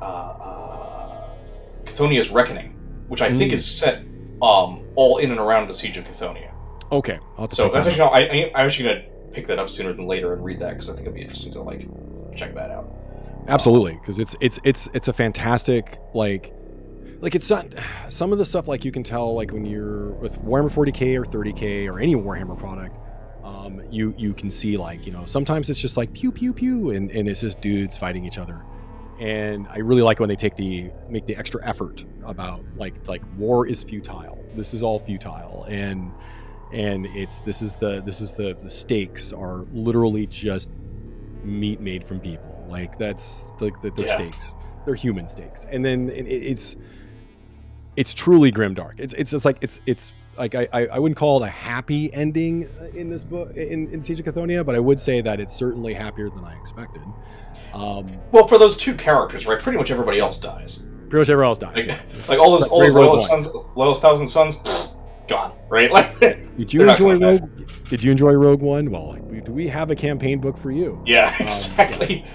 uh, 0.00 0.04
uh, 0.04 1.28
Chthonia's 1.84 2.30
Reckoning, 2.30 2.74
which 3.08 3.22
I 3.22 3.28
think 3.36 3.50
Mm. 3.52 3.54
is 3.54 3.66
set 3.70 4.02
um, 4.42 4.84
all 4.94 5.18
in 5.18 5.30
and 5.30 5.40
around 5.40 5.68
the 5.68 5.74
Siege 5.74 5.96
of 5.96 6.04
Chthonian. 6.04 6.50
okay, 6.92 7.18
I'll 7.38 7.48
So 7.48 7.68
that's 7.68 7.86
that 7.86 7.98
actually. 8.00 8.28
I, 8.28 8.44
I, 8.46 8.50
I'm 8.60 8.66
actually 8.66 8.88
gonna 8.88 9.04
pick 9.32 9.46
that 9.46 9.58
up 9.58 9.68
sooner 9.68 9.92
than 9.92 10.06
later 10.06 10.32
and 10.32 10.44
read 10.44 10.58
that 10.60 10.70
because 10.70 10.88
I 10.88 10.92
think 10.92 11.02
it'd 11.06 11.14
be 11.14 11.22
interesting 11.22 11.52
to 11.54 11.62
like 11.62 11.86
check 12.36 12.54
that 12.54 12.70
out. 12.70 12.90
absolutely 13.48 13.94
because 13.94 14.18
it's 14.18 14.34
it's 14.40 14.58
it's 14.64 14.88
it's 14.94 15.08
a 15.08 15.12
fantastic 15.12 15.98
like 16.14 16.52
like 17.20 17.34
it's 17.34 17.50
not 17.50 17.66
some 18.08 18.32
of 18.32 18.38
the 18.38 18.44
stuff 18.44 18.68
like 18.68 18.84
you 18.84 18.92
can 18.92 19.02
tell 19.02 19.34
like 19.34 19.50
when 19.52 19.64
you're 19.66 20.10
with 20.12 20.40
Warhammer 20.42 20.70
40k 20.72 21.16
or 21.20 21.24
30k 21.24 21.86
or 21.88 21.98
any 22.00 22.14
Warhammer 22.14 22.58
product. 22.58 22.96
Um, 23.44 23.82
you 23.90 24.14
you 24.16 24.32
can 24.34 24.50
see 24.50 24.76
like 24.76 25.06
you 25.06 25.12
know 25.12 25.24
sometimes 25.26 25.70
it's 25.70 25.80
just 25.80 25.96
like 25.96 26.12
pew 26.12 26.30
pew 26.30 26.52
pew 26.52 26.90
and, 26.90 27.10
and 27.10 27.28
it's 27.28 27.40
just 27.40 27.60
dudes 27.60 27.96
fighting 27.98 28.24
each 28.24 28.38
other 28.38 28.60
and 29.18 29.66
I 29.68 29.78
really 29.78 30.02
like 30.02 30.20
when 30.20 30.28
they 30.28 30.36
take 30.36 30.56
the 30.56 30.90
make 31.08 31.26
the 31.26 31.36
extra 31.36 31.66
effort 31.66 32.04
about 32.24 32.62
like 32.76 33.06
like 33.08 33.22
war 33.36 33.66
is 33.66 33.82
futile. 33.82 34.42
This 34.56 34.72
is 34.72 34.82
all 34.82 34.98
futile, 34.98 35.64
and 35.68 36.10
and 36.72 37.06
it's 37.06 37.40
this 37.40 37.60
is 37.60 37.76
the 37.76 38.00
this 38.02 38.20
is 38.22 38.32
the 38.32 38.56
the 38.60 38.70
stakes 38.70 39.30
are 39.32 39.66
literally 39.72 40.26
just 40.26 40.70
meat 41.44 41.80
made 41.80 42.02
from 42.04 42.18
people. 42.20 42.64
Like 42.68 42.96
that's 42.98 43.54
like 43.60 43.78
the, 43.80 43.90
they're 43.90 44.06
Yeah. 44.06 44.14
stakes. 44.14 44.54
They're 44.86 44.94
human 44.94 45.28
stakes, 45.28 45.66
and 45.66 45.84
then 45.84 46.08
it- 46.08 46.26
it's 46.26 46.76
it's 47.96 48.14
truly 48.14 48.50
grimdark. 48.52 48.94
It's 48.98 49.14
it's 49.14 49.32
it's 49.32 49.44
like 49.44 49.58
it's 49.62 49.80
it's 49.86 50.12
like 50.38 50.54
I, 50.54 50.68
I 50.72 50.86
I 50.86 50.98
wouldn't 50.98 51.16
call 51.18 51.42
it 51.42 51.46
a 51.46 51.50
happy 51.50 52.12
ending 52.14 52.68
uh, 52.80 52.84
in 52.96 53.10
this 53.10 53.24
book 53.24 53.56
in, 53.56 53.88
in 53.90 54.00
Siege 54.00 54.20
of 54.20 54.26
Cthonia, 54.26 54.64
but 54.64 54.74
I 54.74 54.78
would 54.78 55.00
say 55.00 55.20
that 55.20 55.40
it's 55.40 55.54
certainly 55.54 55.92
happier 55.94 56.30
than 56.30 56.44
I 56.44 56.56
expected. 56.58 57.02
Um, 57.74 58.06
Well, 58.32 58.46
for 58.46 58.58
those 58.58 58.76
two 58.76 58.94
characters, 58.94 59.46
right? 59.46 59.58
Pretty 59.58 59.78
much 59.78 59.90
everybody 59.90 60.18
else 60.18 60.38
dies. 60.40 60.78
pretty 61.08 61.18
much 61.18 61.28
everyone 61.30 61.48
else 61.50 61.58
dies. 61.58 61.86
Like, 61.86 62.28
like 62.28 62.38
all 62.38 62.52
those, 62.52 62.62
Like 62.62 62.70
all 62.72 62.80
those 62.80 62.94
loyalist 62.94 63.26
sons, 63.28 63.48
loyalist 63.74 64.02
thousand 64.02 64.26
sons, 64.28 64.56
gone. 65.28 65.52
Right? 65.68 65.90
Like, 65.92 66.18
Did 66.56 66.72
you 66.72 66.88
enjoy. 66.88 67.14
Rogue? 67.16 67.64
Did 67.88 68.02
you 68.02 68.10
enjoy 68.10 68.32
Rogue 68.32 68.62
One? 68.62 68.90
Well, 68.90 69.16
we- 69.22 69.40
do 69.40 69.52
we 69.52 69.68
have 69.68 69.90
a 69.90 69.96
campaign 69.96 70.40
book 70.40 70.56
for 70.58 70.70
you? 70.70 71.00
Yeah, 71.06 71.32
exactly. 71.40 72.22
Um, 72.22 72.28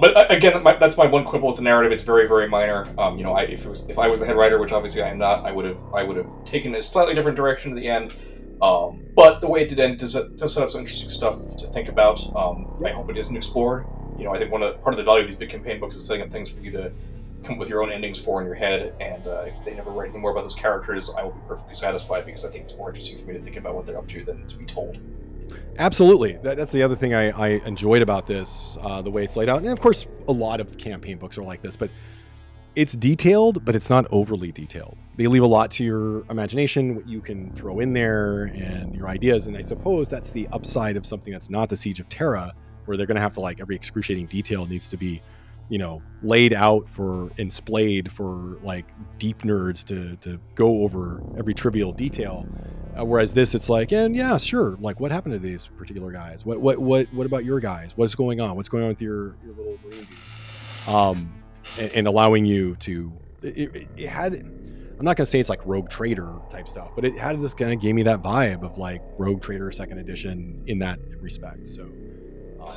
but 0.00 0.16
uh, 0.16 0.26
again, 0.30 0.62
my, 0.62 0.76
that's 0.76 0.96
my 0.96 1.06
one 1.06 1.24
quibble 1.24 1.48
with 1.48 1.56
the 1.56 1.62
narrative. 1.62 1.90
It's 1.90 2.04
very, 2.04 2.28
very 2.28 2.48
minor. 2.48 2.86
Um, 2.96 3.18
you 3.18 3.24
know, 3.24 3.32
I, 3.32 3.42
if 3.42 3.66
it 3.66 3.68
was, 3.68 3.88
if 3.88 3.98
I 3.98 4.06
was 4.06 4.20
the 4.20 4.26
head 4.26 4.36
writer, 4.36 4.60
which 4.60 4.70
obviously 4.70 5.02
I 5.02 5.08
am 5.08 5.18
not, 5.18 5.44
I 5.44 5.50
would 5.50 5.64
have, 5.64 5.78
I 5.92 6.04
would 6.04 6.16
have 6.16 6.44
taken 6.44 6.76
a 6.76 6.80
slightly 6.80 7.12
different 7.12 7.36
direction 7.36 7.74
to 7.74 7.80
the 7.80 7.88
end. 7.88 8.14
Um, 8.62 9.04
but 9.16 9.40
the 9.40 9.48
way 9.48 9.62
it 9.62 9.68
did 9.68 9.80
end 9.80 9.98
does, 9.98 10.14
does 10.36 10.54
set 10.54 10.62
up 10.62 10.70
some 10.70 10.80
interesting 10.80 11.08
stuff 11.08 11.56
to 11.56 11.66
think 11.66 11.88
about. 11.88 12.24
Um, 12.36 12.80
I 12.84 12.90
hope 12.90 13.10
it 13.10 13.18
isn't 13.18 13.36
explored. 13.36 13.84
You 14.16 14.24
know, 14.24 14.32
I 14.32 14.38
think 14.38 14.52
one 14.52 14.62
of 14.62 14.72
the, 14.72 14.78
part 14.78 14.94
of 14.94 14.98
the 14.98 15.02
value 15.02 15.22
of 15.22 15.26
these 15.26 15.36
big 15.36 15.50
campaign 15.50 15.80
books 15.80 15.96
is 15.96 16.06
setting 16.06 16.22
up 16.22 16.30
things 16.30 16.48
for 16.48 16.60
you 16.60 16.70
to 16.70 16.92
come 17.42 17.54
up 17.54 17.58
with 17.58 17.68
your 17.68 17.82
own 17.82 17.90
endings 17.90 18.18
for 18.18 18.40
in 18.40 18.46
your 18.46 18.54
head. 18.54 18.94
And 19.00 19.26
uh, 19.26 19.46
if 19.46 19.54
they 19.64 19.74
never 19.74 19.90
write 19.90 20.10
any 20.10 20.18
more 20.20 20.30
about 20.30 20.42
those 20.42 20.54
characters, 20.54 21.12
I 21.18 21.24
will 21.24 21.32
be 21.32 21.40
perfectly 21.48 21.74
satisfied 21.74 22.26
because 22.26 22.44
I 22.44 22.50
think 22.50 22.64
it's 22.64 22.76
more 22.76 22.90
interesting 22.90 23.18
for 23.18 23.26
me 23.26 23.34
to 23.34 23.40
think 23.40 23.56
about 23.56 23.74
what 23.74 23.86
they're 23.86 23.98
up 23.98 24.06
to 24.06 24.24
than 24.24 24.46
to 24.46 24.56
be 24.56 24.66
told. 24.66 24.98
Absolutely. 25.78 26.34
That, 26.42 26.56
that's 26.56 26.72
the 26.72 26.82
other 26.82 26.94
thing 26.94 27.14
I, 27.14 27.30
I 27.30 27.48
enjoyed 27.66 28.02
about 28.02 28.26
this, 28.26 28.78
uh, 28.80 29.02
the 29.02 29.10
way 29.10 29.24
it's 29.24 29.36
laid 29.36 29.48
out. 29.48 29.58
And 29.58 29.68
of 29.68 29.80
course, 29.80 30.06
a 30.28 30.32
lot 30.32 30.60
of 30.60 30.76
campaign 30.78 31.18
books 31.18 31.36
are 31.38 31.42
like 31.42 31.62
this, 31.62 31.76
but 31.76 31.90
it's 32.76 32.94
detailed, 32.94 33.64
but 33.64 33.76
it's 33.76 33.88
not 33.88 34.06
overly 34.10 34.50
detailed. 34.50 34.96
They 35.16 35.26
leave 35.26 35.42
a 35.42 35.46
lot 35.46 35.70
to 35.72 35.84
your 35.84 36.24
imagination, 36.30 36.96
what 36.96 37.08
you 37.08 37.20
can 37.20 37.52
throw 37.52 37.80
in 37.80 37.92
there, 37.92 38.44
and 38.54 38.94
your 38.94 39.08
ideas. 39.08 39.46
And 39.46 39.56
I 39.56 39.62
suppose 39.62 40.10
that's 40.10 40.32
the 40.32 40.48
upside 40.52 40.96
of 40.96 41.06
something 41.06 41.32
that's 41.32 41.50
not 41.50 41.68
the 41.68 41.76
Siege 41.76 42.00
of 42.00 42.08
Terra, 42.08 42.52
where 42.84 42.96
they're 42.96 43.06
going 43.06 43.14
to 43.16 43.20
have 43.20 43.34
to 43.34 43.40
like 43.40 43.60
every 43.60 43.76
excruciating 43.76 44.26
detail 44.26 44.66
needs 44.66 44.88
to 44.88 44.96
be, 44.96 45.22
you 45.68 45.78
know, 45.78 46.02
laid 46.22 46.52
out 46.52 46.88
for 46.88 47.30
and 47.38 47.52
splayed 47.52 48.10
for 48.10 48.58
like 48.62 48.86
deep 49.18 49.42
nerds 49.42 49.84
to 49.84 50.16
to 50.16 50.40
go 50.54 50.82
over 50.82 51.22
every 51.38 51.54
trivial 51.54 51.92
detail. 51.92 52.46
Uh, 52.96 53.04
whereas 53.04 53.32
this, 53.32 53.54
it's 53.54 53.68
like, 53.68 53.92
and 53.92 54.14
yeah, 54.14 54.36
sure. 54.36 54.76
Like, 54.80 55.00
what 55.00 55.10
happened 55.10 55.32
to 55.34 55.38
these 55.38 55.66
particular 55.66 56.12
guys? 56.12 56.44
What, 56.44 56.60
what, 56.60 56.78
what, 56.78 57.12
what 57.12 57.26
about 57.26 57.44
your 57.44 57.58
guys? 57.60 57.92
What's 57.96 58.14
going 58.14 58.40
on? 58.40 58.56
What's 58.56 58.68
going 58.68 58.84
on 58.84 58.88
with 58.88 59.02
your 59.02 59.36
your 59.44 59.54
little 59.56 59.78
marine? 59.84 60.06
Um, 60.86 61.32
and, 61.80 61.90
and 61.92 62.06
allowing 62.06 62.44
you 62.44 62.76
to, 62.76 63.12
it, 63.42 63.58
it, 63.74 63.88
it 63.96 64.08
had. 64.08 64.34
I'm 64.96 65.04
not 65.04 65.16
gonna 65.16 65.26
say 65.26 65.40
it's 65.40 65.48
like 65.48 65.64
Rogue 65.66 65.90
Trader 65.90 66.36
type 66.50 66.68
stuff, 66.68 66.92
but 66.94 67.04
it 67.04 67.18
had 67.18 67.40
this 67.40 67.52
kind 67.52 67.72
of 67.72 67.80
gave 67.80 67.96
me 67.96 68.04
that 68.04 68.22
vibe 68.22 68.62
of 68.62 68.78
like 68.78 69.02
Rogue 69.18 69.42
Trader 69.42 69.72
Second 69.72 69.98
Edition 69.98 70.62
in 70.68 70.78
that 70.78 71.00
respect. 71.20 71.68
So, 71.68 71.82
um, 72.60 72.74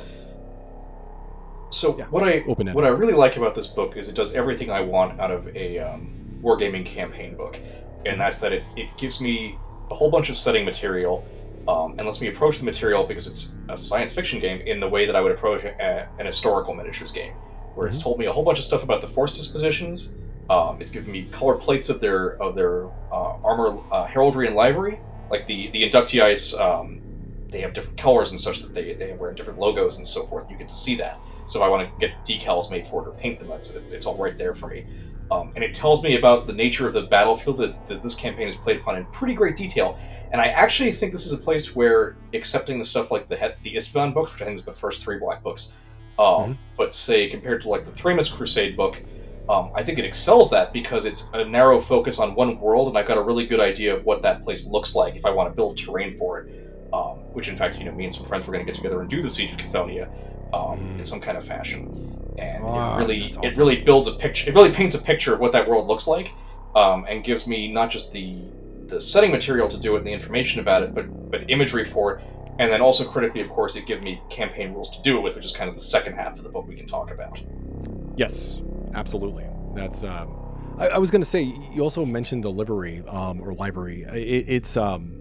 So 1.70 1.96
Yeah, 1.96 2.06
what 2.06 2.24
I 2.24 2.40
what 2.40 2.84
I 2.84 2.88
really 2.88 3.12
like 3.12 3.36
about 3.36 3.54
this 3.54 3.68
book 3.68 3.96
is 3.96 4.08
it 4.08 4.16
does 4.16 4.34
everything 4.34 4.68
I 4.68 4.80
want 4.80 5.20
out 5.20 5.30
of 5.30 5.46
a 5.56 5.78
um, 5.78 6.40
wargaming 6.42 6.84
campaign 6.84 7.36
book, 7.36 7.60
and 8.04 8.20
that's 8.20 8.40
that 8.40 8.52
it, 8.52 8.64
it 8.76 8.88
gives 8.98 9.20
me 9.20 9.56
a 9.90 9.94
whole 9.94 10.10
bunch 10.10 10.28
of 10.28 10.36
setting 10.36 10.64
material, 10.64 11.24
um, 11.66 11.94
and 11.98 12.06
lets 12.06 12.20
me 12.20 12.28
approach 12.28 12.58
the 12.58 12.64
material 12.64 13.04
because 13.04 13.26
it's 13.26 13.54
a 13.68 13.76
science 13.76 14.12
fiction 14.12 14.40
game 14.40 14.60
in 14.62 14.80
the 14.80 14.88
way 14.88 15.06
that 15.06 15.14
I 15.14 15.20
would 15.20 15.32
approach 15.32 15.64
a, 15.64 16.08
an 16.18 16.26
historical 16.26 16.74
miniatures 16.74 17.12
game, 17.12 17.32
where 17.74 17.86
it's 17.86 18.02
told 18.02 18.18
me 18.18 18.26
a 18.26 18.32
whole 18.32 18.44
bunch 18.44 18.58
of 18.58 18.64
stuff 18.64 18.82
about 18.82 19.00
the 19.00 19.08
force 19.08 19.34
dispositions. 19.34 20.16
Um, 20.50 20.80
it's 20.80 20.90
given 20.90 21.12
me 21.12 21.24
color 21.30 21.56
plates 21.56 21.90
of 21.90 22.00
their 22.00 22.40
of 22.42 22.54
their 22.54 22.86
uh, 23.12 23.36
armor, 23.44 23.78
uh, 23.92 24.06
heraldry, 24.06 24.46
and 24.46 24.56
livery, 24.56 24.98
like 25.30 25.46
the 25.46 25.68
the 25.70 25.88
inductii. 25.88 26.58
Um, 26.58 27.02
they 27.48 27.60
have 27.60 27.72
different 27.72 27.98
colors 27.98 28.30
and 28.30 28.38
such 28.38 28.60
that 28.60 28.74
they, 28.74 28.92
they 28.92 29.14
wear 29.14 29.32
different 29.32 29.58
logos 29.58 29.96
and 29.98 30.06
so 30.06 30.26
forth. 30.26 30.50
You 30.50 30.56
get 30.56 30.68
to 30.68 30.74
see 30.74 30.94
that. 30.96 31.18
So 31.46 31.60
if 31.60 31.64
I 31.64 31.68
want 31.68 31.88
to 31.88 32.06
get 32.06 32.24
decals 32.26 32.70
made 32.70 32.86
for 32.86 33.02
it 33.02 33.08
or 33.08 33.12
paint 33.12 33.38
them, 33.38 33.50
it's, 33.52 33.70
it's 33.70 34.04
all 34.04 34.16
right 34.16 34.36
there 34.36 34.54
for 34.54 34.68
me. 34.68 34.84
Um, 35.30 35.52
and 35.54 35.62
it 35.62 35.74
tells 35.74 36.02
me 36.02 36.16
about 36.16 36.46
the 36.46 36.52
nature 36.52 36.86
of 36.86 36.94
the 36.94 37.02
battlefield 37.02 37.58
that, 37.58 37.86
that 37.86 38.02
this 38.02 38.14
campaign 38.14 38.48
is 38.48 38.56
played 38.56 38.78
upon 38.78 38.96
in 38.96 39.04
pretty 39.06 39.34
great 39.34 39.56
detail. 39.56 39.98
And 40.32 40.40
I 40.40 40.46
actually 40.48 40.90
think 40.92 41.12
this 41.12 41.26
is 41.26 41.32
a 41.32 41.36
place 41.38 41.76
where 41.76 42.16
accepting 42.32 42.78
the 42.78 42.84
stuff 42.84 43.10
like 43.10 43.28
the 43.28 43.54
the 43.62 43.74
Isstvan 43.74 44.14
books, 44.14 44.32
which 44.32 44.42
I 44.42 44.46
think 44.46 44.56
is 44.58 44.64
the 44.64 44.72
first 44.72 45.02
three 45.02 45.18
black 45.18 45.42
books, 45.42 45.74
um, 46.18 46.26
Mhm. 46.26 46.56
but 46.76 46.92
say 46.92 47.28
compared 47.28 47.60
to 47.62 47.68
like 47.68 47.84
the 47.84 47.90
Thramas 47.90 48.32
Crusade 48.34 48.76
book, 48.76 49.02
um, 49.50 49.70
I 49.74 49.82
think 49.82 49.98
it 49.98 50.04
excels 50.04 50.50
that 50.50 50.72
because 50.72 51.04
it's 51.06 51.30
a 51.34 51.44
narrow 51.44 51.78
focus 51.80 52.18
on 52.18 52.34
one 52.34 52.58
world, 52.60 52.88
and 52.88 52.96
I've 52.98 53.06
got 53.06 53.16
a 53.18 53.22
really 53.22 53.46
good 53.46 53.60
idea 53.60 53.94
of 53.94 54.04
what 54.04 54.22
that 54.22 54.42
place 54.42 54.66
looks 54.66 54.94
like 54.94 55.14
if 55.16 55.24
I 55.26 55.30
want 55.30 55.50
to 55.50 55.54
build 55.54 55.76
terrain 55.78 56.10
for 56.10 56.40
it. 56.40 56.64
Um, 56.90 57.18
which, 57.34 57.48
in 57.48 57.56
fact, 57.56 57.78
you 57.78 57.84
know, 57.84 57.92
me 57.92 58.04
and 58.04 58.14
some 58.14 58.24
friends 58.24 58.46
were 58.46 58.52
going 58.54 58.64
to 58.64 58.72
get 58.72 58.74
together 58.74 59.02
and 59.02 59.10
do 59.10 59.20
the 59.20 59.28
Siege 59.28 59.52
of 59.52 59.58
Cthonia 59.58 60.08
um, 60.54 60.78
Mm. 60.78 60.96
in 60.98 61.04
some 61.04 61.20
kind 61.20 61.36
of 61.36 61.44
fashion, 61.44 62.17
and 62.38 62.64
Ah, 62.64 62.96
it 62.96 62.98
really, 63.00 63.30
that's 63.32 63.56
it 63.56 63.56
really 63.56 63.80
builds 63.80 64.08
a 64.08 64.12
picture. 64.12 64.48
It 64.48 64.54
really 64.54 64.72
paints 64.72 64.94
a 64.94 64.98
picture 65.00 65.34
of 65.34 65.40
what 65.40 65.52
that 65.52 65.68
world 65.68 65.86
looks 65.86 66.06
like, 66.06 66.32
um, 66.74 67.04
and 67.08 67.24
gives 67.24 67.46
me 67.46 67.70
not 67.70 67.90
just 67.90 68.12
the 68.12 68.38
the 68.86 69.00
setting 69.00 69.30
material 69.30 69.68
to 69.68 69.78
do 69.78 69.94
it 69.94 69.98
and 69.98 70.06
the 70.06 70.12
information 70.12 70.60
about 70.60 70.82
it, 70.82 70.94
but 70.94 71.30
but 71.30 71.50
imagery 71.50 71.84
for 71.84 72.16
it, 72.16 72.24
and 72.58 72.72
then 72.72 72.80
also 72.80 73.04
critically, 73.04 73.40
of 73.40 73.50
course, 73.50 73.76
it 73.76 73.86
gives 73.86 74.02
me 74.04 74.20
campaign 74.30 74.72
rules 74.72 74.90
to 74.90 75.02
do 75.02 75.16
it 75.18 75.20
with, 75.20 75.36
which 75.36 75.44
is 75.44 75.52
kind 75.52 75.68
of 75.68 75.74
the 75.74 75.80
second 75.80 76.14
half 76.14 76.38
of 76.38 76.44
the 76.44 76.50
book 76.50 76.66
we 76.66 76.76
can 76.76 76.86
talk 76.86 77.10
about. 77.10 77.40
Yes, 78.16 78.60
absolutely. 78.94 79.44
That's. 79.74 80.02
Um, 80.02 80.34
I, 80.78 80.88
I 80.88 80.98
was 80.98 81.10
going 81.10 81.20
to 81.20 81.28
say 81.28 81.42
you 81.42 81.82
also 81.82 82.04
mentioned 82.04 82.44
the 82.44 82.50
livery 82.50 83.02
um, 83.08 83.40
or 83.40 83.52
library. 83.54 84.02
It, 84.02 84.48
it's 84.48 84.76
um, 84.76 85.14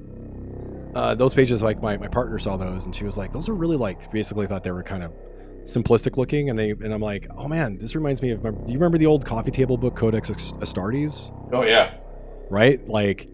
uh, 0.95 1.15
those 1.15 1.34
pages. 1.34 1.61
Like 1.61 1.82
my, 1.82 1.97
my 1.97 2.07
partner 2.07 2.39
saw 2.39 2.57
those 2.57 2.86
and 2.86 2.95
she 2.95 3.03
was 3.03 3.18
like, 3.18 3.32
"Those 3.32 3.49
are 3.49 3.53
really 3.53 3.78
like." 3.78 4.11
Basically, 4.11 4.47
thought 4.47 4.63
they 4.63 4.72
were 4.72 4.84
kind 4.84 5.03
of 5.03 5.13
simplistic 5.68 6.18
looking, 6.18 6.49
and 6.49 6.57
they 6.57 6.72
and 6.72 6.93
I'm 6.93 7.01
like, 7.01 7.28
"Oh 7.38 7.47
man, 7.47 7.78
this 7.78 7.95
reminds 7.95 8.22
me 8.22 8.32
of." 8.32 8.41
Do 8.41 8.49
you 8.72 8.80
remember 8.80 8.97
the 8.97 9.05
old 9.05 9.26
coffee 9.26 9.51
table 9.51 9.78
book 9.78 9.95
Codex 9.95 10.30
Astartes? 10.32 11.32
Oh 11.53 11.63
yeah, 11.63 11.95
Right, 12.49 12.86
like. 12.88 13.30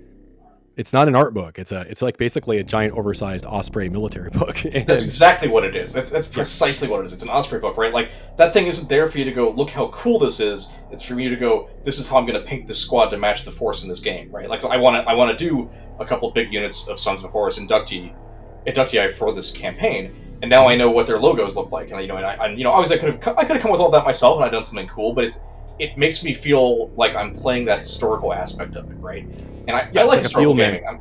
It's 0.75 0.91
not 0.91 1.07
an 1.07 1.13
art 1.13 1.35
book. 1.35 1.59
It's 1.59 1.71
a. 1.71 1.81
It's 1.81 2.01
like 2.01 2.17
basically 2.17 2.57
a 2.57 2.63
giant, 2.63 2.97
oversized 2.97 3.45
Osprey 3.45 3.89
military 3.89 4.29
book. 4.39 4.65
And- 4.65 4.87
That's 4.87 5.03
exactly 5.03 5.47
what 5.47 5.63
it 5.63 5.75
is. 5.75 5.93
That's, 5.93 6.09
that's 6.09 6.27
precisely 6.27 6.87
what 6.87 7.01
it 7.01 7.05
is. 7.05 7.13
It's 7.13 7.21
an 7.21 7.29
Osprey 7.29 7.59
book, 7.59 7.77
right? 7.77 7.93
Like 7.93 8.11
that 8.37 8.53
thing 8.53 8.65
isn't 8.65 8.89
there 8.89 9.07
for 9.07 9.19
you 9.19 9.25
to 9.25 9.31
go 9.31 9.51
look 9.51 9.69
how 9.69 9.89
cool 9.89 10.17
this 10.17 10.39
is. 10.39 10.73
It's 10.89 11.03
for 11.03 11.19
you 11.19 11.29
to 11.29 11.35
go. 11.35 11.69
This 11.83 11.99
is 11.99 12.07
how 12.09 12.17
I'm 12.17 12.25
going 12.25 12.41
to 12.41 12.47
paint 12.47 12.65
this 12.65 12.79
squad 12.79 13.09
to 13.09 13.19
match 13.19 13.43
the 13.43 13.51
force 13.51 13.83
in 13.83 13.89
this 13.89 13.99
game, 13.99 14.31
right? 14.31 14.49
Like 14.49 14.65
I 14.65 14.77
want 14.77 15.03
to. 15.03 15.07
I 15.07 15.13
want 15.13 15.37
to 15.37 15.45
do 15.47 15.69
a 15.99 16.05
couple 16.07 16.31
big 16.31 16.51
units 16.51 16.87
of 16.87 16.99
Sons 16.99 17.23
of 17.23 17.29
Horus 17.29 17.59
inductee, 17.59 18.11
inductee 18.65 19.11
for 19.11 19.31
this 19.31 19.51
campaign, 19.51 20.15
and 20.43 20.49
now 20.49 20.67
I 20.67 20.75
know 20.75 20.91
what 20.91 21.07
their 21.07 21.17
logos 21.19 21.55
look 21.55 21.71
like. 21.71 21.89
And 21.89 21.99
you 22.01 22.07
know, 22.07 22.17
and 22.17 22.25
I, 22.25 22.33
I 22.35 22.47
you 22.49 22.63
know, 22.65 22.71
obviously 22.71 22.97
I 22.97 22.99
could 22.99 23.23
have 23.23 23.37
I 23.39 23.43
could 23.45 23.53
have 23.55 23.61
come 23.61 23.71
with 23.71 23.81
all 23.81 23.89
that 23.91 24.03
myself 24.05 24.35
and 24.35 24.45
I've 24.45 24.51
done 24.51 24.63
something 24.65 24.87
cool, 24.87 25.13
but 25.13 25.23
it's 25.23 25.39
it 25.79 25.97
makes 25.97 26.23
me 26.23 26.33
feel 26.33 26.89
like 26.89 27.15
I'm 27.15 27.33
playing 27.33 27.65
that 27.65 27.79
historical 27.79 28.31
aspect 28.33 28.75
of 28.75 28.91
it, 28.91 28.95
right? 28.95 29.25
And 29.67 29.71
I, 29.71 29.89
Yeah, 29.91 30.01
I 30.01 30.03
like 30.03 30.09
like 30.09 30.19
historical 30.19 30.53
gaming. 30.53 30.85
I'm, 30.87 30.99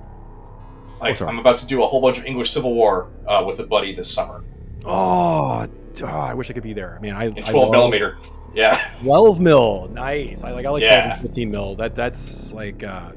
like, 1.01 1.17
sorry. 1.17 1.29
I'm 1.31 1.39
about 1.41 1.59
to 1.59 1.67
do 1.67 1.83
a 1.83 1.87
whole 1.87 2.01
bunch 2.01 2.19
of 2.19 2.25
English 2.25 2.53
Civil 2.53 2.73
War 2.75 3.11
uh, 3.27 3.43
with 3.47 3.59
a 3.59 3.65
buddy 3.67 3.95
this 3.95 4.09
summer. 4.11 4.43
oh, 4.87 5.67
oh, 6.03 6.07
I 6.07 6.33
wish 6.35 6.49
I 6.49 6.53
could 6.55 6.63
be 6.63 6.73
there. 6.73 6.95
I 6.97 7.01
mean, 7.03 7.13
I 7.13 7.27
in 7.27 7.39
I 7.39 7.41
12 7.41 7.55
love- 7.55 7.71
millimeter. 7.73 8.17
Yeah, 8.55 8.91
12 9.01 9.41
mil 9.41 9.89
nice 9.95 10.45
i 10.45 10.51
like 10.51 10.67
i 10.67 10.69
like 10.69 10.83
12 10.83 10.93
Yeah. 10.93 11.13
and 11.15 11.23
15 11.23 11.51
mil 11.51 11.75
that 11.77 11.95
that's 11.95 12.53
like 12.53 12.85
uh 12.85 13.11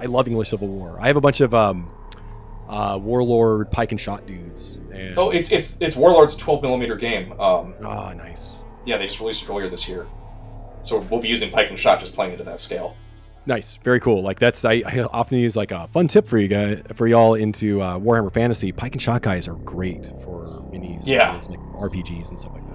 i 0.00 0.06
love 0.06 0.26
english 0.26 0.48
civil 0.48 0.66
war 0.66 0.98
i 1.00 1.06
have 1.06 1.14
a 1.16 1.20
bunch 1.20 1.40
of 1.40 1.54
um 1.54 1.88
uh 2.70 2.96
warlord 3.02 3.70
pike 3.70 3.90
and 3.92 4.00
shot 4.00 4.26
dudes 4.26 4.78
and 4.92 5.18
oh, 5.18 5.30
it's 5.30 5.50
it's 5.52 5.76
it's 5.80 5.96
Warlord's 5.96 6.34
12 6.36 6.62
millimeter 6.62 6.94
game. 6.96 7.32
Um, 7.32 7.74
oh 7.82 8.12
nice 8.12 8.62
yeah, 8.86 8.96
they 8.96 9.06
just 9.06 9.20
released 9.20 9.42
it 9.42 9.50
earlier 9.50 9.68
this 9.68 9.86
year, 9.88 10.06
so 10.82 10.98
we'll 11.10 11.20
be 11.20 11.28
using 11.28 11.50
Pike 11.50 11.68
and 11.68 11.78
Shot, 11.78 12.00
just 12.00 12.14
playing 12.14 12.32
it 12.32 12.40
at 12.40 12.46
that 12.46 12.58
scale. 12.60 12.96
nice 13.46 13.76
very 13.84 14.00
cool 14.00 14.22
like 14.22 14.38
that's 14.38 14.64
I, 14.64 14.82
I 14.86 15.00
often 15.12 15.38
use 15.38 15.56
like 15.56 15.70
a 15.72 15.86
fun 15.88 16.08
tip 16.08 16.26
for 16.26 16.38
you 16.38 16.48
guys 16.48 16.82
for 16.94 17.06
y'all 17.06 17.34
into 17.34 17.80
uh, 17.82 17.98
warhammer 17.98 18.32
fantasy 18.32 18.72
pike 18.72 18.92
and 18.92 19.02
shot 19.02 19.22
guys 19.22 19.48
are 19.48 19.54
great 19.54 20.06
for 20.24 20.44
minis 20.72 21.06
Yeah. 21.06 21.32
like 21.48 21.58
rpgs 21.90 22.30
and 22.30 22.38
stuff 22.38 22.52
like 22.52 22.62
that. 22.68 22.69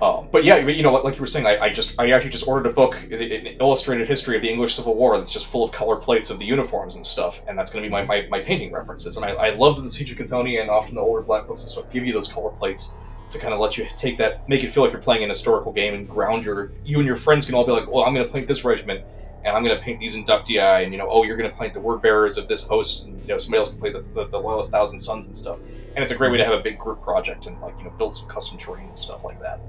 Um, 0.00 0.28
but 0.30 0.44
yeah, 0.44 0.58
you 0.58 0.82
know, 0.82 0.92
like 0.92 1.14
you 1.16 1.20
were 1.20 1.26
saying, 1.26 1.46
I, 1.46 1.58
I 1.58 1.68
just 1.70 1.94
I 1.98 2.10
actually 2.12 2.30
just 2.30 2.46
ordered 2.46 2.66
a 2.66 2.72
book, 2.72 2.94
an 3.10 3.56
illustrated 3.60 4.06
history 4.06 4.36
of 4.36 4.42
the 4.42 4.48
English 4.48 4.74
Civil 4.74 4.94
War 4.94 5.18
that's 5.18 5.30
just 5.30 5.46
full 5.46 5.64
of 5.64 5.72
color 5.72 5.96
plates 5.96 6.30
of 6.30 6.38
the 6.38 6.44
uniforms 6.44 6.94
and 6.94 7.04
stuff, 7.04 7.42
and 7.48 7.58
that's 7.58 7.70
going 7.72 7.82
to 7.82 7.88
be 7.88 7.90
my, 7.90 8.04
my, 8.04 8.26
my 8.30 8.38
painting 8.38 8.72
references. 8.72 9.16
And 9.16 9.26
I, 9.26 9.30
I 9.30 9.50
love 9.54 9.76
that 9.76 9.82
the 9.82 9.90
Siege 9.90 10.12
of 10.12 10.18
Cthonia 10.18 10.60
and 10.60 10.70
often 10.70 10.94
the 10.94 11.00
older 11.00 11.22
black 11.22 11.48
books 11.48 11.62
and 11.62 11.70
stuff 11.70 11.90
give 11.90 12.06
you 12.06 12.12
those 12.12 12.28
color 12.28 12.50
plates 12.50 12.94
to 13.30 13.38
kind 13.38 13.52
of 13.52 13.60
let 13.60 13.76
you 13.76 13.88
take 13.96 14.16
that, 14.18 14.48
make 14.48 14.62
it 14.62 14.70
feel 14.70 14.84
like 14.84 14.92
you're 14.92 15.02
playing 15.02 15.22
an 15.24 15.28
historical 15.28 15.72
game 15.72 15.94
and 15.94 16.08
ground 16.08 16.44
your 16.44 16.70
you 16.84 16.98
and 16.98 17.06
your 17.06 17.16
friends 17.16 17.44
can 17.44 17.54
all 17.54 17.66
be 17.66 17.72
like, 17.72 17.90
well, 17.90 18.04
I'm 18.04 18.14
going 18.14 18.26
to 18.26 18.32
paint 18.32 18.46
this 18.46 18.64
regiment. 18.64 19.04
And 19.44 19.56
I'm 19.56 19.62
going 19.62 19.76
to 19.76 19.82
paint 19.82 20.00
these 20.00 20.16
inductii, 20.16 20.82
and 20.82 20.92
you 20.92 20.98
know, 20.98 21.06
oh, 21.08 21.22
you're 21.22 21.36
going 21.36 21.48
to 21.50 21.56
paint 21.56 21.72
the 21.72 21.80
word 21.80 22.02
bearers 22.02 22.36
of 22.38 22.48
this 22.48 22.64
host, 22.64 23.04
and 23.04 23.20
you 23.22 23.28
know, 23.28 23.38
somebody 23.38 23.60
else 23.60 23.70
can 23.70 23.78
play 23.78 23.90
the, 23.90 24.00
the, 24.12 24.26
the 24.26 24.38
loyalist 24.38 24.72
thousand 24.72 24.98
sons 24.98 25.28
and 25.28 25.36
stuff. 25.36 25.60
And 25.94 26.02
it's 26.02 26.10
a 26.10 26.16
great 26.16 26.32
way 26.32 26.38
to 26.38 26.44
have 26.44 26.54
a 26.58 26.62
big 26.62 26.76
group 26.76 27.00
project 27.00 27.46
and 27.46 27.58
like 27.60 27.78
you 27.78 27.84
know, 27.84 27.90
build 27.90 28.16
some 28.16 28.28
custom 28.28 28.58
terrain 28.58 28.88
and 28.88 28.98
stuff 28.98 29.22
like 29.22 29.40
that. 29.40 29.60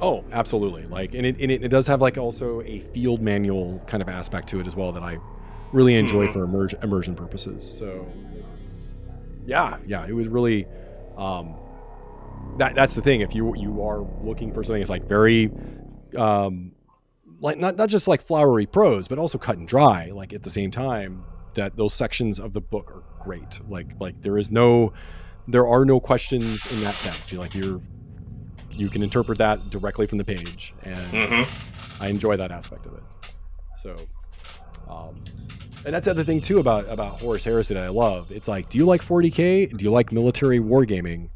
Oh, 0.00 0.24
absolutely. 0.32 0.86
Like, 0.86 1.14
and 1.14 1.24
it, 1.24 1.40
and 1.40 1.50
it, 1.50 1.62
it 1.64 1.68
does 1.68 1.86
have 1.86 2.00
like 2.00 2.18
also 2.18 2.60
a 2.62 2.80
field 2.80 3.20
manual 3.22 3.80
kind 3.86 4.02
of 4.02 4.08
aspect 4.08 4.48
to 4.48 4.60
it 4.60 4.66
as 4.66 4.74
well 4.76 4.92
that 4.92 5.02
I 5.02 5.18
really 5.72 5.94
enjoy 5.94 6.26
Mhm. 6.26 6.32
for 6.32 6.42
immersion, 6.44 6.78
immersion 6.82 7.14
purposes. 7.14 7.62
So, 7.78 8.06
yeah, 9.46 9.78
yeah, 9.86 10.06
it 10.06 10.12
was 10.12 10.28
really. 10.28 10.66
Um, 11.16 11.54
that 12.58 12.74
that's 12.74 12.94
the 12.94 13.00
thing. 13.00 13.20
If 13.20 13.34
you 13.34 13.54
you 13.56 13.82
are 13.82 14.00
looking 14.22 14.52
for 14.52 14.62
something 14.62 14.80
that's 14.80 14.90
like 14.90 15.06
very, 15.06 15.50
um, 16.16 16.72
like 17.40 17.58
not 17.58 17.76
not 17.76 17.88
just 17.88 18.06
like 18.08 18.20
flowery 18.20 18.66
prose, 18.66 19.08
but 19.08 19.18
also 19.18 19.38
cut 19.38 19.58
and 19.58 19.66
dry. 19.66 20.10
Like 20.12 20.32
at 20.32 20.42
the 20.42 20.50
same 20.50 20.70
time, 20.70 21.24
that 21.54 21.76
those 21.76 21.94
sections 21.94 22.38
of 22.38 22.52
the 22.52 22.60
book 22.60 22.90
are 22.92 23.02
great. 23.24 23.60
Like 23.68 23.88
like 24.00 24.20
there 24.22 24.38
is 24.38 24.50
no, 24.50 24.92
there 25.48 25.66
are 25.66 25.84
no 25.84 26.00
questions 26.00 26.70
in 26.72 26.80
that 26.82 26.94
sense. 26.94 27.32
You're 27.32 27.40
like 27.42 27.54
you're, 27.54 27.80
you 28.76 28.88
can 28.88 29.02
interpret 29.02 29.38
that 29.38 29.70
directly 29.70 30.06
from 30.06 30.18
the 30.18 30.24
page, 30.24 30.74
and 30.82 31.30
hmm 31.30 32.02
I 32.02 32.08
enjoy 32.08 32.36
that 32.36 32.50
aspect 32.50 32.86
of 32.86 32.94
it. 32.94 33.02
So, 33.76 33.94
um, 34.88 35.22
and 35.84 35.94
that's 35.94 36.06
the 36.06 36.10
other 36.10 36.24
thing 36.24 36.40
too 36.40 36.58
about 36.58 36.88
about 36.88 37.20
Horus 37.20 37.44
Heresy 37.44 37.74
that 37.74 37.84
I 37.84 37.88
love. 37.88 38.32
It's 38.32 38.48
like, 38.48 38.68
do 38.68 38.78
you 38.78 38.86
like 38.86 39.02
40k? 39.02 39.76
Do 39.76 39.84
you 39.84 39.90
like 39.90 40.12
military 40.12 40.58
wargaming? 40.58 41.28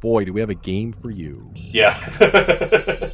Boy, 0.00 0.24
do 0.24 0.32
we 0.32 0.40
have 0.40 0.50
a 0.50 0.54
game 0.54 0.92
for 0.92 1.10
you. 1.10 1.50
Yeah. 1.54 1.96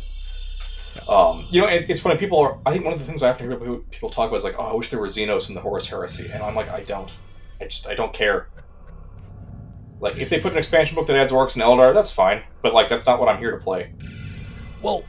um, 1.08 1.46
you 1.50 1.60
know, 1.60 1.68
it, 1.68 1.88
it's 1.88 2.00
funny. 2.00 2.18
People 2.18 2.38
are. 2.38 2.58
I 2.66 2.72
think 2.72 2.84
one 2.84 2.92
of 2.92 2.98
the 2.98 3.04
things 3.04 3.22
I 3.22 3.28
have 3.28 3.38
to 3.38 3.44
hear 3.44 3.56
people, 3.56 3.78
people 3.90 4.10
talk 4.10 4.28
about 4.28 4.38
is 4.38 4.44
like, 4.44 4.56
"Oh, 4.58 4.72
I 4.72 4.74
wish 4.74 4.88
there 4.90 4.98
were 4.98 5.06
Xenos 5.06 5.48
in 5.48 5.54
the 5.54 5.60
Horus 5.60 5.86
Heresy," 5.86 6.30
and 6.32 6.42
I'm 6.42 6.54
like, 6.54 6.68
I 6.68 6.82
don't. 6.82 7.10
I 7.60 7.64
just, 7.64 7.86
I 7.86 7.94
don't 7.94 8.12
care. 8.12 8.48
Like, 10.00 10.18
if 10.18 10.30
they 10.30 10.40
put 10.40 10.52
an 10.52 10.58
expansion 10.58 10.94
book 10.94 11.06
that 11.06 11.16
adds 11.16 11.32
orcs 11.32 11.54
and 11.54 11.62
Eldar, 11.62 11.94
that's 11.94 12.10
fine. 12.10 12.42
But 12.62 12.74
like, 12.74 12.88
that's 12.88 13.06
not 13.06 13.20
what 13.20 13.28
I'm 13.28 13.38
here 13.38 13.50
to 13.50 13.62
play. 13.62 13.92
Well, 14.82 15.04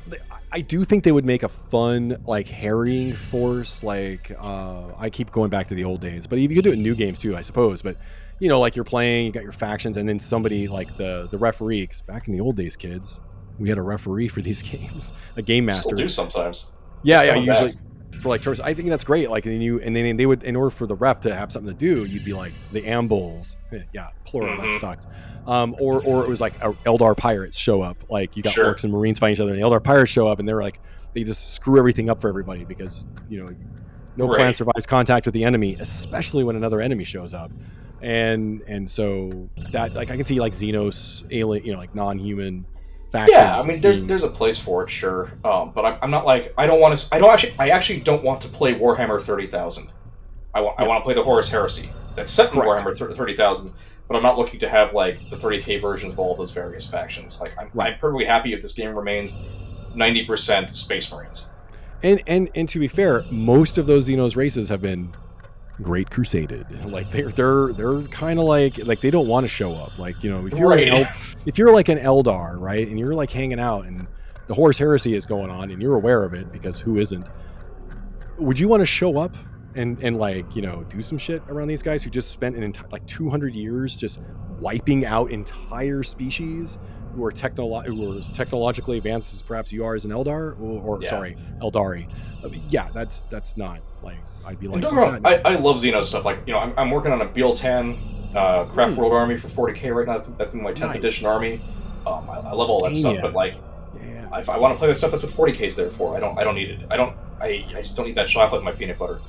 I 0.52 0.62
do 0.62 0.84
think 0.84 1.06
they 1.06 1.14
would 1.14 1.26
make 1.26 1.44
a 1.44 1.50
fun 1.50 2.18
like 2.26 2.48
harrying 2.48 3.14
force. 3.14 3.84
Like 3.84 4.32
uh, 4.38 4.94
I 4.98 5.10
keep 5.10 5.32
going 5.32 5.50
back 5.50 5.68
to 5.70 5.76
the 5.76 5.86
old 5.86 6.02
days, 6.02 6.28
but 6.28 6.40
you 6.40 6.50
could 6.50 6.64
do 6.64 6.72
it 6.72 6.74
in 6.74 6.84
new 6.84 6.96
games 6.96 7.20
too, 7.20 7.38
I 7.38 7.42
suppose. 7.42 7.82
But 7.82 7.98
you 8.40 8.50
know, 8.50 8.60
like 8.60 8.76
you're 8.76 8.84
playing, 8.84 9.28
you 9.28 9.32
got 9.32 9.44
your 9.44 9.54
factions, 9.54 9.96
and 9.96 10.08
then 10.10 10.20
somebody 10.20 10.68
like 10.68 10.98
the 10.98 11.30
the 11.32 11.38
referee. 11.38 11.88
Cause 11.88 12.02
back 12.02 12.28
in 12.28 12.34
the 12.34 12.42
old 12.42 12.58
days, 12.58 12.76
kids, 12.76 13.22
we 13.60 13.70
had 13.70 13.78
a 13.78 13.82
referee 13.82 14.28
for 14.28 14.42
these 14.42 14.62
games, 14.62 15.14
a 15.38 15.42
game 15.42 15.66
master. 15.66 15.84
Still 15.84 15.98
do 15.98 16.10
sometimes. 16.10 16.72
Yeah, 17.04 17.22
It's 17.22 17.28
yeah. 17.28 17.42
Usually 17.42 17.78
for 18.20 18.30
like 18.30 18.42
tourists, 18.42 18.64
I 18.64 18.74
think 18.74 18.90
that's 18.90 19.04
great. 19.04 19.30
Like, 19.30 19.46
and 19.46 19.64
you 19.64 19.80
and 19.82 19.96
then 19.96 20.18
they 20.18 20.26
would, 20.26 20.44
in 20.44 20.56
order 20.56 20.70
for 20.70 20.86
the 20.86 20.96
ref 20.96 21.22
to 21.22 21.36
have 21.36 21.52
something 21.52 21.72
to 21.72 21.78
do, 21.78 22.06
you'd 22.06 22.26
be 22.26 22.34
like 22.34 22.54
the 22.72 22.86
Ambulls. 22.86 23.58
Eh, 23.72 23.80
Yeah, 23.94 24.08
plural. 24.26 24.56
That 24.58 24.68
Mhm. 24.68 24.80
sucked. 24.80 25.08
Um, 25.48 25.76
or 25.80 26.02
or 26.04 26.24
it 26.26 26.30
was 26.30 26.40
like 26.42 26.56
uh, 26.62 26.74
Eldar 26.86 27.18
pirates 27.18 27.58
show 27.58 27.82
up. 27.82 28.04
Like 28.10 28.36
you 28.38 28.44
got 28.44 28.54
Sure. 28.54 28.74
orcs 28.74 28.84
and 28.84 28.94
marines 28.94 29.18
fighting 29.20 29.34
each 29.34 29.40
other, 29.40 29.52
and 29.54 29.60
the 29.62 29.66
Eldar 29.66 29.84
pirates 29.84 30.12
show 30.12 30.28
up, 30.28 30.40
and 30.40 30.48
they're 30.48 30.62
like 30.62 30.80
they 31.14 31.24
just 31.24 31.54
screw 31.56 31.78
everything 31.80 32.10
up 32.10 32.22
for 32.22 32.30
everybody 32.30 32.64
because 32.66 33.06
you 33.28 33.44
know 33.44 33.50
no 34.18 34.28
Right. 34.28 34.36
clan 34.36 34.54
survives 34.54 34.86
contact 34.86 35.26
with 35.26 35.34
the 35.34 35.44
enemy, 35.44 35.76
especially 35.80 36.44
when 36.44 36.56
another 36.56 36.80
enemy 36.82 37.04
shows 37.06 37.34
up. 37.34 37.52
And 38.02 38.62
and 38.68 38.90
so 38.90 39.50
that 39.72 39.96
like 39.96 40.12
I 40.12 40.16
can 40.18 40.26
see 40.26 40.40
like 40.40 40.54
Xenos 40.54 41.24
alien, 41.32 41.66
you 41.66 41.72
know, 41.72 41.78
like 41.80 41.94
non-human 41.96 42.66
factions. 43.12 43.38
Yeah, 43.38 43.60
I 43.60 43.66
mean, 43.66 43.82
there's 43.82 43.98
being- 43.98 44.08
there's 44.08 44.24
a 44.24 44.30
place 44.30 44.58
for 44.60 44.84
it, 44.84 44.90
sure. 44.90 45.32
Um, 45.44 45.72
but 45.76 45.86
I'm, 45.86 45.98
I'm 46.02 46.12
not 46.12 46.26
like 46.26 46.54
I 46.58 46.66
don't 46.66 46.80
want 46.80 46.98
to. 46.98 47.16
I 47.16 47.20
don't 47.20 47.30
actually. 47.32 47.54
I 47.60 47.70
actually 47.70 48.00
don't 48.02 48.24
want 48.24 48.42
to 48.42 48.48
play 48.48 48.74
Warhammer 48.76 49.22
thirty 49.22 49.48
thousand. 49.48 49.92
I 50.54 50.62
want. 50.62 50.80
I 50.80 50.88
want 50.88 51.02
to 51.02 51.04
play 51.06 51.14
the 51.14 51.24
Horus 51.24 51.50
Heresy. 51.50 51.90
That's 52.16 52.32
set 52.32 52.54
in 52.54 52.60
Correct. 52.62 52.86
Warhammer 52.86 53.16
thirty 53.16 53.36
thousand. 53.36 53.74
But 54.08 54.18
I'm 54.18 54.24
not 54.24 54.38
looking 54.38 54.60
to 54.60 54.68
have 54.68 54.94
like 54.94 55.30
the 55.30 55.38
30k 55.38 55.80
versions 55.82 56.12
of 56.12 56.20
all 56.20 56.34
of 56.34 56.38
those 56.38 56.52
various 56.52 56.86
factions. 56.86 57.40
Like 57.40 57.58
I'm, 57.58 57.70
Right. 57.74 57.94
I'm 57.94 58.00
perfectly 58.00 58.26
happy 58.26 58.52
if 58.52 58.62
this 58.62 58.74
game 58.74 58.94
remains 58.94 59.34
90% 59.96 60.70
Space 60.70 61.10
Marines. 61.14 61.50
And 62.04 62.22
and 62.28 62.50
and 62.56 62.68
to 62.68 62.80
be 62.80 62.90
fair, 62.90 63.24
most 63.32 63.78
of 63.78 63.86
those 63.86 64.10
Xenos 64.10 64.36
races 64.36 64.68
have 64.68 64.82
been 64.82 65.14
great 65.82 66.10
crusaded. 66.10 66.66
Like 66.86 67.10
they're 67.12 67.30
they're 67.32 67.74
they're 67.74 68.02
kind 68.04 68.40
of 68.40 68.46
like 68.46 68.78
like 68.86 69.02
they 69.02 69.12
don't 69.12 69.28
want 69.28 69.44
to 69.44 69.48
show 69.48 69.74
up. 69.76 69.98
Like 69.98 70.24
you 70.24 70.30
know 70.30 70.46
if 70.48 70.54
you're 70.58 70.70
Right. 70.70 70.88
an 70.88 71.06
El, 71.06 71.12
if 71.46 71.58
you're 71.58 71.74
like 71.74 71.90
an 71.90 71.98
Eldar, 71.98 72.60
right, 72.60 72.88
and 72.88 73.00
you're 73.00 73.14
like 73.16 73.32
hanging 73.32 73.60
out 73.60 73.86
and 73.86 74.08
the 74.48 74.54
Horus 74.54 74.78
Heresy 74.78 75.16
is 75.16 75.26
going 75.26 75.50
on 75.50 75.72
and 75.72 75.82
you're 75.82 75.96
aware 75.96 76.24
of 76.24 76.34
it 76.34 76.52
because 76.52 76.80
who 76.80 76.98
isn't? 76.98 77.28
Would 78.38 78.60
you 78.60 78.68
want 78.68 78.82
to 78.82 78.86
show 78.86 79.18
up 79.18 79.36
and 79.76 80.02
and 80.04 80.18
like 80.18 80.56
you 80.56 80.62
know 80.62 80.84
do 80.90 81.02
some 81.02 81.18
shit 81.18 81.42
around 81.48 81.68
these 81.70 81.84
guys 81.84 82.04
who 82.04 82.10
just 82.10 82.32
spent 82.32 82.56
an 82.56 82.64
entire 82.64 82.88
like 82.92 83.06
200 83.06 83.56
years 83.56 83.96
just 83.96 84.20
wiping 84.60 85.06
out 85.06 85.32
entire 85.32 86.04
species 86.04 86.78
who 87.14 87.24
are 87.26 87.32
technolo- 87.32 87.86
who 87.86 88.12
are 88.14 88.18
as 88.18 88.30
technologically 88.30 88.98
advanced 88.98 89.34
as 89.34 89.42
perhaps 89.42 89.72
you 89.72 89.86
are 89.86 89.96
as 89.96 90.06
an 90.06 90.12
Eldar 90.12 90.60
or, 90.62 90.82
or 90.98 91.00
Yeah. 91.02 91.10
sorry 91.10 91.38
Eldari? 91.62 92.08
I 92.44 92.48
mean, 92.48 92.62
yeah, 92.70 92.90
that's 92.94 93.22
that's 93.24 93.58
not 93.58 93.80
like 94.04 94.18
I'd 94.46 94.60
be 94.60 94.68
like. 94.68 94.82
Don't 94.82 94.96
wrong, 94.96 95.22
I, 95.26 95.36
I 95.46 95.56
love 95.56 95.78
Xeno 95.78 96.04
stuff. 96.04 96.26
Like, 96.26 96.40
you 96.48 96.54
know, 96.54 96.60
I'm, 96.60 96.74
I'm 96.78 96.92
working 96.92 97.12
on 97.12 97.22
a 97.22 97.26
Biel-Tan 97.26 97.98
uh, 98.36 98.66
Craft 98.66 98.94
Hmm. 98.94 99.00
World 99.00 99.14
Army 99.14 99.38
for 99.38 99.48
40k 99.50 99.94
right 99.94 100.08
now. 100.08 100.24
That's 100.38 100.50
been 100.50 100.64
my 100.64 100.72
10th 100.74 100.80
Nice. 100.80 100.98
edition 100.98 101.28
army. 101.28 101.62
Um, 102.08 102.28
I, 102.30 102.38
I 102.40 102.52
love 102.54 102.70
all 102.70 102.82
that 102.84 102.96
stuff, 102.96 103.18
but 103.22 103.34
like, 103.34 103.54
yeah. 104.02 104.40
if 104.40 104.50
I 104.50 104.58
want 104.58 104.74
to 104.74 104.80
play 104.80 104.88
that 104.88 104.96
stuff, 104.96 105.12
that's 105.12 105.22
what 105.22 105.32
40k 105.54 105.62
is 105.68 105.76
there 105.76 105.92
for. 105.92 106.16
I 106.18 106.20
don't. 106.20 106.38
I 106.40 106.44
don't 106.44 106.56
need 106.56 106.70
it. 106.72 106.80
I 106.90 106.98
don't. 106.98 107.16
I, 107.40 107.66
I 107.76 107.82
just 107.82 107.96
don't 107.96 108.06
need 108.08 108.16
that 108.16 108.28
chocolate 108.28 108.60
in 108.60 108.66
my 108.66 108.72
peanut 108.72 108.98
butter. 108.98 109.20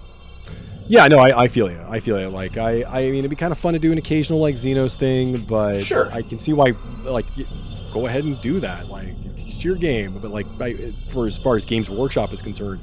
Yeah, 0.89 1.07
no, 1.09 1.17
I, 1.19 1.43
I 1.43 1.49
feel 1.49 1.71
you. 1.71 1.81
I 1.89 2.01
feel 2.01 2.21
you. 2.21 2.29
Like, 2.29 2.59
I, 2.59 2.83
I 2.85 3.03
mean, 3.11 3.21
it'd 3.21 3.31
be 3.31 3.37
kind 3.37 3.53
of 3.53 3.59
fun 3.59 3.73
to 3.75 3.79
do 3.79 3.93
an 3.93 3.99
occasional 3.99 4.41
like 4.41 4.55
Xenos 4.57 4.97
thing, 4.97 5.39
but 5.43 5.83
Sure. 5.85 6.11
I 6.13 6.23
can 6.23 6.39
see 6.39 6.53
why, 6.53 6.75
like, 7.05 7.25
y- 7.37 7.45
go 7.93 8.07
ahead 8.07 8.25
and 8.25 8.41
do 8.41 8.59
that. 8.61 8.89
Like, 8.89 9.15
it's 9.37 9.65
your 9.65 9.77
game, 9.77 10.19
but 10.19 10.31
like, 10.31 10.47
by, 10.59 10.75
for 11.11 11.27
as 11.27 11.37
far 11.39 11.57
as 11.57 11.65
Games 11.65 11.89
Workshop 11.91 12.33
is 12.33 12.43
concerned, 12.43 12.81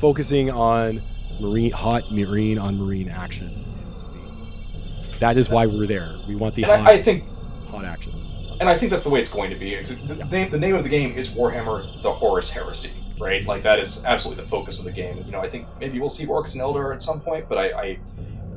focusing 0.00 0.50
on 0.50 1.00
marine, 1.40 1.70
hot 1.70 2.10
marine 2.10 2.58
on 2.58 2.78
marine 2.78 3.08
action 3.08 3.64
is 3.92 4.08
the. 4.08 5.18
That 5.18 5.36
is 5.36 5.48
why 5.48 5.66
we're 5.66 5.86
there. 5.86 6.14
We 6.26 6.34
want 6.34 6.54
the 6.54 6.62
hot, 6.62 6.80
I, 6.80 6.92
I 6.92 7.02
think, 7.02 7.24
hot 7.68 7.84
action. 7.84 8.12
and 8.60 8.68
I 8.68 8.76
think 8.76 8.90
that's 8.90 9.04
the 9.04 9.10
way 9.10 9.20
it's 9.20 9.28
going 9.28 9.50
to 9.50 9.56
be. 9.56 9.76
The, 9.82 10.24
name, 10.30 10.50
the 10.50 10.58
name 10.58 10.74
of 10.74 10.82
the 10.82 10.88
game 10.88 11.12
is 11.12 11.28
Warhammer: 11.28 12.02
The 12.02 12.10
Horus 12.12 12.50
Heresy, 12.50 12.92
right? 13.20 13.44
Like 13.46 13.62
that 13.62 13.78
is 13.78 14.04
absolutely 14.04 14.42
the 14.42 14.48
focus 14.48 14.78
of 14.78 14.84
the 14.84 14.92
game. 14.92 15.22
You 15.24 15.32
know, 15.32 15.40
I 15.40 15.48
think 15.48 15.66
maybe 15.80 16.00
we'll 16.00 16.08
see 16.08 16.26
orcs 16.26 16.54
and 16.54 16.62
Eldar 16.62 16.92
at 16.94 17.02
some 17.02 17.20
point, 17.20 17.48
but 17.48 17.58
I, 17.58 17.66
I, 17.80 17.98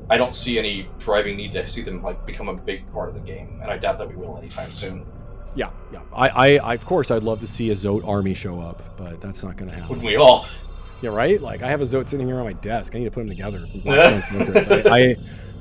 I 0.09 0.17
don't 0.17 0.33
see 0.33 0.57
any 0.57 0.87
driving 0.97 1.37
need 1.37 1.51
to 1.53 1.67
see 1.67 1.81
them 1.81 2.01
like 2.01 2.25
become 2.25 2.49
a 2.49 2.55
big 2.55 2.89
part 2.91 3.09
of 3.09 3.15
the 3.15 3.21
game, 3.21 3.59
and 3.61 3.69
I 3.69 3.77
doubt 3.77 3.97
that 3.99 4.07
we 4.07 4.15
will 4.15 4.37
anytime 4.37 4.71
soon. 4.71 5.05
Yeah, 5.55 5.71
yeah. 5.91 6.01
I, 6.13 6.29
I, 6.29 6.57
I, 6.57 6.73
of 6.75 6.85
course, 6.85 7.11
I'd 7.11 7.23
love 7.23 7.39
to 7.41 7.47
see 7.47 7.69
a 7.71 7.73
Zoat 7.75 8.05
army 8.07 8.33
show 8.33 8.59
up, 8.61 8.83
but 8.97 9.19
that's 9.19 9.43
not 9.43 9.57
going 9.57 9.69
to 9.69 9.75
happen. 9.75 9.89
Wouldn't 9.89 10.05
we 10.07 10.15
all? 10.17 10.45
Yeah, 11.01 11.11
right. 11.11 11.41
Like 11.41 11.61
I 11.61 11.69
have 11.69 11.79
a 11.79 11.85
Zoat 11.85 12.09
sitting 12.09 12.27
here 12.27 12.37
on 12.39 12.43
my 12.43 12.51
desk. 12.51 12.93
I 12.93 12.99
need 12.99 13.05
to 13.05 13.11
put 13.11 13.21
them 13.21 13.29
together. 13.29 13.59
for 13.71 13.77
Blackstone 13.83 14.45
Fortress. 14.47 14.67
I, 14.85 14.89
I, 14.89 15.15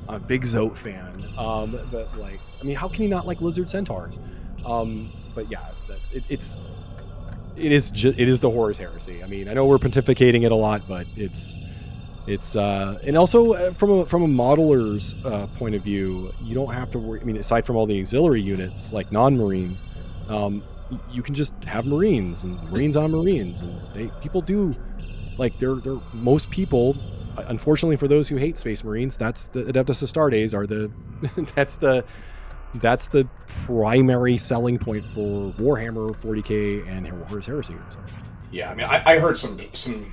I'm 0.09 0.15
a 0.17 0.19
big 0.19 0.43
Zoat 0.43 0.77
fan. 0.77 1.23
Um, 1.39 1.79
but 1.93 2.09
like, 2.19 2.41
I 2.61 2.65
mean, 2.65 2.75
how 2.75 2.89
can 2.89 3.05
you 3.05 3.09
not 3.09 3.25
like 3.25 3.41
lizard 3.41 3.71
centaurs? 3.71 4.19
Um, 4.67 5.13
but 5.37 5.49
yeah, 5.49 5.65
it, 6.13 6.25
it's 6.29 6.57
it 7.55 7.71
is 7.71 7.93
ju- 7.93 8.15
it 8.17 8.29
is 8.29 8.41
the 8.41 8.51
Horus 8.51 8.79
Heresy. 8.79 9.23
I 9.23 9.29
mean, 9.29 9.49
I 9.49 9.55
know 9.55 9.65
we're 9.65 9.79
pontificating 9.79 10.43
it 10.45 10.51
a 10.51 10.57
lot, 10.57 10.83
but 10.89 11.07
it's 11.17 11.57
it's 12.29 12.57
uh, 12.57 12.99
and 13.07 13.17
also 13.17 13.55
uh, 13.55 13.73
from 13.73 13.91
a 13.91 14.05
from 14.07 14.23
a 14.23 14.27
modeler's 14.29 15.15
uh, 15.25 15.47
point 15.57 15.75
of 15.75 15.83
view, 15.83 16.33
you 16.43 16.55
don't 16.55 16.73
have 16.73 16.91
to 16.93 16.99
worry. 16.99 17.21
I 17.21 17.25
mean, 17.25 17.37
aside 17.37 17.65
from 17.65 17.77
all 17.77 17.87
the 17.87 17.99
auxiliary 18.01 18.43
units 18.43 18.93
like 18.93 19.11
non-marine, 19.11 19.77
um, 20.29 20.63
you 21.11 21.23
can 21.23 21.35
just 21.35 21.53
have 21.65 21.87
Marines 21.87 22.45
and 22.45 22.63
Marines 22.71 22.97
on 22.97 23.11
Marines, 23.11 23.63
and 23.63 23.81
they 23.95 24.11
people 24.21 24.41
do 24.43 24.75
like 25.39 25.59
they're 25.59 25.77
they're 25.77 26.01
most 26.13 26.51
people. 26.51 26.97
uh, 27.37 27.45
Unfortunately, 27.49 27.97
for 27.97 28.09
those 28.09 28.29
who 28.29 28.37
hate 28.37 28.59
Space 28.59 28.85
Marines, 28.85 29.17
that's 29.17 29.47
the 29.47 29.65
Adeptus 29.65 30.03
Astartes 30.03 30.55
are 30.55 30.67
the 30.67 30.91
that's 31.55 31.77
the 31.77 32.05
that's 32.75 33.09
the 33.09 33.27
primary 33.47 34.37
selling 34.37 34.79
point 34.79 35.05
for 35.15 35.53
Warhammer 35.55 36.15
40k 36.17 36.87
and 36.87 37.09
Horus 37.09 37.47
Heresy. 37.47 37.75
Yeah, 38.51 38.71
I 38.71 38.75
mean, 38.75 38.87
I, 38.87 39.03
I 39.15 39.19
heard 39.19 39.39
some 39.39 39.59
some 39.73 40.13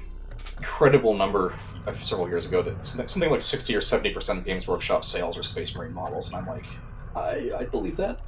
credible 0.61 1.13
number 1.13 1.55
of 1.85 2.03
several 2.03 2.27
years 2.27 2.45
ago 2.47 2.61
that 2.61 2.83
something 2.85 3.29
like 3.29 3.41
sixty 3.41 3.75
or 3.75 3.81
seventy 3.81 4.13
percent 4.13 4.39
of 4.39 4.45
Games 4.45 4.67
Workshop 4.67 5.05
sales 5.05 5.37
are 5.37 5.43
Space 5.43 5.75
Marine 5.75 5.93
models, 5.93 6.27
and 6.27 6.37
I'm 6.37 6.47
like, 6.47 6.65
I 7.15 7.51
I 7.59 7.65
believe 7.65 7.97
that. 7.97 8.21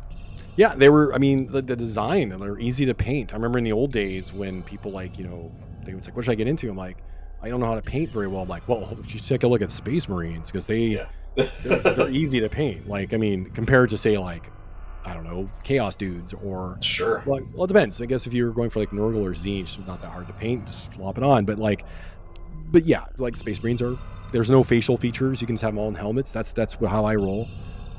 Yeah, 0.55 0.75
they 0.75 0.89
were. 0.89 1.13
I 1.13 1.19
mean, 1.19 1.47
the, 1.47 1.61
the 1.61 1.75
design 1.75 2.30
they're 2.30 2.59
easy 2.59 2.86
to 2.86 2.93
paint. 2.95 3.34
I 3.34 3.36
remember 3.36 3.59
in 3.59 3.63
the 3.63 3.71
old 3.73 3.91
days 3.91 4.34
when 4.34 4.63
people 4.63 4.91
like 4.91 5.17
you 5.19 5.28
know 5.28 5.51
they 5.84 5.93
was 5.93 6.05
like, 6.05 6.15
"What 6.15 6.25
should 6.25 6.32
I 6.32 6.36
get 6.36 6.47
into?" 6.47 6.69
I'm 6.69 6.78
like, 6.78 6.97
"I 7.41 7.49
don't 7.49 7.59
know 7.59 7.67
how 7.67 7.75
to 7.75 7.82
paint 7.82 8.09
very 8.11 8.28
well." 8.28 8.41
I'm 8.41 8.49
like, 8.49 8.67
"Well, 8.67 8.97
you 9.03 9.09
should 9.09 9.28
take 9.28 9.43
a 9.43 9.47
look 9.47 9.61
at 9.61 9.71
Space 9.71 10.09
Marines 10.09 10.51
because 10.51 10.65
they 10.67 10.80
Yeah. 10.80 11.05
they're, 11.63 11.78
they're 11.80 12.09
easy 12.09 12.39
to 12.39 12.49
paint. 12.49 12.88
Like, 12.88 13.13
I 13.13 13.17
mean, 13.17 13.45
compared 13.51 13.91
to 13.91 13.97
say 13.97 14.17
like 14.17 14.49
I 15.05 15.13
don't 15.13 15.23
know 15.23 15.49
Chaos 15.63 15.95
Dudes 15.95 16.34
or 16.34 16.78
Sure. 16.82 17.21
well, 17.28 17.39
well, 17.53 17.65
it 17.65 17.67
depends. 17.67 18.01
I 18.01 18.07
guess 18.07 18.25
if 18.25 18.34
you 18.34 18.45
were 18.45 18.51
going 18.51 18.71
for 18.71 18.80
like 18.80 18.89
Nurgle 18.89 19.21
or 19.21 19.34
Tzeentch, 19.34 19.78
it's 19.78 19.88
not 19.88 20.01
that 20.01 20.09
hard 20.09 20.25
to 20.28 20.34
paint. 20.34 20.65
Just 20.65 20.91
slop 20.95 21.17
it 21.19 21.23
on. 21.23 21.45
But 21.45 21.59
like, 21.59 21.86
but 22.72 22.84
yeah, 22.86 23.05
like 23.18 23.38
Space 23.38 23.62
Marines 23.62 23.82
are. 23.82 23.97
There's 24.32 24.49
no 24.49 24.62
facial 24.64 24.97
features. 24.97 25.39
You 25.41 25.47
can 25.47 25.55
just 25.55 25.64
have 25.64 25.74
them 25.74 25.80
all 25.80 25.88
in 25.88 25.95
helmets. 25.95 26.32
That's 26.32 26.51
that's 26.51 26.74
how 26.74 27.05
I 27.05 27.16
roll. 27.16 27.47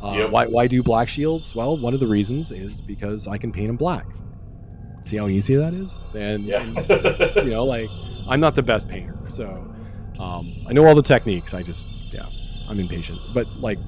Uh, 0.02 0.12
Yep. 0.18 0.30
Why 0.30 0.46
why 0.46 0.66
do 0.66 0.82
black 0.82 1.08
shields? 1.08 1.54
Well, 1.54 1.76
one 1.76 1.94
of 1.94 2.00
the 2.00 2.06
reasons 2.06 2.50
is 2.50 2.80
because 2.80 3.26
I 3.26 3.38
can 3.38 3.50
paint 3.50 3.68
them 3.68 3.76
black. 3.76 4.06
See 5.02 5.16
how 5.16 5.26
easy 5.28 5.54
that 5.56 5.72
is? 5.74 5.98
And, 6.14 6.44
Yeah. 6.44 6.62
and, 6.62 7.36
you 7.46 7.50
know, 7.50 7.64
like 7.64 7.88
I'm 8.28 8.40
not 8.40 8.54
the 8.54 8.62
best 8.62 8.88
painter, 8.88 9.16
so 9.28 9.46
um, 10.20 10.52
I 10.68 10.72
know 10.74 10.84
all 10.86 10.94
the 10.94 11.02
techniques. 11.02 11.54
I 11.54 11.62
just 11.62 11.88
yeah, 12.12 12.26
I'm 12.68 12.78
impatient. 12.78 13.18
But 13.32 13.46
like, 13.58 13.78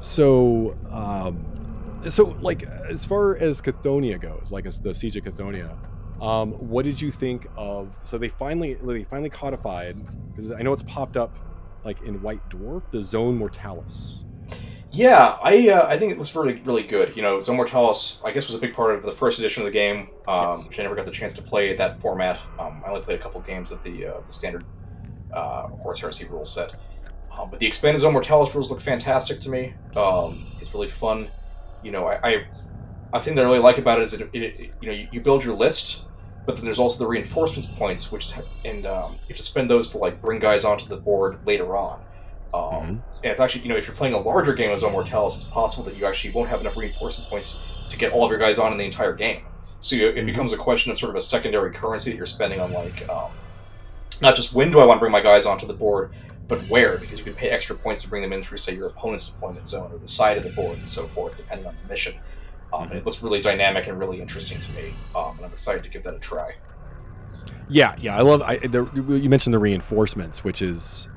so, 0.00 0.76
um, 0.90 1.44
so 2.10 2.36
like, 2.40 2.64
as 2.90 3.04
far 3.04 3.36
as 3.36 3.62
Cthonia 3.62 4.20
goes, 4.20 4.50
like 4.52 4.66
as 4.66 4.80
the 4.80 4.92
Siege 4.94 5.16
of 5.16 5.24
Cthonia, 5.24 5.76
um, 6.20 6.52
what 6.52 6.84
did 6.84 7.00
you 7.00 7.10
think 7.10 7.46
of? 7.56 7.94
So 8.04 8.18
they 8.18 8.28
finally, 8.28 8.74
they 8.74 9.04
finally 9.04 9.30
codified 9.30 9.96
because 10.34 10.50
I 10.50 10.62
know 10.62 10.72
it's 10.72 10.82
popped 10.84 11.16
up 11.16 11.36
like 11.84 12.00
in 12.02 12.20
White 12.22 12.46
Dwarf, 12.50 12.82
the 12.90 13.00
Zone 13.02 13.36
Mortalis. 13.36 14.24
Yeah, 14.92 15.36
I 15.42 15.68
uh, 15.68 15.86
I 15.86 15.98
think 15.98 16.12
it 16.12 16.18
looks 16.18 16.34
really 16.34 16.54
really 16.64 16.82
good. 16.84 17.14
You 17.16 17.22
know, 17.22 17.38
Zone 17.40 17.56
Mortalis, 17.56 18.22
I 18.24 18.30
guess, 18.30 18.46
was 18.46 18.54
a 18.56 18.58
big 18.58 18.72
part 18.72 18.94
of 18.94 19.02
the 19.02 19.12
first 19.12 19.38
edition 19.38 19.62
of 19.62 19.66
the 19.66 19.72
game, 19.72 20.08
um, 20.26 20.52
Yes. 20.52 20.66
which 20.68 20.80
I 20.80 20.84
never 20.84 20.94
got 20.94 21.04
the 21.04 21.10
chance 21.10 21.32
to 21.34 21.42
play 21.42 21.76
that 21.76 22.00
format. 22.00 22.38
Um, 22.58 22.82
I 22.84 22.88
only 22.90 23.02
played 23.02 23.18
a 23.18 23.22
couple 23.22 23.40
games 23.42 23.70
of 23.72 23.82
the 23.82 24.06
uh, 24.06 24.20
the 24.20 24.32
standard 24.32 24.64
uh, 25.32 25.66
Horus 25.68 26.00
Heresy 26.00 26.24
rule 26.26 26.44
set. 26.46 26.72
Um, 27.36 27.50
but 27.50 27.58
the 27.58 27.66
expanded 27.66 28.00
Zone 28.00 28.14
Mortalis 28.14 28.54
rules 28.54 28.70
look 28.70 28.80
fantastic 28.80 29.38
to 29.40 29.50
me. 29.50 29.74
Um, 29.94 30.46
it's 30.62 30.72
really 30.72 30.88
fun. 30.88 31.28
You 31.82 31.90
know, 31.90 32.06
I, 32.06 32.18
I 32.26 32.46
I 33.16 33.20
think 33.20 33.36
that 33.36 33.42
I 33.42 33.48
really 33.48 33.58
like 33.60 33.78
about 33.78 33.98
it 33.98 34.02
is 34.02 34.12
that 34.12 34.20
it, 34.20 34.30
it, 34.34 34.74
you 34.80 34.86
know 34.88 34.92
you, 34.92 35.08
you 35.12 35.20
build 35.20 35.44
your 35.44 35.54
list, 35.56 36.04
but 36.46 36.56
then 36.56 36.64
there's 36.64 36.78
also 36.78 36.98
the 37.02 37.08
reinforcements 37.08 37.68
points, 37.76 38.12
which 38.12 38.26
is, 38.26 38.34
and 38.64 38.86
um, 38.86 39.12
you 39.12 39.28
have 39.28 39.36
to 39.36 39.42
spend 39.42 39.70
those 39.70 39.88
to 39.88 39.98
like 39.98 40.20
bring 40.22 40.38
guys 40.38 40.64
onto 40.64 40.86
the 40.86 40.96
board 40.96 41.38
later 41.46 41.76
on. 41.76 42.00
Um, 42.54 42.60
Mhm. 42.62 42.88
And 42.88 43.00
it's 43.32 43.40
actually, 43.40 43.62
you 43.62 43.68
know, 43.68 43.76
if 43.76 43.86
you're 43.86 43.96
playing 43.96 44.14
a 44.14 44.18
larger 44.20 44.54
game 44.54 44.70
of 44.70 44.78
Zone 44.80 44.92
Mortalis, 44.92 45.34
it's 45.36 45.44
possible 45.44 45.84
that 45.84 45.96
you 45.96 46.06
actually 46.06 46.30
won't 46.32 46.48
have 46.48 46.60
enough 46.60 46.76
reinforcement 46.76 47.28
points 47.28 47.58
to 47.90 47.96
get 47.96 48.12
all 48.12 48.24
of 48.24 48.30
your 48.30 48.38
guys 48.38 48.58
on 48.58 48.70
in 48.72 48.78
the 48.78 48.84
entire 48.84 49.12
game. 49.14 49.42
So 49.80 49.96
you, 49.96 50.08
it 50.08 50.16
Mhm. 50.16 50.26
becomes 50.26 50.52
a 50.52 50.56
question 50.56 50.92
of 50.92 50.98
sort 50.98 51.10
of 51.10 51.16
a 51.16 51.20
secondary 51.20 51.72
currency 51.72 52.10
that 52.10 52.16
you're 52.16 52.24
spending 52.26 52.60
on, 52.60 52.72
like, 52.72 53.08
um, 53.08 53.30
not 54.20 54.36
just 54.36 54.54
when 54.54 54.70
do 54.70 54.78
I 54.80 54.84
want 54.86 54.98
to 54.98 55.00
bring 55.00 55.12
my 55.12 55.20
guys 55.20 55.44
onto 55.44 55.66
the 55.66 55.74
board, 55.74 56.10
but 56.48 56.60
where, 56.68 56.96
because 56.98 57.18
you 57.18 57.24
can 57.24 57.34
pay 57.34 57.50
extra 57.50 57.74
points 57.76 58.02
to 58.02 58.08
bring 58.08 58.22
them 58.22 58.32
in 58.32 58.42
through, 58.42 58.58
say, 58.58 58.72
your 58.74 58.86
opponent's 58.86 59.28
deployment 59.28 59.66
zone 59.66 59.90
or 59.92 59.98
the 59.98 60.08
side 60.08 60.36
of 60.38 60.44
the 60.44 60.50
board 60.50 60.78
and 60.78 60.88
so 60.88 61.06
forth, 61.08 61.36
depending 61.36 61.66
on 61.66 61.74
the 61.82 61.88
mission. 61.88 62.14
Um, 62.72 62.84
And 62.84 62.92
it 62.92 63.04
looks 63.06 63.22
really 63.22 63.40
dynamic 63.40 63.86
and 63.86 63.98
really 63.98 64.20
interesting 64.20 64.60
to 64.60 64.72
me, 64.72 64.92
um, 65.14 65.36
and 65.36 65.46
I'm 65.46 65.52
excited 65.52 65.82
to 65.84 65.88
give 65.90 66.02
that 66.04 66.14
a 66.14 66.18
try. 66.18 66.52
Yeah, 67.68 67.94
yeah, 67.98 68.16
I 68.16 68.22
love. 68.22 68.42
I 68.42 68.58
the, 68.58 68.84
you 68.94 69.28
mentioned 69.28 69.54
the 69.54 69.58
reinforcements, 69.58 70.44
which 70.44 70.62
is 70.62 71.08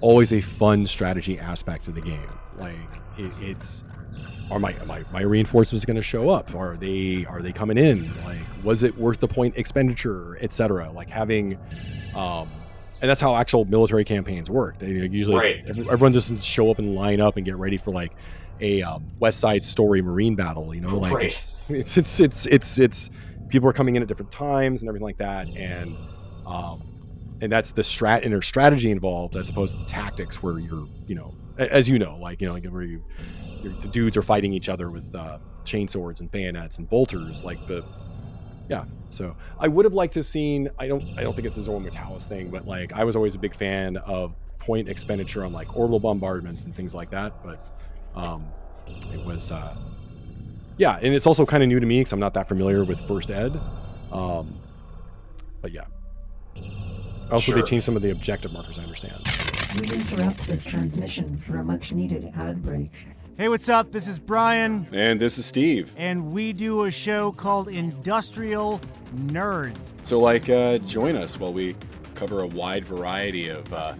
always 0.00 0.32
a 0.32 0.40
fun 0.40 0.86
strategy 0.86 1.38
aspect 1.38 1.88
of 1.88 1.94
the 1.94 2.00
game. 2.02 2.30
Like 2.58 2.74
it, 3.18 3.30
it's 3.40 3.82
are 4.50 4.58
my 4.58 4.74
my, 4.86 5.04
my 5.12 5.22
reinforcements 5.22 5.84
going 5.84 5.96
to 5.96 6.02
show 6.02 6.28
up? 6.28 6.54
Are 6.54 6.76
they 6.76 7.24
are 7.28 7.40
they 7.40 7.52
coming 7.52 7.78
in? 7.78 8.10
Like 8.24 8.38
was 8.64 8.82
it 8.82 8.96
worth 8.98 9.20
the 9.20 9.28
point 9.28 9.56
expenditure, 9.56 10.36
etc. 10.42 10.90
Like 10.92 11.08
having, 11.08 11.58
um, 12.14 12.48
and 13.00 13.08
that's 13.10 13.20
how 13.20 13.34
actual 13.36 13.64
military 13.64 14.04
campaigns 14.04 14.50
work. 14.50 14.78
They, 14.78 14.88
usually, 14.90 15.36
Right. 15.36 15.64
every- 15.66 15.84
everyone 15.90 16.12
doesn't 16.12 16.42
show 16.42 16.70
up 16.70 16.78
and 16.78 16.94
line 16.94 17.20
up 17.20 17.36
and 17.36 17.44
get 17.44 17.56
ready 17.56 17.76
for 17.78 17.90
like 17.90 18.12
a 18.60 18.82
um, 18.82 19.06
West 19.18 19.40
Side 19.40 19.64
Story 19.64 20.02
Marine 20.02 20.34
battle. 20.34 20.74
You 20.74 20.80
know, 20.80 20.96
like 20.98 21.12
Right. 21.12 21.26
it's, 21.26 21.64
it's 21.68 21.98
it's 21.98 22.20
it's 22.20 22.46
it's 22.46 22.78
it's 22.78 23.10
people 23.48 23.68
are 23.68 23.72
coming 23.72 23.96
in 23.96 24.02
at 24.02 24.08
different 24.08 24.32
times 24.32 24.82
and 24.82 24.88
everything 24.88 25.06
like 25.06 25.18
that, 25.18 25.48
and 25.56 25.96
um, 26.46 26.82
and 27.40 27.50
that's 27.52 27.72
the 27.72 27.82
strat 27.82 28.22
and 28.24 28.32
there's 28.32 28.46
strategy 28.46 28.90
involved 28.90 29.36
as 29.36 29.48
opposed 29.48 29.76
to 29.76 29.82
the 29.82 29.88
tactics 29.88 30.42
where 30.42 30.58
you're 30.58 30.86
you 31.06 31.14
know 31.14 31.34
as 31.58 31.88
you 31.88 31.98
know 31.98 32.16
like 32.20 32.40
you 32.40 32.46
know 32.46 32.54
like 32.54 32.64
where 32.66 32.82
you 32.82 33.02
you're, 33.62 33.72
the 33.74 33.88
dudes 33.88 34.16
are 34.16 34.22
fighting 34.22 34.52
each 34.52 34.68
other 34.68 34.90
with 34.90 35.14
uh, 35.14 35.38
chainswords 35.64 36.20
and 36.20 36.30
bayonets 36.30 36.78
and 36.78 36.88
bolters 36.88 37.44
like 37.44 37.64
the 37.66 37.84
yeah 38.68 38.84
so 39.08 39.36
i 39.58 39.68
would 39.68 39.84
have 39.84 39.94
liked 39.94 40.14
to 40.14 40.22
seen 40.22 40.68
i 40.78 40.86
don't 40.88 41.04
i 41.18 41.22
don't 41.22 41.34
think 41.34 41.46
it's 41.46 41.56
a 41.56 41.62
Zone 41.62 41.82
Mortalis 41.82 42.26
thing 42.26 42.48
but 42.48 42.66
like 42.66 42.92
i 42.92 43.04
was 43.04 43.16
always 43.16 43.34
a 43.34 43.38
big 43.38 43.54
fan 43.54 43.96
of 43.98 44.34
point 44.58 44.88
expenditure 44.88 45.44
on 45.44 45.52
like 45.52 45.76
orbital 45.76 46.00
bombardments 46.00 46.64
and 46.64 46.74
things 46.74 46.94
like 46.94 47.10
that 47.10 47.32
but 47.44 47.75
um 48.16 48.44
it 49.12 49.24
was 49.26 49.50
uh 49.52 49.76
yeah 50.78 50.98
and 51.02 51.14
it's 51.14 51.26
also 51.26 51.44
kind 51.46 51.62
of 51.62 51.68
new 51.68 51.80
to 51.80 51.86
me 51.86 52.00
because 52.00 52.12
i'm 52.12 52.20
not 52.20 52.34
that 52.34 52.48
familiar 52.48 52.84
with 52.84 53.00
first 53.06 53.30
ed. 53.30 53.58
Um 54.12 54.58
but 55.62 55.72
yeah. 55.72 55.84
Also 57.30 57.52
they 57.52 57.62
changed 57.62 57.84
some 57.84 57.96
of 57.96 58.02
the 58.02 58.10
objective 58.12 58.52
markers 58.52 58.78
i 58.78 58.82
understand. 58.82 59.20
We 59.80 59.90
interrupt 59.92 60.46
this 60.46 60.64
transmission 60.64 61.36
for 61.46 61.58
a 61.58 61.64
much 61.64 61.92
needed 61.92 62.32
ad 62.36 62.62
break. 62.62 62.90
Hey, 63.36 63.50
what's 63.50 63.68
up? 63.68 63.92
This 63.92 64.08
is 64.08 64.18
Brian, 64.18 64.86
and 64.92 65.20
this 65.20 65.36
is 65.36 65.44
steve. 65.44 65.92
And 65.98 66.32
we 66.32 66.54
do 66.54 66.84
a 66.84 66.90
show 66.90 67.32
called 67.32 67.68
Industrial 67.68 68.80
Nerds. 69.16 69.92
so 70.04 70.18
like 70.20 70.48
uh 70.48 70.78
join 70.78 71.16
us 71.16 71.38
while 71.38 71.52
we 71.52 71.74
cover 72.14 72.42
a 72.42 72.46
wide 72.46 72.84
variety 72.84 73.48
of 73.48 73.70
uh 73.74 73.92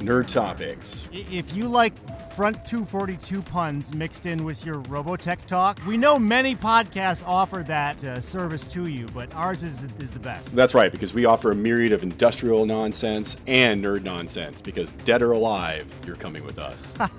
nerd 0.00 0.28
topics. 0.28 1.04
If 1.12 1.56
you 1.56 1.66
like 1.68 1.94
front 2.38 2.64
242 2.66 3.42
puns 3.42 3.92
mixed 3.94 4.24
in 4.24 4.44
with 4.44 4.64
your 4.64 4.76
Robotech 4.82 5.44
talk, 5.46 5.76
we 5.84 5.96
know 5.96 6.20
many 6.20 6.54
podcasts 6.54 7.24
offer 7.26 7.64
that 7.66 8.04
uh, 8.04 8.20
service 8.20 8.68
to 8.68 8.88
you, 8.88 9.08
but 9.12 9.34
ours 9.34 9.64
is, 9.64 9.82
is 9.98 10.12
the 10.12 10.20
best. 10.20 10.54
That's 10.54 10.72
right, 10.72 10.92
because 10.92 11.12
we 11.12 11.24
offer 11.24 11.50
a 11.50 11.54
myriad 11.56 11.90
of 11.90 12.04
industrial 12.04 12.64
nonsense 12.64 13.38
and 13.48 13.84
nerd 13.84 14.04
nonsense. 14.04 14.60
Because 14.60 14.92
dead 14.92 15.20
or 15.20 15.32
alive, 15.32 15.84
you're 16.06 16.14
coming 16.14 16.44
with 16.44 16.60
us. 16.60 16.86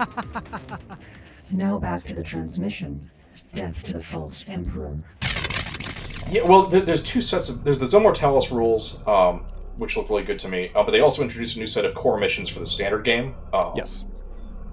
Now 1.51 1.80
back 1.80 2.05
to 2.05 2.13
the 2.13 2.22
transmission. 2.22 3.09
Death 3.55 3.82
to 3.84 3.93
the 3.93 4.03
false 4.03 4.45
emperor. 4.47 4.99
Yeah, 6.30 6.43
well, 6.43 6.67
there, 6.67 6.82
there's 6.82 7.01
two 7.01 7.24
sets 7.24 7.49
of 7.49 7.63
there's 7.63 7.80
the 7.80 7.88
Zone 7.88 8.03
Mortalis 8.03 8.51
rules, 8.51 9.05
um, 9.07 9.39
which 9.78 9.97
look 9.97 10.11
really 10.11 10.22
good 10.22 10.38
to 10.39 10.47
me. 10.47 10.72
Uh, 10.76 10.84
but 10.84 10.91
they 10.91 10.99
also 10.99 11.24
introduced 11.24 11.55
a 11.55 11.59
new 11.59 11.65
set 11.65 11.86
of 11.86 11.95
core 11.95 12.20
missions 12.20 12.49
for 12.49 12.59
the 12.59 12.67
standard 12.67 13.03
game. 13.03 13.34
Um, 13.51 13.74
yes. 13.76 14.05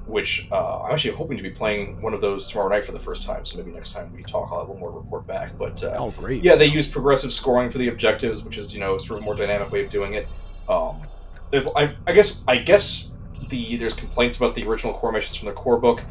Which 0.07 0.47
uh, 0.53 0.83
I'm 0.83 0.93
actually 0.93 1.17
hoping 1.17 1.37
to 1.37 1.43
be 1.43 1.51
playing 1.51 2.01
one 2.01 2.15
of 2.15 2.21
those 2.21 2.47
tomorrow 2.47 2.69
night 2.69 2.85
for 2.85 2.93
the 2.93 2.99
first 3.01 3.25
time. 3.25 3.45
So 3.45 3.59
maybe 3.59 3.73
next 3.73 3.93
time 3.93 4.13
we 4.15 4.23
talk, 4.23 4.51
I'll 4.53 4.61
have 4.61 4.69
a 4.69 4.73
little 4.73 4.79
more 4.79 4.93
report 4.93 5.27
back. 5.27 5.59
But 5.59 5.83
uh, 5.83 5.97
Oh, 5.99 6.11
great. 6.13 6.45
yeah, 6.45 6.55
they 6.55 6.67
use 6.67 6.87
progressive 6.87 7.33
scoring 7.33 7.71
for 7.71 7.79
the 7.79 7.89
objectives, 7.89 8.45
which 8.45 8.57
is 8.57 8.73
you 8.73 8.79
know 8.81 8.99
sort 8.99 9.19
of 9.19 9.23
a 9.23 9.25
more 9.25 9.35
dynamic 9.35 9.73
way 9.73 9.85
of 9.85 9.91
doing 9.91 10.15
it. 10.15 10.29
Um, 10.69 11.03
there's 11.51 11.67
I, 11.75 11.95
I 12.07 12.13
guess 12.13 12.45
I 12.47 12.59
guess 12.59 13.11
the 13.49 13.77
there's 13.77 13.95
complaints 13.95 14.37
about 14.37 14.55
the 14.55 14.65
original 14.67 14.93
core 14.95 15.11
missions 15.13 15.37
from 15.37 15.47
the 15.49 15.55
core 15.55 15.79
book. 15.79 16.05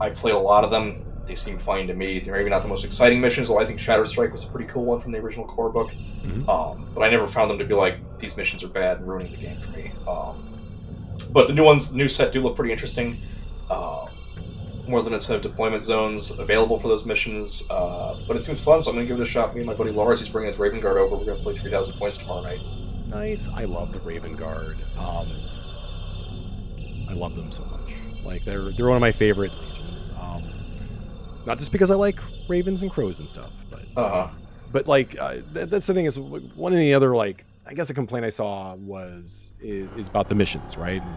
I've 0.00 0.14
played 0.16 0.34
a 0.34 0.38
lot 0.38 0.62
of 0.64 0.70
them. 0.70 1.04
They 1.26 1.34
seem 1.34 1.58
fine 1.58 1.86
to 1.86 1.94
me. 1.94 2.18
They're 2.20 2.34
maybe 2.34 2.50
not 2.50 2.60
the 2.62 2.68
most 2.68 2.84
exciting 2.84 3.20
missions, 3.20 3.48
although 3.50 3.62
I 3.62 3.66
think 3.66 3.78
Shadow 3.78 4.04
Strike 4.04 4.32
was 4.32 4.42
a 4.44 4.48
pretty 4.48 4.66
cool 4.66 4.84
one 4.84 4.98
from 5.00 5.12
the 5.12 5.18
original 5.18 5.46
core 5.46 5.70
book. 5.70 5.90
Mhm. 6.24 6.48
Um, 6.48 6.86
but 6.94 7.02
I 7.02 7.08
never 7.08 7.26
found 7.26 7.50
them 7.50 7.58
to 7.58 7.64
be 7.64 7.74
like 7.74 7.96
these 8.18 8.36
missions 8.36 8.62
are 8.64 8.68
bad 8.68 8.98
and 8.98 9.06
ruining 9.08 9.30
the 9.30 9.36
game 9.38 9.56
for 9.58 9.70
me. 9.70 9.92
Um, 10.08 10.42
but 11.32 11.46
the 11.48 11.52
new 11.54 11.64
ones, 11.64 11.90
the 11.90 11.96
new 11.96 12.08
set, 12.08 12.32
do 12.32 12.42
look 12.42 12.56
pretty 12.56 12.72
interesting. 12.72 13.20
Uh, 13.70 14.06
more 14.88 15.02
than 15.02 15.14
a 15.14 15.20
set 15.20 15.36
of 15.36 15.42
deployment 15.42 15.82
zones 15.84 16.32
available 16.38 16.76
for 16.78 16.88
those 16.88 17.04
missions. 17.04 17.62
Uh, 17.70 18.16
but 18.26 18.36
it 18.36 18.40
seems 18.42 18.60
fun, 18.60 18.82
so 18.82 18.90
I'm 18.90 18.96
going 18.96 19.06
to 19.06 19.12
give 19.12 19.20
it 19.20 19.22
a 19.22 19.26
shot. 19.30 19.54
Me 19.54 19.60
and 19.60 19.66
my 19.68 19.74
buddy 19.74 19.90
Lars, 19.92 20.18
he's 20.18 20.28
bringing 20.28 20.50
his 20.50 20.58
Raven 20.58 20.80
Guard 20.80 20.96
over. 20.96 21.14
We're 21.16 21.24
going 21.26 21.36
to 21.36 21.42
play 21.44 21.54
3,000 21.54 21.92
points 21.94 22.16
tomorrow 22.16 22.42
night. 22.42 22.60
Nice. 23.08 23.46
I 23.48 23.64
love 23.66 23.92
the 23.92 24.00
Raven 24.00 24.34
Guard. 24.34 24.76
Um, 24.98 25.28
I 27.08 27.12
love 27.14 27.36
them 27.36 27.52
so 27.52 27.64
much. 27.64 27.94
Like 28.24 28.44
they're 28.44 28.70
they're 28.70 28.86
one 28.86 28.96
of 28.96 29.00
my 29.00 29.12
favorite 29.12 29.52
legions. 29.60 30.10
Um, 30.20 30.42
not 31.46 31.58
just 31.58 31.72
because 31.72 31.90
I 31.90 31.94
like 31.94 32.18
ravens 32.48 32.82
and 32.82 32.90
crows 32.90 33.18
and 33.18 33.28
stuff, 33.28 33.50
but 33.70 33.80
Uh 33.96 34.08
huh. 34.08 34.28
but 34.70 34.86
like 34.86 35.18
uh, 35.18 35.34
th- 35.54 35.68
that's 35.68 35.86
the 35.86 35.94
thing 35.94 36.04
is 36.06 36.18
one 36.18 36.72
of 36.72 36.78
the 36.78 36.94
other 36.94 37.16
like 37.16 37.44
I 37.70 37.72
guess 37.74 37.88
a 37.88 37.94
complaint 37.94 38.26
I 38.26 38.30
saw 38.30 38.74
was 38.74 39.52
is, 39.60 39.88
is 39.96 40.08
about 40.08 40.26
the 40.26 40.34
missions, 40.34 40.76
right? 40.76 41.00
And 41.00 41.16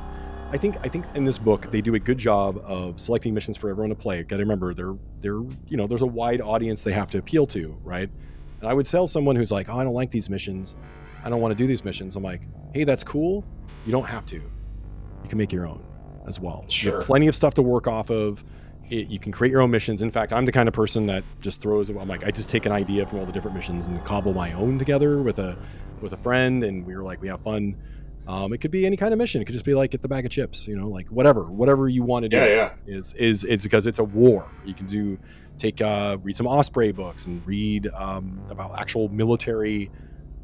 I 0.52 0.58
think 0.58 0.76
I 0.84 0.88
think 0.88 1.06
in 1.16 1.24
this 1.24 1.40
book 1.40 1.72
they 1.72 1.82
do 1.82 1.96
a 1.96 2.00
good 2.00 2.20
job 2.20 2.62
of 2.64 3.00
selecting 3.00 3.34
missions 3.34 3.58
for 3.58 3.72
everyone 3.72 3.90
to 3.90 3.96
play. 3.96 4.22
Got 4.22 4.38
to 4.38 4.44
remember 4.44 4.72
they're 4.76 4.94
they're 5.20 5.42
you 5.68 5.78
know 5.78 5.88
there's 5.88 6.04
a 6.04 6.08
wide 6.08 6.42
audience 6.42 6.84
they 6.84 6.92
have 6.92 7.10
to 7.10 7.18
appeal 7.18 7.48
to, 7.48 7.76
right? 7.84 8.08
And 8.62 8.70
I 8.70 8.74
would 8.76 8.86
tell 8.86 9.08
someone 9.08 9.36
who's 9.36 9.52
like, 9.52 9.68
oh, 9.68 9.80
I 9.80 9.84
don't 9.84 9.96
like 9.96 10.12
these 10.12 10.30
missions, 10.30 10.76
I 11.24 11.30
don't 11.32 11.42
want 11.42 11.52
to 11.54 11.56
do 11.58 11.66
these 11.66 11.84
missions. 11.84 12.16
I'm 12.16 12.24
like, 12.24 12.42
hey, 12.74 12.84
that's 12.84 13.04
cool. 13.04 13.44
You 13.86 13.92
don't 13.92 14.06
have 14.06 14.28
to. 14.28 14.36
You 14.36 15.30
can 15.30 15.40
make 15.40 15.52
your 15.52 15.66
own 15.66 15.84
as 16.28 16.40
well. 16.40 16.66
You 16.68 16.72
Sure. 16.72 16.96
have 16.98 17.04
plenty 17.06 17.26
of 17.28 17.36
stuff 17.36 17.56
to 17.56 17.64
work 17.64 17.88
off 17.88 18.12
of. 18.12 18.46
It, 18.90 19.08
you 19.08 19.20
can 19.20 19.32
create 19.32 19.52
your 19.52 19.62
own 19.62 19.72
missions. 19.72 20.02
In 20.02 20.12
fact, 20.12 20.34
I'm 20.34 20.46
the 20.46 20.52
kind 20.52 20.68
of 20.68 20.74
person 20.74 21.06
that 21.08 21.24
just 21.42 21.62
throws. 21.62 21.90
It. 21.90 21.98
I'm 21.98 22.08
like, 22.08 22.26
I 22.26 22.32
just 22.32 22.50
take 22.50 22.66
an 22.66 22.72
idea 22.72 23.06
from 23.06 23.20
all 23.20 23.26
the 23.26 23.32
different 23.32 23.56
missions 23.56 23.88
and 23.88 24.04
cobble 24.04 24.34
my 24.34 24.54
own 24.54 24.78
together 24.78 25.22
with 25.22 25.40
a 25.40 25.58
with 26.02 26.14
a 26.14 26.18
friend, 26.18 26.64
and 26.64 26.86
we 26.86 26.96
were 26.96 27.04
like, 27.04 27.22
we 27.22 27.30
have 27.30 27.42
fun. 27.42 27.76
Um, 28.28 28.54
it 28.54 28.60
could 28.60 28.72
be 28.72 28.86
any 28.86 28.96
kind 28.96 29.14
of 29.14 29.18
mission. 29.18 29.42
It 29.42 29.46
could 29.46 29.54
just 29.54 29.66
be 29.66 29.74
like 29.74 29.92
get 29.92 30.02
the 30.02 30.08
bag 30.08 30.26
of 30.26 30.32
chips, 30.32 30.66
you 30.68 30.78
know, 30.78 30.88
like 30.88 31.08
whatever, 31.10 31.52
whatever 31.52 31.90
you 31.90 32.04
want 32.04 32.24
to 32.24 32.30
do. 32.30 32.38
Yeah, 32.38 32.46
yeah. 32.46 32.74
Is 32.86 33.14
is 33.14 33.44
it's 33.44 33.64
because 33.64 33.86
it's 33.86 34.00
a 34.00 34.04
war. 34.04 34.50
You 34.66 34.74
can 34.74 34.86
do 34.86 35.18
take 35.58 35.82
uh, 35.82 36.18
read 36.22 36.36
some 36.36 36.48
Osprey 36.48 36.92
books 36.92 37.26
and 37.26 37.46
read 37.46 37.88
um, 37.94 38.42
about 38.50 38.80
actual 38.80 39.10
military 39.10 39.92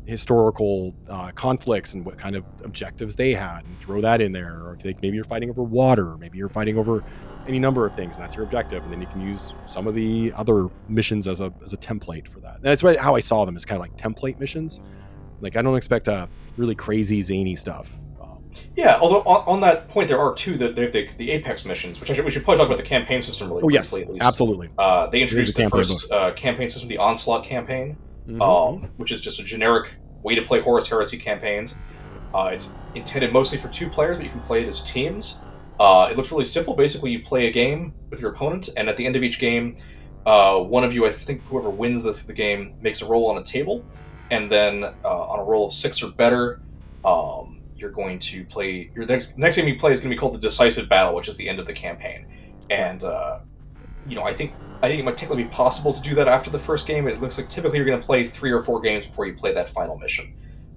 historical 0.06 0.94
uh, 1.08 1.32
conflicts 1.32 1.94
and 1.94 2.04
what 2.04 2.18
kind 2.18 2.36
of 2.36 2.44
objectives 2.64 3.16
they 3.16 3.32
had 3.32 3.64
and 3.64 3.80
throw 3.80 4.02
that 4.02 4.22
in 4.22 4.32
there 4.32 4.56
or 4.56 4.78
like 4.84 5.00
maybe 5.04 5.16
you're 5.16 5.24
fighting 5.24 5.52
over 5.52 5.62
water 5.62 6.18
maybe 6.18 6.36
you're 6.36 6.50
fighting 6.50 6.80
over 6.80 7.04
any 7.50 7.60
number 7.60 7.86
of 7.86 7.93
things 7.95 8.16
and 8.16 8.24
that's 8.24 8.36
your 8.36 8.45
objective 8.45 8.84
and 8.84 8.93
then 8.93 9.02
you 9.02 9.08
can 9.08 9.20
use 9.20 9.54
some 9.66 9.88
of 9.88 9.95
the 9.95 10.32
other 10.38 10.70
missions 10.88 11.28
as 11.28 11.41
a 11.41 11.52
as 11.64 11.74
a 11.74 11.78
template 11.78 12.28
for 12.28 12.39
that 12.39 12.56
and 12.56 12.64
that's 12.64 12.84
how 13.00 13.16
i 13.16 13.20
saw 13.20 13.43
them 13.43 13.56
as 13.56 13.66
kind 13.66 13.76
of 13.78 13.82
like 13.82 13.97
template 13.97 14.39
missions 14.39 14.80
like 15.41 15.58
i 15.58 15.62
don't 15.62 15.76
expect 15.76 16.08
a 16.08 16.30
really 16.58 16.76
crazy 16.76 17.22
zany 17.22 17.56
stuff 17.56 17.97
um, 18.22 18.38
Yeah, 18.76 19.00
although 19.02 19.22
on, 19.24 19.43
on 19.47 19.62
that 19.62 19.89
point, 19.89 20.08
there 20.10 20.20
are 20.20 20.34
two 20.36 20.58
that 20.58 20.76
they 20.76 20.84
have 20.84 20.91
the, 20.91 21.08
the 21.18 21.32
Apex 21.32 21.66
missions, 21.66 22.00
which 22.00 22.12
I 22.12 22.14
should, 22.14 22.26
we 22.26 22.32
should 22.32 22.43
probably 22.43 22.58
talk 22.60 22.68
about 22.68 22.78
the 22.78 22.84
campaign 22.84 23.22
system 23.22 23.47
really 23.50 23.64
Oh 23.64 23.70
yes, 23.70 23.97
at 23.97 24.10
least. 24.10 24.22
absolutely. 24.22 24.70
Uh, 24.78 25.08
they 25.08 25.22
introduced 25.22 25.56
the 25.56 25.70
first 25.70 26.12
uh, 26.12 26.32
campaign 26.34 26.68
system, 26.68 26.89
the 26.89 26.97
Onslaught 26.97 27.43
campaign, 27.45 27.95
Mhm. 28.28 28.41
um, 28.41 28.89
which 28.97 29.12
is 29.12 29.22
just 29.22 29.39
a 29.39 29.43
generic 29.43 29.97
way 30.24 30.36
to 30.36 30.41
play 30.41 30.60
Horus 30.62 30.88
Heresy 30.89 31.18
campaigns. 31.18 31.76
Uh, 32.34 32.50
it's 32.54 32.76
intended 32.95 33.32
mostly 33.32 33.58
for 33.58 33.70
two 33.70 33.88
players, 33.89 34.18
but 34.18 34.26
you 34.26 34.32
can 34.32 34.41
play 34.41 34.62
it 34.62 34.68
as 34.68 34.82
teams. 34.84 35.39
Uh, 35.80 36.10
it 36.12 36.18
looks 36.18 36.32
really 36.32 36.46
simple. 36.46 36.74
Basically, 36.74 37.12
you 37.12 37.22
play 37.22 37.48
a 37.48 37.52
game 37.52 37.94
with 38.10 38.20
your 38.22 38.32
opponent, 38.32 38.70
and 38.76 38.90
at 38.90 38.98
the 38.98 39.06
end 39.06 39.16
of 39.16 39.24
each 39.24 39.40
game, 39.40 39.76
uh, 40.26 40.58
one 40.60 40.84
of 40.84 40.94
you, 40.94 41.06
I 41.06 41.12
think 41.12 41.42
whoever 41.46 41.70
wins 41.70 42.04
the, 42.04 42.12
the 42.12 42.34
game, 42.34 42.76
makes 42.82 43.02
a 43.02 43.06
roll 43.06 43.30
on 43.30 43.38
a 43.38 43.44
table, 43.44 43.86
and 44.30 44.52
then 44.52 44.84
uh, 44.84 44.94
on 45.06 45.40
a 45.40 45.44
roll 45.44 45.66
of 45.66 45.74
six 45.74 46.04
or 46.04 46.12
better, 46.12 46.62
um, 47.06 47.62
you're 47.76 47.92
going 47.92 48.20
to 48.20 48.44
play. 48.46 48.92
Your 48.94 49.06
next 49.06 49.38
next 49.38 49.56
game 49.56 49.68
you 49.68 49.80
play 49.80 49.94
is 49.94 50.00
going 50.00 50.10
to 50.10 50.16
be 50.16 50.20
called 50.20 50.34
the 50.34 50.40
Decisive 50.40 50.90
Battle, 50.90 51.16
which 51.16 51.30
is 51.30 51.38
the 51.38 51.48
end 51.48 51.60
of 51.60 51.66
the 51.66 51.74
campaign. 51.74 52.28
And 52.70 53.04
uh, 53.04 53.40
you 54.06 54.16
know, 54.16 54.24
I 54.24 54.34
think 54.34 54.52
I 54.82 54.88
think 54.88 55.00
it 55.00 55.04
might 55.04 55.16
technically 55.16 55.44
be 55.44 55.50
possible 55.50 55.94
to 55.94 56.02
do 56.02 56.14
that 56.16 56.28
after 56.28 56.50
the 56.50 56.60
first 56.60 56.88
game. 56.88 57.08
It 57.08 57.22
looks 57.22 57.38
like 57.38 57.48
typically 57.48 57.78
you're 57.78 57.88
going 57.88 58.00
to 58.00 58.06
play 58.06 58.26
three 58.26 58.52
or 58.52 58.62
four 58.62 58.82
games 58.82 59.06
before 59.06 59.26
you 59.26 59.34
play 59.34 59.54
that 59.54 59.70
final 59.70 59.98
mission. 59.98 60.34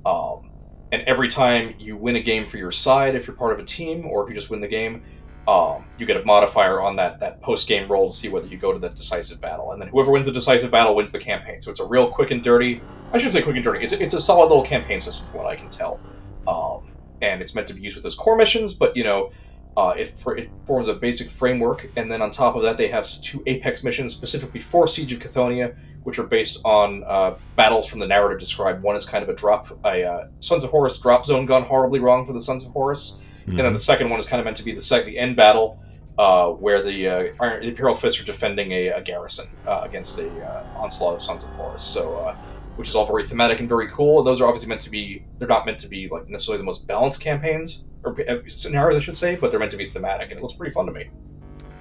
Um, 0.06 0.51
and 0.92 1.02
every 1.02 1.28
time 1.28 1.74
you 1.78 1.96
win 1.96 2.16
a 2.16 2.20
game 2.20 2.46
for 2.46 2.58
your 2.58 2.70
side, 2.70 3.14
if 3.14 3.26
you're 3.26 3.34
part 3.34 3.52
of 3.52 3.58
a 3.58 3.64
team, 3.64 4.06
or 4.06 4.22
if 4.22 4.28
you 4.28 4.34
just 4.34 4.50
win 4.50 4.60
the 4.60 4.68
game, 4.68 5.02
um, 5.48 5.84
you 5.98 6.06
get 6.06 6.18
a 6.18 6.24
modifier 6.24 6.80
on 6.80 6.94
that 6.96 7.18
that 7.18 7.40
post 7.40 7.66
game 7.66 7.90
roll 7.90 8.10
to 8.10 8.16
see 8.16 8.28
whether 8.28 8.46
you 8.46 8.58
go 8.58 8.72
to 8.72 8.78
the 8.78 8.90
decisive 8.90 9.40
battle. 9.40 9.72
And 9.72 9.80
then 9.80 9.88
whoever 9.88 10.12
wins 10.12 10.26
the 10.26 10.32
decisive 10.32 10.70
battle 10.70 10.94
wins 10.94 11.10
the 11.10 11.18
campaign. 11.18 11.60
So 11.60 11.70
it's 11.70 11.80
a 11.80 11.86
real 11.86 12.08
quick 12.08 12.30
and 12.30 12.42
dirty. 12.42 12.80
I 13.12 13.18
shouldn't 13.18 13.32
say 13.32 13.42
quick 13.42 13.56
and 13.56 13.64
dirty. 13.64 13.82
It's 13.82 13.92
a, 13.92 14.02
it's 14.02 14.14
a 14.14 14.20
solid 14.20 14.48
little 14.48 14.62
campaign 14.62 15.00
system 15.00 15.26
from 15.28 15.38
what 15.38 15.46
I 15.46 15.56
can 15.56 15.68
tell. 15.68 15.98
Um, 16.46 16.92
and 17.22 17.40
it's 17.40 17.54
meant 17.54 17.66
to 17.68 17.74
be 17.74 17.80
used 17.80 17.96
with 17.96 18.04
those 18.04 18.14
core 18.14 18.36
missions, 18.36 18.74
but 18.74 18.96
you 18.96 19.04
know, 19.04 19.32
uh, 19.76 19.94
it, 19.96 20.10
for, 20.10 20.36
it 20.36 20.50
forms 20.66 20.88
a 20.88 20.94
basic 20.94 21.30
framework, 21.30 21.90
and 21.96 22.10
then 22.10 22.20
on 22.20 22.30
top 22.30 22.56
of 22.56 22.62
that, 22.62 22.76
they 22.76 22.88
have 22.88 23.08
two 23.22 23.42
Apex 23.46 23.82
missions 23.82 24.12
specifically 24.12 24.60
for 24.60 24.86
Siege 24.86 25.12
of 25.12 25.18
Cthonia, 25.18 25.76
which 26.02 26.18
are 26.18 26.26
based 26.26 26.60
on 26.64 27.04
uh, 27.04 27.34
battles 27.56 27.86
from 27.86 28.00
the 28.00 28.06
narrative 28.06 28.38
described. 28.38 28.82
One 28.82 28.96
is 28.96 29.04
kind 29.04 29.22
of 29.22 29.28
a 29.28 29.34
drop, 29.34 29.66
a 29.84 30.04
uh, 30.04 30.28
Sons 30.40 30.64
of 30.64 30.70
Horus 30.70 30.98
drop 30.98 31.24
zone 31.24 31.46
gone 31.46 31.62
horribly 31.62 32.00
wrong 32.00 32.26
for 32.26 32.32
the 32.32 32.40
Sons 32.40 32.64
of 32.64 32.72
Horus, 32.72 33.20
and 33.46 33.58
then 33.58 33.72
the 33.72 33.78
second 33.78 34.10
one 34.10 34.18
is 34.18 34.26
kind 34.26 34.40
of 34.40 34.44
meant 34.44 34.56
to 34.58 34.62
be 34.62 34.72
the 34.72 34.80
sec- 34.80 35.04
the 35.04 35.18
end 35.18 35.36
battle, 35.36 35.82
uh, 36.18 36.48
where 36.48 36.82
the, 36.82 37.08
uh, 37.08 37.24
Iron, 37.40 37.62
the 37.62 37.68
Imperial 37.68 37.96
Fists 37.96 38.20
are 38.20 38.24
defending 38.24 38.72
a, 38.72 38.88
a 38.88 39.02
garrison 39.02 39.46
uh, 39.66 39.80
against 39.84 40.18
a 40.18 40.28
uh, 40.28 40.66
onslaught 40.76 41.14
of 41.14 41.22
Sons 41.22 41.44
of 41.44 41.50
Horus. 41.50 41.82
So. 41.82 42.36
Which 42.76 42.88
is 42.88 42.96
all 42.96 43.06
very 43.06 43.22
thematic 43.22 43.60
and 43.60 43.68
very 43.68 43.88
cool. 43.88 44.18
And 44.18 44.26
those 44.26 44.40
are 44.40 44.46
obviously 44.46 44.68
meant 44.68 44.80
to 44.82 44.90
be, 44.90 45.24
they're 45.38 45.48
not 45.48 45.66
meant 45.66 45.78
to 45.80 45.88
be 45.88 46.08
like 46.08 46.28
necessarily 46.28 46.58
the 46.58 46.64
most 46.64 46.86
balanced 46.86 47.20
campaigns, 47.20 47.84
or 48.02 48.18
uh, 48.28 48.38
scenarios, 48.48 48.98
I 48.98 49.04
should 49.04 49.16
say, 49.16 49.36
but 49.36 49.50
they're 49.50 49.60
meant 49.60 49.72
to 49.72 49.76
be 49.76 49.84
thematic, 49.84 50.30
and 50.30 50.38
it 50.38 50.42
looks 50.42 50.54
pretty 50.54 50.72
fun 50.72 50.86
to 50.86 50.92
me. 50.92 51.10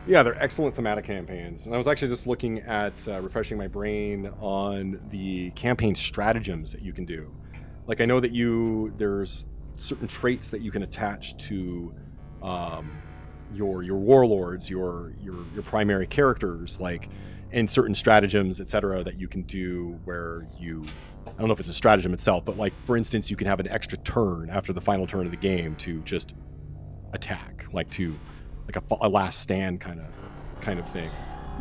Yeah, 0.07 0.23
they're 0.23 0.41
excellent 0.41 0.75
thematic 0.75 1.05
campaigns. 1.05 1.65
And 1.65 1.75
I 1.75 1.77
was 1.77 1.87
actually 1.87 2.09
just 2.09 2.25
looking 2.25 2.59
at 2.59 2.93
uh, 3.07 3.21
refreshing 3.21 3.57
my 3.57 3.67
brain 3.67 4.31
on 4.39 4.99
the 5.09 5.51
campaign 5.51 5.93
stratagems 5.95 6.71
that 6.71 6.81
you 6.81 6.91
can 6.91 7.05
do. 7.05 7.31
Like 7.87 8.01
I 8.01 8.05
know 8.05 8.19
that 8.19 8.31
you 8.31 8.93
there's 8.97 9.47
certain 9.75 10.07
traits 10.07 10.49
that 10.49 10.61
you 10.61 10.71
can 10.71 10.83
attach 10.83 11.37
to 11.47 11.93
um, 12.41 12.91
your 13.53 13.83
your 13.83 13.97
warlords, 13.97 14.69
your 14.69 15.13
your 15.21 15.35
your 15.53 15.63
primary 15.63 16.07
characters, 16.07 16.79
like 16.81 17.09
and 17.53 17.69
certain 17.69 17.95
stratagems, 17.95 18.59
etc., 18.59 19.03
that 19.03 19.19
you 19.19 19.27
can 19.27 19.43
do 19.43 19.99
where 20.05 20.47
you 20.57 20.83
I 21.27 21.31
don't 21.39 21.47
know 21.47 21.53
if 21.53 21.59
it's 21.59 21.69
a 21.69 21.73
stratagem 21.73 22.13
itself, 22.13 22.45
but 22.45 22.57
like 22.57 22.73
for 22.85 22.97
instance, 22.97 23.29
you 23.29 23.37
can 23.37 23.47
have 23.47 23.59
an 23.59 23.67
extra 23.69 23.97
turn 23.99 24.49
after 24.49 24.73
the 24.73 24.81
final 24.81 25.07
turn 25.07 25.25
of 25.25 25.31
the 25.31 25.37
game 25.37 25.75
to 25.77 26.01
just 26.03 26.33
attack, 27.13 27.65
like 27.73 27.89
to 27.91 28.19
like 28.65 28.75
a, 28.75 28.83
a 29.01 29.09
last 29.09 29.39
stand 29.39 29.81
kind 29.81 29.99
of 29.99 30.07
kind 30.61 30.79
of 30.79 30.87
thing. 30.87 31.11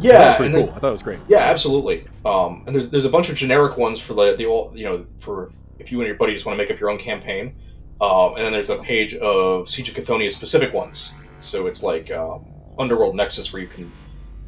I 0.09 0.13
thought 0.13 0.27
was 0.27 0.35
Yeah, 0.35 0.37
pretty 0.37 0.53
cool. 0.53 0.73
I 0.75 0.79
thought 0.79 0.89
it 0.89 0.93
was 0.93 1.03
great. 1.03 1.23
yeah, 1.27 1.39
absolutely. 1.39 2.07
Um, 2.25 2.65
and 2.67 2.75
there's 2.75 2.91
there's 2.91 3.05
a 3.05 3.11
bunch 3.11 3.29
of 3.29 3.37
generic 3.37 3.77
ones 3.77 4.01
for 4.01 4.15
the 4.15 4.37
the 4.37 4.47
all 4.47 4.73
you 4.75 4.85
know 4.85 5.07
for 5.19 5.53
if 5.79 5.91
you 5.93 6.01
and 6.01 6.07
your 6.07 6.17
buddy 6.17 6.33
just 6.35 6.47
want 6.47 6.57
to 6.59 6.63
make 6.63 6.71
up 6.71 6.81
your 6.81 6.91
own 6.91 6.99
campaign. 6.99 7.55
Um, 8.01 8.35
and 8.37 8.45
then 8.45 8.53
there's 8.53 8.71
a 8.71 8.79
page 8.79 9.15
of 9.17 9.69
Siege 9.69 9.91
of 9.91 9.95
Cthonia 9.95 10.31
specific 10.33 10.73
ones. 10.73 11.21
So 11.39 11.67
it's 11.67 11.83
like 11.83 12.11
um, 12.11 12.47
Underworld 12.79 13.15
Nexus 13.17 13.53
where 13.53 13.61
you 13.63 13.69
can 13.69 14.00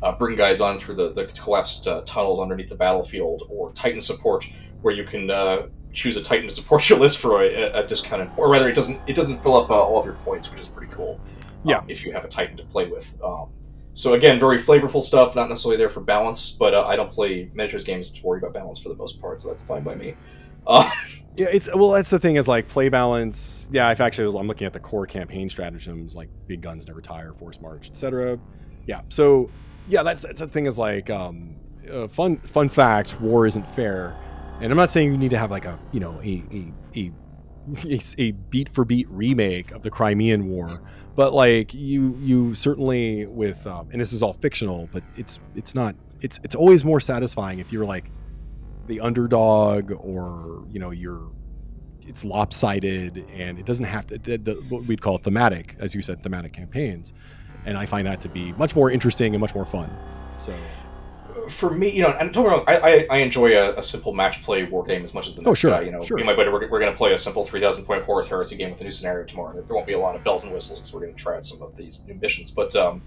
uh, 0.03 0.13
bring 0.13 0.37
guys 0.37 0.61
on 0.61 0.79
through 0.79 0.95
the, 0.95 1.13
the 1.13 1.25
collapsed 1.27 1.87
uh, 1.87 2.03
tunnels 2.05 2.41
underneath 2.41 2.69
the 2.69 2.75
battlefield, 2.75 3.45
or 3.49 3.73
Titan 3.73 4.01
support 4.01 4.47
where 4.83 4.95
you 4.95 5.05
can 5.05 5.31
uh, 5.31 5.67
choose 5.93 6.17
a 6.17 6.23
Titan 6.23 6.49
to 6.49 6.55
support 6.55 6.89
your 6.89 6.99
list 6.99 7.19
for 7.19 7.43
a, 7.43 7.71
a 7.81 7.87
discounted, 7.87 8.31
or 8.37 8.51
rather, 8.51 8.69
it 8.69 8.75
doesn't 8.75 9.01
it 9.07 9.15
doesn't 9.15 9.37
fill 9.39 9.57
up 9.57 9.71
uh, 9.71 9.75
all 9.75 9.99
of 9.99 10.05
your 10.05 10.15
points, 10.17 10.51
which 10.51 10.61
is 10.61 10.69
pretty 10.69 10.93
cool. 10.93 11.21
um, 11.23 11.51
Yeah. 11.65 11.83
if 11.89 12.05
you 12.05 12.13
have 12.13 12.25
a 12.25 12.29
Titan 12.29 12.57
to 12.57 12.65
play 12.65 12.87
with. 12.87 13.17
Um, 13.23 13.51
so 13.95 14.15
again, 14.15 14.41
very 14.41 14.59
flavorful 14.59 15.03
stuff. 15.03 15.37
Not 15.37 15.49
necessarily 15.51 15.77
there 15.77 15.91
for 15.91 16.01
balance, 16.01 16.51
but 16.51 16.73
uh, 16.75 16.87
I 16.87 16.97
don't 16.97 17.11
play 17.11 17.51
miniatures 17.55 17.85
games 17.85 18.09
to 18.09 18.23
worry 18.27 18.39
about 18.39 18.55
balance 18.55 18.79
for 18.81 18.89
the 18.89 18.95
most 18.97 19.21
part, 19.21 19.39
so 19.39 19.49
that's 19.49 19.63
fine 19.63 19.83
by 19.83 19.95
me. 19.95 20.15
Uh, 20.67 20.91
Yeah, 21.35 21.47
it's 21.51 21.75
well. 21.75 21.91
That's 21.93 22.11
the 22.11 22.19
thing 22.19 22.37
is 22.37 22.47
like 22.47 22.69
play 22.69 22.91
balance. 22.91 23.67
Yeah, 23.73 23.89
I've 23.89 24.03
actually 24.03 24.39
I'm 24.39 24.47
looking 24.47 24.67
at 24.67 24.75
the 24.75 24.81
core 24.81 25.07
campaign 25.07 25.49
stratagems 25.49 26.15
like 26.15 26.29
big 26.47 26.61
guns 26.61 26.87
never 26.87 27.01
tire, 27.01 27.33
force 27.33 27.59
march, 27.59 27.89
etc. 27.89 28.39
Yeah, 28.87 29.01
so 29.09 29.49
yeah, 29.89 30.03
that's 30.03 30.23
that's 30.23 30.41
the 30.41 30.47
thing 30.47 30.67
is 30.67 30.79
like 30.79 31.11
um, 31.11 31.57
uh, 31.91 32.09
fun 32.09 32.37
fun 32.39 32.69
fact: 32.69 33.21
war 33.21 33.47
isn't 33.47 33.69
fair, 33.71 34.17
and 34.61 34.71
I'm 34.71 34.79
not 34.79 34.91
saying 34.91 35.11
you 35.11 35.19
need 35.19 35.31
to 35.31 35.39
have 35.39 35.51
like 35.51 35.65
a 35.65 35.79
you 35.93 36.01
know 36.01 36.21
a 36.23 36.43
a 36.53 36.73
a, 36.97 37.13
a, 38.19 38.31
beat 38.33 38.69
for 38.75 38.85
beat 38.85 39.09
remake 39.11 39.73
of 39.73 39.83
the 39.83 39.91
Crimean 39.91 40.49
War, 40.49 40.69
but 41.17 41.33
like 41.33 41.75
you 41.75 42.17
you 42.21 42.55
certainly 42.55 43.27
with 43.27 43.67
um, 43.67 43.89
and 43.93 44.01
this 44.01 44.13
is 44.13 44.23
all 44.23 44.35
fictional, 44.35 44.89
but 44.93 45.03
it's 45.17 45.41
it's 45.55 45.75
not 45.75 45.95
it's 46.21 46.39
it's 46.43 46.55
always 46.55 46.85
more 46.85 47.01
satisfying 47.01 47.59
if 47.59 47.73
you're 47.73 47.85
like 47.85 48.11
the 48.87 49.01
underdog 49.01 49.93
or 49.93 50.65
you 50.71 50.79
know 50.79 50.91
you're 50.91 51.31
it's 52.07 52.25
lopsided 52.25 53.25
and 53.33 53.59
it 53.59 53.67
doesn't 53.67 53.85
have 53.85 54.07
to 54.07 54.19
the, 54.19 54.37
the, 54.37 54.55
what 54.69 54.85
we'd 54.87 55.01
call 55.01 55.19
thematic 55.19 55.77
as 55.79 55.95
you 55.95 56.03
said 56.03 56.23
thematic 56.23 56.53
campaigns 56.53 57.13
and 57.67 57.77
i 57.79 57.87
find 57.87 58.07
that 58.07 58.21
to 58.21 58.29
be 58.29 58.53
much 58.53 58.75
more 58.77 58.91
interesting 58.91 59.35
and 59.35 59.41
much 59.41 59.55
more 59.55 59.65
fun 59.65 59.91
so 60.39 60.55
for 61.49 61.71
me, 61.71 61.91
you 61.91 62.03
know, 62.03 62.11
and 62.21 62.33
don't 62.33 62.45
get 62.45 62.51
me 62.51 62.57
wrong, 62.57 62.65
I, 62.69 62.77
I, 62.77 63.07
I 63.11 63.17
enjoy 63.19 63.57
a, 63.57 63.75
a 63.75 63.83
simple 63.83 64.13
match 64.13 64.43
play 64.43 64.63
war 64.65 64.85
game 64.85 65.03
as 65.03 65.13
much 65.13 65.27
as 65.27 65.35
the 65.35 65.43
next 65.43 65.51
Oh, 65.51 65.55
sure, 65.55 65.71
guy. 65.73 65.81
You 65.81 65.91
know, 65.91 66.05
sure. 66.05 66.17
me 66.17 66.23
and 66.23 66.27
my 66.27 66.37
buddy, 66.37 66.51
we're, 66.51 66.69
we're 66.71 66.79
going 66.79 66.93
to 66.93 66.97
play 66.97 67.13
a 67.15 67.19
simple 67.19 67.43
3,000 67.45 67.85
point 67.85 68.05
Horus 68.05 68.29
Heresy 68.29 68.55
game 68.57 68.71
with 68.71 68.81
a 68.81 68.85
new 68.85 68.93
scenario 68.93 69.25
tomorrow. 69.27 69.53
There 69.55 69.65
won't 69.75 69.87
be 69.87 69.95
a 69.95 69.99
lot 69.99 70.15
of 70.15 70.23
bells 70.23 70.45
and 70.45 70.53
whistles 70.53 70.79
because 70.79 70.95
we're 70.95 71.01
going 71.01 71.15
to 71.15 71.21
try 71.21 71.35
out 71.37 71.45
some 71.45 71.61
of 71.61 71.75
these 71.77 72.07
new 72.07 72.15
missions. 72.15 72.53
But 72.53 72.77
um, 72.77 73.03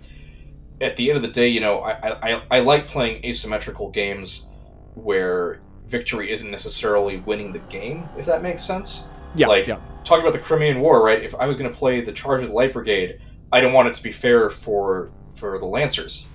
at 0.81 0.97
the 0.97 1.09
end 1.09 1.15
of 1.17 1.23
the 1.23 1.29
day, 1.29 1.47
you 1.47 1.61
know, 1.61 1.79
I, 1.79 2.33
I, 2.33 2.41
I 2.51 2.59
like 2.59 2.87
playing 2.87 3.23
asymmetrical 3.23 3.89
games 3.89 4.49
where 4.95 5.61
victory 5.87 6.29
isn't 6.29 6.51
necessarily 6.51 7.17
winning 7.19 7.53
the 7.53 7.59
game, 7.59 8.09
if 8.17 8.25
that 8.25 8.41
makes 8.43 8.63
sense. 8.65 9.07
yeah 9.35 9.47
Like- 9.47 9.67
yeah 9.67 9.79
Talking 10.03 10.21
about 10.25 10.33
the 10.33 10.39
Crimean 10.39 10.81
War, 10.81 11.01
right? 11.03 11.23
If 11.23 11.33
I 11.35 11.45
was 11.47 11.55
going 11.55 11.71
to 11.71 11.75
play 11.77 12.01
the 12.01 12.11
Charge 12.11 12.41
of 12.43 12.49
the 12.49 12.53
Light 12.53 12.73
Brigade, 12.73 13.19
I 13.55 13.61
don't 13.61 13.73
want 13.73 13.87
it 13.87 13.93
to 13.95 14.03
be 14.03 14.11
fair 14.11 14.49
for 14.49 15.11
for 15.35 15.57
the 15.59 15.65
Lancers. 15.65 16.27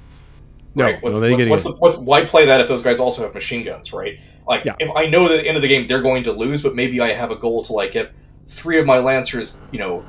no, 0.75 0.85
Right. 0.85 1.03
What's, 1.03 1.21
no, 1.21 1.31
what's, 1.31 1.47
what's, 1.47 1.65
the, 1.65 1.73
what's 1.77 1.97
why 1.99 2.25
play 2.25 2.47
that 2.47 2.61
if 2.61 2.69
those 2.69 2.83
guys 2.83 2.99
also 3.01 3.23
have 3.23 3.35
machine 3.35 3.65
guns, 3.65 3.93
right? 3.93 4.19
Like, 4.47 4.65
Yeah. 4.65 4.75
if 4.79 4.91
I 4.97 5.07
know 5.07 5.29
that 5.29 5.39
at 5.39 5.43
the 5.43 5.49
end 5.49 5.57
of 5.57 5.63
the 5.63 5.69
game 5.69 5.87
they're 5.87 6.03
going 6.03 6.23
to 6.25 6.33
lose, 6.33 6.63
but 6.63 6.75
maybe 6.75 7.01
I 7.01 7.09
have 7.13 7.31
a 7.31 7.37
goal 7.37 7.63
to 7.65 7.73
like 7.73 7.93
get 7.93 8.13
three 8.47 8.79
of 8.79 8.87
my 8.87 8.99
lancers, 8.99 9.59
you 9.73 9.79
know, 9.79 10.05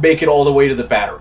make 0.00 0.22
it 0.22 0.28
all 0.28 0.44
the 0.44 0.52
way 0.52 0.68
to 0.68 0.74
the 0.74 0.84
battery, 0.84 1.20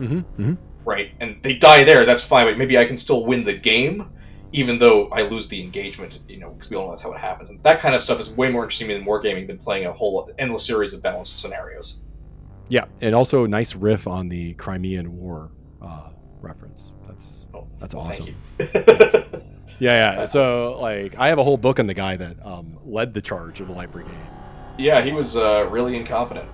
Mhm, 0.00 0.24
mhm. 0.38 0.56
right? 0.84 1.12
And 1.20 1.36
they 1.42 1.54
die 1.54 1.84
there. 1.84 2.04
That's 2.04 2.22
fine, 2.22 2.46
but 2.46 2.58
maybe 2.58 2.76
I 2.78 2.84
can 2.84 2.96
still 2.96 3.24
win 3.24 3.44
the 3.44 3.54
game, 3.54 4.10
even 4.52 4.78
though 4.78 5.08
I 5.08 5.22
lose 5.22 5.48
the 5.48 5.62
engagement. 5.62 6.18
You 6.28 6.38
know, 6.40 6.50
because 6.50 6.70
we 6.70 6.76
all 6.76 6.84
know 6.86 6.90
that's 6.90 7.02
how 7.02 7.12
it 7.12 7.20
happens. 7.20 7.50
And 7.50 7.62
that 7.62 7.80
kind 7.80 7.94
of 7.94 8.02
stuff 8.02 8.20
is 8.20 8.30
way 8.30 8.50
more 8.50 8.62
interesting 8.64 8.88
to 8.88 8.94
me 8.94 8.98
than 9.00 9.06
wargaming 9.08 9.46
than 9.46 9.58
playing 9.58 9.86
a 9.86 9.92
whole 9.92 10.30
endless 10.38 10.66
series 10.66 10.92
of 10.92 11.02
balanced 11.02 11.40
scenarios. 11.40 12.00
Yeah 12.68 12.84
and 13.00 13.14
also 13.14 13.46
nice 13.46 13.74
riff 13.74 14.06
on 14.06 14.28
the 14.28 14.54
crimean 14.54 15.16
war 15.16 15.50
uh, 15.82 16.10
reference 16.40 16.92
that's 17.06 17.46
Oh, 17.54 17.68
That's 17.78 17.94
awesome. 17.94 18.34
Yeah 19.80 20.18
yeah 20.18 20.24
so 20.24 20.78
like 20.80 21.16
i 21.18 21.28
have 21.28 21.38
a 21.38 21.44
whole 21.44 21.56
book 21.56 21.78
on 21.80 21.86
the 21.86 21.94
guy 21.94 22.16
that 22.16 22.36
um, 22.46 22.78
led 22.84 23.12
the 23.12 23.20
charge 23.20 23.60
of 23.60 23.66
the 23.68 23.72
light 23.72 23.90
brigade 23.92 24.14
yeah, 24.76 25.02
he 25.02 25.12
was 25.12 25.36
uh, 25.36 25.68
really 25.70 25.96
incompetent. 25.96 26.48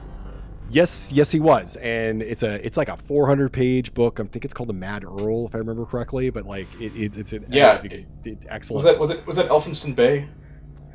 Yes, 0.68 1.10
yes, 1.10 1.30
he 1.30 1.40
was, 1.40 1.76
and 1.76 2.20
it's 2.22 2.42
a 2.42 2.64
it's 2.64 2.76
like 2.76 2.90
a 2.90 2.96
400 2.98 3.50
page 3.50 3.94
book. 3.94 4.20
I 4.20 4.24
think 4.24 4.44
it's 4.44 4.52
called 4.52 4.68
the 4.68 4.74
Mad 4.74 5.04
Earl, 5.04 5.46
if 5.46 5.54
I 5.54 5.58
remember 5.58 5.86
correctly. 5.86 6.28
But 6.28 6.44
like 6.44 6.68
it, 6.78 6.94
it 6.94 7.16
it's 7.16 7.32
an 7.32 7.46
Yeah, 7.48 7.80
it, 7.82 8.06
it- 8.24 8.38
excellent. 8.48 8.76
Was 8.76 8.84
that 8.84 8.98
was 8.98 9.10
it 9.10 9.26
was 9.26 9.36
that 9.36 9.48
Elphinstone 9.48 9.94
Bay? 9.96 10.28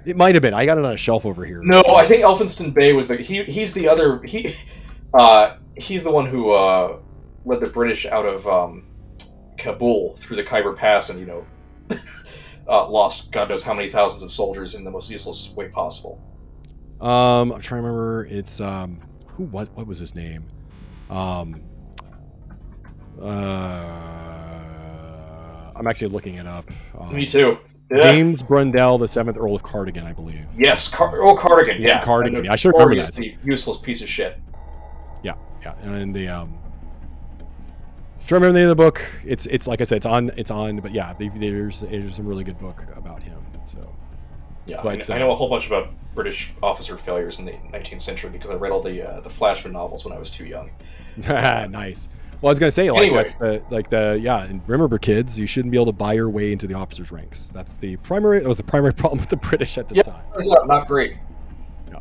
It 0.06 0.16
might 0.16 0.36
have 0.36 0.44
been. 0.44 0.54
I 0.54 0.68
got 0.68 0.78
it 0.78 0.86
on 0.86 0.94
a 0.94 0.98
shelf 0.98 1.26
over 1.26 1.44
here. 1.46 1.62
No, 1.64 1.82
I 1.96 2.06
think 2.06 2.24
Elphinstone 2.24 2.76
Bay 2.76 2.94
was 2.94 3.10
like 3.10 3.22
he. 3.22 3.44
He's 3.46 3.74
the 3.74 3.88
other 3.90 4.22
he. 4.22 4.56
Uh, 5.14 5.57
he's 5.76 6.03
the 6.03 6.11
one 6.11 6.26
who 6.26 6.52
uh, 6.52 6.99
led 7.45 7.60
the 7.60 7.68
British 7.68 8.06
out 8.06 8.26
of 8.26 8.48
um, 8.48 8.86
Kabul 9.57 10.15
through 10.18 10.38
the 10.38 10.44
Khyber 10.44 10.73
Pass, 10.73 11.10
and 11.10 11.19
you 11.19 11.26
know, 11.26 11.45
uh, 12.68 12.90
lost 12.90 13.32
God 13.32 13.49
knows 13.49 13.64
how 13.64 13.73
many 13.73 13.90
thousands 13.90 14.23
of 14.23 14.32
soldiers 14.32 14.76
in 14.76 14.84
the 14.84 14.91
most 14.91 15.10
useless 15.10 15.53
way 15.56 15.69
possible. 15.69 16.22
Um, 17.02 17.52
I'm 17.52 17.61
trying 17.61 17.82
to 17.82 17.88
remember. 17.88 18.26
It's 18.30 18.60
um, 18.60 18.99
who 19.27 19.44
was 19.45 19.69
what 19.73 19.88
was 19.88 19.99
his 19.99 20.15
name? 20.15 20.45
Um, 21.10 21.61
uh, 23.22 23.26
I'm 25.76 25.88
actually 25.88 26.10
looking 26.10 26.36
it 26.36 26.48
up. 26.48 26.69
Um, 26.98 27.15
Me 27.15 27.26
too. 27.26 27.57
Yeah. 27.91 28.11
James 28.11 28.41
Brudenell, 28.41 28.99
the 28.99 29.07
seventh 29.07 29.38
Earl 29.38 29.56
of 29.56 29.61
Cardigan, 29.61 30.06
I 30.06 30.14
believe. 30.14 30.45
Yes, 30.57 30.88
Car- 30.91 31.15
Earl 31.15 31.38
Cardigan. 31.38 31.80
Yeah, 31.82 32.02
Cardigan. 32.02 32.49
I 32.49 32.56
should 32.56 32.73
remember 32.73 32.95
that. 32.95 33.19
Useless 33.44 33.77
piece 33.77 34.02
of 34.02 34.10
shit. 34.10 34.40
Yeah, 35.66 35.74
and 35.82 36.16
the 36.16 36.28
um. 36.30 36.58
Trying 38.28 38.42
to 38.42 38.48
remember 38.48 38.54
the 38.54 38.60
name 38.60 38.70
of 38.72 38.78
the 38.78 38.84
book. 38.84 39.02
It's 39.26 39.46
it's 39.48 39.68
like 39.68 39.82
I 39.82 39.84
said, 39.84 39.98
it's 39.98 40.06
on 40.06 40.32
it's 40.38 40.52
on. 40.52 40.78
But 40.78 40.92
yeah, 40.94 41.14
there's 41.14 41.82
there's 41.82 42.16
some 42.16 42.26
really 42.26 42.44
good 42.44 42.58
book 42.60 42.84
about 42.96 43.22
him. 43.22 43.40
So 43.66 43.88
Yeah, 44.66 44.82
But, 44.82 44.90
I, 44.90 44.98
kn- 44.98 45.12
I 45.12 45.16
uh, 45.16 45.20
know 45.26 45.32
a 45.32 45.36
whole 45.36 45.50
bunch 45.50 45.68
about 45.68 45.90
British 46.16 46.52
officer 46.64 46.98
failures 46.98 47.40
in 47.40 47.46
the 47.46 47.52
19th 47.52 48.02
century 48.02 48.30
because 48.30 48.50
I 48.50 48.56
read 48.56 48.72
all 48.72 48.82
the 48.82 49.02
uh, 49.08 49.20
the 49.22 49.30
Flashman 49.30 49.74
novels 49.74 50.06
when 50.06 50.14
I 50.14 50.20
was 50.20 50.30
too 50.32 50.46
young. 50.46 50.72
nice. 51.18 52.10
Well, 52.42 52.50
I 52.50 52.52
was 52.52 52.60
gonna 52.60 52.72
say 52.72 52.90
like 52.92 53.02
Anyway. 53.02 53.18
that's 53.18 53.36
the 53.36 53.64
like 53.70 53.90
the 53.90 54.20
yeah. 54.22 54.44
And 54.44 54.62
remember, 54.68 54.98
kids, 54.98 55.40
you 55.40 55.46
shouldn't 55.48 55.72
be 55.72 55.78
able 55.78 55.88
to 55.88 55.92
buy 55.92 56.14
your 56.14 56.30
way 56.30 56.52
into 56.52 56.68
the 56.68 56.74
officers' 56.76 57.12
ranks. 57.12 57.50
That's 57.50 57.76
the 57.76 57.96
primary. 57.98 58.40
That 58.40 58.48
was 58.48 58.58
the 58.58 58.64
primary 58.64 58.94
problem 59.02 59.20
with 59.20 59.30
the 59.30 59.38
British 59.38 59.78
at 59.78 59.88
the 59.88 60.04
time. 60.04 60.24
Turns 60.34 60.50
out 60.50 60.68
not 60.68 60.88
great. 60.88 61.18
Yeah. 61.92 62.00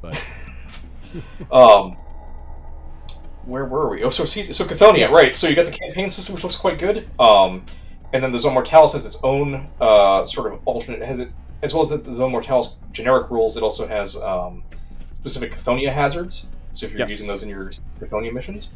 But 0.00 0.16
Um, 1.52 1.96
where 3.44 3.64
were 3.64 3.88
we? 3.90 4.02
Oh, 4.04 4.10
so 4.10 4.24
so 4.24 4.40
Cthonia, 4.64 5.10
right? 5.10 5.34
So 5.34 5.48
you 5.48 5.54
got 5.54 5.66
the 5.66 5.72
campaign 5.72 6.10
system, 6.10 6.34
which 6.34 6.44
looks 6.44 6.56
quite 6.56 6.78
good. 6.78 7.08
Um, 7.18 7.64
and 8.12 8.22
then 8.22 8.30
the 8.32 8.38
Zone 8.38 8.54
Mortalis 8.54 8.92
has 8.92 9.06
its 9.06 9.18
own 9.22 9.68
uh, 9.80 10.24
sort 10.24 10.52
of 10.52 10.60
alternate 10.64 11.02
has 11.02 11.18
it 11.18 11.30
as 11.62 11.72
well 11.72 11.82
as 11.82 11.90
the 11.90 12.14
Zone 12.14 12.32
Mortalis 12.32 12.76
generic 12.92 13.30
rules. 13.30 13.56
It 13.56 13.62
also 13.62 13.86
has 13.86 14.16
um, 14.16 14.64
specific 15.20 15.52
Cthonia 15.52 15.92
hazards. 15.92 16.48
So 16.74 16.86
if 16.86 16.92
you're 16.92 17.00
Yes. 17.00 17.10
using 17.10 17.26
those 17.26 17.42
in 17.42 17.48
your 17.48 17.70
Cthonia 18.00 18.32
missions, 18.32 18.74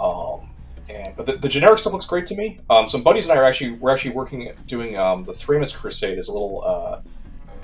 um, 0.00 0.50
and 0.88 1.14
but 1.16 1.26
the, 1.26 1.36
the 1.36 1.48
generic 1.48 1.78
stuff 1.78 1.92
looks 1.92 2.06
great 2.06 2.26
to 2.26 2.34
me. 2.34 2.60
Um, 2.70 2.88
some 2.88 3.02
buddies 3.02 3.28
and 3.28 3.38
I 3.38 3.40
are 3.40 3.44
actually 3.44 3.72
we're 3.72 3.90
actually 3.92 4.12
working 4.12 4.48
at 4.48 4.66
doing 4.66 4.98
um, 4.98 5.24
the 5.24 5.32
Thramas 5.32 5.74
Crusade 5.74 6.18
is 6.18 6.28
a 6.28 6.32
little. 6.32 6.62
Uh, 6.64 7.00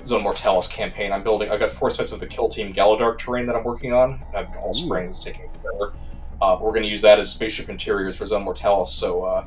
Zone 0.03 0.23
Mortalis 0.23 0.65
campaign. 0.65 1.11
I'm 1.11 1.21
building. 1.21 1.51
I've 1.51 1.59
got 1.59 1.71
four 1.71 1.91
sets 1.91 2.11
of 2.11 2.19
the 2.19 2.25
Kill 2.25 2.47
Team 2.47 2.73
Gallowdark 2.73 3.19
terrain 3.19 3.45
that 3.45 3.55
I'm 3.55 3.63
working 3.63 3.93
on. 3.93 4.19
I've 4.35 4.47
all 4.57 4.73
spring 4.73 5.07
is 5.09 5.19
taking 5.19 5.47
forever. 5.61 5.93
Uh, 6.41 6.57
we're 6.59 6.71
going 6.71 6.83
to 6.83 6.89
use 6.89 7.01
that 7.03 7.19
as 7.19 7.31
spaceship 7.31 7.69
interiors 7.69 8.15
for 8.15 8.25
Zone 8.25 8.43
Mortalis. 8.43 8.91
So 8.91 9.23
uh, 9.23 9.45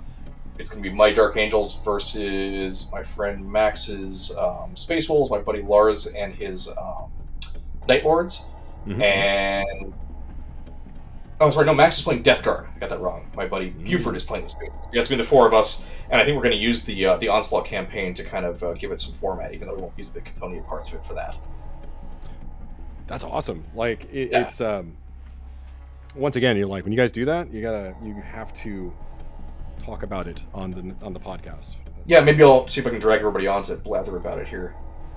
it's 0.59 0.71
going 0.71 0.83
to 0.83 0.89
be 0.89 0.95
my 0.95 1.11
Dark 1.13 1.37
Angels 1.37 1.79
versus 1.85 2.89
my 2.93 3.03
friend 3.03 3.51
Max's 3.51 4.35
um, 4.39 4.77
Space 4.77 5.09
Wolves, 5.09 5.31
my 5.31 5.39
buddy 5.39 5.63
Lars 5.63 6.07
and 6.07 6.33
his 6.35 6.69
um, 6.69 7.11
Night 7.89 8.05
Lords, 8.05 8.47
Mhm. 8.87 9.03
and 9.03 9.93
oh, 11.41 11.51
sorry, 11.51 11.67
no, 11.67 11.75
Max 11.75 11.97
is 11.99 12.03
playing 12.03 12.23
Death 12.23 12.43
Guard. 12.45 12.67
I 12.75 12.79
got 12.79 12.91
that 12.91 13.01
wrong. 13.01 13.31
My 13.35 13.47
buddy 13.47 13.71
Mm. 13.73 13.85
Buford 13.85 14.15
is 14.17 14.23
playing 14.25 14.45
the 14.45 14.51
Space. 14.51 14.71
Wolves. 14.71 14.89
Yeah, 14.93 15.01
it's 15.01 15.09
going 15.09 15.19
to 15.19 15.23
be 15.25 15.27
the 15.27 15.29
four 15.29 15.47
of 15.49 15.53
us, 15.55 15.91
and 16.11 16.21
I 16.21 16.25
think 16.25 16.37
we're 16.37 16.43
going 16.45 16.57
to 16.57 16.63
use 16.63 16.83
the 16.85 17.07
uh, 17.07 17.17
the 17.17 17.29
Onslaught 17.29 17.65
campaign 17.67 18.15
to 18.15 18.23
kind 18.25 18.47
of 18.47 18.63
uh, 18.63 18.75
give 18.75 18.93
it 18.93 19.01
some 19.01 19.13
format, 19.15 19.53
even 19.53 19.67
though 19.69 19.75
we 19.75 19.81
won't 19.83 19.99
use 19.99 20.11
the 20.11 20.21
Chthonian 20.21 20.65
parts 20.67 20.89
of 20.91 20.95
it 20.95 21.05
for 21.05 21.15
that. 21.15 21.37
that's 23.07 23.25
awesome. 23.25 23.65
Like 23.75 24.05
it, 24.13 24.31
Yeah. 24.31 24.43
it's 24.47 24.61
um. 24.61 24.97
Once 26.15 26.37
again, 26.37 26.57
you're 26.57 26.67
like 26.69 26.85
when 26.85 26.93
you 26.93 26.99
guys 26.99 27.11
do 27.13 27.25
that, 27.25 27.53
you 27.53 27.61
gotta 27.63 27.95
you 28.03 28.15
have 28.15 28.53
to 28.55 28.93
talk 29.85 30.03
about 30.03 30.27
it 30.27 30.45
on 30.55 30.71
the 30.71 30.95
on 31.05 31.13
the 31.13 31.21
podcast. 31.21 31.71
Yeah, 32.07 32.21
maybe 32.21 32.43
I'll 32.43 32.69
see 32.69 32.81
if 32.81 32.87
I 32.87 32.91
can 32.91 32.99
drag 33.01 33.21
everybody 33.21 33.47
on 33.47 33.63
to 33.65 33.77
blather 33.77 34.17
about 34.17 34.39
it 34.39 34.47
here. 34.47 34.75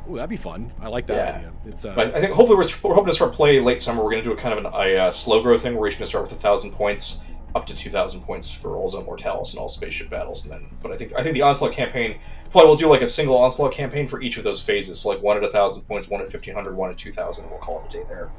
Ooh, 0.09 0.15
that'd 0.15 0.29
be 0.29 0.37
fun. 0.37 0.71
I 0.81 0.87
like 0.87 1.05
that 1.07 1.15
Yeah. 1.15 1.35
idea. 1.37 1.51
It's 1.65 1.83
uh, 1.85 1.93
But 1.93 2.15
I 2.15 2.21
think 2.21 2.33
hopefully 2.33 2.57
we're, 2.57 2.89
we're 2.89 2.95
hoping 2.95 3.07
to 3.07 3.13
start 3.13 3.33
play 3.33 3.59
late 3.59 3.81
summer. 3.81 4.01
We're 4.01 4.11
going 4.11 4.23
to 4.23 4.29
do 4.29 4.33
a 4.33 4.37
kind 4.37 4.57
of 4.57 4.65
an, 4.65 4.71
a 4.73 4.97
uh, 5.07 5.11
slow 5.11 5.41
growth 5.43 5.63
thing 5.63 5.73
where 5.73 5.81
we're 5.81 5.89
going 5.89 5.99
to 5.99 6.05
start 6.05 6.23
with 6.23 6.31
a 6.31 6.35
thousand 6.35 6.71
points 6.71 7.25
up 7.55 7.65
to 7.67 7.75
two 7.75 7.89
thousand 7.89 8.21
points 8.21 8.49
for 8.51 8.77
all 8.77 8.87
Zone 8.87 9.05
Mortalis 9.05 9.51
and 9.51 9.59
all 9.59 9.67
spaceship 9.67 10.09
battles, 10.09 10.45
and 10.45 10.53
then. 10.53 10.69
But 10.81 10.91
I 10.93 10.97
think 10.97 11.13
I 11.17 11.23
think 11.23 11.33
the 11.33 11.41
onslaught 11.41 11.73
campaign 11.73 12.19
probably 12.49 12.67
we'll 12.67 12.75
do 12.77 12.87
like 12.87 13.01
a 13.01 13.07
single 13.07 13.37
onslaught 13.37 13.73
campaign 13.73 14.07
for 14.07 14.21
each 14.21 14.37
of 14.37 14.43
those 14.45 14.63
phases. 14.63 14.99
So 14.99 15.09
like 15.09 15.21
one 15.21 15.35
at 15.37 15.43
a 15.43 15.49
thousand 15.49 15.83
points, 15.83 16.07
one 16.07 16.21
at 16.21 16.31
fifteen 16.31 16.53
hundred, 16.55 16.75
one 16.77 16.89
at 16.89 16.97
two 16.97 17.11
thousand, 17.11 17.43
and 17.45 17.51
we'll 17.51 17.59
call 17.61 17.83
it 17.83 17.93
a 17.93 17.97
day 17.97 18.03
there. 18.07 18.31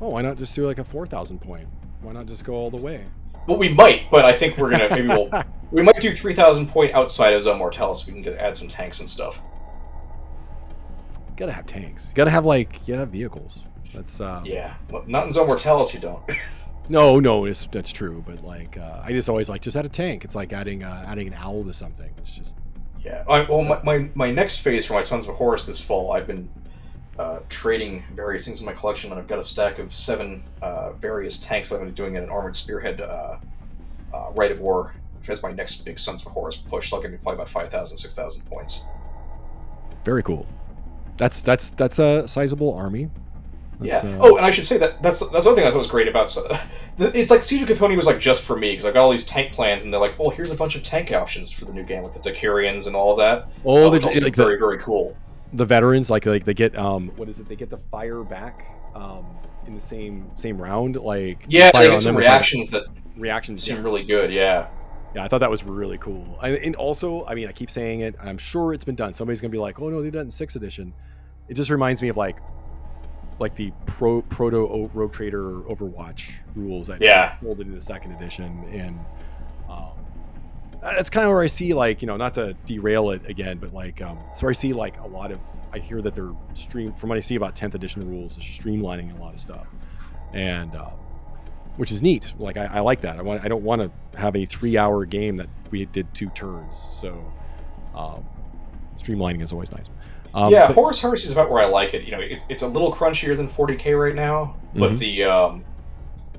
Oh, 0.00 0.10
why 0.10 0.22
not 0.22 0.36
just 0.36 0.54
do 0.54 0.66
like 0.66 0.78
a 0.78 0.84
four 0.84 1.06
thousand 1.06 1.40
point? 1.40 1.68
Why 2.02 2.12
not 2.12 2.26
just 2.26 2.44
go 2.44 2.54
all 2.54 2.70
the 2.70 2.76
way? 2.76 3.04
Well, 3.46 3.58
we 3.58 3.68
might, 3.68 4.10
but 4.10 4.24
I 4.24 4.32
think 4.32 4.58
we're 4.58 4.70
gonna 4.70 4.90
maybe 4.90 5.08
we'll 5.08 5.30
we 5.70 5.82
might 5.82 6.00
do 6.00 6.12
three 6.12 6.34
thousand 6.34 6.68
point 6.68 6.94
outside 6.94 7.32
of 7.32 7.42
Zone 7.42 7.58
Mortalis. 7.58 8.00
So 8.00 8.06
we 8.08 8.12
can 8.12 8.22
get, 8.22 8.36
add 8.38 8.56
some 8.56 8.68
tanks 8.68 9.00
and 9.00 9.08
stuff. 9.08 9.40
You 11.14 11.34
gotta 11.36 11.52
have 11.52 11.66
tanks. 11.66 12.08
You 12.08 12.14
gotta 12.14 12.30
have 12.30 12.46
like 12.46 12.74
you 12.86 12.94
gotta 12.94 13.00
have 13.00 13.10
vehicles. 13.10 13.60
That's 13.94 14.20
uh, 14.20 14.42
Yeah, 14.44 14.74
well, 14.90 15.04
not 15.06 15.26
in 15.26 15.32
Zone 15.32 15.46
Mortalis. 15.46 15.94
You 15.94 16.00
don't. 16.00 16.22
No, 16.90 17.20
no, 17.20 17.44
it's, 17.44 17.66
that's 17.66 17.92
true. 17.92 18.24
But 18.26 18.42
like, 18.42 18.78
uh, 18.78 19.02
I 19.04 19.12
just 19.12 19.28
always 19.28 19.48
like 19.48 19.60
just 19.60 19.76
add 19.76 19.84
a 19.84 19.90
tank. 19.90 20.24
It's 20.24 20.34
like 20.34 20.52
adding 20.52 20.84
uh, 20.84 21.04
adding 21.06 21.26
an 21.26 21.34
owl 21.34 21.64
to 21.64 21.72
something. 21.72 22.10
It's 22.16 22.30
just 22.30 22.56
Yeah. 23.04 23.24
I, 23.28 23.40
well, 23.40 23.62
my, 23.62 23.80
my, 23.82 24.08
my 24.14 24.30
next 24.30 24.60
phase 24.60 24.86
for 24.86 24.94
my 24.94 25.02
Sons 25.02 25.28
of 25.28 25.34
Horus 25.34 25.66
this 25.66 25.80
fall, 25.80 26.12
I've 26.12 26.26
been 26.26 26.48
uh, 27.18 27.40
trading 27.48 28.04
various 28.14 28.44
things 28.44 28.60
in 28.60 28.66
my 28.66 28.72
collection, 28.72 29.10
and 29.10 29.20
I've 29.20 29.26
got 29.26 29.38
a 29.38 29.42
stack 29.42 29.78
of 29.78 29.94
seven 29.94 30.42
uh, 30.62 30.92
various 30.92 31.38
tanks 31.38 31.68
that 31.68 31.76
I'm 31.76 31.82
going 31.82 31.94
to 31.94 32.02
be 32.02 32.04
doing 32.04 32.16
in 32.16 32.22
an 32.22 32.30
armored 32.30 32.54
spearhead 32.54 33.00
uh, 33.00 33.36
uh, 34.14 34.30
right 34.34 34.52
of 34.52 34.60
war, 34.60 34.94
which 35.18 35.28
is 35.28 35.42
my 35.42 35.50
next 35.50 35.84
big 35.84 35.98
Sons 35.98 36.24
of 36.24 36.32
Horus 36.32 36.56
push. 36.56 36.90
That'll 36.90 37.02
give 37.02 37.10
me 37.10 37.18
probably 37.18 37.36
about 37.36 37.48
5,000, 37.48 37.96
6,000 37.96 38.42
points. 38.46 38.84
very 40.04 40.22
cool. 40.22 40.46
That's 41.16 41.42
that's 41.42 41.70
that's 41.70 41.98
a 41.98 42.28
sizable 42.28 42.72
army. 42.74 43.10
That's, 43.80 44.04
yeah. 44.04 44.10
uh, 44.10 44.18
oh, 44.20 44.36
and 44.36 44.46
I 44.46 44.50
should 44.52 44.64
say 44.64 44.78
that 44.78 45.02
that's 45.02 45.18
that's 45.18 45.44
the 45.44 45.50
other 45.50 45.56
thing 45.56 45.66
I 45.66 45.70
thought 45.70 45.78
was 45.78 45.88
great 45.88 46.06
about. 46.06 46.30
So, 46.30 46.48
It's 46.98 47.30
like 47.30 47.42
Siege 47.42 47.62
of 47.62 47.68
Cthonia 47.68 47.96
was 47.96 48.06
like 48.06 48.20
just 48.20 48.44
for 48.44 48.56
me 48.56 48.70
because 48.70 48.84
I've 48.84 48.94
got 48.94 49.02
all 49.02 49.10
these 49.10 49.24
tank 49.24 49.52
plans, 49.52 49.84
and 49.84 49.92
they're 49.92 50.00
like, 50.00 50.14
oh, 50.18 50.30
here's 50.30 50.50
a 50.50 50.56
bunch 50.56 50.76
of 50.76 50.84
tank 50.84 51.12
options 51.12 51.50
for 51.50 51.64
the 51.64 51.72
new 51.72 51.82
game 51.82 52.04
with 52.04 52.12
the 52.12 52.20
Dakarians 52.20 52.86
and 52.86 52.94
all 52.94 53.12
of 53.12 53.18
that. 53.18 53.48
oh, 53.64 53.86
Uh, 53.86 53.90
the, 53.90 54.06
which 54.06 54.20
like 54.22 54.34
very 54.34 54.54
the, 54.54 54.58
very 54.58 54.78
cool. 54.78 55.16
The 55.52 55.64
veterans 55.64 56.10
like 56.10 56.26
like 56.26 56.44
they 56.44 56.54
get 56.54 56.76
um 56.76 57.08
what 57.16 57.28
is 57.28 57.40
it? 57.40 57.48
They 57.48 57.56
get 57.56 57.70
the 57.70 57.78
fire 57.78 58.22
back 58.22 58.64
um 58.94 59.24
in 59.66 59.74
the 59.74 59.80
same 59.80 60.30
same 60.34 60.60
round. 60.60 60.96
Like 60.96 61.44
Yeah, 61.48 61.70
they 61.72 61.88
get 61.88 62.00
some 62.00 62.16
reactions 62.16 62.70
that 62.70 62.84
reactions. 63.16 63.62
seem 63.62 63.76
Yeah. 63.76 63.82
really 63.82 64.04
good. 64.04 64.32
Yeah. 64.32 64.68
yeah, 65.14 65.24
I 65.24 65.28
thought 65.28 65.38
that 65.40 65.50
was 65.50 65.64
really 65.64 65.98
cool. 65.98 66.38
I, 66.40 66.50
and 66.50 66.76
also, 66.76 67.24
I 67.26 67.34
mean, 67.34 67.48
I 67.48 67.52
keep 67.52 67.70
saying 67.70 68.00
it. 68.00 68.14
I'm 68.22 68.38
sure 68.38 68.72
it's 68.74 68.84
been 68.84 68.94
done. 68.94 69.14
Somebody's 69.14 69.40
gonna 69.40 69.50
be 69.50 69.58
like, 69.58 69.80
oh 69.80 69.88
no, 69.88 70.00
they 70.02 70.10
did 70.10 70.16
it 70.18 70.20
in 70.20 70.30
sixth 70.30 70.56
edition. 70.56 70.92
It 71.48 71.54
just 71.54 71.70
reminds 71.70 72.02
me 72.02 72.08
of 72.08 72.16
like 72.16 72.38
like 73.40 73.54
the 73.54 73.72
pro 73.86 74.20
proto 74.22 74.90
rogue 74.92 75.12
trader 75.12 75.42
Overwatch 75.62 76.32
rules 76.56 76.88
that 76.88 77.00
Yeah. 77.00 77.36
folded 77.38 77.68
into 77.68 77.80
second 77.80 78.12
edition, 78.12 78.64
and 78.72 78.98
um, 79.70 79.92
that's 80.82 81.10
kind 81.10 81.26
of 81.26 81.32
where 81.32 81.42
I 81.42 81.46
see 81.48 81.74
like 81.74 82.02
you 82.02 82.06
know 82.06 82.16
not 82.16 82.34
to 82.34 82.54
derail 82.66 83.10
it 83.10 83.26
again, 83.28 83.58
but 83.58 83.72
like 83.72 84.00
um, 84.02 84.18
so 84.34 84.48
I 84.48 84.52
see 84.52 84.72
like 84.72 84.98
a 85.00 85.06
lot 85.06 85.32
of 85.32 85.40
I 85.72 85.78
hear 85.78 86.00
that 86.02 86.14
they're 86.14 86.32
stream 86.54 86.92
from 86.94 87.08
what 87.10 87.18
I 87.18 87.20
see 87.20 87.34
about 87.34 87.54
10th 87.54 87.74
edition 87.74 88.08
rules 88.08 88.38
is 88.38 88.44
streamlining 88.44 89.16
a 89.18 89.22
lot 89.22 89.34
of 89.34 89.40
stuff, 89.40 89.66
and 90.32 90.74
um, 90.76 90.92
which 91.76 91.90
is 91.92 92.00
neat. 92.02 92.32
Like 92.38 92.56
I, 92.56 92.66
I 92.66 92.80
like 92.80 93.00
that. 93.02 93.18
I 93.18 93.22
want 93.22 93.44
I 93.44 93.48
don't 93.48 93.62
want 93.64 93.82
to 93.82 94.18
have 94.18 94.34
a 94.36 94.44
three 94.44 94.76
hour 94.76 95.04
game 95.04 95.36
that 95.36 95.48
we 95.70 95.84
did 95.86 96.12
two 96.14 96.28
turns. 96.30 96.78
So 96.78 97.32
um, 97.94 98.24
streamlining 98.96 99.42
is 99.42 99.52
always 99.52 99.70
nice. 99.72 99.86
Um, 100.34 100.52
yeah, 100.52 100.66
but- 100.66 100.74
Horus 100.74 101.00
Heresy 101.00 101.24
is 101.24 101.32
about 101.32 101.50
where 101.50 101.62
I 101.62 101.66
like 101.68 101.94
it. 101.94 102.04
You 102.04 102.12
know, 102.12 102.20
it's, 102.20 102.44
it's 102.48 102.62
a 102.62 102.68
little 102.68 102.92
crunchier 102.92 103.34
than 103.36 103.48
40k 103.48 103.98
right 103.98 104.14
now, 104.14 104.56
but 104.74 104.92
Mhm. 104.92 104.98
the 104.98 105.24
um, 105.24 105.64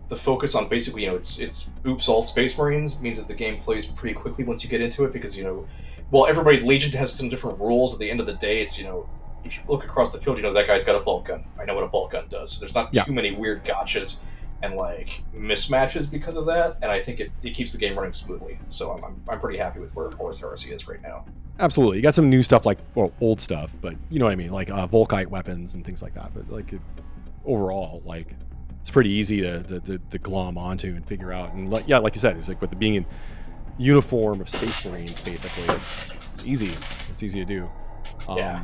the 0.10 0.16
focus 0.16 0.56
on 0.56 0.68
basically, 0.68 1.04
you 1.04 1.08
know, 1.10 1.16
it's 1.16 1.40
it's 1.40 1.70
oops 1.88 2.08
all 2.10 2.22
Space 2.22 2.58
Marines 2.58 3.00
means 3.00 3.18
that 3.18 3.28
the 3.28 3.34
game 3.34 3.60
plays 3.60 3.86
pretty 3.86 4.14
quickly 4.16 4.44
once 4.44 4.64
you 4.64 4.70
get 4.70 4.82
into 4.82 5.06
it 5.06 5.14
because 5.14 5.38
you 5.38 5.44
know, 5.44 5.68
well, 6.12 6.26
everybody's 6.28 6.64
Legion 6.64 6.92
has 6.94 7.14
some 7.14 7.30
different 7.30 7.60
rules. 7.60 7.94
At 7.94 8.00
the 8.00 8.10
end 8.10 8.20
of 8.20 8.26
the 8.26 8.34
day, 8.34 8.62
it's 8.62 8.78
you 8.78 8.86
know, 8.86 9.08
if 9.46 9.56
you 9.56 9.62
look 9.68 9.84
across 9.84 10.12
the 10.12 10.20
field, 10.20 10.38
you 10.38 10.44
know 10.44 10.54
that 10.54 10.68
guy's 10.68 10.84
got 10.84 10.96
a 10.96 11.00
bolt 11.00 11.26
gun. 11.26 11.46
I 11.60 11.66
know 11.66 11.76
what 11.76 11.84
a 11.84 11.88
bolt 11.88 12.12
gun 12.12 12.26
does. 12.30 12.52
So 12.52 12.62
there's 12.62 12.76
not 12.76 12.90
Yeah. 12.94 13.04
too 13.04 13.14
many 13.14 13.32
weird 13.32 13.64
gotchas 13.64 14.22
and 14.62 14.76
like 14.76 15.22
mismatches 15.34 16.10
because 16.12 16.36
of 16.36 16.46
that, 16.48 16.78
and 16.82 16.92
I 16.92 17.02
think 17.02 17.20
it, 17.22 17.32
it 17.44 17.52
keeps 17.52 17.72
the 17.72 17.78
game 17.78 17.96
running 17.96 18.12
smoothly. 18.12 18.60
So 18.68 18.92
I'm, 18.92 19.04
I'm, 19.06 19.24
I'm 19.30 19.40
pretty 19.40 19.58
happy 19.58 19.80
with 19.80 19.96
where 19.96 20.10
Horus 20.10 20.40
Heresy 20.40 20.72
is 20.72 20.88
right 20.88 21.02
now. 21.02 21.24
absolutely 21.60 21.98
you 21.98 22.04
got 22.04 22.14
some 22.14 22.30
new 22.30 22.42
stuff 22.44 22.66
like 22.66 22.78
well 22.96 23.12
old 23.22 23.40
stuff 23.42 23.76
but 23.82 23.94
you 24.10 24.18
know 24.18 24.24
what 24.26 24.32
i 24.32 24.36
mean 24.36 24.50
like 24.50 24.70
uh, 24.70 24.88
volkite 24.88 25.28
weapons 25.28 25.74
and 25.74 25.84
things 25.86 26.02
like 26.02 26.14
that 26.14 26.34
but 26.34 26.50
like 26.50 26.72
it, 26.72 26.80
overall 27.46 28.02
like 28.06 28.34
it's 28.82 28.90
pretty 28.92 29.10
easy 29.10 29.42
to, 29.42 29.62
to, 29.64 29.80
to, 29.82 29.98
to 29.98 30.18
glom 30.18 30.58
onto 30.58 30.96
and 30.96 31.06
figure 31.06 31.32
out 31.32 31.54
and 31.54 31.70
like 31.70 31.86
yeah 31.88 31.98
like 31.98 32.16
you 32.16 32.22
said 32.22 32.38
it's 32.38 32.48
like 32.48 32.62
with 32.62 32.70
the 32.70 32.76
being 32.76 32.96
in 32.96 33.06
uniform 33.78 34.42
of 34.42 34.50
space 34.50 34.86
marines 34.86 35.20
basically 35.22 35.64
it's, 35.76 36.16
it's 36.34 36.44
easy 36.46 36.72
it's 37.12 37.24
easy 37.24 37.40
to 37.40 37.46
do 37.46 37.70
Um, 38.28 38.38
Yeah. 38.38 38.64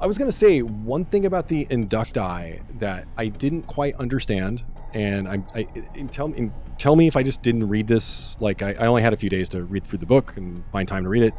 i 0.00 0.06
was 0.06 0.18
going 0.18 0.30
to 0.30 0.36
say 0.36 0.60
one 0.62 1.04
thing 1.04 1.24
about 1.26 1.48
the 1.48 1.66
inductii 1.66 2.60
that 2.78 3.06
i 3.16 3.28
didn't 3.28 3.62
quite 3.64 3.94
understand 3.96 4.62
and 4.94 5.28
i, 5.28 5.42
I 5.54 5.66
and 5.96 6.10
tell 6.10 6.28
me 6.28 6.50
tell 6.78 6.96
me 6.96 7.06
if 7.06 7.16
i 7.16 7.22
just 7.22 7.42
didn't 7.42 7.68
read 7.68 7.86
this 7.86 8.36
like 8.40 8.62
I, 8.62 8.72
I 8.72 8.86
only 8.86 9.02
had 9.02 9.12
a 9.12 9.16
few 9.16 9.30
days 9.30 9.48
to 9.50 9.62
read 9.64 9.84
through 9.84 9.98
the 9.98 10.06
book 10.06 10.36
and 10.36 10.62
find 10.72 10.86
time 10.88 11.04
to 11.04 11.08
read 11.10 11.22
it 11.22 11.34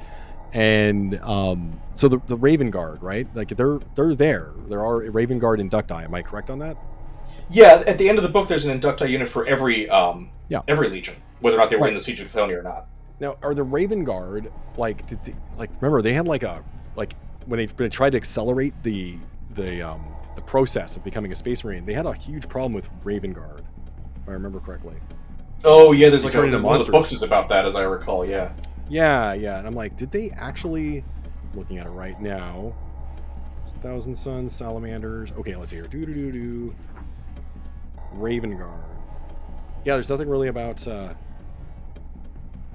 and 0.52 1.20
um, 1.22 1.80
so 1.94 2.07
the, 2.07 2.18
the 2.26 2.36
Raven 2.36 2.72
Guard, 2.72 3.03
right? 3.03 3.28
Like 3.36 3.49
they're 3.49 3.78
they're 3.94 4.16
there. 4.16 4.52
There 4.68 4.84
are 4.84 4.98
Raven 5.11 5.38
Guard 5.38 5.60
inductii. 5.60 6.03
Am 6.06 6.16
I 6.16 6.24
correct 6.24 6.49
on 6.49 6.57
that? 6.57 6.76
Yeah, 7.50 7.84
at 7.88 7.98
the 7.98 8.08
end 8.10 8.18
of 8.18 8.24
the 8.24 8.30
book, 8.30 8.48
there's 8.48 8.66
an 8.66 8.80
inductii 8.80 9.10
unit 9.10 9.28
for 9.30 9.46
every 9.48 9.90
um, 9.90 10.30
Yeah. 10.50 10.62
every 10.68 10.90
legion, 10.90 11.16
whether 11.42 11.58
or 11.58 11.60
not 11.60 11.70
they 11.70 11.76
were 11.76 11.84
Right. 11.84 11.90
in 11.90 11.94
the 11.96 12.00
siege 12.02 12.20
of 12.20 12.28
Cthonia 12.28 12.60
or 12.60 12.64
not. 12.64 12.88
Now, 13.20 13.38
are 13.42 13.54
the 13.54 13.64
Raven 13.64 14.04
Guard 14.04 14.52
like 14.78 15.06
did 15.08 15.24
they, 15.24 15.36
like 15.58 15.70
remember 15.82 16.02
they 16.02 16.14
had 16.14 16.28
like 16.28 16.44
a 16.44 16.64
like 16.96 17.14
when 17.46 17.58
they, 17.58 17.66
when 17.66 17.76
they 17.78 17.90
tried 17.90 18.12
to 18.12 18.18
accelerate 18.18 18.74
the 18.84 19.18
the 19.56 19.82
um 19.82 20.04
the 20.36 20.42
process 20.42 20.96
of 20.96 21.04
becoming 21.04 21.32
a 21.32 21.36
space 21.36 21.64
marine, 21.64 21.86
they 21.86 21.94
had 21.94 22.06
a 22.06 22.14
huge 22.14 22.48
problem 22.48 22.72
with 22.74 22.88
Raven 23.04 23.34
Guard, 23.34 23.64
if 24.22 24.30
I 24.30 24.32
remember 24.34 24.60
correctly. 24.60 24.96
Oh 25.66 25.92
yeah, 25.92 26.10
there's 26.10 26.22
They 26.22 26.28
like 26.28 26.34
turn 26.34 26.54
a, 26.54 26.62
one 26.62 26.80
of 26.80 26.86
the 26.86 26.92
books 26.92 27.12
is 27.12 27.24
about 27.24 27.50
that, 27.50 27.66
as 27.66 27.76
I 27.76 27.82
recall. 27.84 28.26
Yeah. 28.26 28.52
Yeah, 28.88 29.34
yeah, 29.34 29.58
and 29.60 29.68
I'm 29.68 29.76
like, 29.76 29.98
did 29.98 30.12
they 30.12 30.30
actually? 30.32 31.04
Looking 31.56 31.80
at 31.80 31.88
it 31.88 31.90
right 31.90 32.20
now, 32.22 32.74
Thousand 33.82 34.16
Suns, 34.16 34.54
Salamanders. 34.54 35.32
Okay, 35.40 35.56
let's 35.56 35.72
see 35.72 35.78
here. 35.78 35.88
Do 35.88 36.06
do 36.06 36.14
do 36.14 36.32
do. 36.32 36.76
Raven 38.14 38.57
Guard. 38.57 38.84
Yeah, 39.86 39.94
there's 39.95 40.10
nothing 40.10 40.27
really 40.30 40.48
about 40.49 40.86
uh, 40.88 41.14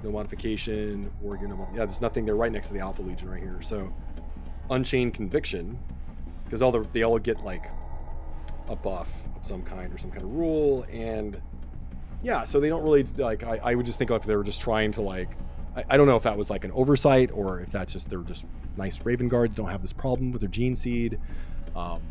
no 0.03 0.11
modification. 0.11 1.11
or 1.23 1.37
no. 1.37 1.55
mod- 1.55 1.67
Yeah, 1.71 1.85
there's 1.85 2.01
nothing. 2.01 2.25
They're 2.25 2.35
right 2.35 2.51
next 2.51 2.67
to 2.69 2.73
the 2.73 2.79
Alpha 2.79 3.01
Legion 3.01 3.29
right 3.29 3.41
here. 3.41 3.61
So, 3.61 3.93
Unchained 4.69 5.13
Conviction, 5.13 5.77
because 6.45 6.61
all 6.61 6.71
the 6.71 6.85
they 6.93 7.03
all 7.03 7.19
get 7.19 7.43
like 7.43 7.65
a 8.67 8.75
buff 8.75 9.09
of 9.35 9.45
some 9.45 9.61
kind 9.61 9.93
or 9.93 9.97
some 9.97 10.09
kind 10.11 10.23
of 10.23 10.31
rule, 10.33 10.85
and 10.91 11.39
yeah, 12.23 12.43
so 12.43 12.59
they 12.59 12.69
don't 12.69 12.83
really 12.83 13.03
like. 13.17 13.43
I, 13.43 13.59
I 13.63 13.75
would 13.75 13.85
just 13.85 13.99
think 13.99 14.09
like 14.09 14.23
they 14.23 14.35
were 14.35 14.43
just 14.43 14.61
trying 14.61 14.91
to 14.93 15.01
like. 15.01 15.29
I, 15.75 15.83
I 15.91 15.97
don't 15.97 16.07
know 16.07 16.15
if 16.17 16.23
that 16.23 16.37
was 16.37 16.49
like 16.49 16.63
an 16.63 16.71
oversight 16.71 17.29
or 17.33 17.59
if 17.59 17.69
that's 17.69 17.93
just 17.93 18.09
they're 18.09 18.19
just 18.21 18.45
nice 18.77 18.99
Raven 19.05 19.29
Guards 19.29 19.53
don't 19.55 19.69
have 19.69 19.81
this 19.81 19.93
problem 19.93 20.31
with 20.31 20.41
their 20.41 20.49
gene 20.49 20.75
seed. 20.75 21.19
Um, 21.75 22.01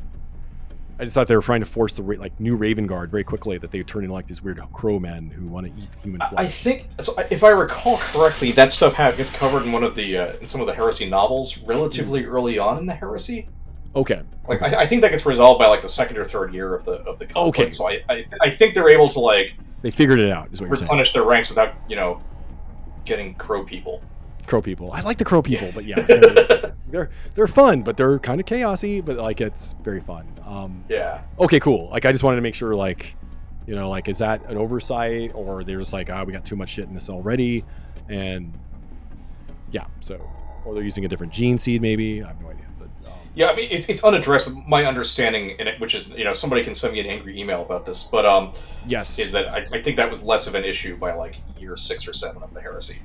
I 0.98 1.04
just 1.04 1.14
thought 1.14 1.26
they 1.26 1.34
were 1.36 1.42
trying 1.42 1.60
to 1.60 1.66
force 1.66 1.92
the 1.92 2.02
ra- 2.02 2.16
like 2.18 2.38
new 2.38 2.54
Raven 2.56 2.86
Guard 2.86 3.10
very 3.10 3.24
quickly 3.24 3.58
that 3.58 3.70
they 3.72 3.82
turn 3.82 4.04
into 4.04 4.14
like 4.14 4.26
these 4.28 4.42
weird 4.42 4.60
crow 4.72 4.98
men 5.00 5.28
who 5.30 5.46
want 5.46 5.66
to 5.66 5.72
eat 5.80 5.88
human 6.02 6.20
flesh. 6.20 6.32
I 6.36 6.46
think 6.46 6.86
so. 7.00 7.14
If 7.30 7.42
I 7.42 7.48
recall 7.48 7.96
correctly, 7.98 8.52
that 8.52 8.72
stuff 8.72 8.96
gets 8.96 9.30
covered 9.30 9.64
in 9.64 9.72
one 9.72 9.82
of 9.82 9.94
the 9.96 10.16
uh, 10.18 10.32
in 10.40 10.46
some 10.46 10.60
of 10.60 10.66
the 10.68 10.74
heresy 10.74 11.08
novels 11.08 11.58
relatively 11.58 12.22
Hmm. 12.22 12.30
early 12.30 12.58
on 12.58 12.78
in 12.78 12.86
the 12.86 12.94
heresy. 12.94 13.48
okay, 13.96 14.22
Like 14.48 14.62
I, 14.62 14.82
I 14.82 14.86
think 14.86 15.02
that 15.02 15.10
gets 15.10 15.26
resolved 15.26 15.58
by 15.58 15.66
like 15.66 15.82
the 15.82 15.88
second 15.88 16.16
or 16.18 16.24
third 16.24 16.54
year 16.54 16.74
of 16.74 16.84
the 16.84 16.92
of 17.02 17.18
the 17.18 17.26
conflict. 17.26 17.58
Okay. 17.58 17.70
So 17.72 17.88
I, 17.88 18.02
I 18.08 18.24
I 18.42 18.50
think 18.50 18.74
they're 18.74 18.88
able 18.88 19.08
to 19.08 19.20
like 19.20 19.54
they 19.82 19.90
figured 19.90 20.18
it 20.20 20.30
out. 20.30 20.48
Is 20.52 20.60
what 20.60 20.68
you're 20.68 20.76
saying. 20.76 20.86
replenish 20.86 21.12
their 21.12 21.24
ranks 21.24 21.48
without 21.48 21.74
you 21.88 21.96
know 21.96 22.22
getting 23.04 23.34
crow 23.34 23.64
people. 23.64 24.00
Crow 24.46 24.60
people. 24.62 24.92
I 24.92 25.00
like 25.00 25.18
the 25.18 25.24
crow 25.24 25.42
people, 25.42 25.70
but 25.74 25.84
yeah, 25.86 25.96
they're, 26.94 27.10
they're 27.34 27.48
fun, 27.48 27.82
but 27.82 27.96
they're 27.96 28.18
kind 28.20 28.40
of 28.40 28.46
chaosy, 28.46 29.04
but 29.04 29.16
like 29.16 29.40
it's 29.40 29.74
very 29.82 30.00
fun. 30.00 30.26
Um, 30.46 30.84
Yeah. 30.88 31.22
okay, 31.40 31.58
cool. 31.58 31.88
Like 31.90 32.04
I 32.04 32.12
just 32.12 32.22
wanted 32.22 32.36
to 32.36 32.42
make 32.42 32.54
sure, 32.54 32.74
like, 32.74 33.16
you 33.66 33.74
know, 33.74 33.88
like 33.90 34.08
is 34.08 34.18
that 34.18 34.48
an 34.48 34.56
oversight 34.56 35.32
or 35.34 35.64
they're 35.64 35.78
just 35.80 35.92
like, 35.92 36.08
ah, 36.10 36.22
we 36.22 36.32
got 36.32 36.44
too 36.44 36.56
much 36.56 36.68
shit 36.70 36.86
in 36.86 36.94
this 36.94 37.10
already, 37.10 37.64
and 38.08 38.52
yeah, 39.72 39.86
so 40.00 40.20
or 40.64 40.74
they're 40.74 40.84
using 40.84 41.04
a 41.04 41.08
different 41.08 41.32
gene 41.32 41.58
seed, 41.58 41.82
maybe. 41.82 42.22
I 42.22 42.28
have 42.28 42.40
no 42.40 42.48
idea, 42.50 42.64
but 42.78 42.88
um, 43.06 43.12
Yeah, 43.34 43.48
I 43.50 43.56
mean 43.56 43.68
it's, 43.70 43.88
it's 43.88 44.04
unaddressed, 44.04 44.46
but 44.46 44.54
my 44.68 44.84
understanding 44.84 45.50
in 45.58 45.66
it, 45.66 45.80
which 45.80 45.94
is 45.94 46.08
you 46.10 46.24
know 46.24 46.32
somebody 46.32 46.62
can 46.62 46.74
send 46.74 46.92
me 46.92 47.00
an 47.00 47.06
angry 47.06 47.38
email 47.40 47.62
about 47.62 47.84
this, 47.86 48.04
but 48.04 48.24
um, 48.24 48.52
yes, 48.86 49.18
is 49.18 49.32
that 49.32 49.48
I, 49.48 49.66
I 49.72 49.82
think 49.82 49.96
that 49.96 50.08
was 50.08 50.22
less 50.22 50.46
of 50.46 50.54
an 50.54 50.64
issue 50.64 50.96
by 50.96 51.14
like 51.14 51.36
year 51.58 51.76
six 51.76 52.06
or 52.06 52.12
seven 52.12 52.42
of 52.42 52.54
the 52.54 52.60
heresy. 52.60 52.98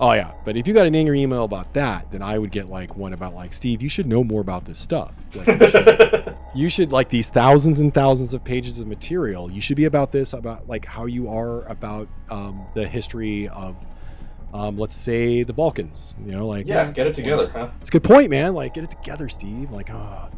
Oh 0.00 0.12
yeah. 0.12 0.32
But 0.44 0.56
if 0.56 0.66
you 0.66 0.74
got 0.74 0.86
an 0.86 0.94
angry 0.94 1.20
email 1.20 1.44
about 1.44 1.72
that, 1.74 2.10
then 2.10 2.20
I 2.20 2.38
would 2.38 2.50
get 2.50 2.68
like 2.68 2.96
one 2.96 3.12
about 3.12 3.34
like 3.34 3.52
Steve, 3.54 3.80
you 3.80 3.88
should 3.88 4.06
know 4.06 4.24
more 4.24 4.40
about 4.40 4.64
this 4.64 4.78
stuff. 4.78 5.14
Like, 5.36 5.46
you, 5.46 5.68
should, 5.68 6.36
you 6.54 6.68
should 6.68 6.92
like 6.92 7.08
these 7.08 7.28
thousands 7.28 7.80
and 7.80 7.94
thousands 7.94 8.34
of 8.34 8.42
pages 8.42 8.80
of 8.80 8.88
material. 8.88 9.50
You 9.50 9.60
should 9.60 9.76
be 9.76 9.84
about 9.84 10.10
this 10.10 10.32
about 10.32 10.68
like 10.68 10.84
how 10.84 11.06
you 11.06 11.28
are 11.28 11.62
about 11.68 12.08
um, 12.30 12.66
the 12.74 12.86
history 12.86 13.48
of. 13.48 13.76
Um, 14.52 14.78
let's 14.78 14.94
say 14.94 15.42
the 15.42 15.52
Balkans, 15.52 16.14
you 16.24 16.30
know, 16.30 16.46
like 16.46 16.68
yeah, 16.68 16.88
get 16.92 17.08
it 17.08 17.14
together, 17.16 17.48
huh? 17.48 17.70
It's 17.80 17.88
a 17.88 17.92
good 17.92 18.04
point, 18.04 18.30
man. 18.30 18.54
Like, 18.54 18.74
get 18.74 18.84
it 18.84 18.90
together, 18.92 19.28
Steve. 19.28 19.72
Like, 19.72 19.90
ah, 19.90 20.30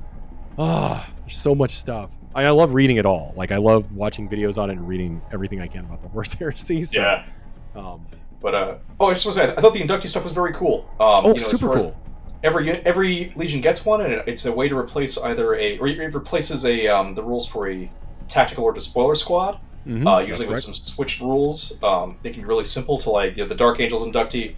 ah, 0.59 1.07
there's 1.20 1.37
so 1.37 1.55
much 1.55 1.73
stuff. 1.73 2.09
I, 2.35 2.45
I 2.45 2.51
love 2.51 2.73
reading 2.73 2.97
it 2.97 3.05
all. 3.05 3.35
Like, 3.37 3.53
I 3.53 3.59
love 3.59 3.93
watching 3.93 4.27
videos 4.27 4.57
on 4.57 4.70
it 4.70 4.78
and 4.78 4.89
reading 4.89 5.20
everything 5.33 5.61
I 5.61 5.66
can 5.66 5.85
about 5.85 6.01
the 6.01 6.09
Horus 6.12 6.33
Heresy. 6.33 6.85
So, 6.85 7.03
Yeah. 7.03 7.27
Um, 7.74 8.07
But 8.47 8.55
uh, 8.55 8.77
oh, 9.01 9.06
I 9.06 9.14
just 9.14 9.27
want 9.27 9.39
to 9.39 9.44
say, 9.44 9.52
I 9.56 9.60
thought 9.60 9.73
the 9.73 9.81
inductii 9.81 10.09
stuff 10.09 10.23
was 10.23 10.32
very 10.32 10.52
cool. 10.52 10.89
Um, 11.01 11.27
oh, 11.27 11.28
you 11.35 11.40
know, 11.40 11.47
super 11.48 11.81
cool. 11.81 12.01
Every 12.44 12.70
every 12.70 13.32
legion 13.35 13.60
gets 13.60 13.85
one, 13.85 14.02
and 14.02 14.23
it's 14.28 14.47
a 14.47 14.52
way 14.52 14.68
to 14.68 14.78
replace 14.78 15.18
either 15.18 15.56
a 15.56 15.78
or 15.78 15.89
it 15.89 16.14
replaces 16.14 16.64
a 16.64 16.86
um, 16.86 17.16
the 17.16 17.24
rules 17.24 17.48
for 17.48 17.68
a 17.68 17.90
tactical 18.28 18.62
or 18.62 18.73
despoiler 18.73 19.16
squad. 19.16 19.59
Mhm, 19.85 20.06
uh, 20.06 20.20
usually 20.20 20.47
with 20.47 20.62
correct. 20.62 20.64
some 20.64 20.74
switched 20.74 21.20
rules. 21.20 21.77
Um, 21.82 22.18
they 22.23 22.31
can 22.31 22.43
be 22.43 22.47
really 22.47 22.64
simple 22.64 22.98
to 22.98 23.10
like 23.10 23.36
you 23.36 23.43
know, 23.43 23.48
the 23.48 23.56
Dark 23.56 23.81
Angels 23.81 24.06
inductii. 24.06 24.55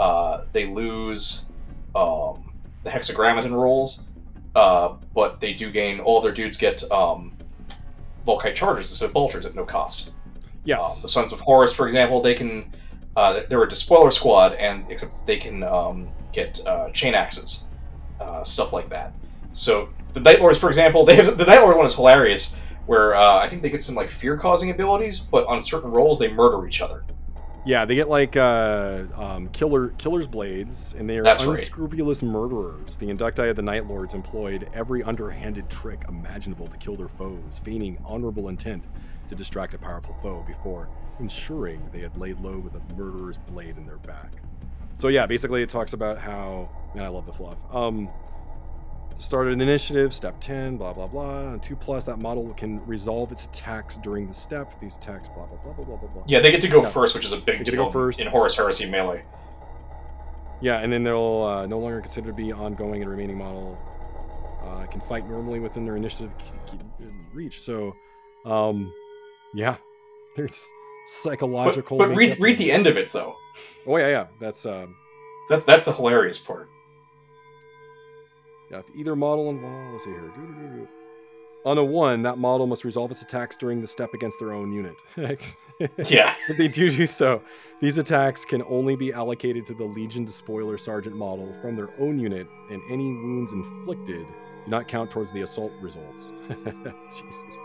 Uh, 0.00 0.40
they 0.50 0.66
lose 0.66 1.46
um, 1.94 2.52
the 2.82 2.90
hexagrammaton 2.90 3.52
rules, 3.52 4.02
uh, 4.56 4.94
but 5.14 5.38
they 5.38 5.52
do 5.52 5.70
gain 5.70 6.00
all 6.00 6.16
of 6.18 6.24
their 6.24 6.32
dudes 6.32 6.56
get 6.56 6.82
um, 6.90 7.36
Volkite 8.26 8.56
chargers 8.56 8.90
instead 8.90 9.06
of 9.06 9.12
bolters 9.12 9.46
at 9.46 9.54
no 9.54 9.64
cost. 9.64 10.10
Yes. 10.64 10.82
Um, 10.82 11.02
the 11.02 11.08
Sons 11.08 11.32
of 11.32 11.38
Horus, 11.38 11.72
for 11.72 11.86
example, 11.86 12.20
they 12.20 12.34
can. 12.34 12.74
Uh, 13.18 13.42
they're 13.48 13.64
a 13.64 13.68
despoiler 13.68 14.12
squad, 14.12 14.52
and 14.52 14.84
except 14.88 15.26
they 15.26 15.36
can 15.36 15.64
um, 15.64 16.08
get 16.32 16.64
uh, 16.64 16.88
chain 16.90 17.16
axes, 17.16 17.64
uh, 18.20 18.44
stuff 18.44 18.72
like 18.72 18.88
that. 18.90 19.12
So 19.50 19.88
the 20.12 20.20
Night 20.20 20.38
Lords, 20.38 20.56
for 20.56 20.68
example, 20.68 21.04
they 21.08 21.16
have 21.16 21.36
the 21.36 21.44
Night 21.44 21.58
Lord 21.58 21.76
one 21.76 21.84
is 21.84 21.96
hilarious, 21.96 22.54
where 22.86 23.16
uh, 23.16 23.38
I 23.38 23.48
think 23.48 23.62
they 23.62 23.70
get 23.70 23.82
some 23.82 23.96
like 23.96 24.08
fear 24.08 24.36
causing 24.36 24.70
abilities, 24.70 25.18
but 25.18 25.44
on 25.48 25.60
certain 25.60 25.90
rolls 25.90 26.20
they 26.20 26.28
murder 26.28 26.64
each 26.64 26.80
other. 26.80 27.02
yeah, 27.66 27.84
they 27.84 27.96
get 27.96 28.08
like 28.08 28.36
uh, 28.36 29.02
um, 29.16 29.48
killer 29.48 29.88
killer's 29.98 30.28
blades, 30.28 30.94
and 30.96 31.10
they 31.10 31.18
are 31.18 31.24
That's 31.24 31.44
right. 31.44 31.58
unscrupulous 31.58 32.22
murderers. 32.22 32.94
The 32.94 33.06
inductii 33.06 33.50
of 33.50 33.56
the 33.56 33.62
Night 33.62 33.88
Lords 33.88 34.14
employed 34.14 34.68
every 34.74 35.02
underhanded 35.02 35.68
trick 35.68 36.04
imaginable 36.08 36.68
to 36.68 36.76
kill 36.76 36.94
their 36.94 37.08
foes, 37.08 37.60
feigning 37.64 37.98
honorable 38.04 38.48
intent 38.48 38.84
to 39.26 39.34
distract 39.34 39.74
a 39.74 39.78
powerful 39.78 40.14
foe 40.22 40.44
before 40.46 40.88
ensuring 41.20 41.82
they 41.92 42.00
had 42.00 42.16
laid 42.16 42.40
low 42.40 42.58
with 42.58 42.74
a 42.74 42.80
murderer's 42.94 43.38
blade 43.38 43.76
in 43.76 43.86
their 43.86 43.98
back. 43.98 44.32
So 44.98 45.08
yeah, 45.08 45.26
basically 45.26 45.62
it 45.62 45.68
talks 45.68 45.92
about 45.92 46.18
how 46.18 46.68
man, 46.94 47.04
I 47.04 47.08
love 47.08 47.26
the 47.26 47.32
fluff. 47.32 47.58
Um, 47.72 48.08
started 49.16 49.52
an 49.52 49.60
initiative, 49.60 50.12
step 50.14 50.40
ten, 50.40 50.76
blah 50.76 50.92
blah 50.92 51.06
blah. 51.06 51.52
And 51.52 51.62
two 51.62 51.76
plus, 51.76 52.04
that 52.04 52.18
model 52.18 52.52
can 52.54 52.84
resolve 52.86 53.30
its 53.32 53.46
attacks 53.46 53.96
during 53.98 54.26
the 54.26 54.34
step. 54.34 54.78
These 54.80 54.96
attacks, 54.96 55.28
blah 55.28 55.46
blah 55.46 55.58
blah 55.58 55.72
blah 55.72 55.84
blah 55.84 55.96
blah 55.96 56.08
blah. 56.08 56.22
Yeah, 56.26 56.40
they 56.40 56.50
get 56.50 56.60
to 56.62 56.68
go 56.68 56.82
Yeah. 56.82 56.88
first, 56.88 57.14
which 57.14 57.24
is 57.24 57.32
a 57.32 57.36
big 57.36 57.46
They 57.46 57.52
get 57.58 57.64
to 57.66 57.70
deal 57.72 57.84
go 57.86 57.90
first. 57.90 58.20
in 58.20 58.26
Horus 58.26 58.56
Heresy 58.56 58.86
melee. 58.88 59.22
Yeah, 60.60 60.78
and 60.80 60.92
then 60.92 61.04
they'll 61.04 61.42
uh, 61.42 61.66
no 61.66 61.78
longer 61.78 62.00
considered 62.00 62.28
to 62.28 62.32
be 62.34 62.52
ongoing 62.52 63.00
and 63.02 63.08
remaining 63.10 63.38
model 63.38 63.78
uh, 64.64 64.86
can 64.86 65.00
fight 65.00 65.28
normally 65.28 65.60
within 65.60 65.84
their 65.84 65.94
initiative 65.96 66.32
reach. 67.32 67.60
So, 67.60 67.94
um, 68.44 68.92
yeah, 69.54 69.76
there's 70.36 70.68
psychological. 71.08 71.98
but 71.98 72.08
read 72.14 72.38
read 72.40 72.58
the 72.58 72.70
end 72.70 72.86
of 72.86 72.96
it 72.96 73.10
though. 73.12 73.36
Oh 73.86 73.96
yeah, 73.96 74.08
yeah. 74.08 74.26
That's 74.40 74.64
um, 74.66 74.94
That's 75.48 75.64
that's 75.64 75.84
the 75.84 75.92
hilarious 75.92 76.38
part. 76.38 76.68
yeah. 78.70 78.78
If 78.78 78.84
either 78.96 79.16
model 79.16 79.50
involved, 79.50 79.92
let's 79.92 80.04
see 80.04 80.10
here. 80.10 80.30
Doo-doo-doo-doo. 80.36 80.88
On 81.64 81.76
a 81.76 81.84
one, 81.84 82.22
that 82.22 82.38
model 82.38 82.66
must 82.66 82.84
resolve 82.84 83.10
its 83.10 83.20
attacks 83.22 83.56
during 83.56 83.80
the 83.80 83.86
step 83.86 84.14
against 84.14 84.38
their 84.38 84.52
own 84.52 84.72
unit. 84.72 84.94
Yeah. 86.08 86.34
But 86.48 86.56
they 86.56 86.66
do 86.66 86.90
do 86.90 87.06
so. 87.06 87.40
These 87.80 87.98
attacks 87.98 88.44
can 88.44 88.62
only 88.68 88.96
be 88.96 89.12
allocated 89.12 89.64
to 89.66 89.74
the 89.74 89.84
Legion 89.84 90.24
Despoiler 90.24 90.76
Sergeant 90.76 91.14
model 91.14 91.54
from 91.62 91.76
their 91.76 91.88
own 92.00 92.18
unit, 92.18 92.48
and 92.70 92.82
any 92.90 93.04
wounds 93.04 93.52
inflicted 93.52 94.26
do 94.64 94.70
not 94.70 94.88
count 94.88 95.08
towards 95.12 95.30
the 95.30 95.42
assault 95.42 95.70
results. 95.80 96.32
Jesus. 97.10 97.58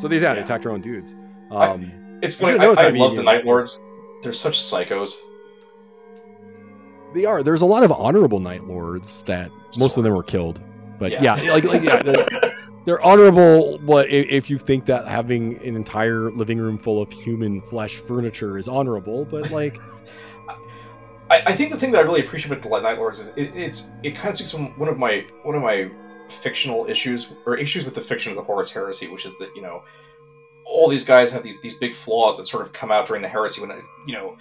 So 0.00 0.06
these, 0.08 0.20
yeah, 0.20 0.34
Yeah. 0.34 0.40
attack 0.40 0.60
their 0.62 0.72
own 0.72 0.82
dudes. 0.82 1.14
Um, 1.50 1.90
It's 2.22 2.34
funny. 2.34 2.58
I, 2.58 2.64
I 2.66 2.88
love 2.90 3.16
the. 3.16 3.22
Night 3.22 3.44
Lords. 3.44 3.78
They're 4.22 4.32
such 4.32 4.58
psychos. 4.58 5.16
they 7.14 7.24
are. 7.24 7.42
There's 7.42 7.62
a 7.62 7.66
lot 7.66 7.82
of 7.82 7.90
honorable 7.92 8.40
Night 8.40 8.64
Lords 8.64 9.22
that 9.24 9.50
most 9.78 9.96
of 9.96 10.04
them 10.04 10.14
were 10.14 10.22
killed. 10.22 10.60
But 10.98 11.12
yeah, 11.12 11.22
Yeah. 11.36 11.52
like, 11.52 11.64
like 11.64 11.82
yeah, 11.82 12.02
they're, 12.02 12.26
they're 12.84 13.02
honorable. 13.02 13.78
But 13.78 14.08
if 14.10 14.50
you 14.50 14.58
think 14.58 14.84
that 14.86 15.08
having 15.08 15.56
an 15.66 15.76
entire 15.76 16.30
living 16.30 16.58
room 16.58 16.76
full 16.78 17.00
of 17.00 17.10
human 17.10 17.60
flesh 17.60 17.96
furniture 17.96 18.58
is 18.58 18.68
honorable, 18.68 19.24
but 19.24 19.50
like, 19.50 19.80
I, 21.30 21.42
I 21.46 21.52
think 21.52 21.70
the 21.70 21.78
thing 21.78 21.92
that 21.92 21.98
I 21.98 22.02
really 22.02 22.20
appreciate 22.20 22.50
about 22.52 22.62
the 22.62 22.80
Night 22.80 22.98
Lords 22.98 23.20
is 23.20 23.28
it, 23.36 23.54
it's 23.54 23.90
it 24.02 24.14
kind 24.16 24.28
of 24.28 24.34
speaks 24.34 24.50
from 24.52 24.78
one 24.78 24.88
of 24.88 24.98
my 24.98 25.24
one 25.44 25.54
of 25.54 25.62
my 25.62 25.90
fictional 26.28 26.86
issues 26.86 27.32
or 27.46 27.56
issues 27.56 27.84
with 27.84 27.94
the 27.94 28.00
fiction 28.00 28.30
of 28.30 28.36
the 28.36 28.42
Horus 28.42 28.70
Heresy, 28.70 29.08
which 29.08 29.24
is 29.24 29.38
that 29.38 29.54
you 29.56 29.62
know 29.62 29.82
all 30.70 30.88
these 30.88 31.04
guys 31.04 31.32
have 31.32 31.42
these 31.42 31.60
these 31.60 31.74
big 31.74 31.94
flaws 31.94 32.36
that 32.38 32.46
sort 32.46 32.62
of 32.64 32.72
come 32.72 32.90
out 32.90 33.06
during 33.06 33.22
the 33.22 33.28
heresy 33.28 33.60
when 33.60 33.70
it, 33.70 33.84
you 34.06 34.14
know 34.14 34.36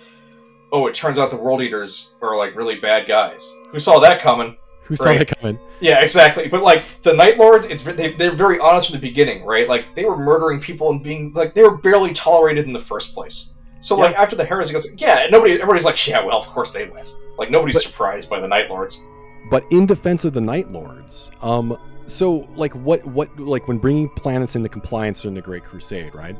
oh 0.71 0.87
it 0.87 0.93
turns 0.95 1.17
out 1.19 1.29
the 1.29 1.35
World 1.35 1.61
Eaters 1.61 2.11
are 2.21 2.37
like 2.37 2.55
really 2.55 2.75
bad 2.79 3.07
guys. 3.07 3.55
Who 3.71 3.79
saw 3.79 3.99
that 3.99 4.21
coming? 4.21 4.55
Who 4.85 4.95
saw 4.95 5.09
Right. 5.09 5.19
that 5.27 5.39
coming? 5.39 5.59
Yeah, 5.81 6.01
exactly. 6.01 6.47
But 6.47 6.61
like 6.63 6.83
the 7.03 7.13
Night 7.13 7.37
Lords, 7.37 7.65
it's 7.65 7.83
they, 7.83 8.13
they're 8.13 8.31
very 8.35 8.59
honest 8.59 8.87
from 8.87 8.95
the 8.99 9.07
beginning, 9.07 9.43
right? 9.45 9.67
Like 9.69 9.95
they 9.95 10.05
were 10.05 10.17
murdering 10.17 10.59
people 10.59 10.89
and 10.89 11.01
being 11.03 11.31
like 11.33 11.53
they 11.55 11.63
were 11.63 11.77
barely 11.77 12.13
tolerated 12.13 12.65
in 12.65 12.73
the 12.73 12.79
first 12.79 13.13
place. 13.13 13.53
So 13.81 13.95
like 13.95 14.15
after 14.15 14.35
the 14.35 14.43
heresy 14.43 14.73
goes, 14.73 14.93
yeah, 14.97 15.27
nobody, 15.31 15.53
everybody's 15.53 15.85
like, 15.85 16.05
yeah, 16.07 16.23
well, 16.23 16.37
of 16.37 16.47
course 16.47 16.71
they 16.73 16.87
went. 16.89 17.15
Like 17.37 17.49
nobody's 17.49 17.75
But- 17.75 17.83
surprised 17.83 18.29
by 18.29 18.39
the 18.39 18.47
Night 18.47 18.69
Lords. 18.69 19.01
But 19.49 19.63
in 19.71 19.85
defense 19.85 20.25
of 20.25 20.33
the 20.33 20.41
Night 20.41 20.67
Lords, 20.69 21.31
um, 21.41 21.77
so 22.11 22.47
like 22.55 22.73
what 22.73 23.05
what 23.05 23.37
like 23.39 23.67
when 23.67 23.77
bringing 23.77 24.09
planets 24.09 24.55
into 24.55 24.69
compliance 24.69 25.25
in 25.25 25.33
the 25.33 25.41
Great 25.41 25.63
Crusade, 25.63 26.13
right? 26.15 26.35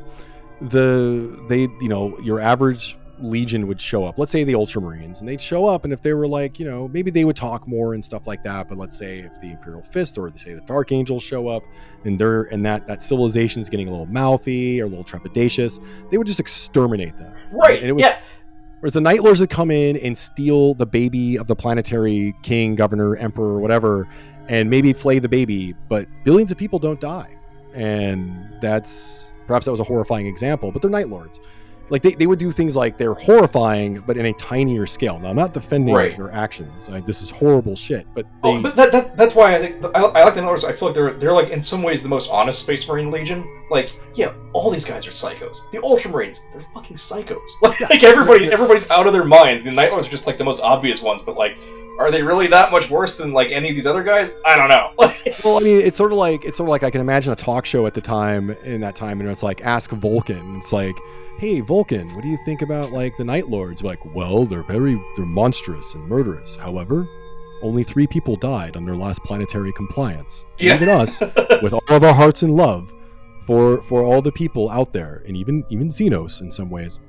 The 0.61 1.43
they 1.47 1.61
you 1.61 1.87
know 1.87 2.17
your 2.19 2.39
average 2.39 2.97
legion 3.21 3.67
would 3.67 3.81
show 3.81 4.05
up. 4.05 4.17
Let's 4.17 4.31
say 4.31 4.43
the 4.43 4.53
Ultramarines, 4.53 5.19
and 5.19 5.27
they'd 5.27 5.41
show 5.41 5.65
up, 5.65 5.83
and 5.83 5.91
if 5.91 6.01
they 6.01 6.13
were 6.13 6.27
like 6.27 6.59
you 6.59 6.65
know 6.65 6.87
maybe 6.87 7.11
they 7.11 7.25
would 7.25 7.35
talk 7.35 7.67
more 7.67 7.93
and 7.93 8.03
stuff 8.03 8.27
like 8.27 8.43
that. 8.43 8.67
But 8.67 8.77
let's 8.77 8.97
say 8.97 9.19
if 9.19 9.39
the 9.41 9.51
Imperial 9.51 9.83
Fist 9.83 10.17
or 10.17 10.31
say 10.37 10.53
the 10.53 10.61
Dark 10.61 10.91
Angels 10.91 11.23
show 11.23 11.47
up, 11.47 11.63
and 12.05 12.19
they're 12.19 12.43
and 12.43 12.65
that 12.65 12.87
that 12.87 13.01
civilization 13.01 13.61
is 13.61 13.69
getting 13.69 13.87
a 13.87 13.91
little 13.91 14.05
mouthy 14.05 14.81
or 14.81 14.85
a 14.85 14.87
little 14.87 15.03
trepidatious, 15.03 15.83
they 16.11 16.17
would 16.17 16.27
just 16.27 16.39
exterminate 16.39 17.17
them. 17.17 17.33
Right. 17.51 17.79
And 17.79 17.89
it 17.89 17.93
was 17.93 18.03
yeah. 18.03 18.19
Whereas 18.79 18.93
the 18.93 19.01
Night 19.01 19.21
Lords 19.23 19.41
would 19.41 19.49
come 19.49 19.71
in 19.71 19.97
and 19.97 20.17
steal 20.17 20.73
the 20.73 20.85
baby 20.85 21.37
of 21.37 21.47
the 21.47 21.55
planetary 21.55 22.33
king, 22.43 22.75
governor, 22.75 23.17
emperor, 23.17 23.59
whatever, 23.59 24.07
and 24.49 24.69
maybe 24.69 24.91
flay 24.93 25.19
the 25.19 25.30
baby, 25.30 25.76
but 25.88 26.07
billions 26.23 26.51
of 26.51 26.57
people 26.57 26.80
don't 26.80 26.99
die. 26.99 27.30
And 27.76 28.51
that's 28.59 29.31
perhaps 29.47 29.65
that 29.65 29.71
was 29.71 29.80
a 29.80 29.84
horrifying 29.84 30.26
example, 30.26 30.71
but 30.71 30.81
they're 30.81 30.91
Night 30.91 31.07
Lords. 31.07 31.39
Like 31.89 32.01
they, 32.01 32.11
they 32.13 32.27
would 32.27 32.39
do 32.39 32.51
things 32.51 32.75
like 32.75 32.97
they're 32.97 33.13
horrifying, 33.15 33.99
but 34.05 34.17
in 34.17 34.25
a 34.27 34.33
tinier 34.33 34.85
scale. 34.85 35.17
Now 35.19 35.29
I'm 35.29 35.35
not 35.35 35.53
defending 35.53 35.93
Right. 35.95 36.15
their 36.17 36.31
actions. 36.31 36.87
Like 36.89 37.05
this 37.05 37.21
is 37.21 37.29
horrible 37.29 37.75
shit, 37.75 38.05
but 38.13 38.25
oh, 38.43 38.51
they 38.53 38.57
Oh, 38.59 38.61
but 38.61 38.75
that, 38.75 38.91
that's 38.91 39.09
that's 39.11 39.35
why 39.35 39.55
I 39.55 39.59
think 39.59 39.83
I, 39.95 40.01
I 40.01 40.23
like 40.23 40.33
the 40.35 40.41
Night 40.41 40.47
Lords. 40.47 40.65
I 40.65 40.71
feel 40.71 40.89
like 40.89 40.95
they're 40.95 41.13
they're 41.13 41.33
like 41.33 41.49
in 41.49 41.61
some 41.61 41.81
ways 41.83 42.01
the 42.03 42.09
most 42.09 42.29
honest 42.29 42.59
Space 42.59 42.87
Marine 42.87 43.09
Legion. 43.11 43.43
Like, 43.71 43.95
yeah, 44.15 44.33
all 44.53 44.71
these 44.71 44.85
guys 44.85 45.07
are 45.07 45.11
psychos. 45.11 45.69
The 45.71 45.77
Ultramarines, 45.79 46.39
they're 46.51 46.61
fucking 46.73 46.97
psychos. 46.97 47.37
Like, 47.61 47.79
like 47.81 48.03
everybody, 48.03 48.51
everybody's 48.51 48.89
out 48.89 49.05
of 49.07 49.13
their 49.13 49.23
minds. 49.25 49.63
The 49.63 49.71
Night 49.71 49.91
Lords 49.91 50.07
are 50.07 50.11
just 50.11 50.25
like 50.27 50.37
the 50.37 50.43
most 50.43 50.59
obvious 50.61 51.01
ones, 51.01 51.21
but 51.21 51.35
like, 51.37 51.57
are 51.99 52.09
they 52.11 52.21
really 52.23 52.47
that 52.47 52.71
much 52.71 52.89
worse 52.89 53.17
than 53.17 53.31
like 53.33 53.49
any 53.51 53.69
of 53.69 53.75
these 53.75 53.85
other 53.87 54.03
guys? 54.03 54.31
I 54.45 54.55
don't 54.55 54.69
know. 54.69 54.93
Well, 55.43 55.57
I 55.57 55.59
mean, 55.61 55.79
it's 55.79 55.95
sort 55.95 56.11
of 56.11 56.17
like 56.17 56.43
it's 56.43 56.57
sort 56.57 56.67
of 56.67 56.71
like 56.71 56.83
I 56.83 56.89
can 56.89 57.01
imagine 57.01 57.31
a 57.31 57.35
talk 57.35 57.65
show 57.65 57.85
at 57.85 57.93
the 57.93 58.01
time 58.01 58.49
in 58.63 58.81
that 58.81 58.95
time, 58.95 59.19
and 59.21 59.29
it's 59.29 59.43
like 59.43 59.61
ask 59.61 59.91
Vulcan. 59.91 60.55
It's 60.57 60.73
like, 60.73 60.95
hey, 61.39 61.59
Vulcan, 61.61 62.13
what 62.15 62.21
do 62.21 62.27
you 62.27 62.37
think 62.45 62.61
about 62.61 62.91
like 62.91 63.15
the 63.17 63.23
Night 63.23 63.47
Lords? 63.49 63.83
Like, 63.83 64.03
well, 64.13 64.45
they're 64.45 64.63
very 64.63 65.01
they're 65.15 65.25
monstrous 65.25 65.93
and 65.95 66.07
murderous. 66.07 66.55
However, 66.55 67.07
only 67.61 67.83
three 67.83 68.07
people 68.07 68.35
died 68.35 68.75
on 68.77 68.85
their 68.85 68.95
last 68.95 69.23
planetary 69.23 69.71
compliance. 69.73 70.45
Yeah. 70.59 70.75
Even 70.75 70.89
us, 70.89 71.21
with 71.61 71.73
all 71.73 71.81
of 71.89 72.03
our 72.03 72.13
hearts 72.13 72.43
and 72.43 72.53
love 72.55 72.93
for 73.43 73.81
for 73.83 74.03
all 74.03 74.21
the 74.21 74.31
people 74.31 74.69
out 74.69 74.91
there, 74.91 75.23
and 75.25 75.37
even 75.37 75.63
even 75.69 75.87
Xenos 75.87 76.41
in 76.41 76.51
some 76.51 76.69
ways, 76.69 76.99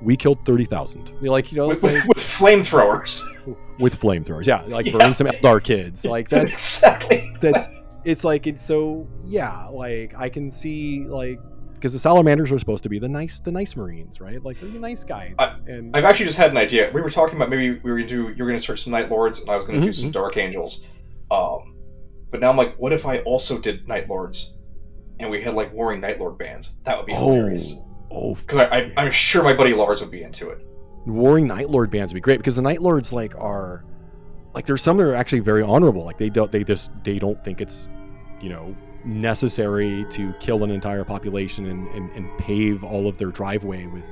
we 0.00 0.16
killed 0.16 0.38
thirty 0.46 0.64
thousand. 0.64 1.12
Like 1.20 1.52
you 1.52 1.58
know, 1.58 1.68
with, 1.68 1.82
with, 1.82 1.92
like, 1.92 2.08
with 2.08 2.16
flamethrowers. 2.16 3.22
with 3.78 4.00
flamethrowers. 4.00 4.46
Yeah, 4.46 4.62
like 4.68 4.86
Yeah. 4.86 4.92
burning 4.92 5.14
some 5.14 5.26
Eldar 5.26 5.62
kids. 5.62 6.06
Like 6.16 6.28
that's 6.30 6.54
exactly. 6.54 7.30
that's 7.40 7.68
it's 8.04 8.24
like 8.24 8.46
it's 8.46 8.64
so 8.64 9.06
yeah 9.24 9.66
like 9.66 10.14
i 10.16 10.28
can 10.28 10.48
see 10.48 11.04
like 11.08 11.40
because 11.76 11.92
the 11.92 11.98
salamanders 11.98 12.50
are 12.52 12.58
supposed 12.58 12.82
to 12.82 12.88
be 12.88 12.98
the 12.98 13.08
nice 13.08 13.40
the 13.40 13.52
nice 13.52 13.76
marines 13.76 14.20
right 14.20 14.42
like 14.44 14.58
they're 14.60 14.70
the 14.70 14.78
nice 14.78 15.04
guys 15.04 15.34
I- 15.38 15.56
and 15.66 15.96
I've 15.96 16.04
actually 16.04 16.26
just 16.26 16.38
had 16.38 16.50
an 16.50 16.56
idea. 16.56 16.90
We 16.92 17.00
were 17.00 17.10
talking 17.10 17.36
about 17.36 17.48
maybe 17.50 17.78
we 17.82 17.90
were 17.90 17.96
gonna 17.98 18.08
do 18.08 18.34
you're 18.36 18.46
gonna 18.46 18.58
search 18.58 18.82
some 18.84 18.92
Night 18.92 19.10
Lords 19.10 19.40
and 19.40 19.50
I 19.50 19.56
was 19.56 19.64
gonna 19.64 19.80
do 19.80 19.88
Mhm, 19.90 19.94
some 19.94 20.10
Dark 20.10 20.36
Angels. 20.36 20.86
Um, 21.30 21.74
but 22.30 22.40
now 22.40 22.50
I'm 22.50 22.56
like, 22.56 22.76
what 22.76 22.92
if 22.92 23.06
I 23.06 23.18
also 23.20 23.58
did 23.60 23.86
Night 23.88 24.08
Lords, 24.08 24.58
and 25.20 25.30
we 25.30 25.40
had 25.42 25.54
like 25.54 25.72
warring 25.72 26.00
Night 26.00 26.18
Lord 26.20 26.36
bands? 26.38 26.74
That 26.84 26.96
would 26.96 27.06
be 27.06 27.12
oh 27.14 27.32
hilarious. 27.34 27.76
oh 28.10 28.34
Because 28.34 28.58
I, 28.58 28.64
I, 28.76 28.92
I'm 28.96 29.10
sure 29.10 29.42
my 29.42 29.54
buddy 29.54 29.74
Lars 29.74 30.00
would 30.00 30.10
be 30.10 30.22
into 30.22 30.50
it. 30.50 30.66
warring 31.06 31.46
night 31.46 31.70
lord 31.70 31.88
bands 31.90 32.12
would 32.12 32.16
be 32.16 32.20
great 32.20 32.38
because 32.38 32.56
the 32.56 32.62
night 32.62 32.82
lords 32.82 33.12
like 33.12 33.32
are 33.38 33.84
like 34.54 34.66
there's 34.66 34.82
some 34.82 34.96
that 34.96 35.04
are 35.04 35.14
actually 35.14 35.38
very 35.38 35.62
honorable 35.62 36.04
like 36.04 36.18
they 36.18 36.28
don't 36.28 36.50
they 36.50 36.64
just 36.64 36.90
they 37.04 37.16
don't 37.18 37.42
think 37.44 37.60
it's 37.60 37.88
you 38.40 38.48
know 38.48 38.74
necessary 39.06 40.04
to 40.10 40.32
kill 40.40 40.64
an 40.64 40.70
entire 40.70 41.04
population 41.04 41.66
and, 41.66 41.88
and, 41.94 42.10
and 42.10 42.28
pave 42.38 42.84
all 42.84 43.06
of 43.08 43.16
their 43.18 43.28
driveway 43.30 43.86
with 43.86 44.10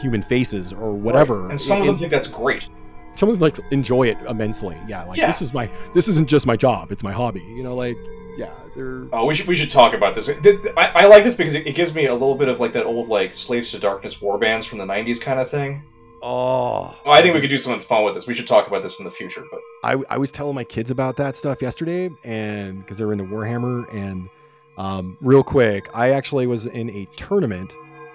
human 0.00 0.22
faces 0.22 0.72
or 0.72 0.92
whatever 0.92 1.42
Right. 1.42 1.50
And 1.52 1.60
some 1.60 1.78
of 1.80 1.86
them 1.86 1.94
And- 1.94 1.98
think 2.00 2.10
that's 2.12 2.28
great. 2.28 2.68
some 3.16 3.28
of 3.28 3.38
them 3.38 3.42
like 3.42 3.58
enjoy 3.72 4.08
it 4.08 4.18
immensely. 4.28 4.76
Yeah, 4.86 5.04
like 5.04 5.18
Yeah. 5.18 5.26
this 5.28 5.40
is 5.42 5.52
my 5.54 5.68
this 5.94 6.08
isn't 6.08 6.28
just 6.28 6.46
my 6.46 6.56
job; 6.56 6.92
it's 6.92 7.02
my 7.02 7.12
hobby. 7.12 7.40
You 7.56 7.62
know, 7.62 7.74
like 7.74 7.96
yeah, 8.36 8.50
they're 8.76 9.06
Oh, 9.12 9.26
we 9.26 9.34
should 9.34 9.46
we 9.48 9.56
should 9.56 9.70
talk 9.70 9.94
about 9.94 10.14
this. 10.14 10.30
I, 10.76 10.92
I 10.94 11.06
like 11.06 11.24
this 11.24 11.34
because 11.34 11.54
it, 11.54 11.66
it 11.66 11.74
gives 11.74 11.94
me 11.94 12.06
a 12.06 12.12
little 12.12 12.36
bit 12.36 12.48
of 12.48 12.60
like 12.60 12.72
that 12.74 12.84
old 12.86 13.08
like 13.08 13.34
Slaves 13.34 13.72
to 13.72 13.78
Darkness 13.80 14.20
war 14.20 14.38
bands 14.38 14.66
from 14.66 14.78
the 14.78 14.84
'90s 14.84 15.20
kind 15.20 15.40
of 15.40 15.50
thing. 15.50 15.82
Oh. 16.22 16.96
Oh, 17.04 17.10
I 17.10 17.22
think 17.22 17.34
we 17.34 17.40
could 17.40 17.50
do 17.50 17.56
something 17.56 17.80
fun 17.80 18.04
with 18.04 18.14
this. 18.14 18.26
We 18.26 18.34
should 18.34 18.46
talk 18.46 18.66
about 18.66 18.82
this 18.82 18.98
in 18.98 19.04
the 19.04 19.10
future. 19.10 19.44
But 19.50 19.60
I 19.84 19.96
I 20.10 20.18
was 20.18 20.32
telling 20.32 20.54
my 20.54 20.64
kids 20.64 20.90
about 20.90 21.16
that 21.18 21.36
stuff 21.36 21.62
yesterday, 21.62 22.10
and 22.24 22.78
because 22.80 22.98
they're 22.98 23.12
into 23.12 23.24
Warhammer, 23.24 23.92
and 23.94 24.28
um, 24.76 25.16
real 25.20 25.42
quick, 25.42 25.88
I 25.94 26.10
actually 26.10 26.46
was 26.46 26.66
in 26.66 26.90
a 26.90 27.06
tournament 27.16 27.72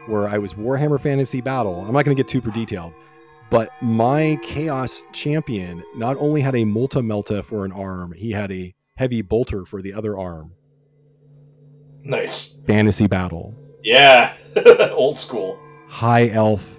where 0.07 0.27
I 0.27 0.37
was 0.37 0.53
Warhammer 0.53 0.99
Fantasy 0.99 1.39
Battle. 1.41 1.79
I'm 1.81 1.93
not 1.93 2.03
going 2.05 2.15
to 2.15 2.21
get 2.21 2.29
super 2.29 2.51
detailed, 2.51 2.93
but 3.49 3.69
my 3.81 4.37
Chaos 4.43 5.05
champion 5.13 5.81
not 5.95 6.17
only 6.17 6.41
had 6.41 6.55
a 6.55 6.65
Multi-Melta 6.65 7.43
for 7.43 7.63
an 7.63 7.71
arm, 7.71 8.11
he 8.11 8.31
had 8.31 8.51
a 8.51 8.73
Heavy 8.97 9.21
Bolter 9.21 9.63
for 9.65 9.81
the 9.81 9.93
other 9.93 10.17
arm. 10.17 10.51
nice, 12.03 12.57
Fantasy 12.67 13.07
Battle. 13.07 13.53
yeah, 13.83 14.35
old 14.91 15.17
school. 15.17 15.57
high 15.87 16.29
elf 16.29 16.72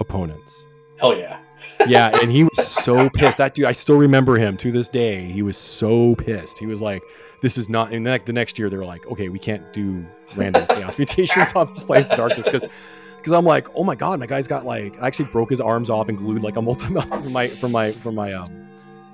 opponents. 0.00 0.66
Hell 0.98 1.16
yeah. 1.16 1.38
Yeah, 1.86 2.16
and 2.20 2.30
he 2.30 2.44
was 2.44 2.64
so 2.68 3.10
pissed. 3.10 3.38
That 3.38 3.54
dude, 3.54 3.64
I 3.64 3.72
still 3.72 3.96
remember 3.96 4.36
him 4.36 4.56
to 4.58 4.70
this 4.70 4.88
day. 4.88 5.22
He 5.24 5.42
was 5.42 5.56
so 5.56 6.14
pissed. 6.16 6.58
He 6.58 6.66
was 6.66 6.80
like, 6.80 7.02
"This 7.40 7.56
is 7.58 7.68
not." 7.68 7.92
And 7.92 8.04
like 8.04 8.24
the 8.24 8.32
next 8.32 8.56
year, 8.58 8.68
they 8.70 8.76
were 8.76 8.84
like, 8.84 9.04
"Okay, 9.06 9.28
we 9.28 9.38
can't 9.38 9.72
do 9.72 10.04
random 10.36 10.64
chaos 10.68 10.96
mutations 10.98 11.52
off 11.54 11.76
Slaves 11.76 12.08
to 12.08 12.16
Darkness 12.16 12.46
because." 12.46 12.64
Because 13.16 13.32
I'm 13.32 13.44
like, 13.44 13.68
oh 13.76 13.84
my 13.84 13.94
god, 13.94 14.18
my 14.18 14.26
guy's 14.26 14.48
got 14.48 14.66
like, 14.66 15.00
I 15.00 15.06
actually 15.06 15.26
broke 15.26 15.48
his 15.50 15.60
arms 15.60 15.90
off 15.90 16.08
and 16.08 16.18
glued 16.18 16.42
like 16.42 16.56
a 16.56 16.62
multi 16.62 16.86
from 17.08 17.32
my 17.32 17.46
from 17.46 17.70
my 17.70 17.92
from 17.92 18.16
my 18.16 18.32
um 18.32 18.68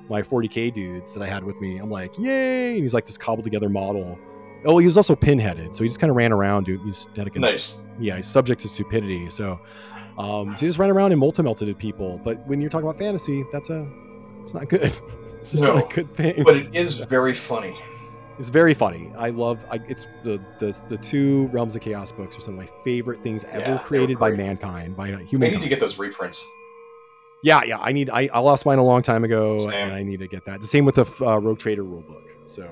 my 0.09 0.22
40k 0.22 0.72
dudes 0.72 1.12
that 1.12 1.22
I 1.22 1.26
had 1.26 1.44
with 1.44 1.60
me. 1.60 1.76
I'm 1.76 1.90
like, 1.90 2.18
yay! 2.18 2.72
And 2.72 2.80
he's 2.80 2.94
like 2.94 3.05
this 3.05 3.18
cobbled 3.18 3.44
together 3.44 3.68
model. 3.68 4.18
Oh, 4.64 4.78
he 4.78 4.86
was 4.86 4.96
also 4.96 5.14
pinheaded, 5.14 5.76
so 5.76 5.84
he 5.84 5.88
just 5.88 6.00
kind 6.00 6.10
of 6.10 6.16
ran 6.16 6.32
around, 6.32 6.64
dude. 6.64 6.80
He 6.80 6.88
just 6.88 7.14
had 7.16 7.28
a 7.28 7.38
Nice. 7.38 7.76
yeah, 8.00 8.16
he's 8.16 8.26
subject 8.26 8.62
to 8.62 8.68
stupidity. 8.68 9.28
So, 9.28 9.60
um, 10.19 10.55
so 10.57 10.61
he 10.61 10.66
just 10.66 10.78
ran 10.78 10.90
around 10.90 11.12
and 11.12 11.20
multi-melted 11.20 11.78
people. 11.78 12.20
But 12.24 12.47
when 12.47 12.61
you're 12.61 12.70
talking 12.70 12.86
about 12.89 12.99
fantasy, 12.99 13.45
that's 13.53 13.70
a, 13.70 13.86
it's 14.43 14.55
not 14.55 14.69
good. 14.69 14.93
It's 15.39 15.53
just 15.53 15.62
No, 15.62 15.77
not 15.77 15.93
a 15.93 15.95
good 15.95 16.12
thing. 16.15 16.43
But 16.43 16.57
it 16.57 16.74
is 16.74 16.99
very 17.05 17.32
funny. 17.32 17.77
It's 18.40 18.49
very 18.51 18.74
funny. 18.74 19.12
I 19.16 19.31
love. 19.31 19.65
I, 19.70 19.78
it's 19.86 20.05
the, 20.24 20.40
the 20.59 20.82
the 20.89 20.97
two 20.99 21.47
Realms 21.53 21.77
of 21.77 21.82
Chaos 21.82 22.11
books 22.11 22.36
are 22.36 22.40
some 22.40 22.55
of 22.55 22.59
my 22.59 22.69
favorite 22.82 23.23
things 23.23 23.45
ever 23.45 23.74
were 23.74 23.78
created 23.78 24.19
by 24.19 24.32
mankind, 24.32 24.97
by 24.97 25.12
They 25.12 25.24
human. 25.24 25.53
need 25.53 25.61
to 25.61 25.69
get 25.69 25.78
those 25.78 25.97
reprints. 25.97 26.45
yeah, 27.45 27.62
yeah. 27.62 27.78
I 27.78 27.93
need. 27.93 28.11
I, 28.11 28.28
I 28.35 28.40
lost 28.40 28.66
mine 28.66 28.78
a 28.78 28.85
long 28.85 29.01
time 29.03 29.23
ago, 29.23 29.59
Same. 29.59 29.70
and 29.70 29.93
I 29.93 30.03
need 30.03 30.19
to 30.19 30.27
get 30.27 30.45
that. 30.47 30.61
The 30.61 30.66
same 30.66 30.85
with 30.85 30.97
the 30.97 31.07
uh, 31.24 31.39
Rogue 31.39 31.61
Trader 31.61 31.85
rulebook. 31.85 32.24
So 32.45 32.69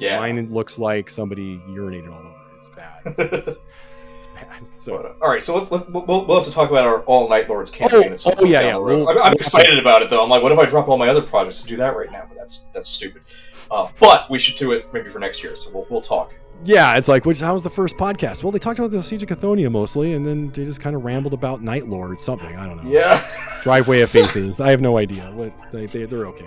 Yeah. 0.00 0.18
mine 0.18 0.50
looks 0.50 0.78
like 0.78 1.10
somebody 1.10 1.58
urinated 1.68 2.10
all 2.10 2.18
over. 2.20 2.28
it. 2.28 2.56
It's 2.56 2.68
bad. 2.70 3.00
It's, 3.04 3.18
it's, 3.18 3.58
it's 4.34 4.42
bad. 4.42 4.74
So. 4.74 4.96
But, 4.96 5.06
uh, 5.06 5.14
all 5.22 5.30
right, 5.30 5.42
so 5.42 5.56
let's, 5.56 5.70
let's, 5.70 5.86
we'll, 5.88 6.04
we'll 6.26 6.36
have 6.36 6.44
to 6.44 6.52
talk 6.52 6.70
about 6.70 6.84
our 6.86 7.00
All 7.02 7.28
Night 7.28 7.48
Lords 7.48 7.70
campaign. 7.70 8.14
Oh, 8.26 8.34
oh, 8.38 8.44
yeah, 8.44 8.60
yeah, 8.62 8.76
we'll- 8.76 9.08
I'm, 9.08 9.16
I'm 9.18 9.24
we'll- 9.24 9.32
excited 9.34 9.78
about 9.78 10.02
it 10.02 10.10
though. 10.10 10.22
I'm 10.22 10.30
like, 10.30 10.42
what 10.42 10.52
if 10.52 10.58
I 10.58 10.66
drop 10.66 10.88
all 10.88 10.98
my 10.98 11.08
other 11.08 11.22
projects 11.22 11.60
to 11.62 11.66
do 11.68 11.76
that 11.76 11.96
right 11.96 12.10
now? 12.10 12.24
But 12.28 12.36
that's 12.38 12.64
that's 12.72 12.88
stupid. 12.88 13.22
Uh, 13.70 13.88
but 13.98 14.30
we 14.30 14.38
should 14.38 14.54
do 14.56 14.72
it 14.72 14.92
maybe 14.92 15.08
for 15.10 15.18
next 15.18 15.42
year. 15.42 15.56
So 15.56 15.70
we'll, 15.74 15.86
we'll 15.90 16.00
talk. 16.00 16.32
Yeah, 16.64 16.96
it's 16.96 17.06
like, 17.08 17.26
which 17.26 17.40
how 17.40 17.52
was 17.52 17.62
the 17.62 17.68
first 17.70 17.96
podcast? 17.96 18.42
Well, 18.42 18.50
they 18.50 18.58
talked 18.58 18.78
about 18.78 18.90
the 18.90 19.02
Siege 19.02 19.22
of 19.22 19.28
Cthonia 19.28 19.70
mostly, 19.70 20.14
and 20.14 20.24
then 20.24 20.50
they 20.52 20.64
just 20.64 20.80
kind 20.80 20.96
of 20.96 21.04
rambled 21.04 21.34
about 21.34 21.62
Night 21.62 21.86
Lord 21.86 22.18
something. 22.20 22.56
I 22.56 22.66
don't 22.66 22.82
know. 22.82 22.90
Yeah. 22.90 23.22
Driveway 23.62 24.00
of 24.00 24.08
Faces. 24.10 24.60
I 24.60 24.70
have 24.70 24.80
no 24.80 24.96
idea. 24.96 25.30
What 25.32 25.52
they, 25.70 25.84
they 25.86 26.04
they're 26.06 26.26
okay. 26.28 26.46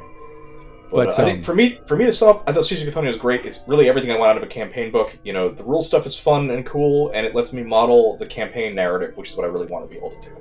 But, 0.92 1.06
But, 1.06 1.20
uh, 1.20 1.22
I 1.22 1.26
think 1.26 1.38
um, 1.40 1.44
for 1.44 1.54
me, 1.56 1.80
for 1.86 1.96
me 1.96 2.06
up, 2.08 2.44
I 2.48 2.52
thought 2.52 2.66
Siege 2.66 2.82
of 2.82 2.92
Cthonia 2.94 3.08
was 3.08 3.18
great. 3.18 3.46
It's 3.46 3.64
really 3.68 3.88
everything 3.88 4.12
I 4.12 4.18
want 4.18 4.32
out 4.32 4.38
of 4.38 4.44
a 4.44 4.48
campaign 4.48 4.92
book. 4.92 5.16
You 5.24 5.34
know, 5.34 5.50
the 5.50 5.64
rule 5.64 5.82
stuff 5.82 6.06
is 6.08 6.18
fun 6.18 6.50
and 6.50 6.66
cool, 6.66 7.12
and 7.14 7.26
it 7.28 7.36
lets 7.36 7.54
me 7.54 7.62
model 7.64 8.18
the 8.18 8.26
campaign 8.26 8.74
narrative, 8.74 9.16
which 9.16 9.30
is 9.30 9.38
what 9.38 9.44
I 9.46 9.50
really 9.50 9.68
want 9.68 9.86
to 9.86 9.90
be 9.90 9.98
able 9.98 10.12
to 10.12 10.30
do. 10.30 10.36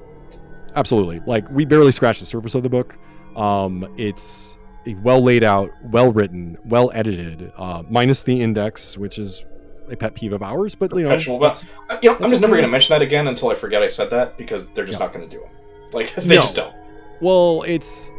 Absolutely. 0.74 1.20
Like 1.26 1.48
we 1.50 1.64
barely 1.64 1.92
scratched 1.92 2.20
the 2.20 2.26
surface 2.26 2.54
of 2.54 2.62
the 2.62 2.68
book. 2.68 2.96
Um, 3.36 3.86
it's 3.98 4.58
well 5.02 5.22
laid 5.22 5.44
out, 5.44 5.70
well 5.84 6.10
written, 6.12 6.56
well 6.64 6.90
edited, 6.94 7.52
uh, 7.58 7.82
minus 7.90 8.22
the 8.22 8.40
index, 8.40 8.96
which 8.96 9.18
is 9.18 9.44
a 9.90 9.96
pet 9.96 10.14
peeve 10.14 10.32
of 10.32 10.42
ours. 10.42 10.74
But 10.74 10.94
you 10.94 11.02
know, 11.02 11.08
Perpetual 11.10 11.44
Uh, 11.44 11.98
You 12.02 12.10
know, 12.10 12.16
I'm 12.20 12.30
just 12.30 12.40
never 12.40 12.54
going 12.54 12.62
to 12.62 12.68
mention 12.68 12.94
that 12.94 13.02
again 13.02 13.26
until 13.28 13.50
I 13.50 13.54
forget 13.54 13.82
I 13.82 13.86
said 13.86 14.08
that 14.10 14.38
because 14.38 14.68
they're 14.70 14.86
just 14.86 14.98
Yeah. 14.98 15.06
not 15.06 15.14
going 15.14 15.28
to 15.28 15.36
do 15.36 15.42
it. 15.42 15.94
Like 15.94 16.14
they 16.14 16.36
No. 16.36 16.40
just 16.40 16.56
don't. 16.56 16.74
Well, 17.20 17.64
it's 17.66 18.12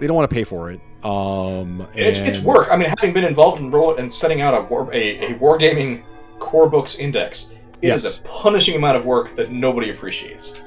they 0.00 0.06
don't 0.06 0.16
want 0.16 0.28
to 0.28 0.34
pay 0.34 0.44
for 0.44 0.70
it. 0.70 0.80
Um, 1.04 1.80
And 1.94 2.06
it's, 2.06 2.18
it's 2.18 2.38
work. 2.40 2.68
I 2.70 2.76
mean, 2.76 2.88
having 2.98 3.12
been 3.12 3.24
involved 3.24 3.60
in 3.60 3.70
roll 3.70 3.96
and 3.96 4.12
setting 4.12 4.40
out 4.40 4.54
a 4.54 4.62
war, 4.62 4.88
a, 4.92 5.32
a 5.32 5.34
wargaming 5.38 6.02
core 6.38 6.68
books 6.68 6.98
index, 6.98 7.54
it 7.82 7.88
is 7.88 8.04
Yes. 8.04 8.18
a 8.18 8.22
punishing 8.22 8.76
amount 8.76 8.96
of 8.98 9.06
work 9.06 9.34
that 9.36 9.50
nobody 9.50 9.90
appreciates. 9.90 10.60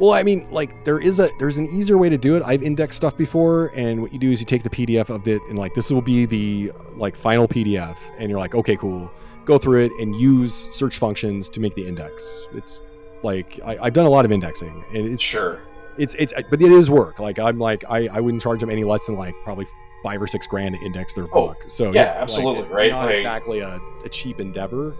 Well, 0.00 0.12
I 0.12 0.22
mean, 0.22 0.48
like 0.50 0.84
there 0.84 0.98
is 0.98 1.20
a 1.20 1.28
there's 1.38 1.58
an 1.58 1.66
easier 1.66 1.98
way 1.98 2.08
to 2.08 2.16
do 2.16 2.34
it. 2.34 2.42
I've 2.46 2.62
indexed 2.62 2.96
stuff 2.96 3.16
before, 3.18 3.70
and 3.76 4.00
what 4.00 4.12
you 4.14 4.18
do 4.18 4.30
is 4.32 4.40
you 4.40 4.46
take 4.46 4.62
the 4.62 4.70
PDF 4.70 5.10
of 5.10 5.28
it, 5.28 5.42
and 5.50 5.58
like 5.58 5.74
this 5.74 5.90
will 5.90 6.00
be 6.00 6.24
the 6.24 6.72
like 6.96 7.14
final 7.14 7.46
PDF, 7.46 7.96
and 8.18 8.30
you're 8.30 8.38
like, 8.40 8.54
okay, 8.54 8.76
cool. 8.76 9.10
Go 9.44 9.58
through 9.58 9.84
it 9.84 9.92
and 10.00 10.16
use 10.16 10.54
search 10.54 10.96
functions 10.98 11.48
to 11.50 11.60
make 11.60 11.74
the 11.74 11.86
index. 11.86 12.40
It's 12.54 12.80
like 13.22 13.60
I, 13.62 13.76
I've 13.82 13.92
done 13.92 14.06
a 14.06 14.10
lot 14.10 14.24
of 14.24 14.32
indexing, 14.32 14.82
and 14.94 15.06
it's 15.06 15.22
Sure. 15.22 15.60
It's 15.98 16.14
it's 16.18 16.32
but 16.50 16.60
it 16.62 16.72
is 16.72 16.90
work. 16.90 17.18
Like 17.18 17.38
I'm 17.38 17.58
like 17.58 17.84
I 17.88 18.08
I 18.08 18.20
wouldn't 18.20 18.42
charge 18.42 18.60
them 18.60 18.70
any 18.70 18.84
less 18.84 19.04
than 19.06 19.16
like 19.16 19.34
probably 19.44 19.66
five 20.02 20.20
or 20.22 20.26
six 20.26 20.46
grand 20.46 20.74
to 20.74 20.80
index 20.84 21.12
their 21.12 21.24
Oh, 21.32 21.48
book. 21.48 21.64
So 21.68 21.92
yeah, 21.92 22.12
like, 22.12 22.22
absolutely, 22.22 22.64
it's 22.64 22.74
right? 22.74 22.90
Not 22.90 23.06
Like- 23.06 23.16
exactly 23.16 23.60
a, 23.60 23.78
a 24.04 24.08
cheap 24.08 24.40
endeavor. 24.40 24.94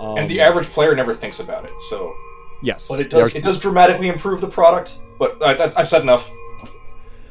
Um, 0.00 0.18
and 0.18 0.28
the 0.28 0.40
average 0.40 0.66
player 0.66 0.94
never 0.96 1.14
thinks 1.14 1.38
about 1.38 1.64
it. 1.64 1.80
So, 1.80 2.12
yes, 2.62 2.88
but 2.88 2.98
it 2.98 3.08
does 3.08 3.34
it 3.36 3.42
does 3.44 3.58
dramatically 3.58 4.08
improve 4.08 4.40
the 4.40 4.48
product. 4.48 4.98
But 5.18 5.40
uh, 5.40 5.54
that's 5.54 5.76
I've 5.76 5.88
said 5.88 6.02
enough. 6.02 6.28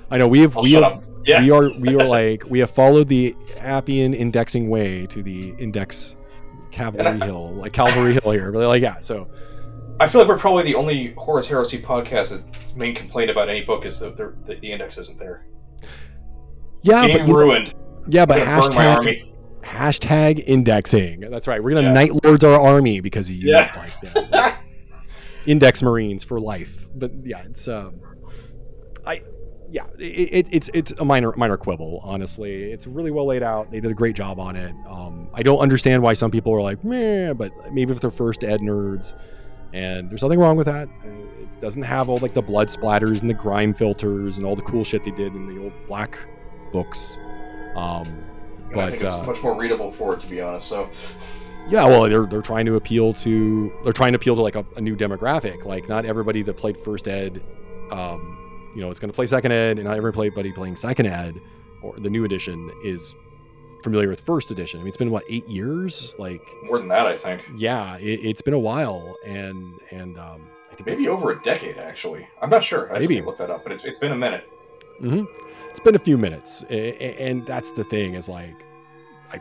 I 0.10 0.18
know 0.18 0.28
we 0.28 0.40
have 0.40 0.56
I'll 0.58 0.64
we 0.64 0.74
have. 0.74 1.04
Yeah. 1.26 1.42
we 1.44 1.52
are 1.52 1.70
we 1.80 1.96
are 1.96 2.06
like 2.06 2.44
we 2.50 2.60
have 2.60 2.72
followed 2.72 3.08
the 3.08 3.36
Appian 3.60 4.14
indexing 4.14 4.70
way 4.70 5.06
to 5.08 5.22
the 5.22 5.54
index 5.60 6.16
Cavalry 6.72 7.22
I- 7.22 7.26
Hill, 7.26 7.52
like 7.56 7.74
Calvary 7.74 8.14
Hill 8.14 8.32
here. 8.32 8.52
But 8.52 8.68
like 8.68 8.82
yeah, 8.82 9.00
so 9.00 9.28
I 10.02 10.08
feel 10.08 10.22
like 10.22 10.28
we're 10.28 10.38
probably 10.38 10.64
the 10.64 10.76
only 10.76 11.14
Horus 11.18 11.48
Heresy 11.48 11.80
podcast 11.82 12.32
that's 12.32 12.76
main 12.76 12.96
complaint 12.96 13.30
about 13.30 13.50
any 13.50 13.62
book 13.62 13.86
is 13.86 14.00
that 14.00 14.16
the, 14.16 14.34
the, 14.46 14.56
the 14.56 14.72
index 14.72 14.98
isn't 14.98 15.20
there. 15.20 15.46
yeah, 16.82 17.06
Game 17.08 17.26
but 17.28 17.34
ruined. 17.34 17.74
yeah, 18.10 18.26
but 18.26 18.42
I'm 18.42 18.48
gonna 18.48 18.62
burn 18.70 18.76
my 18.76 18.84
hashtag 18.84 18.96
army. 18.98 19.34
hashtag 19.62 20.44
indexing. 20.48 21.20
That's 21.30 21.48
right. 21.48 21.64
We're 21.64 21.72
gonna 21.76 21.88
Yeah. 21.88 21.94
night 21.94 22.24
lords 22.24 22.44
our 22.44 22.60
army 22.60 23.00
because 23.00 23.30
of 23.30 23.36
you. 23.36 23.52
Yeah. 23.52 23.72
Like, 23.78 24.30
yeah. 24.32 24.58
Index 25.46 25.82
Marines 25.82 26.24
for 26.24 26.40
life. 26.40 26.88
But 26.96 27.12
yeah, 27.24 27.44
it's 27.44 27.68
um, 27.68 28.00
I 29.06 29.22
yeah, 29.70 29.86
it, 30.00 30.04
it, 30.04 30.48
it's 30.52 30.70
it's 30.74 30.92
a 31.00 31.06
minor 31.06 31.34
minor 31.38 31.58
quibble. 31.58 32.02
Honestly, 32.04 32.72
it's 32.72 32.86
really 32.88 33.12
well 33.12 33.26
laid 33.28 33.42
out. 33.44 33.72
They 33.72 33.80
did 33.80 33.92
a 33.92 33.96
great 33.96 34.16
job 34.16 34.40
on 34.40 34.56
it. 34.56 34.74
Um, 34.90 35.30
I 35.34 35.44
don't 35.44 35.60
understand 35.60 36.04
why 36.04 36.14
some 36.14 36.30
people 36.32 36.54
are 36.54 36.62
like 36.62 36.84
meh, 36.84 37.34
but 37.34 37.52
maybe 37.72 37.92
if 37.94 38.02
they're 38.02 38.12
first 38.12 38.44
ed 38.44 38.60
nerds, 38.62 39.14
and 39.74 40.10
there's 40.10 40.22
nothing 40.22 40.40
wrong 40.40 40.56
with 40.58 40.68
that. 40.68 40.88
Uh, 41.04 41.08
It 41.42 41.62
doesn't 41.62 41.84
have 41.84 42.10
all 42.10 42.18
like 42.18 42.34
the 42.34 42.42
blood 42.42 42.68
splatters 42.70 43.22
and 43.22 43.30
the 43.30 43.34
grime 43.36 43.74
filters 43.74 44.38
and 44.38 44.46
all 44.46 44.56
the 44.56 44.62
cool 44.64 44.84
shit 44.84 45.04
they 45.04 45.12
did 45.12 45.34
in 45.36 45.48
the 45.54 45.62
old 45.62 45.74
black 45.88 46.18
books. 46.72 47.20
Um, 47.76 48.04
And 48.72 48.72
I 48.72 48.74
but 48.74 48.90
think 48.92 49.04
it's 49.04 49.12
uh, 49.12 49.24
much 49.24 49.42
more 49.44 49.58
readable 49.60 49.92
for 49.92 50.14
it, 50.16 50.22
to 50.22 50.28
be 50.28 50.42
honest. 50.42 50.68
So, 50.68 50.90
yeah, 51.70 51.86
well, 51.86 52.10
they're 52.10 52.26
they're 52.26 52.42
trying 52.42 52.66
to 52.66 52.76
appeal 52.76 53.14
to 53.14 53.72
they're 53.84 53.94
trying 53.94 54.14
to 54.14 54.16
appeal 54.18 54.36
to 54.36 54.42
like 54.42 54.56
a, 54.56 54.66
a 54.78 54.82
new 54.82 54.96
demographic. 54.96 55.66
Like 55.66 55.88
not 55.88 56.06
everybody 56.06 56.42
that 56.44 56.58
played 56.58 56.78
first 56.78 57.08
ed, 57.08 57.42
um, 57.92 58.72
you 58.76 58.82
know, 58.82 58.90
it's 58.90 59.00
going 59.00 59.12
to 59.12 59.16
play 59.16 59.26
second 59.28 59.52
ed, 59.52 59.78
and 59.78 59.88
not 59.88 59.98
everybody 59.98 60.30
play 60.32 60.44
buddy 60.44 60.52
playing 60.54 60.76
second 60.78 61.06
ed 61.06 61.36
or 61.84 61.94
the 62.00 62.10
new 62.10 62.26
edition 62.26 62.72
is 62.84 63.14
familiar 63.82 64.08
with 64.10 64.22
first 64.22 64.52
edition. 64.52 64.80
I 64.80 64.84
mean, 64.84 64.88
it's 64.90 64.98
been 64.98 65.12
what 65.12 65.24
eight 65.28 65.48
years? 65.48 66.16
Like, 66.18 66.42
more 66.64 66.80
than 66.80 66.88
that, 66.90 67.06
I 67.06 67.18
think. 67.18 67.46
yeah, 67.58 67.98
it, 67.98 68.20
it's 68.24 68.42
been 68.42 68.54
a 68.54 68.60
while, 68.60 69.16
and 69.26 69.74
and 69.92 70.18
um, 70.18 70.48
I 70.72 70.76
think 70.76 70.88
Maybe 70.88 71.08
over 71.08 71.32
a 71.32 71.42
decade, 71.42 71.78
actually. 71.78 72.28
I'm 72.42 72.50
not 72.50 72.64
sure. 72.64 72.94
I 72.96 73.00
Maybe. 73.00 73.22
look 73.22 73.38
that 73.38 73.50
up, 73.50 73.64
but 73.64 73.72
it's, 73.74 73.84
it's 73.84 74.00
been 74.00 74.12
a 74.14 74.16
minute. 74.18 74.50
hmm 75.00 75.24
It's 75.70 75.80
been 75.80 75.96
a 75.96 76.00
few 76.00 76.18
minutes, 76.18 76.64
and 76.64 77.46
that's 77.46 77.72
the 77.72 77.84
thing 77.84 78.14
is 78.16 78.30
like, 78.30 78.56
I 79.32 79.38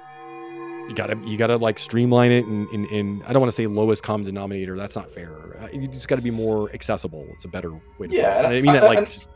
you 0.89 0.95
gotta 0.95 1.17
you 1.25 1.37
gotta 1.37 1.57
like 1.57 1.79
streamline 1.79 2.33
it 2.33 2.47
and 2.47 2.69
in, 2.71 2.85
in 2.87 3.23
I 3.27 3.33
don't 3.33 3.41
want 3.41 3.49
to 3.49 3.55
say 3.55 3.67
lowest 3.67 4.03
common 4.03 4.25
denominator. 4.27 4.77
That's 4.77 4.97
not 4.97 5.11
fair. 5.15 5.57
Uh, 5.63 5.69
You 5.73 5.87
just 5.89 6.09
got 6.09 6.17
to 6.17 6.23
be 6.23 6.31
more 6.33 6.71
accessible. 6.73 7.27
It's 7.31 7.45
a 7.45 7.49
better 7.49 7.73
way. 7.99 8.09
To 8.09 8.15
Yeah, 8.15 8.39
and 8.39 8.47
I 8.49 8.51
mean 8.61 8.73
that 8.73 8.83
I- 8.85 8.87
like 8.87 8.99
and- 8.99 9.27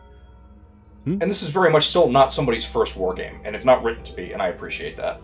just- 1.06 1.22
And 1.22 1.30
this 1.30 1.42
is 1.42 1.50
very 1.50 1.70
much 1.70 1.86
still 1.88 2.08
not 2.08 2.32
somebody's 2.32 2.64
first 2.64 2.96
war 2.96 3.14
game, 3.14 3.40
and 3.44 3.54
it's 3.54 3.64
not 3.64 3.82
written 3.82 4.02
to 4.04 4.12
be, 4.14 4.32
and 4.32 4.40
I 4.42 4.48
appreciate 4.48 4.96
that. 4.96 5.20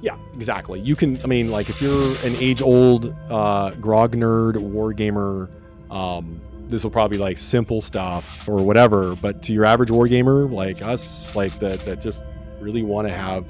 yeah, 0.00 0.16
exactly. 0.34 0.80
You 0.80 0.94
can. 0.96 1.18
I 1.22 1.26
mean, 1.26 1.50
like 1.50 1.68
if 1.68 1.80
you're 1.82 2.12
an 2.24 2.34
age 2.40 2.62
old 2.62 3.14
uh, 3.30 3.70
grog 3.80 4.14
nerd 4.16 4.56
war 4.56 4.92
gamer. 4.92 5.48
Um, 5.90 6.40
this 6.68 6.84
will 6.84 6.90
probably 6.90 7.16
be 7.16 7.22
like 7.22 7.38
simple 7.38 7.80
stuff 7.80 8.46
or 8.46 8.62
whatever, 8.62 9.16
but 9.16 9.42
to 9.44 9.54
your 9.54 9.64
average 9.64 9.90
war 9.90 10.06
gamer 10.06 10.46
like 10.46 10.82
us, 10.82 11.34
like 11.34 11.50
that, 11.60 11.82
that 11.86 12.02
just 12.02 12.22
really 12.60 12.82
want 12.82 13.08
to 13.08 13.14
have 13.14 13.46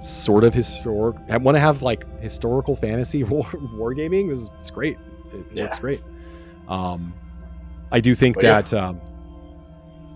sort 0.00 0.42
of 0.44 0.54
historic 0.54 1.16
want 1.28 1.54
to 1.56 1.60
have 1.60 1.82
like 1.82 2.06
historical 2.22 2.74
fantasy 2.76 3.24
war, 3.24 3.42
wargaming 3.44 4.28
this 4.30 4.38
is 4.38 4.50
it's 4.60 4.70
great 4.70 4.96
it 5.34 5.44
Yeah. 5.52 5.64
works 5.64 5.78
great 5.80 6.00
um 6.68 7.12
i 7.92 8.00
do 8.00 8.14
think 8.14 8.36
But 8.36 8.44
yeah. 8.44 8.62
that 8.62 8.72
um 8.74 9.00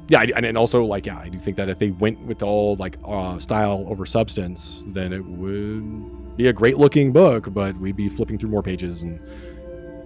yeah 0.08 0.20
I- 0.20 0.32
and, 0.36 0.44
and 0.46 0.58
also 0.58 0.84
like 0.84 1.06
yeah 1.06 1.18
i 1.18 1.28
do 1.28 1.38
think 1.38 1.56
that 1.56 1.68
if 1.68 1.78
they 1.78 1.90
went 1.90 2.20
with 2.22 2.42
all 2.42 2.76
like 2.76 2.98
uh 3.04 3.38
style 3.38 3.84
over 3.88 4.06
substance 4.06 4.84
then 4.88 5.12
it 5.12 5.24
would 5.24 6.36
be 6.36 6.48
a 6.48 6.52
great 6.52 6.78
looking 6.78 7.12
book 7.12 7.52
but 7.52 7.76
we'd 7.76 7.96
be 7.96 8.08
flipping 8.08 8.38
through 8.38 8.50
more 8.50 8.62
pages 8.62 9.02
and 9.02 9.20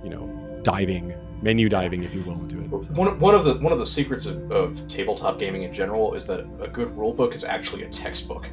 you 0.05 0.11
know 0.11 0.27
diving 0.63 1.15
menu 1.43 1.69
diving 1.69 2.03
if 2.03 2.15
you 2.15 2.23
will 2.23 2.35
into 2.41 2.61
it 2.61 2.71
so. 2.71 2.77
One, 2.93 3.19
one 3.21 3.35
of 3.35 3.45
the 3.45 3.55
one 3.59 3.73
of 3.73 3.79
the 3.79 3.87
secrets 3.87 4.27
of, 4.27 4.51
of 4.51 4.87
tabletop 4.89 5.39
gaming 5.39 5.63
in 5.63 5.73
general 5.73 6.15
is 6.15 6.27
that 6.27 6.47
a 6.61 6.69
good 6.69 6.97
rule 6.97 7.13
book 7.13 7.35
is 7.35 7.45
actually 7.45 7.83
a 7.85 7.89
textbook, 7.89 8.49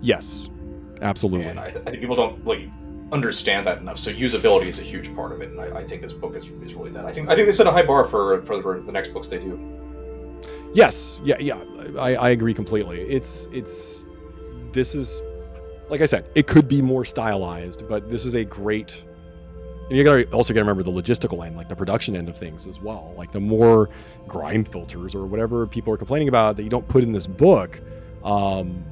yes 0.00 0.48
absolutely 1.02 1.46
and 1.46 1.58
I, 1.58 1.66
I 1.66 1.70
think 1.70 2.00
people 2.00 2.16
don't 2.16 2.44
like 2.46 2.68
understand 3.12 3.66
that 3.66 3.78
enough. 3.78 3.98
So 3.98 4.12
usability 4.12 4.66
is 4.66 4.78
a 4.78 4.84
huge 4.84 5.12
part 5.16 5.32
of 5.32 5.40
it, 5.40 5.50
and 5.50 5.60
I, 5.60 5.78
I 5.78 5.84
think 5.84 6.00
this 6.02 6.12
book 6.12 6.36
is, 6.36 6.44
is 6.44 6.74
really 6.74 6.90
that. 6.92 7.04
I 7.04 7.12
think 7.12 7.28
I 7.28 7.34
think 7.34 7.46
they 7.48 7.52
set 7.52 7.66
a 7.66 7.72
high 7.72 7.82
bar 7.82 8.04
for 8.04 8.40
for 8.42 8.56
the, 8.56 8.82
the 8.86 8.92
next 8.92 9.08
books 9.08 9.28
they 9.28 9.38
do. 9.38 9.58
Yes, 10.72 11.20
yeah, 11.24 11.36
yeah. 11.40 11.62
I, 11.98 12.14
I 12.14 12.28
agree 12.30 12.54
completely. 12.54 13.00
It's 13.02 13.46
it's 13.52 14.04
this 14.72 14.94
is 14.94 15.22
like 15.88 16.00
I 16.00 16.06
said, 16.06 16.24
it 16.34 16.46
could 16.46 16.68
be 16.68 16.80
more 16.80 17.04
stylized, 17.04 17.88
but 17.88 18.08
this 18.08 18.24
is 18.24 18.34
a 18.34 18.44
great 18.44 19.02
and 19.90 19.98
you 19.98 20.04
gotta 20.04 20.30
also 20.30 20.54
gotta 20.54 20.62
remember 20.62 20.84
the 20.84 20.92
logistical 20.92 21.44
end, 21.44 21.56
like 21.56 21.68
the 21.68 21.74
production 21.74 22.14
end 22.14 22.28
of 22.28 22.38
things 22.38 22.68
as 22.68 22.80
well. 22.80 23.12
Like 23.16 23.32
the 23.32 23.40
more 23.40 23.90
grime 24.28 24.64
filters 24.64 25.16
or 25.16 25.26
whatever 25.26 25.66
people 25.66 25.92
are 25.92 25.96
complaining 25.96 26.28
about 26.28 26.56
that 26.56 26.62
you 26.62 26.70
don't 26.70 26.86
put 26.86 27.02
in 27.02 27.10
this 27.10 27.26
book, 27.26 27.80
um, 28.22 28.84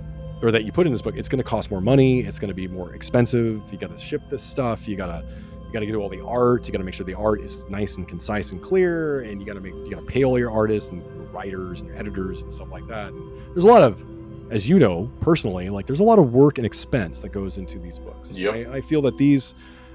or 0.43 0.51
that 0.51 0.65
you 0.65 0.73
put 0.73 0.87
in 0.87 0.93
this 0.93 1.01
book, 1.03 1.17
it's 1.17 1.29
gonna 1.29 1.45
cost 1.45 1.71
more 1.71 1.81
money, 1.81 2.21
it's 2.23 2.41
gonna 2.41 2.53
be 2.53 2.67
more 2.67 2.95
expensive, 2.95 3.63
you 3.71 3.79
gotta 3.79 3.97
ship 3.97 4.23
this 4.29 4.43
stuff, 4.43 4.89
you 4.89 4.97
gotta 4.97 5.25
you 5.69 5.73
got 5.75 5.81
to 5.81 5.87
do 5.87 6.01
all 6.01 6.09
the 6.09 6.25
art. 6.25 6.67
You 6.67 6.73
got 6.73 6.79
to 6.79 6.85
make 6.85 6.95
sure 6.95 7.05
the 7.05 7.15
art 7.15 7.43
is 7.43 7.69
nice 7.69 7.99
and 7.99 8.09
concise 8.09 8.53
and 8.53 8.63
clear, 8.63 9.21
and 9.21 9.39
you 9.39 9.47
got 9.47 9.53
to 9.53 9.61
make 9.61 9.75
you 9.75 9.91
got 9.91 10.01
to 10.01 10.07
pay 10.07 10.25
all 10.25 10.39
your 10.39 10.51
artists 10.51 10.91
and 10.91 11.03
your 11.03 11.25
writers 11.27 11.83
and 11.83 11.91
your 11.91 11.99
editors 11.99 12.41
and 12.41 12.51
stuff 12.51 12.71
like 12.71 12.87
that. 12.89 13.09
And 13.09 13.55
there's 13.55 13.65
a 13.65 13.69
lot 13.69 13.83
of, 13.83 14.03
as 14.51 14.67
you 14.67 14.79
know 14.79 15.11
personally, 15.21 15.69
like 15.69 15.87
there's 15.87 16.01
a 16.01 16.05
lot 16.05 16.19
of 16.19 16.33
work 16.33 16.57
and 16.57 16.65
expense 16.67 17.21
that 17.21 17.29
goes 17.29 17.59
into 17.59 17.79
these 17.79 17.99
books. 17.99 18.35
Yep. 18.35 18.55
I, 18.55 18.77
I 18.77 18.81
feel 18.81 19.03
that 19.03 19.19
these, 19.19 19.55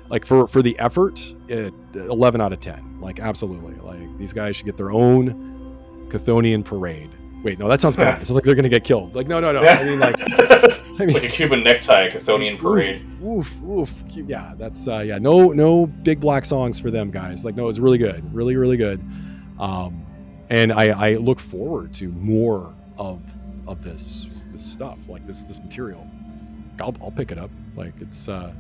like 0.10 0.26
for 0.26 0.48
for 0.48 0.62
the 0.62 0.78
effort, 0.78 1.20
it, 1.48 1.74
11 1.96 2.40
out 2.40 2.54
of 2.54 2.60
10. 2.60 3.02
Like 3.02 3.20
absolutely, 3.20 3.74
like 3.76 4.18
these 4.20 4.32
guys 4.32 4.56
should 4.56 4.68
get 4.68 4.78
their 4.78 4.92
own 4.92 6.08
Chthonian 6.10 6.64
parade. 6.64 7.10
Wait, 7.44 7.60
no, 7.60 7.68
that 7.68 7.82
sounds 7.82 7.96
bad. 7.96 8.14
It 8.22 8.28
sounds 8.28 8.36
like 8.36 8.44
they're 8.46 8.56
gonna 8.56 8.70
get 8.70 8.84
killed. 8.84 9.16
Like 9.16 9.28
no, 9.28 9.40
no, 9.40 9.52
no. 9.52 9.64
I 9.64 9.84
mean 9.84 10.00
like. 10.00 10.16
I 11.00 11.04
it's 11.04 11.14
mean, 11.16 11.24
like 11.24 11.32
a 11.32 11.36
Cuban 11.36 11.64
necktie, 11.64 12.08
Chthonian 12.08 12.60
parade. 12.60 13.04
Oof, 13.24 13.62
oof. 13.64 13.92
Yeah, 14.12 14.54
that's 14.58 14.88
uh 14.88 15.00
yeah, 15.00 15.18
no 15.18 15.52
no 15.52 15.88
big 15.88 16.20
black 16.20 16.46
songs 16.46 16.80
for 16.80 16.92
them 16.92 17.10
guys. 17.10 17.44
Like 17.44 17.56
no, 17.56 17.68
it's 17.68 17.80
really 17.80 17.98
good. 17.98 18.34
Really, 18.34 18.56
really 18.56 18.78
good. 18.78 19.02
Um 19.60 20.06
and 20.50 20.72
I 20.72 20.90
I 20.90 21.16
look 21.16 21.40
forward 21.40 21.94
to 21.96 22.10
more 22.10 22.74
of 22.98 23.22
of 23.68 23.84
this 23.84 24.28
this 24.52 24.64
stuff, 24.64 25.00
like 25.08 25.26
this 25.26 25.44
this 25.46 25.60
material. 25.60 26.08
I'll 26.80 26.96
I'll 27.02 27.12
pick 27.12 27.32
it 27.32 27.40
up. 27.40 27.50
Like 27.76 27.94
it's 28.00 28.30
uh 28.30 28.54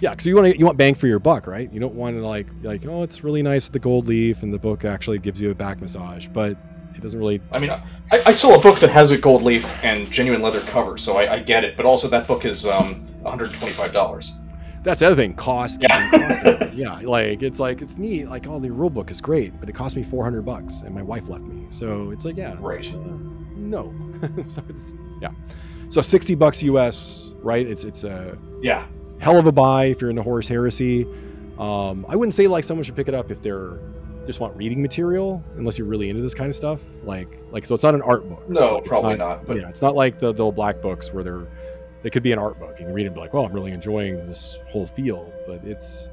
yeah, 0.00 0.10
because 0.10 0.26
you 0.26 0.34
want 0.34 0.52
to 0.52 0.58
you 0.58 0.66
want 0.66 0.78
bang 0.78 0.94
for 0.94 1.06
your 1.06 1.20
buck, 1.20 1.46
right? 1.46 1.72
You 1.72 1.78
don't 1.78 1.94
want 1.94 2.16
to 2.16 2.26
like 2.26 2.48
like 2.62 2.84
oh, 2.86 3.04
it's 3.04 3.22
really 3.22 3.42
nice 3.42 3.66
with 3.66 3.72
the 3.72 3.78
gold 3.78 4.06
leaf, 4.06 4.42
and 4.42 4.52
the 4.52 4.58
book 4.58 4.84
actually 4.84 5.18
gives 5.18 5.40
you 5.40 5.50
a 5.52 5.54
back 5.54 5.80
massage, 5.80 6.26
but 6.26 6.56
it 6.98 7.02
doesn't 7.02 7.18
really. 7.18 7.40
I 7.52 7.58
mean, 7.60 7.70
I, 7.70 7.82
I 8.26 8.32
saw 8.32 8.56
a 8.58 8.60
book 8.60 8.80
that 8.80 8.90
has 8.90 9.12
a 9.12 9.18
gold 9.18 9.42
leaf 9.42 9.82
and 9.84 10.10
genuine 10.10 10.42
leather 10.42 10.60
cover, 10.60 10.98
so 10.98 11.16
I, 11.16 11.34
I 11.34 11.38
get 11.38 11.64
it. 11.64 11.76
But 11.76 11.86
also, 11.86 12.08
that 12.08 12.26
book 12.26 12.44
is 12.44 12.66
um, 12.66 13.06
125 13.22 13.92
dollars. 13.92 14.38
That's 14.82 15.00
the 15.00 15.06
other 15.06 15.16
thing. 15.16 15.34
Cost. 15.34 15.82
Yeah. 15.82 16.10
cost 16.10 16.74
yeah. 16.74 17.00
Like 17.00 17.42
it's 17.42 17.60
like 17.60 17.82
it's 17.82 17.96
neat. 17.96 18.28
Like 18.28 18.46
oh, 18.48 18.58
the 18.58 18.70
rule 18.70 18.90
book 18.90 19.10
is 19.10 19.20
great, 19.20 19.58
but 19.60 19.68
it 19.68 19.74
cost 19.74 19.96
me 19.96 20.02
four 20.02 20.24
hundred 20.24 20.42
bucks, 20.42 20.82
and 20.82 20.94
my 20.94 21.02
wife 21.02 21.28
left 21.28 21.44
me. 21.44 21.66
So 21.70 22.10
it's 22.10 22.24
like 22.24 22.36
yeah. 22.36 22.52
it's, 22.52 22.60
Right. 22.60 22.94
uh, 22.94 22.98
no. 23.56 23.94
so 24.48 24.62
it's 24.68 24.94
yeah. 25.22 25.30
So 25.88 26.00
sixty 26.00 26.34
bucks 26.34 26.62
US, 26.64 27.32
right? 27.42 27.66
It's 27.66 27.84
it's 27.84 28.04
a 28.04 28.36
Yeah, 28.60 28.86
hell 29.18 29.38
of 29.38 29.46
a 29.46 29.52
buy 29.52 29.86
if 29.86 30.00
you're 30.00 30.10
into 30.10 30.22
Horus 30.22 30.48
Heresy. 30.48 31.06
Um, 31.58 32.06
I 32.08 32.14
wouldn't 32.16 32.34
say 32.34 32.46
like 32.46 32.64
someone 32.64 32.84
should 32.84 32.96
pick 32.96 33.08
it 33.08 33.14
up 33.14 33.30
if 33.30 33.42
they're 33.42 33.78
just 34.28 34.40
want 34.40 34.54
reading 34.54 34.82
material, 34.82 35.42
unless 35.56 35.78
you're 35.78 35.86
really 35.86 36.10
into 36.10 36.20
this 36.20 36.34
kind 36.34 36.50
of 36.50 36.54
stuff, 36.54 36.82
like 37.02 37.38
like 37.50 37.64
so 37.64 37.72
it's 37.72 37.82
not 37.82 37.94
an 37.94 38.02
art 38.02 38.28
book. 38.28 38.46
No, 38.46 38.76
It's 38.76 38.86
probably 38.86 39.16
not. 39.16 39.46
But 39.46 39.56
yeah, 39.56 39.70
it's 39.70 39.80
not 39.80 39.94
like 39.94 40.18
the 40.18 40.34
the 40.34 40.44
old 40.44 40.54
black 40.54 40.82
books 40.82 41.14
where 41.14 41.24
they're 41.24 41.46
they 42.02 42.10
could 42.10 42.22
be 42.22 42.32
an 42.32 42.38
art 42.38 42.60
book. 42.60 42.78
You 42.78 42.84
can 42.84 42.94
read 42.94 43.06
and 43.06 43.14
be 43.14 43.20
like, 43.22 43.32
well, 43.32 43.46
I'm 43.46 43.52
really 43.52 43.72
enjoying 43.72 44.16
this 44.26 44.58
whole 44.68 44.86
feel, 44.86 45.32
but 45.46 45.64
it's 45.64 46.10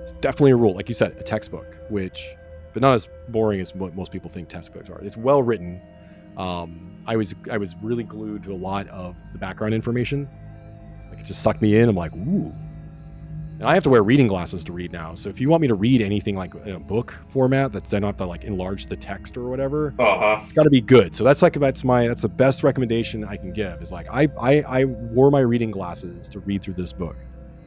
it's 0.00 0.12
definitely 0.12 0.52
a 0.52 0.56
rule, 0.56 0.76
like 0.76 0.88
you 0.88 0.94
said, 0.94 1.16
a 1.18 1.24
textbook, 1.24 1.76
which 1.90 2.36
but 2.72 2.82
not 2.82 2.94
as 2.94 3.08
boring 3.30 3.60
as 3.60 3.74
what 3.74 3.96
most 3.96 4.12
people 4.12 4.30
think 4.30 4.48
textbooks 4.48 4.88
are. 4.88 5.00
It's 5.00 5.16
well 5.16 5.42
written. 5.42 5.80
Um, 6.36 6.94
I 7.04 7.16
was 7.16 7.34
I 7.50 7.58
was 7.58 7.74
really 7.82 8.04
glued 8.04 8.44
to 8.44 8.52
a 8.52 8.54
lot 8.54 8.86
of 8.90 9.16
the 9.32 9.38
background 9.38 9.74
information. 9.74 10.28
Like 11.10 11.18
it 11.18 11.26
just 11.26 11.42
sucked 11.42 11.60
me 11.60 11.76
in. 11.78 11.88
I'm 11.88 11.96
like, 11.96 12.14
ooh. 12.14 12.54
And 13.58 13.64
I 13.64 13.72
have 13.72 13.82
to 13.84 13.88
wear 13.88 14.02
reading 14.02 14.26
glasses 14.26 14.62
to 14.64 14.72
read 14.72 14.92
now. 14.92 15.14
So 15.14 15.30
if 15.30 15.40
you 15.40 15.48
want 15.48 15.62
me 15.62 15.68
to 15.68 15.74
read 15.74 16.02
anything 16.02 16.36
like 16.36 16.54
in 16.66 16.72
a 16.72 16.78
book 16.80 17.14
format 17.30 17.72
that's 17.72 17.94
I 17.94 18.00
don't 18.00 18.08
have 18.08 18.16
to 18.18 18.26
like 18.26 18.44
enlarge 18.44 18.86
the 18.86 18.96
text 18.96 19.36
or 19.38 19.48
whatever, 19.48 19.94
uh 19.98 20.18
huh. 20.18 20.40
it's 20.44 20.52
got 20.52 20.64
to 20.64 20.70
be 20.70 20.82
good. 20.82 21.16
So 21.16 21.24
that's 21.24 21.40
like 21.40 21.54
that's 21.54 21.82
my 21.82 22.06
that's 22.06 22.22
the 22.22 22.28
best 22.28 22.62
recommendation 22.62 23.24
I 23.24 23.36
can 23.36 23.52
give. 23.52 23.80
Is 23.80 23.90
like 23.90 24.08
I 24.12 24.28
I 24.38 24.60
I 24.62 24.84
wore 24.84 25.30
my 25.30 25.40
reading 25.40 25.70
glasses 25.70 26.28
to 26.30 26.40
read 26.40 26.60
through 26.60 26.74
this 26.74 26.92
book, 26.92 27.16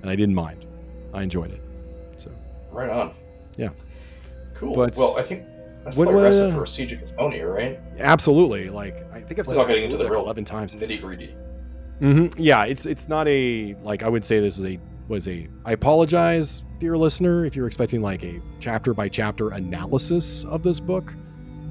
and 0.01 0.11
I 0.11 0.15
didn't 0.15 0.35
mind. 0.35 0.67
I 1.11 1.23
enjoyed 1.23 1.51
it. 1.51 1.61
So 2.17 2.29
Right 2.71 2.89
on. 2.89 3.15
Yeah. 3.57 3.69
Cool. 4.53 4.75
But- 4.75 4.95
well, 4.95 5.15
I 5.17 5.23
think 5.23 5.43
that's 5.83 5.95
What- 5.97 6.13
what, 6.13 6.23
uh, 6.25 6.51
for 6.53 6.65
Siege 6.67 6.91
of 6.91 6.99
Cthonia, 6.99 7.51
right? 7.51 7.79
absolutely, 7.99 8.69
like 8.69 9.11
I 9.11 9.21
think 9.21 9.39
I've 9.39 9.47
said 9.47 9.53
Without 9.53 9.63
it 9.63 9.73
getting 9.73 9.83
into 9.85 9.97
the 9.97 10.03
like 10.03 10.11
real 10.11 10.21
eleven 10.21 10.45
times. 10.45 10.75
Nitty 10.75 11.01
gritty. 11.01 11.35
Mm-hmm. 11.99 12.39
Yeah, 12.39 12.65
it's 12.65 12.85
it's 12.85 13.09
not 13.09 13.27
a 13.27 13.75
like 13.81 14.03
I 14.03 14.07
would 14.07 14.23
say 14.23 14.39
this 14.39 14.59
is 14.59 14.65
a 14.65 14.79
was 15.09 15.27
a. 15.27 15.47
I 15.65 15.73
apologize, 15.73 16.63
dear 16.77 16.97
listener, 16.97 17.45
if 17.45 17.55
you're 17.55 17.67
expecting 17.67 18.01
like 18.01 18.23
a 18.23 18.41
chapter 18.59 18.93
by 18.93 19.09
chapter 19.09 19.49
analysis 19.49 20.45
of 20.45 20.63
this 20.63 20.79
book. 20.79 21.13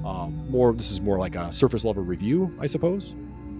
Um, 0.05 0.45
more, 0.49 0.73
this 0.73 0.91
is 0.91 1.01
more 1.01 1.17
like 1.17 1.35
a 1.35 1.51
surface 1.51 1.83
level 1.83 2.03
review, 2.03 2.55
I 2.59 2.67
suppose. 2.67 3.11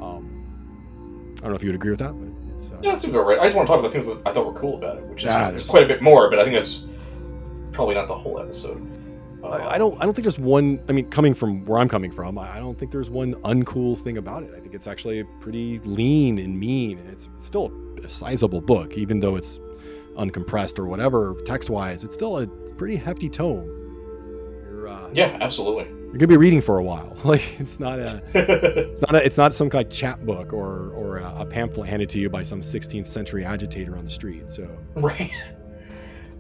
Um, 0.02 1.34
I 1.38 1.42
don't 1.42 1.50
know 1.50 1.56
if 1.56 1.64
you 1.64 1.70
would 1.70 1.76
agree 1.76 1.92
with 1.92 2.00
that, 2.00 2.14
but 2.14 2.30
it's. 2.56 2.72
Uh, 2.72 2.76
Yeah, 2.82 2.92
that 2.92 3.00
seems 3.00 3.14
about 3.14 3.26
right. 3.28 3.40
I 3.40 3.44
just 3.44 3.56
want 3.56 3.68
to 3.68 3.72
talk 3.72 3.80
about 3.80 3.88
the 3.88 3.92
things 3.92 4.06
that 4.08 4.22
I 4.26 4.32
thought 4.32 4.46
were 4.46 4.60
cool 4.60 4.76
about 4.76 4.98
it, 4.98 5.04
which 5.06 5.24
is 5.24 5.30
Ah, 5.30 5.50
there's 5.52 5.68
quite 5.68 5.84
a 5.84 5.88
bit 5.88 6.02
more, 6.02 6.30
but 6.30 6.40
I 6.40 6.44
think 6.44 6.56
that's 6.56 6.88
probably 7.72 7.96
not 7.96 8.08
the 8.08 8.16
whole 8.16 8.40
episode. 8.40 8.86
Uh, 9.44 9.48
I, 9.48 9.76
I 9.76 9.78
don't. 9.78 9.96
I 10.02 10.06
don't 10.06 10.14
think 10.14 10.24
there's 10.24 10.40
one. 10.40 10.82
I 10.90 10.92
mean, 10.92 11.10
coming 11.10 11.34
from 11.34 11.64
where 11.66 11.80
I'm 11.80 11.88
coming 11.90 12.12
from, 12.12 12.38
I 12.38 12.58
I 12.58 12.60
don't 12.60 12.78
think 12.78 12.92
there's 12.92 13.10
one 13.10 13.36
uncool 13.44 13.98
thing 13.98 14.18
about 14.18 14.44
it. 14.44 14.52
I 14.56 14.60
think 14.60 14.74
it's 14.74 14.88
actually 14.88 15.24
pretty 15.40 15.80
lean 15.80 16.40
and 16.40 16.58
mean, 16.60 16.98
and 17.00 17.10
it's 17.10 17.30
still 17.38 17.72
a 18.04 18.10
sizable 18.10 18.60
book, 18.62 18.98
even 18.98 19.20
though 19.20 19.36
it's 19.38 19.60
uncompressed 20.20 20.78
or 20.80 20.86
whatever 20.86 21.36
text-wise. 21.46 22.04
It's 22.04 22.14
still 22.14 22.40
a 22.40 22.48
pretty 22.48 22.96
hefty 22.96 23.30
tome. 23.30 23.66
You're, 24.64 24.88
uh, 24.88 25.10
Yeah, 25.14 25.38
absolutely. 25.42 25.86
you're 25.86 26.14
gonna 26.14 26.28
be 26.28 26.38
reading 26.38 26.62
for 26.62 26.78
a 26.78 26.84
while. 26.84 27.16
Like 27.24 27.60
it's 27.60 27.80
not 27.80 28.00
a. 28.00 28.22
It's 28.92 29.02
not. 29.02 29.16
A, 29.16 29.26
it's 29.26 29.38
not 29.38 29.54
some 29.54 29.70
kind 29.70 29.86
of 29.86 29.92
chapbook 29.92 30.54
or 30.54 30.92
or 30.92 31.18
a, 31.18 31.42
a 31.42 31.46
pamphlet 31.46 31.90
handed 31.90 32.10
to 32.10 32.20
you 32.20 32.30
by 32.30 32.44
some 32.44 32.62
16th 32.62 33.06
century 33.06 33.44
agitator 33.44 33.98
on 33.98 34.04
the 34.06 34.10
street. 34.10 34.50
So 34.52 34.70
right. 34.96 35.32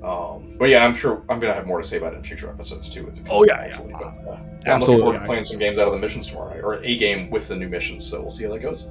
Um, 0.01 0.56
but 0.57 0.69
yeah, 0.69 0.85
I'm 0.85 0.95
sure 0.95 1.23
I'm 1.27 1.41
gonna 1.41 1.53
have 1.53 1.68
more 1.68 1.77
to 1.81 1.84
say 1.88 1.97
about 1.97 2.14
it 2.14 2.18
in 2.18 2.23
future 2.23 2.49
episodes 2.49 2.88
too. 2.89 3.06
As 3.07 3.18
it 3.19 3.27
Oh, 3.30 3.43
yeah, 3.43 3.56
actually, 3.57 3.89
yeah. 3.89 3.97
But, 3.99 4.07
uh, 4.07 4.11
yeah, 4.15 4.31
I'm 4.31 4.39
looking 4.39 4.72
Absolutely, 4.72 5.03
forward 5.03 5.19
to 5.19 5.26
playing 5.26 5.43
some 5.43 5.60
games 5.60 5.77
out 5.77 5.88
of 5.88 5.93
the 5.93 5.99
missions 5.99 6.27
tomorrow 6.27 6.57
or 6.61 6.76
a 6.84 6.95
game 6.95 7.30
with 7.30 7.49
the 7.49 7.56
new 7.57 7.68
missions. 7.68 8.06
So 8.10 8.22
we'll 8.22 8.30
see 8.30 8.45
how 8.45 8.51
that 8.53 8.60
goes. 8.61 8.89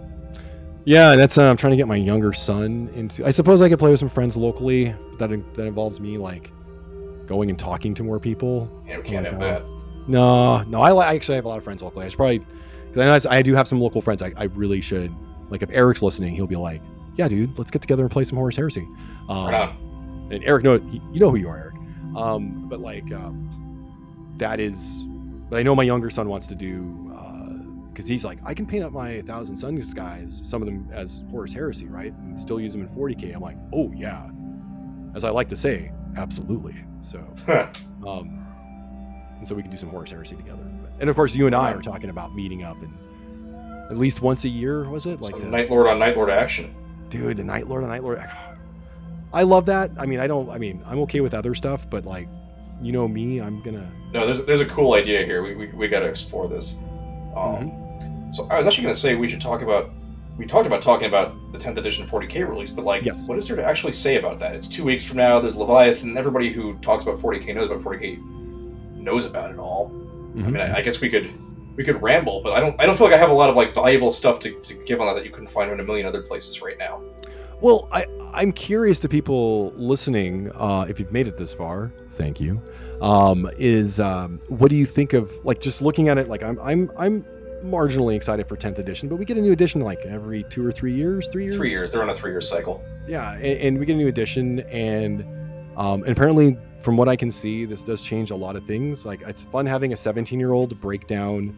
Yeah, 0.88 1.12
and 1.12 1.20
that's 1.20 1.36
uh, 1.36 1.44
I'm 1.44 1.58
trying 1.58 1.72
to 1.72 1.76
get 1.76 1.86
my 1.86 1.96
younger 1.96 2.32
son 2.32 2.88
into. 2.94 3.26
I 3.26 3.30
suppose 3.30 3.60
I 3.60 3.68
could 3.68 3.78
play 3.78 3.90
with 3.90 4.00
some 4.00 4.08
friends 4.08 4.38
locally. 4.38 4.94
But 5.10 5.28
that 5.28 5.54
that 5.54 5.66
involves 5.66 6.00
me 6.00 6.16
like 6.16 6.50
going 7.26 7.50
and 7.50 7.58
talking 7.58 7.92
to 7.92 8.02
more 8.02 8.18
people. 8.18 8.82
Yeah, 8.86 8.96
we 8.96 9.02
can't 9.02 9.26
Oh 9.26 9.30
have 9.30 9.38
my 9.38 9.46
that. 9.46 9.70
No, 10.06 10.62
no, 10.62 10.80
I, 10.80 10.92
I 10.92 11.14
actually 11.14 11.34
have 11.34 11.44
a 11.44 11.48
lot 11.48 11.58
of 11.58 11.64
friends 11.64 11.82
locally. 11.82 12.06
I 12.06 12.08
should 12.08 12.16
probably 12.16 12.38
because 12.86 13.26
I, 13.26 13.30
know 13.30 13.36
I 13.36 13.42
do 13.42 13.54
have 13.54 13.68
some 13.68 13.80
local 13.80 14.00
friends. 14.00 14.22
I, 14.22 14.32
I 14.38 14.44
really 14.44 14.80
should. 14.80 15.14
Like 15.50 15.62
if 15.62 15.68
Eric's 15.70 16.00
listening, 16.00 16.34
he'll 16.34 16.46
be 16.46 16.56
like, 16.56 16.80
"Yeah, 17.16 17.28
dude, 17.28 17.58
let's 17.58 17.70
get 17.70 17.82
together 17.82 18.02
and 18.04 18.10
play 18.10 18.24
some 18.24 18.38
Horus 18.38 18.56
Heresy." 18.56 18.88
Um, 19.28 19.48
Right 19.48 19.76
and 20.30 20.42
Eric, 20.44 20.64
no, 20.64 20.74
you 20.74 21.20
know 21.20 21.30
who 21.30 21.36
you 21.36 21.48
are, 21.48 21.58
Eric. 21.58 21.74
Um, 22.16 22.66
but 22.68 22.80
like 22.80 23.12
um, 23.12 24.34
that 24.38 24.60
is, 24.60 25.04
but 25.50 25.58
I 25.58 25.62
know 25.62 25.74
my 25.74 25.82
younger 25.82 26.08
son 26.10 26.28
wants 26.28 26.46
to 26.46 26.54
do 26.54 27.07
because 27.98 28.08
he's 28.08 28.24
like, 28.24 28.38
I 28.44 28.54
can 28.54 28.64
paint 28.64 28.84
up 28.84 28.92
my 28.92 29.22
Thousand 29.22 29.56
Sons 29.56 29.92
guys, 29.92 30.40
some 30.44 30.62
of 30.62 30.66
them 30.66 30.88
as 30.92 31.24
Horus 31.32 31.52
Heresy, 31.52 31.86
right, 31.86 32.12
and 32.12 32.40
still 32.40 32.60
use 32.60 32.70
them 32.72 32.82
in 32.82 32.88
40k. 32.90 33.34
I'm 33.34 33.40
like, 33.42 33.56
oh 33.74 33.90
yeah, 33.92 34.30
as 35.16 35.24
I 35.24 35.30
like 35.30 35.48
to 35.48 35.56
say, 35.56 35.90
absolutely. 36.16 36.76
So, 37.00 37.18
um, 38.06 38.46
and 39.36 39.48
so 39.48 39.56
we 39.56 39.62
can 39.62 39.70
do 39.72 39.76
some 39.76 39.88
Horus 39.88 40.12
Heresy 40.12 40.36
together. 40.36 40.62
And 41.00 41.10
of 41.10 41.16
course, 41.16 41.34
you 41.34 41.46
and 41.46 41.56
I 41.56 41.72
are 41.72 41.82
talking 41.82 42.08
about 42.10 42.36
meeting 42.36 42.62
up 42.62 42.76
and 42.80 42.94
at 43.90 43.98
least 43.98 44.22
once 44.22 44.44
a 44.44 44.48
year, 44.48 44.88
was 44.88 45.04
it? 45.06 45.20
Like 45.20 45.32
Some 45.32 45.40
the- 45.50 45.56
Night 45.56 45.68
Lord 45.68 45.88
on 45.88 45.98
Night 45.98 46.16
Lord 46.16 46.30
action. 46.30 46.72
dude 47.08 47.36
the 47.38 47.42
night 47.42 47.66
lord 47.66 47.82
the 47.82 47.88
night 47.88 48.04
lord 48.04 48.22
i 49.32 49.42
love 49.42 49.64
that 49.66 49.90
i 49.98 50.04
mean 50.04 50.20
i 50.20 50.26
don't 50.26 50.50
i 50.50 50.58
mean 50.58 50.82
i'm 50.86 50.98
okay 50.98 51.20
with 51.20 51.32
other 51.32 51.54
stuff 51.54 51.88
but 51.88 52.04
like 52.04 52.28
you 52.82 52.92
know 52.92 53.08
me 53.08 53.40
i'm 53.40 53.62
gonna 53.62 53.90
No, 54.12 54.26
there's 54.26 54.44
there's 54.44 54.60
a 54.60 54.66
cool 54.66 54.92
idea 54.92 55.24
here. 55.24 55.42
We, 55.42 55.54
we, 55.56 55.66
we 55.68 55.88
got 55.88 56.00
to 56.00 56.06
explore 56.06 56.46
this. 56.48 56.76
Um, 57.34 57.72
Mm-hmm. 57.72 57.87
So 58.32 58.46
I 58.50 58.58
was 58.58 58.66
actually 58.66 58.82
going 58.84 58.94
to 58.94 59.00
say 59.00 59.14
we 59.14 59.28
should 59.28 59.40
talk 59.40 59.62
about. 59.62 59.90
We 60.36 60.46
talked 60.46 60.66
about 60.68 60.82
talking 60.82 61.08
about 61.08 61.34
the 61.50 61.58
10th 61.58 61.78
edition 61.78 62.06
40k 62.06 62.48
release, 62.48 62.70
but 62.70 62.84
like, 62.84 63.04
Yes. 63.04 63.26
what 63.28 63.36
is 63.38 63.48
there 63.48 63.56
to 63.56 63.64
actually 63.64 63.92
say 63.92 64.18
about 64.18 64.38
that? 64.38 64.54
It's 64.54 64.68
two 64.68 64.84
weeks 64.84 65.02
from 65.02 65.16
now. 65.16 65.40
There's 65.40 65.56
Leviathan. 65.56 66.16
Everybody 66.16 66.52
who 66.52 66.78
talks 66.78 67.02
about 67.02 67.18
40k 67.18 67.56
knows 67.56 67.66
about 67.70 67.80
40k 67.82 68.18
knows 68.96 69.24
about 69.24 69.50
it 69.50 69.58
all. 69.58 69.90
I 70.36 70.40
mean, 70.42 70.58
I, 70.58 70.76
I 70.76 70.80
guess 70.82 71.00
we 71.00 71.08
could 71.08 71.32
we 71.76 71.82
could 71.82 72.00
ramble, 72.00 72.40
but 72.44 72.52
I 72.52 72.60
don't 72.60 72.80
I 72.80 72.86
don't 72.86 72.96
feel 72.96 73.06
like 73.08 73.16
I 73.16 73.18
have 73.18 73.30
a 73.30 73.34
lot 73.34 73.50
of 73.50 73.56
like 73.56 73.74
valuable 73.74 74.12
stuff 74.12 74.38
to, 74.40 74.52
to 74.60 74.74
give 74.84 75.00
on 75.00 75.08
that 75.08 75.14
that 75.16 75.24
you 75.24 75.30
couldn't 75.32 75.48
find 75.50 75.70
in 75.72 75.80
a 75.80 75.82
million 75.84 76.06
other 76.06 76.22
places 76.22 76.62
right 76.62 76.78
now. 76.78 77.02
well 77.60 77.88
i 77.90 78.06
i'm 78.34 78.52
curious 78.52 79.00
to 79.00 79.08
people 79.08 79.72
listening 79.76 80.48
uh 80.54 80.86
if 80.88 81.00
you've 81.00 81.10
made 81.10 81.26
it 81.26 81.36
this 81.36 81.52
far 81.52 81.90
thank 82.10 82.40
you 82.40 82.62
um 83.00 83.50
is 83.58 83.98
um 83.98 84.38
what 84.48 84.68
do 84.70 84.76
you 84.76 84.86
think 84.86 85.12
of 85.12 85.32
like 85.44 85.58
just 85.60 85.82
looking 85.82 86.08
at 86.08 86.18
it 86.18 86.28
like 86.28 86.42
i'm 86.44 86.56
i'm 86.60 86.88
i'm 86.96 87.24
marginally 87.62 88.14
excited 88.14 88.48
for 88.48 88.56
10th 88.56 88.78
edition 88.78 89.08
but 89.08 89.16
we 89.16 89.24
get 89.24 89.36
a 89.36 89.40
new 89.40 89.52
edition 89.52 89.80
like 89.80 89.98
every 90.06 90.44
two 90.44 90.64
or 90.64 90.70
three 90.70 90.94
years 90.94 91.28
three 91.28 91.44
years 91.44 91.56
Three 91.56 91.70
years. 91.70 91.92
They're 91.92 92.02
on 92.02 92.10
a 92.10 92.14
three 92.14 92.30
year 92.30 92.40
cycle. 92.40 92.82
Yeah, 93.06 93.32
and, 93.32 93.44
and 93.44 93.78
we 93.78 93.86
get 93.86 93.94
a 93.94 93.96
new 93.96 94.08
edition, 94.08 94.60
and 94.70 95.24
um, 95.76 96.02
and 96.02 96.10
apparently, 96.10 96.56
from 96.80 96.96
what 96.96 97.08
I 97.08 97.16
can 97.16 97.30
see, 97.30 97.64
this 97.64 97.82
does 97.82 98.00
change 98.00 98.30
a 98.30 98.36
lot 98.36 98.56
of 98.56 98.64
things. 98.66 99.06
Like 99.06 99.22
it's 99.22 99.44
fun 99.44 99.66
having 99.66 99.92
a 99.92 99.96
17 99.96 100.38
year 100.38 100.52
old 100.52 100.80
break 100.80 101.06
down 101.06 101.56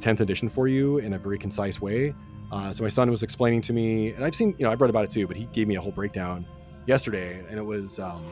10th 0.00 0.20
edition 0.20 0.48
for 0.48 0.68
you 0.68 0.98
in 0.98 1.14
a 1.14 1.18
very 1.18 1.38
concise 1.38 1.80
way. 1.80 2.14
Uh, 2.50 2.72
so 2.72 2.82
my 2.82 2.88
son 2.88 3.10
was 3.10 3.22
explaining 3.22 3.60
to 3.62 3.72
me, 3.72 4.12
and 4.12 4.24
I've 4.24 4.34
seen, 4.34 4.54
you 4.58 4.64
know, 4.64 4.70
I've 4.70 4.80
read 4.80 4.90
about 4.90 5.04
it 5.04 5.10
too, 5.10 5.26
but 5.26 5.36
he 5.36 5.44
gave 5.46 5.68
me 5.68 5.76
a 5.76 5.80
whole 5.80 5.92
breakdown 5.92 6.46
yesterday, 6.86 7.44
and 7.48 7.58
it 7.58 7.64
was, 7.64 7.98
um, 7.98 8.24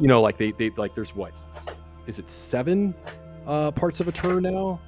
you 0.00 0.08
know, 0.08 0.20
like 0.20 0.36
they 0.36 0.52
they 0.52 0.70
like 0.70 0.94
there's 0.94 1.14
what 1.14 1.32
is 2.06 2.18
it 2.18 2.30
seven 2.30 2.94
uh, 3.46 3.70
parts 3.70 4.00
of 4.00 4.08
a 4.08 4.12
turn 4.12 4.42
now, 4.42 4.80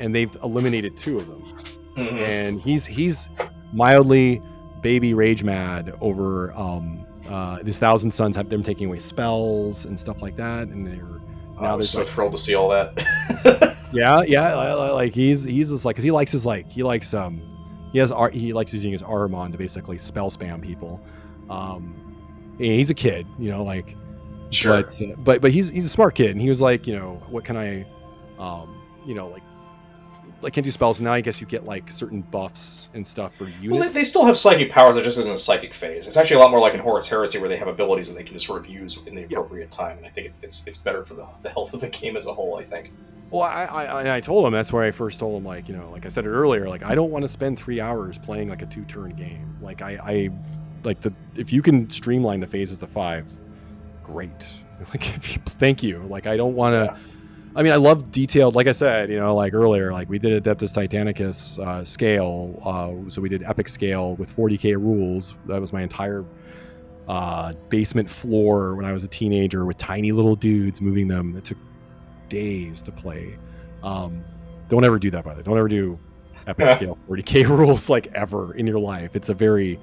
and 0.00 0.14
they've 0.14 0.34
eliminated 0.42 0.96
two 0.96 1.18
of 1.18 1.26
them 1.28 1.42
Mhm. 1.96 2.26
and 2.26 2.60
he's 2.60 2.84
he's 2.86 3.28
mildly 3.72 4.40
baby 4.80 5.12
rage 5.14 5.44
mad 5.44 5.92
over 6.00 6.52
um 6.54 7.04
uh 7.28 7.58
this 7.62 7.78
thousand 7.78 8.10
Sons 8.10 8.34
have 8.36 8.48
them 8.48 8.62
taking 8.62 8.86
away 8.88 8.98
spells 8.98 9.84
and 9.84 9.98
stuff 9.98 10.22
like 10.22 10.36
that 10.36 10.68
and 10.68 10.86
they're 10.86 11.20
now 11.60 11.76
was 11.76 11.86
there's 11.86 11.90
so 11.90 11.98
like, 12.00 12.08
thrilled 12.08 12.32
to 12.32 12.38
see 12.38 12.54
all 12.54 12.68
that. 12.70 12.92
yeah 13.92 14.22
yeah 14.22 14.56
li- 14.74 14.82
li- 14.86 14.90
like 14.92 15.12
he's 15.12 15.44
he's 15.44 15.70
just 15.70 15.84
like 15.84 15.94
because 15.96 16.04
he 16.04 16.10
likes 16.10 16.32
his 16.32 16.46
like 16.46 16.70
he 16.70 16.82
likes 16.82 17.12
um 17.12 17.40
he 17.92 17.98
has 17.98 18.10
art 18.12 18.32
he 18.34 18.52
likes 18.52 18.72
using 18.72 18.92
his 18.92 19.02
Ahriman 19.02 19.52
to 19.52 19.58
basically 19.58 19.98
spell 19.98 20.30
spam 20.30 20.62
people 20.62 21.00
um 21.50 21.94
he's 22.58 22.88
a 22.90 22.94
kid 22.94 23.26
you 23.38 23.50
know 23.50 23.62
like 23.64 23.96
sure. 24.50 24.82
but, 24.82 25.02
uh, 25.02 25.06
but 25.18 25.42
but 25.42 25.50
he's 25.50 25.68
he's 25.68 25.84
a 25.86 25.88
smart 25.88 26.14
kid, 26.14 26.30
and 26.30 26.40
he 26.40 26.48
was 26.48 26.60
like, 26.60 26.86
you 26.86 26.96
know, 26.96 27.20
what 27.30 27.44
can 27.44 27.56
I, 27.56 27.86
um, 28.38 28.82
you 29.06 29.14
know, 29.14 29.28
like, 29.28 29.42
like 30.42 30.52
can't 30.52 30.64
do 30.64 30.70
spells. 30.70 31.00
Now 31.00 31.12
I 31.12 31.20
guess 31.20 31.40
you 31.40 31.46
get 31.46 31.64
like 31.64 31.90
certain 31.90 32.22
buffs 32.22 32.90
and 32.94 33.06
stuff 33.06 33.34
for 33.36 33.44
units. 33.44 33.68
Well, 33.70 33.80
they, 33.82 33.88
they 33.88 34.04
still 34.04 34.24
have 34.24 34.36
psychic 34.36 34.70
powers. 34.70 34.96
It 34.96 35.04
just 35.04 35.18
isn't 35.18 35.30
a 35.32 35.38
psychic 35.38 35.74
phase. 35.74 36.06
It's 36.06 36.16
actually 36.16 36.36
a 36.36 36.40
lot 36.40 36.50
more 36.50 36.60
like 36.60 36.74
in 36.74 36.80
Horus 36.80 37.08
Heresy, 37.08 37.38
where 37.38 37.48
they 37.48 37.56
have 37.56 37.68
abilities 37.68 38.08
that 38.08 38.14
they 38.14 38.24
can 38.24 38.34
just 38.34 38.46
sort 38.46 38.60
of 38.60 38.66
use 38.70 38.98
in 39.06 39.14
the 39.14 39.24
appropriate 39.24 39.70
time. 39.70 39.98
And 39.98 40.06
I 40.06 40.10
think 40.10 40.28
it, 40.28 40.32
it's 40.42 40.66
it's 40.66 40.78
better 40.78 41.04
for 41.04 41.14
the, 41.14 41.26
the 41.42 41.50
health 41.50 41.74
of 41.74 41.80
the 41.80 41.88
game 41.88 42.16
as 42.16 42.26
a 42.26 42.34
whole. 42.34 42.56
I 42.56 42.64
think. 42.64 42.92
Well, 43.30 43.42
I, 43.42 43.64
I 43.64 43.84
I- 44.02 44.16
I 44.16 44.20
told 44.20 44.44
him 44.46 44.52
that's 44.52 44.72
where 44.72 44.82
I 44.82 44.90
first 44.90 45.20
told 45.20 45.36
him 45.40 45.44
like 45.46 45.68
you 45.68 45.76
know 45.76 45.88
like 45.90 46.04
I 46.04 46.08
said 46.08 46.24
it 46.24 46.30
earlier 46.30 46.68
like 46.68 46.82
I 46.82 46.94
don't 46.96 47.10
want 47.12 47.22
to 47.22 47.28
spend 47.28 47.58
three 47.58 47.80
hours 47.80 48.18
playing 48.18 48.48
like 48.48 48.62
a 48.62 48.66
two 48.66 48.84
turn 48.86 49.10
game 49.14 49.56
like 49.62 49.82
I 49.82 49.98
I 50.02 50.30
like 50.82 51.00
the 51.00 51.12
if 51.36 51.52
you 51.52 51.62
can 51.62 51.88
streamline 51.90 52.40
the 52.40 52.46
phases 52.46 52.78
to 52.78 52.86
five, 52.86 53.26
great. 54.02 54.52
Like 54.94 55.14
if 55.14 55.34
you, 55.36 55.42
thank 55.44 55.82
you. 55.82 55.98
Like 56.08 56.26
I 56.26 56.38
don't 56.38 56.54
want 56.54 56.72
to. 56.72 56.94
Yeah. 56.94 56.98
I 57.56 57.62
mean, 57.64 57.72
I 57.72 57.76
love 57.76 58.12
detailed. 58.12 58.54
Like 58.54 58.68
I 58.68 58.72
said, 58.72 59.10
you 59.10 59.18
know, 59.18 59.34
like 59.34 59.54
earlier, 59.54 59.92
like 59.92 60.08
we 60.08 60.18
did 60.18 60.42
Adeptus 60.42 60.72
Titanicus 60.72 61.58
uh, 61.58 61.84
scale. 61.84 62.60
Uh, 62.64 63.10
so 63.10 63.20
we 63.20 63.28
did 63.28 63.42
epic 63.42 63.66
scale 63.68 64.14
with 64.16 64.34
40k 64.34 64.76
rules. 64.76 65.34
That 65.46 65.60
was 65.60 65.72
my 65.72 65.82
entire 65.82 66.24
uh, 67.08 67.52
basement 67.68 68.08
floor 68.08 68.76
when 68.76 68.84
I 68.84 68.92
was 68.92 69.02
a 69.02 69.08
teenager 69.08 69.66
with 69.66 69.78
tiny 69.78 70.12
little 70.12 70.36
dudes 70.36 70.80
moving 70.80 71.08
them. 71.08 71.36
It 71.36 71.44
took 71.44 71.58
days 72.28 72.80
to 72.82 72.92
play. 72.92 73.36
Um, 73.82 74.24
don't 74.68 74.84
ever 74.84 75.00
do 75.00 75.10
that, 75.10 75.24
by 75.24 75.32
the 75.32 75.38
way. 75.38 75.42
Don't 75.42 75.58
ever 75.58 75.68
do 75.68 75.98
epic 76.46 76.68
scale 76.76 76.96
40k 77.08 77.48
rules 77.58 77.90
like 77.90 78.06
ever 78.14 78.54
in 78.54 78.64
your 78.64 78.78
life. 78.78 79.16
It's 79.16 79.28
a 79.28 79.34
very 79.34 79.80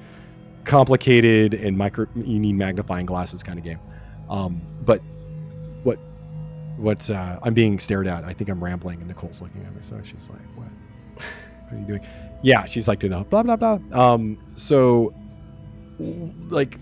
complicated 0.64 1.54
and 1.54 1.78
micro. 1.78 2.08
You 2.16 2.40
need 2.40 2.56
magnifying 2.56 3.06
glasses 3.06 3.44
kind 3.44 3.60
of 3.60 3.66
game. 3.66 3.80
Um, 4.30 4.62
but 4.86 5.02
what 6.78 7.10
uh, 7.10 7.40
I'm 7.44 7.54
being 7.54 7.80
stared 7.80 8.08
at. 8.08 8.24
I 8.24 8.34
think 8.34 8.50
I'm 8.50 8.64
rambling, 8.64 9.00
and 9.00 9.08
Nicole's 9.08 9.42
looking 9.42 9.64
at 9.66 9.74
me. 9.76 9.82
So 9.82 10.00
she's 10.04 10.30
like, 10.30 10.40
"What? 10.56 10.68
What 11.18 11.74
are 11.74 11.80
you 11.80 11.86
doing?" 11.86 12.08
Yeah, 12.44 12.66
she's 12.66 12.88
like 12.88 13.00
doing 13.00 13.12
the 13.12 13.22
blah 13.24 13.44
blah 13.44 13.56
blah. 13.56 13.80
Um, 13.92 14.38
so 14.56 15.14
like. 16.50 16.80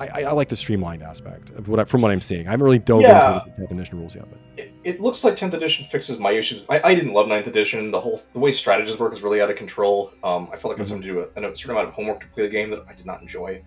I, 0.00 0.24
I- 0.24 0.32
like 0.32 0.48
the 0.48 0.56
streamlined 0.56 1.04
aspect 1.04 1.50
of 1.50 1.68
what 1.68 1.78
I, 1.78 1.84
from 1.84 2.02
what 2.02 2.10
I'm 2.10 2.20
seeing. 2.20 2.48
I 2.48 2.50
haven't 2.50 2.64
really 2.64 2.80
dove 2.80 3.02
Yeah. 3.02 3.44
into 3.44 3.60
the 3.60 3.66
10th 3.68 3.70
edition 3.70 3.98
rules 4.00 4.16
yet, 4.16 4.24
but 4.28 4.40
It, 4.56 4.72
it 4.82 5.00
looks 5.00 5.22
like 5.22 5.36
10th 5.36 5.52
edition 5.52 5.84
fixes 5.86 6.18
my 6.18 6.32
issues. 6.32 6.66
I, 6.68 6.80
I 6.82 6.94
didn't 6.96 7.12
love 7.12 7.28
9th 7.28 7.46
edition. 7.46 7.92
The 7.92 8.00
whole 8.00 8.20
the 8.32 8.40
way 8.40 8.50
stratagems 8.50 8.98
work 8.98 9.12
is 9.12 9.22
really 9.22 9.40
out 9.40 9.50
of 9.50 9.56
control. 9.56 10.12
Um, 10.24 10.48
I 10.52 10.56
felt 10.56 10.72
like 10.72 10.78
I 10.78 10.80
was 10.80 10.88
having 10.88 11.02
to 11.02 11.08
do 11.08 11.20
a, 11.20 11.48
a 11.48 11.56
certain 11.56 11.70
amount 11.70 11.86
of 11.88 11.94
homework 11.94 12.18
to 12.22 12.26
play 12.26 12.42
the 12.42 12.48
game 12.48 12.70
that 12.70 12.82
I 12.88 12.92
did 12.94 13.06
not 13.06 13.22
enjoy. 13.22 13.62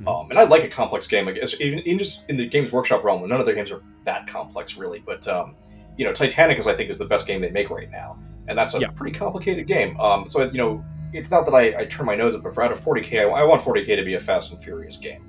Mhm. 0.00 0.08
Um, 0.08 0.30
and 0.30 0.38
I 0.38 0.44
like 0.44 0.64
a 0.64 0.68
complex 0.68 1.06
game. 1.06 1.26
Like 1.26 1.36
even, 1.60 1.78
even 1.80 1.98
just 1.98 2.22
in 2.28 2.36
the 2.36 2.46
Games 2.46 2.72
Workshop 2.72 3.04
realm, 3.04 3.26
none 3.28 3.40
of 3.40 3.46
their 3.46 3.54
games 3.54 3.70
are 3.70 3.82
that 4.04 4.26
complex, 4.26 4.76
really. 4.76 5.02
But 5.04 5.26
um, 5.28 5.54
you 5.96 6.04
know, 6.04 6.12
Titanicus 6.12 6.66
I 6.66 6.74
think 6.74 6.90
is 6.90 6.98
the 6.98 7.04
best 7.04 7.26
game 7.26 7.40
they 7.40 7.50
make 7.50 7.70
right 7.70 7.90
now, 7.90 8.18
and 8.48 8.56
that's 8.58 8.74
a 8.74 8.80
Yeah. 8.80 8.88
pretty 8.88 9.16
complicated 9.16 9.66
game. 9.66 9.98
Um, 10.00 10.24
so 10.26 10.42
you 10.44 10.58
know, 10.58 10.84
it's 11.12 11.30
not 11.30 11.44
that 11.44 11.54
I, 11.54 11.80
I 11.80 11.84
turn 11.86 12.06
my 12.06 12.14
nose 12.14 12.34
up, 12.34 12.42
but 12.42 12.54
for 12.54 12.62
out 12.62 12.72
of 12.72 12.80
40k, 12.80 13.20
I, 13.20 13.24
I 13.24 13.42
want 13.42 13.60
40k 13.62 13.96
to 13.96 14.04
be 14.04 14.14
a 14.14 14.20
fast 14.20 14.52
and 14.52 14.62
furious 14.62 14.96
game. 14.96 15.22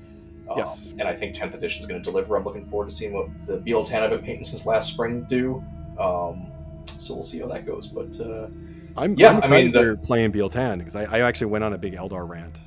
Um, 0.50 0.58
Yes. 0.58 0.92
And 1.00 1.04
I 1.04 1.16
think 1.16 1.36
10th 1.36 1.54
edition 1.56 1.80
is 1.80 1.86
going 1.86 2.02
to 2.02 2.10
deliver. 2.10 2.36
I'm 2.36 2.44
looking 2.44 2.66
forward 2.70 2.90
to 2.90 2.96
seeing 2.96 3.14
what 3.14 3.28
the 3.46 3.58
Biel-Tan 3.58 4.04
I've 4.04 4.10
been 4.10 4.20
painting 4.20 4.44
since 4.44 4.66
last 4.66 4.94
spring 4.94 5.24
do. 5.28 5.64
Um, 5.98 6.52
so 6.98 7.14
we'll 7.16 7.24
see 7.24 7.40
how 7.40 7.48
that 7.48 7.66
goes. 7.66 7.88
But 7.88 8.20
uh, 8.20 8.48
I'm, 8.98 9.16
Yeah, 9.18 9.30
I'm 9.30 9.36
I 9.36 9.38
excited 9.40 9.64
mean, 9.64 9.72
the- 9.72 9.80
they're 9.80 9.96
playing 9.98 10.32
Biel-Tan 10.32 10.78
because 10.80 10.96
I, 10.96 11.04
I 11.06 11.22
actually 11.22 11.48
went 11.48 11.64
on 11.64 11.74
a 11.74 11.78
big 11.78 11.94
Eldar 11.96 12.28
rant 12.30 12.60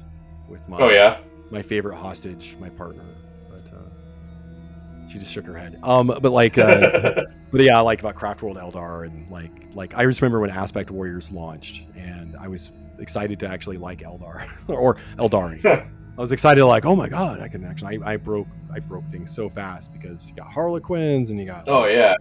with 0.48 0.66
my 0.68 0.78
oh 0.78 0.89
yeah, 0.90 1.18
my 1.55 1.62
favorite 1.62 1.97
hostage, 1.97 2.56
my 2.60 2.68
partner, 2.68 3.05
but 3.48 3.72
uh, 3.72 5.09
she 5.09 5.18
just 5.18 5.32
shook 5.32 5.47
her 5.47 5.56
head. 5.56 5.78
Um, 5.85 6.09
but 6.09 6.32
like, 6.32 6.59
uh, 6.59 7.22
but 7.51 7.60
yeah, 7.60 7.78
I 7.78 7.81
like 7.81 8.01
about 8.01 8.16
Craft 8.16 8.43
World 8.43 8.56
Eldar 8.56 9.06
and 9.06 9.31
like 9.31 9.52
like 9.72 9.94
I 9.94 10.05
just 10.05 10.20
remember 10.20 10.40
when 10.40 10.51
Aspect 10.51 10.90
Warriors 10.90 11.31
launched, 11.31 11.85
and 11.97 12.36
I 12.36 12.48
was 12.48 12.72
excited 12.98 13.39
to 13.40 13.47
actually 13.47 13.78
like 13.78 14.01
Eldar 14.01 14.51
or 14.68 14.97
Eldari. 15.16 15.64
I 16.16 16.20
was 16.20 16.31
excited, 16.31 16.64
like, 16.64 16.85
oh 16.85 16.94
my 16.94 17.09
god, 17.09 17.40
I 17.40 17.48
can 17.48 17.64
actually. 17.64 18.02
I, 18.02 18.12
I 18.12 18.16
broke 18.16 18.48
I 18.72 18.81
broke 18.81 19.06
things 19.06 19.32
so 19.32 19.48
fast 19.48 19.93
because 19.93 20.28
you 20.28 20.35
got 20.35 20.52
Harlequins 20.52 21.31
and 21.31 21.39
you 21.39 21.47
got 21.47 21.68
oh 21.68 21.86
yeah. 21.86 22.14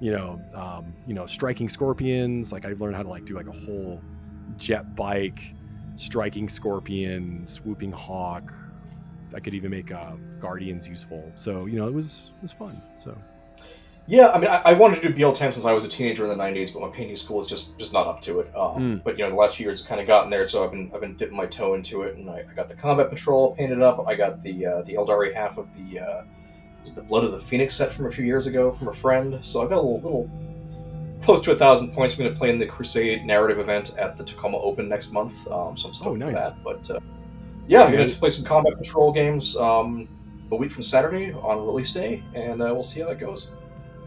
you 0.00 0.10
know, 0.10 0.42
um, 0.54 0.94
you 1.06 1.12
know, 1.12 1.26
striking 1.26 1.68
scorpions. 1.68 2.50
Like 2.50 2.64
I've 2.64 2.80
learned 2.80 2.96
how 2.96 3.02
to 3.02 3.08
like 3.10 3.26
do 3.26 3.34
like 3.34 3.48
a 3.48 3.52
whole 3.52 4.00
jet 4.56 4.96
bike, 4.96 5.54
striking 5.96 6.48
scorpion, 6.48 7.46
swooping 7.46 7.92
hawk. 7.92 8.54
I 9.34 9.40
could 9.40 9.54
even 9.54 9.70
make 9.70 9.92
uh, 9.92 10.12
guardians 10.40 10.88
useful. 10.88 11.30
So 11.36 11.66
you 11.66 11.78
know, 11.78 11.86
it 11.88 11.94
was 11.94 12.32
it 12.38 12.42
was 12.42 12.52
fun. 12.52 12.80
So 12.98 13.16
Yeah, 14.06 14.28
I 14.30 14.38
mean, 14.38 14.48
I, 14.50 14.56
I 14.64 14.72
wanted 14.72 15.00
to 15.02 15.08
do 15.08 15.14
Biel-Tan 15.14 15.52
since 15.52 15.64
I 15.66 15.72
was 15.72 15.84
a 15.84 15.88
teenager 15.88 16.24
in 16.24 16.36
the 16.36 16.42
'90s, 16.44 16.72
but 16.72 16.80
my 16.82 16.88
painting 16.88 17.16
school 17.16 17.38
is 17.40 17.46
just 17.46 17.78
just 17.78 17.92
not 17.92 18.06
up 18.06 18.20
to 18.22 18.40
it. 18.40 18.50
Um, 18.56 18.70
Mm. 18.80 19.04
But 19.04 19.18
you 19.18 19.24
know, 19.24 19.30
the 19.30 19.36
last 19.36 19.56
few 19.56 19.66
years, 19.66 19.80
it's 19.80 19.88
kind 19.88 20.00
of 20.00 20.06
gotten 20.06 20.30
there, 20.30 20.44
so 20.46 20.64
I've 20.64 20.70
been 20.72 20.90
I've 20.94 21.00
been 21.00 21.16
dipping 21.16 21.36
my 21.36 21.46
toe 21.46 21.74
into 21.74 22.02
it, 22.02 22.16
and 22.16 22.28
I, 22.30 22.44
I 22.50 22.54
got 22.54 22.68
the 22.68 22.74
combat 22.74 23.10
patrol 23.10 23.54
painted 23.56 23.80
up. 23.82 24.04
I 24.08 24.14
got 24.14 24.42
the 24.42 24.66
uh, 24.66 24.82
the 24.82 24.94
Eldari 24.94 25.32
half 25.34 25.58
of 25.58 25.66
the 25.76 26.00
uh, 26.00 26.22
the 26.94 27.02
Blood 27.02 27.24
of 27.24 27.32
the 27.32 27.38
Phoenix 27.38 27.76
set 27.76 27.92
from 27.92 28.06
a 28.06 28.10
few 28.10 28.24
years 28.24 28.46
ago 28.46 28.72
from 28.72 28.88
a 28.88 28.92
friend. 28.92 29.38
So 29.42 29.62
I've 29.62 29.68
got 29.68 29.78
a 29.78 29.82
little, 29.82 30.00
little 30.00 30.30
close 31.20 31.42
to 31.42 31.52
a 31.52 31.54
thousand 31.56 31.92
points. 31.92 32.14
I'm 32.14 32.20
going 32.24 32.32
to 32.32 32.38
play 32.38 32.48
in 32.48 32.58
the 32.58 32.64
Crusade 32.66 33.26
narrative 33.26 33.58
event 33.58 33.94
at 33.98 34.16
the 34.16 34.24
Tacoma 34.24 34.56
Open 34.56 34.88
next 34.88 35.12
month. 35.12 35.46
Um, 35.48 35.76
so 35.76 35.88
I'm 35.88 35.94
stoked 35.94 36.22
Oh, 36.22 36.30
nice. 36.30 36.30
for 36.30 36.50
that. 36.50 36.64
But 36.64 36.90
uh, 36.90 37.00
yeah, 37.70 37.84
I'm 37.84 37.92
going 37.92 38.08
to 38.08 38.18
play 38.18 38.30
some 38.30 38.44
combat 38.44 38.76
patrol 38.76 39.12
games 39.12 39.56
um, 39.56 40.08
a 40.50 40.56
week 40.56 40.72
from 40.72 40.82
Saturday 40.82 41.32
on 41.32 41.64
release 41.64 41.92
day, 41.92 42.20
and 42.34 42.60
uh, 42.60 42.64
we'll 42.74 42.82
see 42.82 42.98
how 42.98 43.06
that 43.06 43.20
goes. 43.20 43.52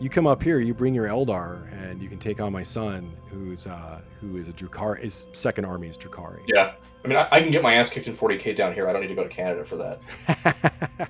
you 0.01 0.09
come 0.09 0.27
up 0.27 0.43
here, 0.43 0.59
you 0.59 0.73
bring 0.73 0.93
your 0.93 1.07
Eldar, 1.07 1.71
and 1.81 2.01
you 2.01 2.09
can 2.09 2.19
take 2.19 2.41
on 2.41 2.51
my 2.51 2.61
son, 2.61 3.09
who's 3.31 3.65
uh, 3.65 4.01
who 4.19 4.35
is 4.35 4.49
a 4.49 4.51
Drukhari. 4.51 5.03
His 5.03 5.27
second 5.31 5.63
army 5.63 5.87
is 5.87 5.97
Drukhari. 5.97 6.41
Yeah. 6.45 6.73
I 7.05 7.07
mean, 7.07 7.15
I, 7.15 7.25
I 7.31 7.39
can 7.41 7.51
get 7.51 7.63
my 7.63 7.75
ass 7.75 7.89
kicked 7.89 8.09
in 8.09 8.17
40k 8.17 8.53
down 8.53 8.73
here. 8.73 8.89
I 8.89 8.91
don't 8.91 9.01
need 9.01 9.07
to 9.07 9.15
go 9.15 9.23
to 9.23 9.29
Canada 9.29 9.63
for 9.63 9.77
that. 9.77 11.09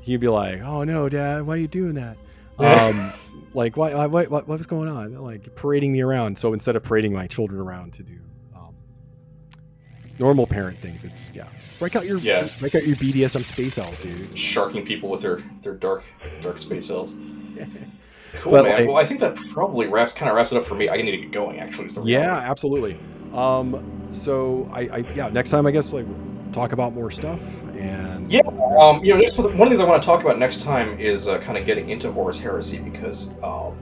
He'd 0.00 0.18
be 0.18 0.28
like, 0.28 0.60
"Oh 0.60 0.82
no, 0.82 1.08
Dad, 1.08 1.46
why 1.46 1.54
are 1.54 1.58
you 1.58 1.68
doing 1.68 1.94
that? 1.94 2.16
Um, 2.58 3.12
like, 3.54 3.76
why, 3.76 3.94
why, 3.94 4.06
what, 4.06 4.28
what, 4.28 4.48
what's 4.48 4.66
going 4.66 4.88
on? 4.88 5.14
Like 5.14 5.54
parading 5.54 5.92
me 5.92 6.00
around." 6.00 6.36
So 6.36 6.52
instead 6.52 6.74
of 6.74 6.82
parading 6.82 7.12
my 7.12 7.28
children 7.28 7.60
around 7.60 7.92
to 7.92 8.02
do 8.02 8.18
normal 10.20 10.46
parent 10.46 10.78
things, 10.78 11.02
it's 11.02 11.26
yeah, 11.34 11.46
break 11.80 11.96
out 11.96 12.04
your 12.06 12.18
Yeah. 12.18 12.46
break 12.60 12.74
out 12.76 12.86
your 12.86 12.94
BDSM 12.96 13.42
space 13.42 13.78
elves, 13.78 13.98
dude. 13.98 14.38
Sharking 14.38 14.84
people 14.84 15.08
with 15.08 15.22
their, 15.22 15.40
their 15.62 15.74
dark 15.74 16.04
dark 16.40 16.58
space 16.58 16.88
elves. 16.90 17.16
Cool, 18.38 18.52
But, 18.52 18.62
man. 18.64 18.78
like- 18.78 18.86
well, 18.86 18.96
I 18.96 19.04
think 19.04 19.18
that 19.20 19.34
probably 19.34 19.88
wraps 19.88 20.12
kind 20.12 20.30
of 20.30 20.36
wraps 20.36 20.52
it 20.52 20.56
up 20.56 20.64
for 20.64 20.76
me. 20.76 20.88
I 20.88 20.94
need 20.98 21.10
to 21.10 21.16
get 21.16 21.32
going, 21.32 21.58
actually. 21.58 21.88
Yeah, 22.12 22.36
absolutely. 22.38 22.96
Um, 23.34 24.08
so 24.12 24.70
I, 24.72 24.82
I, 24.82 24.96
yeah, 25.16 25.28
next 25.30 25.50
time 25.50 25.66
I 25.66 25.72
guess 25.72 25.92
like 25.92 26.06
talk 26.52 26.70
about 26.70 26.94
more 26.94 27.10
stuff 27.10 27.40
and 27.76 28.30
Yeah, 28.30 28.40
um, 28.80 29.04
you 29.04 29.12
know, 29.14 29.20
just 29.20 29.36
one 29.36 29.48
of 29.50 29.58
the 29.58 29.66
things 29.66 29.80
I 29.80 29.84
want 29.84 30.00
to 30.00 30.06
talk 30.06 30.20
about 30.22 30.38
next 30.38 30.62
time 30.62 30.96
is 31.00 31.26
uh, 31.26 31.38
kind 31.38 31.58
of 31.58 31.66
getting 31.66 31.90
into 31.90 32.12
Horus 32.12 32.38
Heresy 32.38 32.78
because 32.78 33.34
um, 33.42 33.72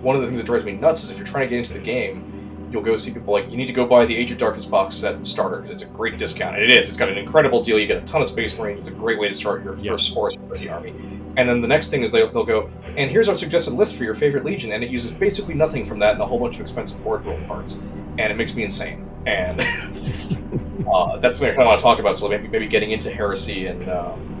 one 0.00 0.14
of 0.14 0.22
the 0.22 0.28
things 0.28 0.38
that 0.40 0.46
drives 0.46 0.64
me 0.64 0.72
nuts 0.74 1.02
is 1.02 1.10
if 1.10 1.18
you're 1.18 1.26
trying 1.26 1.46
to 1.46 1.50
get 1.50 1.58
into 1.58 1.72
the 1.72 1.80
game, 1.80 2.37
you'll 2.70 2.82
go 2.82 2.96
see 2.96 3.12
people 3.12 3.32
like 3.32 3.50
you 3.50 3.56
need 3.56 3.66
to 3.66 3.72
go 3.72 3.86
buy 3.86 4.04
the 4.04 4.16
Age 4.16 4.30
of 4.30 4.38
Darkness 4.38 4.64
box 4.64 4.96
set 4.96 5.24
starter 5.26 5.56
because 5.56 5.70
it's 5.70 5.82
a 5.82 5.86
great 5.86 6.18
discount. 6.18 6.56
And 6.56 6.64
it 6.64 6.70
is. 6.70 6.88
It's 6.88 6.96
got 6.96 7.08
an 7.08 7.18
incredible 7.18 7.62
deal. 7.62 7.78
You 7.78 7.86
get 7.86 8.02
a 8.02 8.06
ton 8.06 8.20
of 8.20 8.26
Space 8.26 8.56
Marines. 8.58 8.78
It's 8.78 8.88
a 8.88 8.92
great 8.92 9.18
way 9.18 9.28
to 9.28 9.34
start 9.34 9.64
your 9.64 9.76
first 9.76 10.12
Horus 10.12 10.36
Heresy 10.36 10.68
army. 10.68 10.94
And 11.36 11.48
then 11.48 11.60
the 11.60 11.68
next 11.68 11.88
thing 11.90 12.02
is 12.02 12.10
they'll, 12.10 12.30
they'll 12.30 12.44
go, 12.44 12.70
and 12.96 13.10
here's 13.10 13.28
our 13.28 13.36
suggested 13.36 13.74
list 13.74 13.96
for 13.96 14.04
your 14.04 14.14
favorite 14.14 14.44
Legion, 14.44 14.72
and 14.72 14.82
it 14.82 14.90
uses 14.90 15.12
basically 15.12 15.54
nothing 15.54 15.84
from 15.84 16.00
that 16.00 16.14
and 16.14 16.20
a 16.20 16.26
whole 16.26 16.38
bunch 16.40 16.56
of 16.56 16.62
expensive 16.62 16.98
Forge 16.98 17.24
World 17.24 17.46
parts, 17.46 17.76
and 18.18 18.32
it 18.32 18.36
makes 18.36 18.54
me 18.56 18.64
insane. 18.64 19.08
And 19.24 19.60
uh, 20.92 21.18
that's 21.18 21.40
what 21.40 21.50
I 21.50 21.54
kind 21.54 21.62
of 21.62 21.68
want 21.68 21.78
to 21.78 21.82
talk 21.82 21.98
about. 22.00 22.16
So 22.16 22.28
maybe 22.28 22.48
maybe 22.48 22.66
getting 22.66 22.90
into 22.90 23.12
heresy 23.12 23.66
and 23.66 23.88
um, 23.88 24.37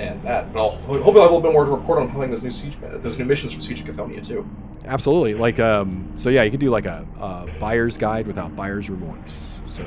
and 0.00 0.22
that. 0.24 0.52
But 0.52 0.60
I'll, 0.60 0.70
hopefully 0.70 1.00
I'll 1.02 1.04
have 1.04 1.16
a 1.16 1.20
little 1.20 1.40
bit 1.40 1.52
more 1.52 1.64
to 1.64 1.70
report 1.70 2.00
on 2.00 2.10
playing 2.10 2.30
those 2.30 2.42
new 2.42 2.50
siege 2.50 2.76
those 2.80 3.18
new 3.18 3.24
missions 3.24 3.52
from 3.52 3.62
Siege 3.62 3.80
of 3.80 3.86
Cthonia 3.86 4.26
too. 4.26 4.48
absolutely 4.86 5.34
like 5.34 5.58
um, 5.60 6.10
so 6.14 6.28
yeah, 6.30 6.42
you 6.42 6.50
could 6.50 6.60
do 6.60 6.70
like 6.70 6.86
a, 6.86 7.06
a 7.18 7.48
buyer's 7.58 7.96
guide 7.98 8.26
without 8.26 8.54
buyer's 8.56 8.88
remorse. 8.90 9.58
So 9.66 9.84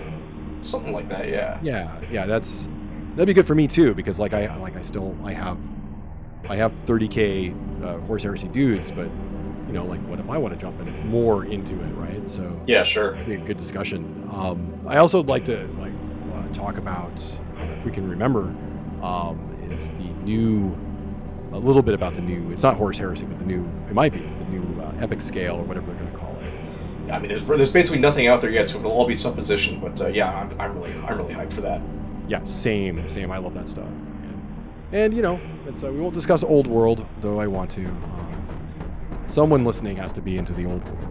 Something 0.62 0.94
like 0.94 1.10
that. 1.10 1.28
Yeah. 1.28 1.60
yeah, 1.62 2.00
yeah, 2.10 2.26
that's 2.26 2.68
that'd 3.16 3.28
be 3.28 3.34
good 3.34 3.46
for 3.48 3.56
me 3.56 3.68
too 3.68 3.94
because 3.94 4.20
like 4.20 4.34
I 4.34 4.56
like 4.58 4.78
I 4.78 4.82
still 4.82 5.18
I 5.24 5.34
have 5.34 5.58
I 6.50 6.56
have 6.56 6.72
30k 6.86 7.84
uh, 7.84 8.00
Horus 8.06 8.24
Heresy 8.24 8.48
dudes, 8.48 8.90
but 8.92 9.10
you 9.68 9.74
know 9.74 9.86
like 9.86 10.00
what 10.08 10.20
if 10.20 10.30
I 10.30 10.38
want 10.38 10.54
to 10.54 10.60
jump 10.60 10.80
in 10.80 11.08
more 11.10 11.44
into 11.46 11.74
it, 11.74 11.92
right? 11.96 12.30
So 12.30 12.58
Yeah. 12.66 12.84
Sure. 12.84 13.14
be 13.26 13.34
a 13.34 13.38
good 13.38 13.58
discussion. 13.58 14.30
Um, 14.32 14.74
I 14.88 14.98
also 14.98 15.18
would 15.18 15.28
like 15.28 15.44
to 15.46 15.68
like 15.80 15.92
uh, 16.34 16.48
talk 16.54 16.78
about 16.78 17.22
uh, 17.58 17.64
if 17.78 17.84
we 17.86 17.92
can 17.92 18.10
remember 18.10 18.44
um, 19.02 19.53
is 19.74 19.92
the 19.92 20.10
new 20.24 20.76
a 21.52 21.58
little 21.58 21.84
bit 21.84 21.94
about 21.94 22.16
the 22.16 22.22
new. 22.22 22.52
It's 22.52 22.64
not 22.64 22.76
Horus 22.76 22.98
Heresy, 22.98 23.26
but 23.26 23.38
the 23.40 23.46
new. 23.46 23.64
It 23.88 23.94
might 23.94 24.12
be 24.12 24.20
the 24.20 24.46
new 24.46 24.82
uh, 24.82 24.92
epic 25.00 25.22
scale 25.22 25.56
or 25.56 25.64
whatever 25.64 25.88
they're 25.88 25.96
going 25.96 26.12
to 26.12 26.18
call 26.18 26.36
it. 26.42 27.12
I 27.12 27.20
mean, 27.20 27.30
there's 27.30 27.46
there's 27.46 27.70
basically 27.70 28.00
nothing 28.00 28.28
out 28.28 28.42
there 28.42 28.50
yet, 28.50 28.70
so 28.70 28.80
it'll 28.80 28.92
all 28.92 29.06
be 29.06 29.16
supposition. 29.16 29.80
But 29.80 30.02
uh, 30.02 30.08
yeah, 30.08 30.32
I'm, 30.32 30.60
I'm 30.60 30.74
really 30.76 30.94
I'm 30.94 31.18
really 31.18 31.34
hyped 31.36 31.54
for 31.54 31.62
that. 31.62 31.82
Yeah, 32.28 32.44
same, 32.44 33.08
same. 33.08 33.32
I 33.32 33.38
love 33.38 33.54
that 33.54 33.70
stuff. 33.70 33.86
And, 33.86 34.94
and 34.94 35.14
you 35.14 35.22
know, 35.22 35.40
it's 35.68 35.84
uh, 35.84 35.92
we 35.92 36.00
won't 36.00 36.14
discuss 36.14 36.44
old 36.44 36.68
world, 36.68 37.06
though 37.20 37.40
I 37.40 37.48
want 37.48 37.70
to. 37.72 37.86
Um, 37.86 38.48
someone 39.28 39.64
listening 39.64 39.96
has 39.98 40.12
to 40.14 40.22
be 40.22 40.38
into 40.38 40.54
the 40.54 40.66
old 40.66 40.84
world. 40.84 41.03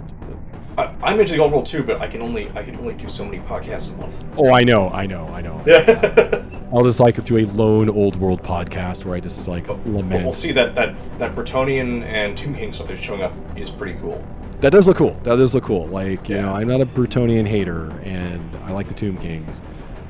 But, 0.77 0.89
I, 1.03 1.11
I'm 1.11 1.20
into 1.20 1.32
the 1.35 1.39
old 1.40 1.53
world 1.53 1.66
too, 1.66 1.82
but 1.82 2.01
I 2.01 2.09
can 2.09 2.23
only 2.23 2.51
I 2.55 2.62
can 2.62 2.77
only 2.77 2.94
do 2.94 3.09
so 3.09 3.24
many 3.24 3.39
podcasts 3.40 3.93
a 3.93 3.97
month. 3.97 4.23
oh, 4.36 4.53
I 4.53 4.62
know, 4.65 4.89
I 4.90 5.07
know, 5.07 5.27
I 5.28 5.40
know. 5.40 5.62
Yeah. 5.66 5.77
Uh, 5.78 6.44
I'll 6.74 6.82
just 6.85 7.01
like 7.01 7.23
do 7.24 7.36
a 7.39 7.44
lone 7.47 7.90
old 7.90 8.16
world 8.16 8.43
podcast 8.43 9.05
where 9.05 9.15
I 9.15 9.20
just 9.20 9.47
like 9.47 9.66
But 9.66 9.86
lament. 9.86 10.24
we'll 10.24 10.32
see 10.32 10.53
that 10.53 10.74
that 10.74 10.94
that 11.19 11.35
Bretonnian 11.35 12.03
and 12.05 12.36
Tomb 12.36 12.55
King 12.55 12.73
stuff 12.73 12.89
that's 12.89 13.01
showing 13.01 13.23
up 13.23 13.32
is 13.57 13.70
pretty 13.70 13.99
cool. 14.01 14.24
That 14.61 14.70
does 14.70 14.86
look 14.89 14.97
cool. 14.97 15.15
That 15.24 15.36
does 15.36 15.55
look 15.55 15.65
cool. 15.65 15.86
Like, 15.89 16.28
you 16.28 16.36
Yeah. 16.36 16.43
know, 16.43 16.55
I'm 16.55 16.69
not 16.69 16.81
a 16.81 16.86
Bretonnian 16.86 17.47
hater 17.47 17.90
and 18.05 18.57
I 18.65 18.73
like 18.73 18.86
the 18.86 18.94
Tomb 18.94 19.16
Kings. 19.19 19.61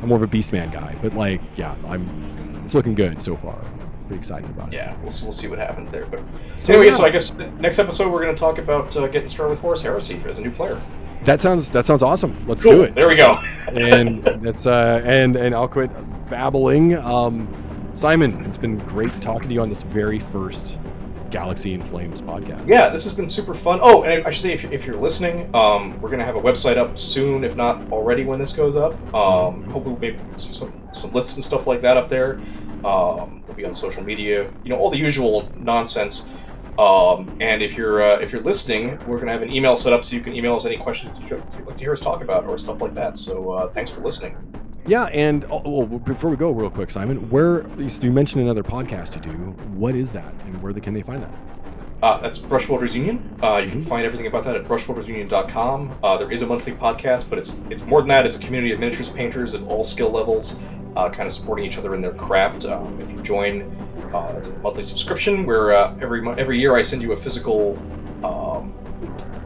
I'm 0.03 0.09
more 0.09 0.23
of 0.23 0.23
a 0.23 0.27
Beastman 0.37 0.71
guy, 0.73 0.95
but 1.03 1.15
like, 1.15 1.41
yeah, 1.57 1.75
I'm 1.89 2.07
it's 2.63 2.75
looking 2.75 2.95
good 2.95 3.21
so 3.23 3.35
far. 3.37 3.59
Pretty 4.13 4.19
excited 4.21 4.51
about 4.51 4.69
it. 4.69 4.75
Yeah, 4.77 4.95
we'll, 5.01 5.11
see- 5.11 5.25
we'll 5.25 5.33
see 5.33 5.49
what 5.49 5.59
happens 5.59 5.89
there. 5.89 6.05
But 6.05 6.21
So, 6.59 6.75
anyway, 6.75 6.87
yeah. 6.91 6.93
so 6.93 7.05
I 7.05 7.11
guess 7.11 7.33
next 7.33 7.79
episode 7.79 8.13
we're 8.13 8.23
going 8.23 8.35
to 8.35 8.39
talk 8.39 8.59
about 8.59 8.95
uh, 8.95 9.07
getting 9.07 9.27
started 9.27 9.51
with 9.53 9.61
Horus 9.61 9.81
Heresy 9.81 10.21
as 10.27 10.37
a 10.39 10.43
new 10.43 10.51
player. 10.51 10.79
That 11.25 11.41
sounds 11.41 11.71
that 11.71 11.87
sounds 11.87 12.03
awesome. 12.03 12.37
Let's 12.47 12.63
Cool. 12.63 12.73
do 12.73 12.83
it. 12.83 12.95
There 12.95 13.09
we 13.09 13.15
go. 13.15 13.39
and 13.69 14.27
it's 14.47 14.67
uh 14.67 15.01
and 15.05 15.37
and 15.37 15.55
I'll 15.55 15.69
quit 15.69 15.91
babbling. 16.29 16.95
Um 16.97 17.49
Simon, 17.95 18.45
it's 18.45 18.59
been 18.59 18.79
great 18.81 19.19
talking 19.23 19.49
to 19.49 19.55
you 19.55 19.63
on 19.63 19.69
this 19.71 19.83
very 19.83 20.19
first 20.19 20.79
Galaxy 21.31 21.73
in 21.75 21.81
Flames 21.81 22.21
podcast. 22.21 22.69
Yeah, 22.69 22.89
this 22.91 23.05
has 23.05 23.15
been 23.15 23.29
super 23.29 23.55
fun. 23.55 23.79
Oh, 23.83 24.03
and 24.03 24.27
I 24.27 24.31
should 24.31 24.43
say, 24.43 24.53
if 24.53 24.63
you're, 24.65 24.73
if 24.73 24.85
you're 24.87 24.97
listening, 25.01 25.49
um, 25.55 25.99
we're 26.03 26.11
gonna 26.11 26.25
have 26.25 26.37
a 26.37 26.41
website 26.41 26.77
up 26.77 26.99
soon, 26.99 27.45
if 27.45 27.55
not 27.57 27.91
already, 27.93 28.25
when 28.25 28.39
this 28.39 28.53
goes 28.53 28.75
up. 28.77 28.93
Um, 29.15 29.63
hopefully, 29.71 29.97
maybe 30.01 30.19
some 30.37 30.75
some 30.93 31.13
lists 31.13 31.37
and 31.37 31.45
stuff 31.45 31.67
like 31.67 31.81
that 31.83 31.97
up 31.97 32.09
there. 32.11 32.41
Um, 32.85 33.43
they'll 33.47 33.57
be 33.57 33.65
on 33.65 33.75
social 33.75 34.03
media. 34.03 34.51
You 34.65 34.71
know, 34.71 34.77
all 34.77 34.91
the 34.91 34.99
usual 34.99 35.51
nonsense. 35.57 36.31
Um, 36.79 37.37
and 37.41 37.63
if 37.63 37.77
you're 37.77 38.03
uh, 38.03 38.19
if 38.19 38.33
you're 38.33 38.43
listening, 38.43 38.99
we're 39.07 39.19
gonna 39.19 39.33
have 39.33 39.43
an 39.43 39.53
email 39.53 39.77
set 39.77 39.93
up 39.93 40.05
so 40.05 40.17
you 40.17 40.23
can 40.23 40.35
email 40.35 40.57
us 40.57 40.65
any 40.65 40.79
questions 40.79 41.19
you'd 41.19 41.43
like 41.67 41.77
to 41.77 41.85
hear 41.85 41.93
us 41.93 42.01
talk 42.01 42.23
about 42.23 42.45
or 42.45 42.57
stuff 42.57 42.81
like 42.81 42.95
that. 42.95 43.17
So 43.17 43.51
uh, 43.51 43.69
thanks 43.69 43.91
for 43.91 44.01
listening. 44.01 44.37
Yeah, 44.87 45.05
and 45.13 45.45
oh, 45.49 45.85
well, 45.85 45.99
before 45.99 46.31
we 46.31 46.37
go, 46.37 46.51
real 46.51 46.71
quick, 46.71 46.91
Simon, 46.91 47.31
where 47.31 47.69
you 47.79 48.11
mentioned 48.11 48.43
another 48.43 48.65
podcast 48.65 49.15
you 49.15 49.21
do. 49.21 49.39
What 49.75 49.95
is 49.95 50.13
that, 50.13 50.35
and 50.47 50.61
where 50.61 50.73
can 50.73 50.95
they 50.95 51.03
find 51.03 51.23
that? 51.23 51.33
Uh, 52.03 52.19
that's 52.21 52.37
Brush 52.37 52.69
Rollers 52.69 52.97
Union. 52.97 53.39
Uh, 53.41 53.59
you 53.59 53.71
can 53.71 53.81
find 53.81 54.05
everything 54.05 54.27
about 54.27 54.43
that 54.43 54.57
at 54.57 54.65
brushrollersunion.com. 54.65 55.99
Uh, 56.03 56.19
there 56.19 56.33
is 56.33 56.43
a 56.43 56.47
monthly 56.47 56.73
podcast, 56.73 57.31
but 57.31 57.39
it's 57.39 57.61
it's 57.71 57.85
more 57.85 58.01
than 58.01 58.09
that. 58.09 58.27
It's 58.27 58.35
a 58.35 58.41
community 58.41 58.73
of 58.73 58.81
miniatures 58.81 59.09
painters 59.09 59.55
of 59.55 59.69
all 59.69 59.85
skill 59.85 60.11
levels, 60.11 60.59
uh, 60.97 61.09
kind 61.11 61.27
of 61.27 61.33
supporting 61.33 61.65
each 61.65 61.79
other 61.79 61.95
in 61.95 62.01
their 62.01 62.13
craft. 62.15 62.65
Um, 62.67 63.01
if 63.01 63.11
you 63.11 63.21
join 63.23 63.63
uh, 64.13 64.41
the 64.41 64.51
monthly 64.63 64.83
subscription, 64.83 65.47
where 65.47 65.73
uh, 65.75 65.95
every 66.01 66.21
mo- 66.21 66.35
every 66.35 66.59
year 66.61 66.77
I 66.77 66.83
send 66.83 67.03
you 67.03 67.13
a 67.13 67.17
physical 67.17 67.79
um, 68.25 68.73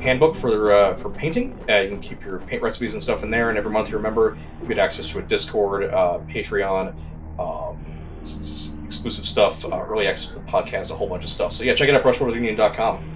handbook 0.00 0.34
for 0.36 0.72
uh, 0.72 0.94
for 0.96 1.10
painting. 1.10 1.58
Uh, 1.68 1.76
you 1.78 1.88
can 1.90 2.00
keep 2.00 2.24
your 2.24 2.38
paint 2.40 2.62
recipes 2.62 2.94
and 2.94 3.02
stuff 3.02 3.22
in 3.22 3.30
there, 3.30 3.48
and 3.48 3.58
every 3.58 3.70
month 3.70 3.90
you 3.90 3.96
remember 3.96 4.36
you 4.62 4.68
get 4.68 4.78
access 4.78 5.08
to 5.10 5.18
a 5.18 5.22
Discord, 5.22 5.84
uh, 5.84 6.18
Patreon, 6.28 6.94
um, 7.38 7.84
s- 8.22 8.74
exclusive 8.84 9.24
stuff, 9.24 9.64
uh, 9.64 9.84
early 9.88 10.06
access 10.06 10.28
to 10.28 10.34
the 10.34 10.40
podcast, 10.40 10.90
a 10.90 10.96
whole 10.96 11.08
bunch 11.08 11.24
of 11.24 11.30
stuff. 11.30 11.52
So 11.52 11.64
yeah, 11.64 11.74
check 11.74 11.88
it 11.88 11.94
out, 11.94 12.02
brushrollersunion.com. 12.02 13.12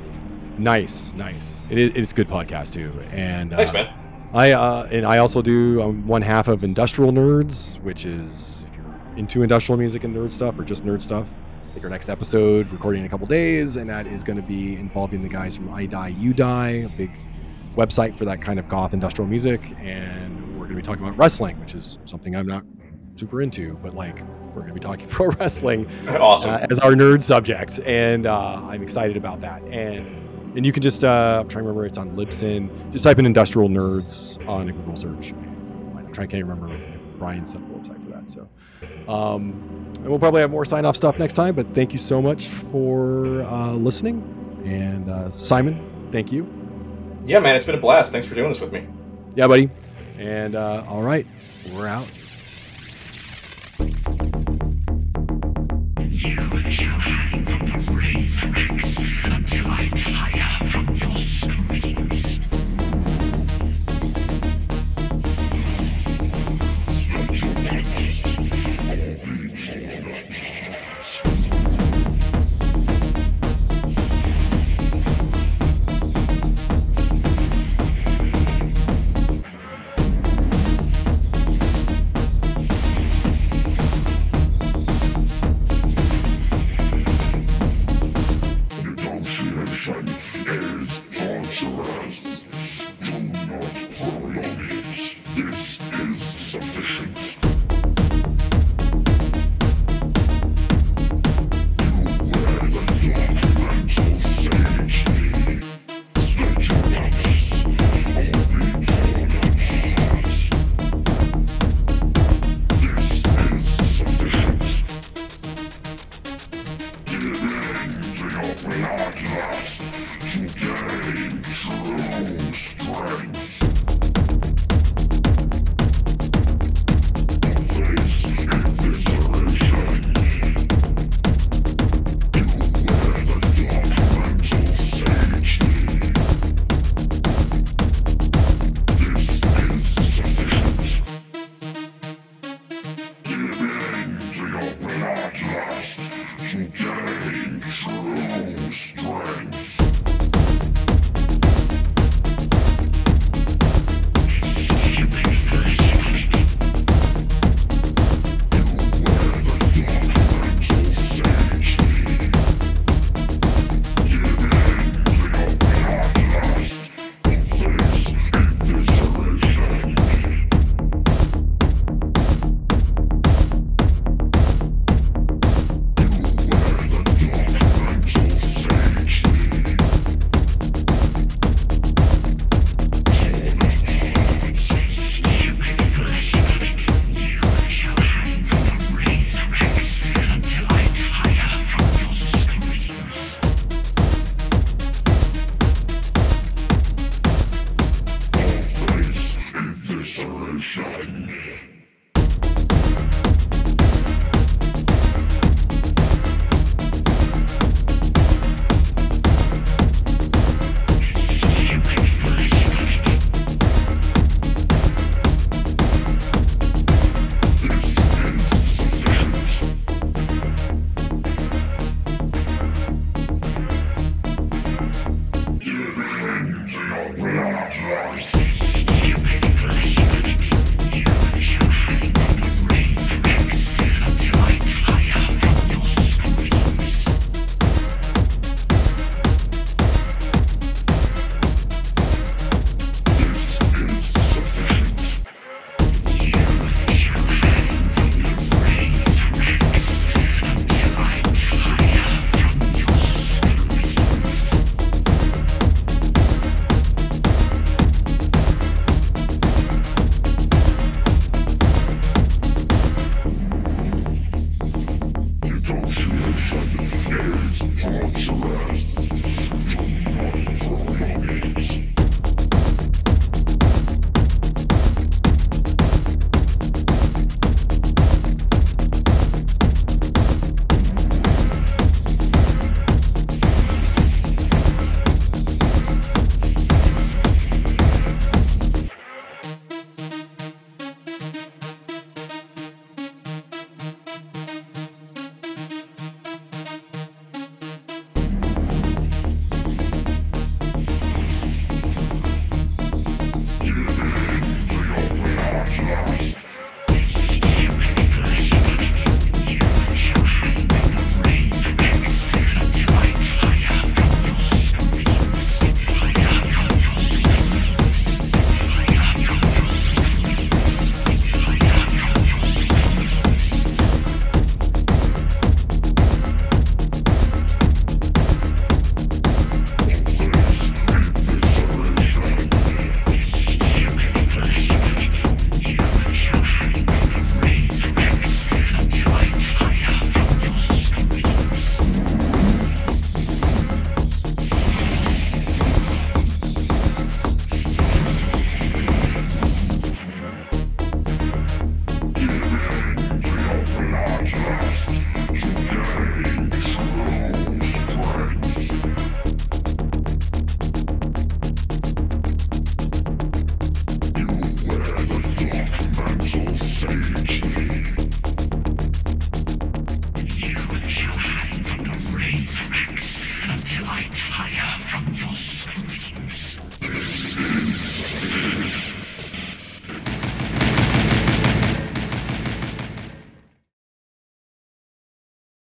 Nice, 0.58 1.12
nice. 1.14 1.58
It 1.70 1.78
is 1.78 1.92
it's 1.94 2.12
a 2.12 2.14
good 2.14 2.28
podcast 2.28 2.72
too, 2.72 2.92
and 3.12 3.50
Thanks, 3.50 3.72
man. 3.72 3.92
I 4.32 4.52
uh, 4.52 4.88
and 4.92 5.04
I 5.04 5.18
also 5.18 5.42
do 5.42 5.82
um, 5.82 6.06
one 6.06 6.22
half 6.22 6.48
of 6.48 6.62
Industrial 6.62 7.12
Nerds, 7.12 7.80
which 7.82 8.06
is 8.06 8.64
if 8.70 8.76
you're 8.76 8.94
into 9.16 9.42
industrial 9.42 9.76
music 9.78 10.04
and 10.04 10.14
nerd 10.14 10.30
stuff 10.30 10.58
or 10.58 10.64
just 10.64 10.84
nerd 10.84 11.02
stuff. 11.02 11.28
I 11.68 11.72
think 11.72 11.84
our 11.84 11.90
next 11.90 12.08
episode 12.08 12.68
recording 12.70 13.00
in 13.02 13.06
a 13.06 13.08
couple 13.08 13.26
days, 13.26 13.76
and 13.76 13.88
that 13.90 14.06
is 14.06 14.22
going 14.24 14.36
to 14.36 14.42
be 14.46 14.74
involving 14.76 15.22
the 15.22 15.28
guys 15.28 15.56
from 15.56 15.72
I 15.72 15.86
Die 15.86 16.08
You 16.08 16.32
Die, 16.32 16.68
a 16.68 16.88
big 16.90 17.10
website 17.76 18.14
for 18.14 18.24
that 18.24 18.40
kind 18.42 18.58
of 18.58 18.68
goth 18.68 18.92
industrial 18.94 19.28
music, 19.28 19.72
and 19.78 20.50
we're 20.52 20.66
going 20.66 20.70
to 20.70 20.76
be 20.76 20.82
talking 20.82 21.04
about 21.04 21.16
wrestling, 21.16 21.58
which 21.60 21.74
is 21.74 21.98
something 22.04 22.34
I'm 22.34 22.46
not 22.46 22.64
super 23.16 23.40
into, 23.42 23.74
but 23.82 23.94
like 23.94 24.20
we're 24.48 24.62
going 24.62 24.68
to 24.68 24.74
be 24.74 24.80
talking 24.80 25.06
pro 25.10 25.28
wrestling 25.30 25.88
Awesome. 26.08 26.54
uh, 26.54 26.66
as 26.70 26.78
our 26.80 26.92
nerd 26.92 27.22
subject, 27.22 27.78
and 27.84 28.26
uh, 28.26 28.62
I'm 28.64 28.82
excited 28.82 29.16
about 29.16 29.40
that. 29.42 29.62
And 29.64 30.06
and 30.56 30.66
you 30.66 30.72
can 30.72 30.82
just 30.82 31.04
uh, 31.04 31.38
I'm 31.40 31.48
trying 31.48 31.64
to 31.64 31.68
remember 31.68 31.86
it's 31.86 31.98
on 31.98 32.10
Libsyn. 32.16 32.92
Just 32.92 33.04
type 33.04 33.18
in 33.18 33.26
industrial 33.26 33.68
nerds 33.68 34.46
on 34.48 34.68
a 34.68 34.72
Google 34.72 34.96
search. 34.96 35.32
I'm 35.32 36.10
trying 36.12 36.28
can't 36.28 36.44
remember 36.44 36.74
if 36.74 37.18
Brian 37.18 37.46
set 37.46 37.60
up 37.60 37.68
the 37.68 37.74
website 37.74 38.04
for 38.04 38.10
that. 38.10 38.30
So, 38.30 38.48
um, 39.12 39.52
and 39.94 40.06
we'll 40.08 40.18
probably 40.18 40.40
have 40.40 40.50
more 40.50 40.64
sign 40.64 40.84
off 40.84 40.96
stuff 40.96 41.18
next 41.18 41.34
time. 41.34 41.54
But 41.54 41.74
thank 41.74 41.92
you 41.92 41.98
so 41.98 42.20
much 42.20 42.48
for 42.48 43.42
uh, 43.42 43.72
listening, 43.72 44.22
and 44.64 45.08
uh, 45.08 45.30
Simon, 45.30 46.08
thank 46.10 46.32
you. 46.32 46.48
yeah, 47.24 47.38
man, 47.38 47.56
it's 47.56 47.64
been 47.64 47.74
a 47.74 47.80
blast. 47.80 48.12
Thanks 48.12 48.26
for 48.26 48.34
doing 48.34 48.48
this 48.48 48.60
with 48.60 48.72
me. 48.72 48.86
Yeah, 49.34 49.46
buddy. 49.46 49.70
And 50.18 50.54
uh, 50.54 50.84
all 50.88 51.02
right, 51.02 51.26
we're 51.74 51.86
out. 51.86 52.08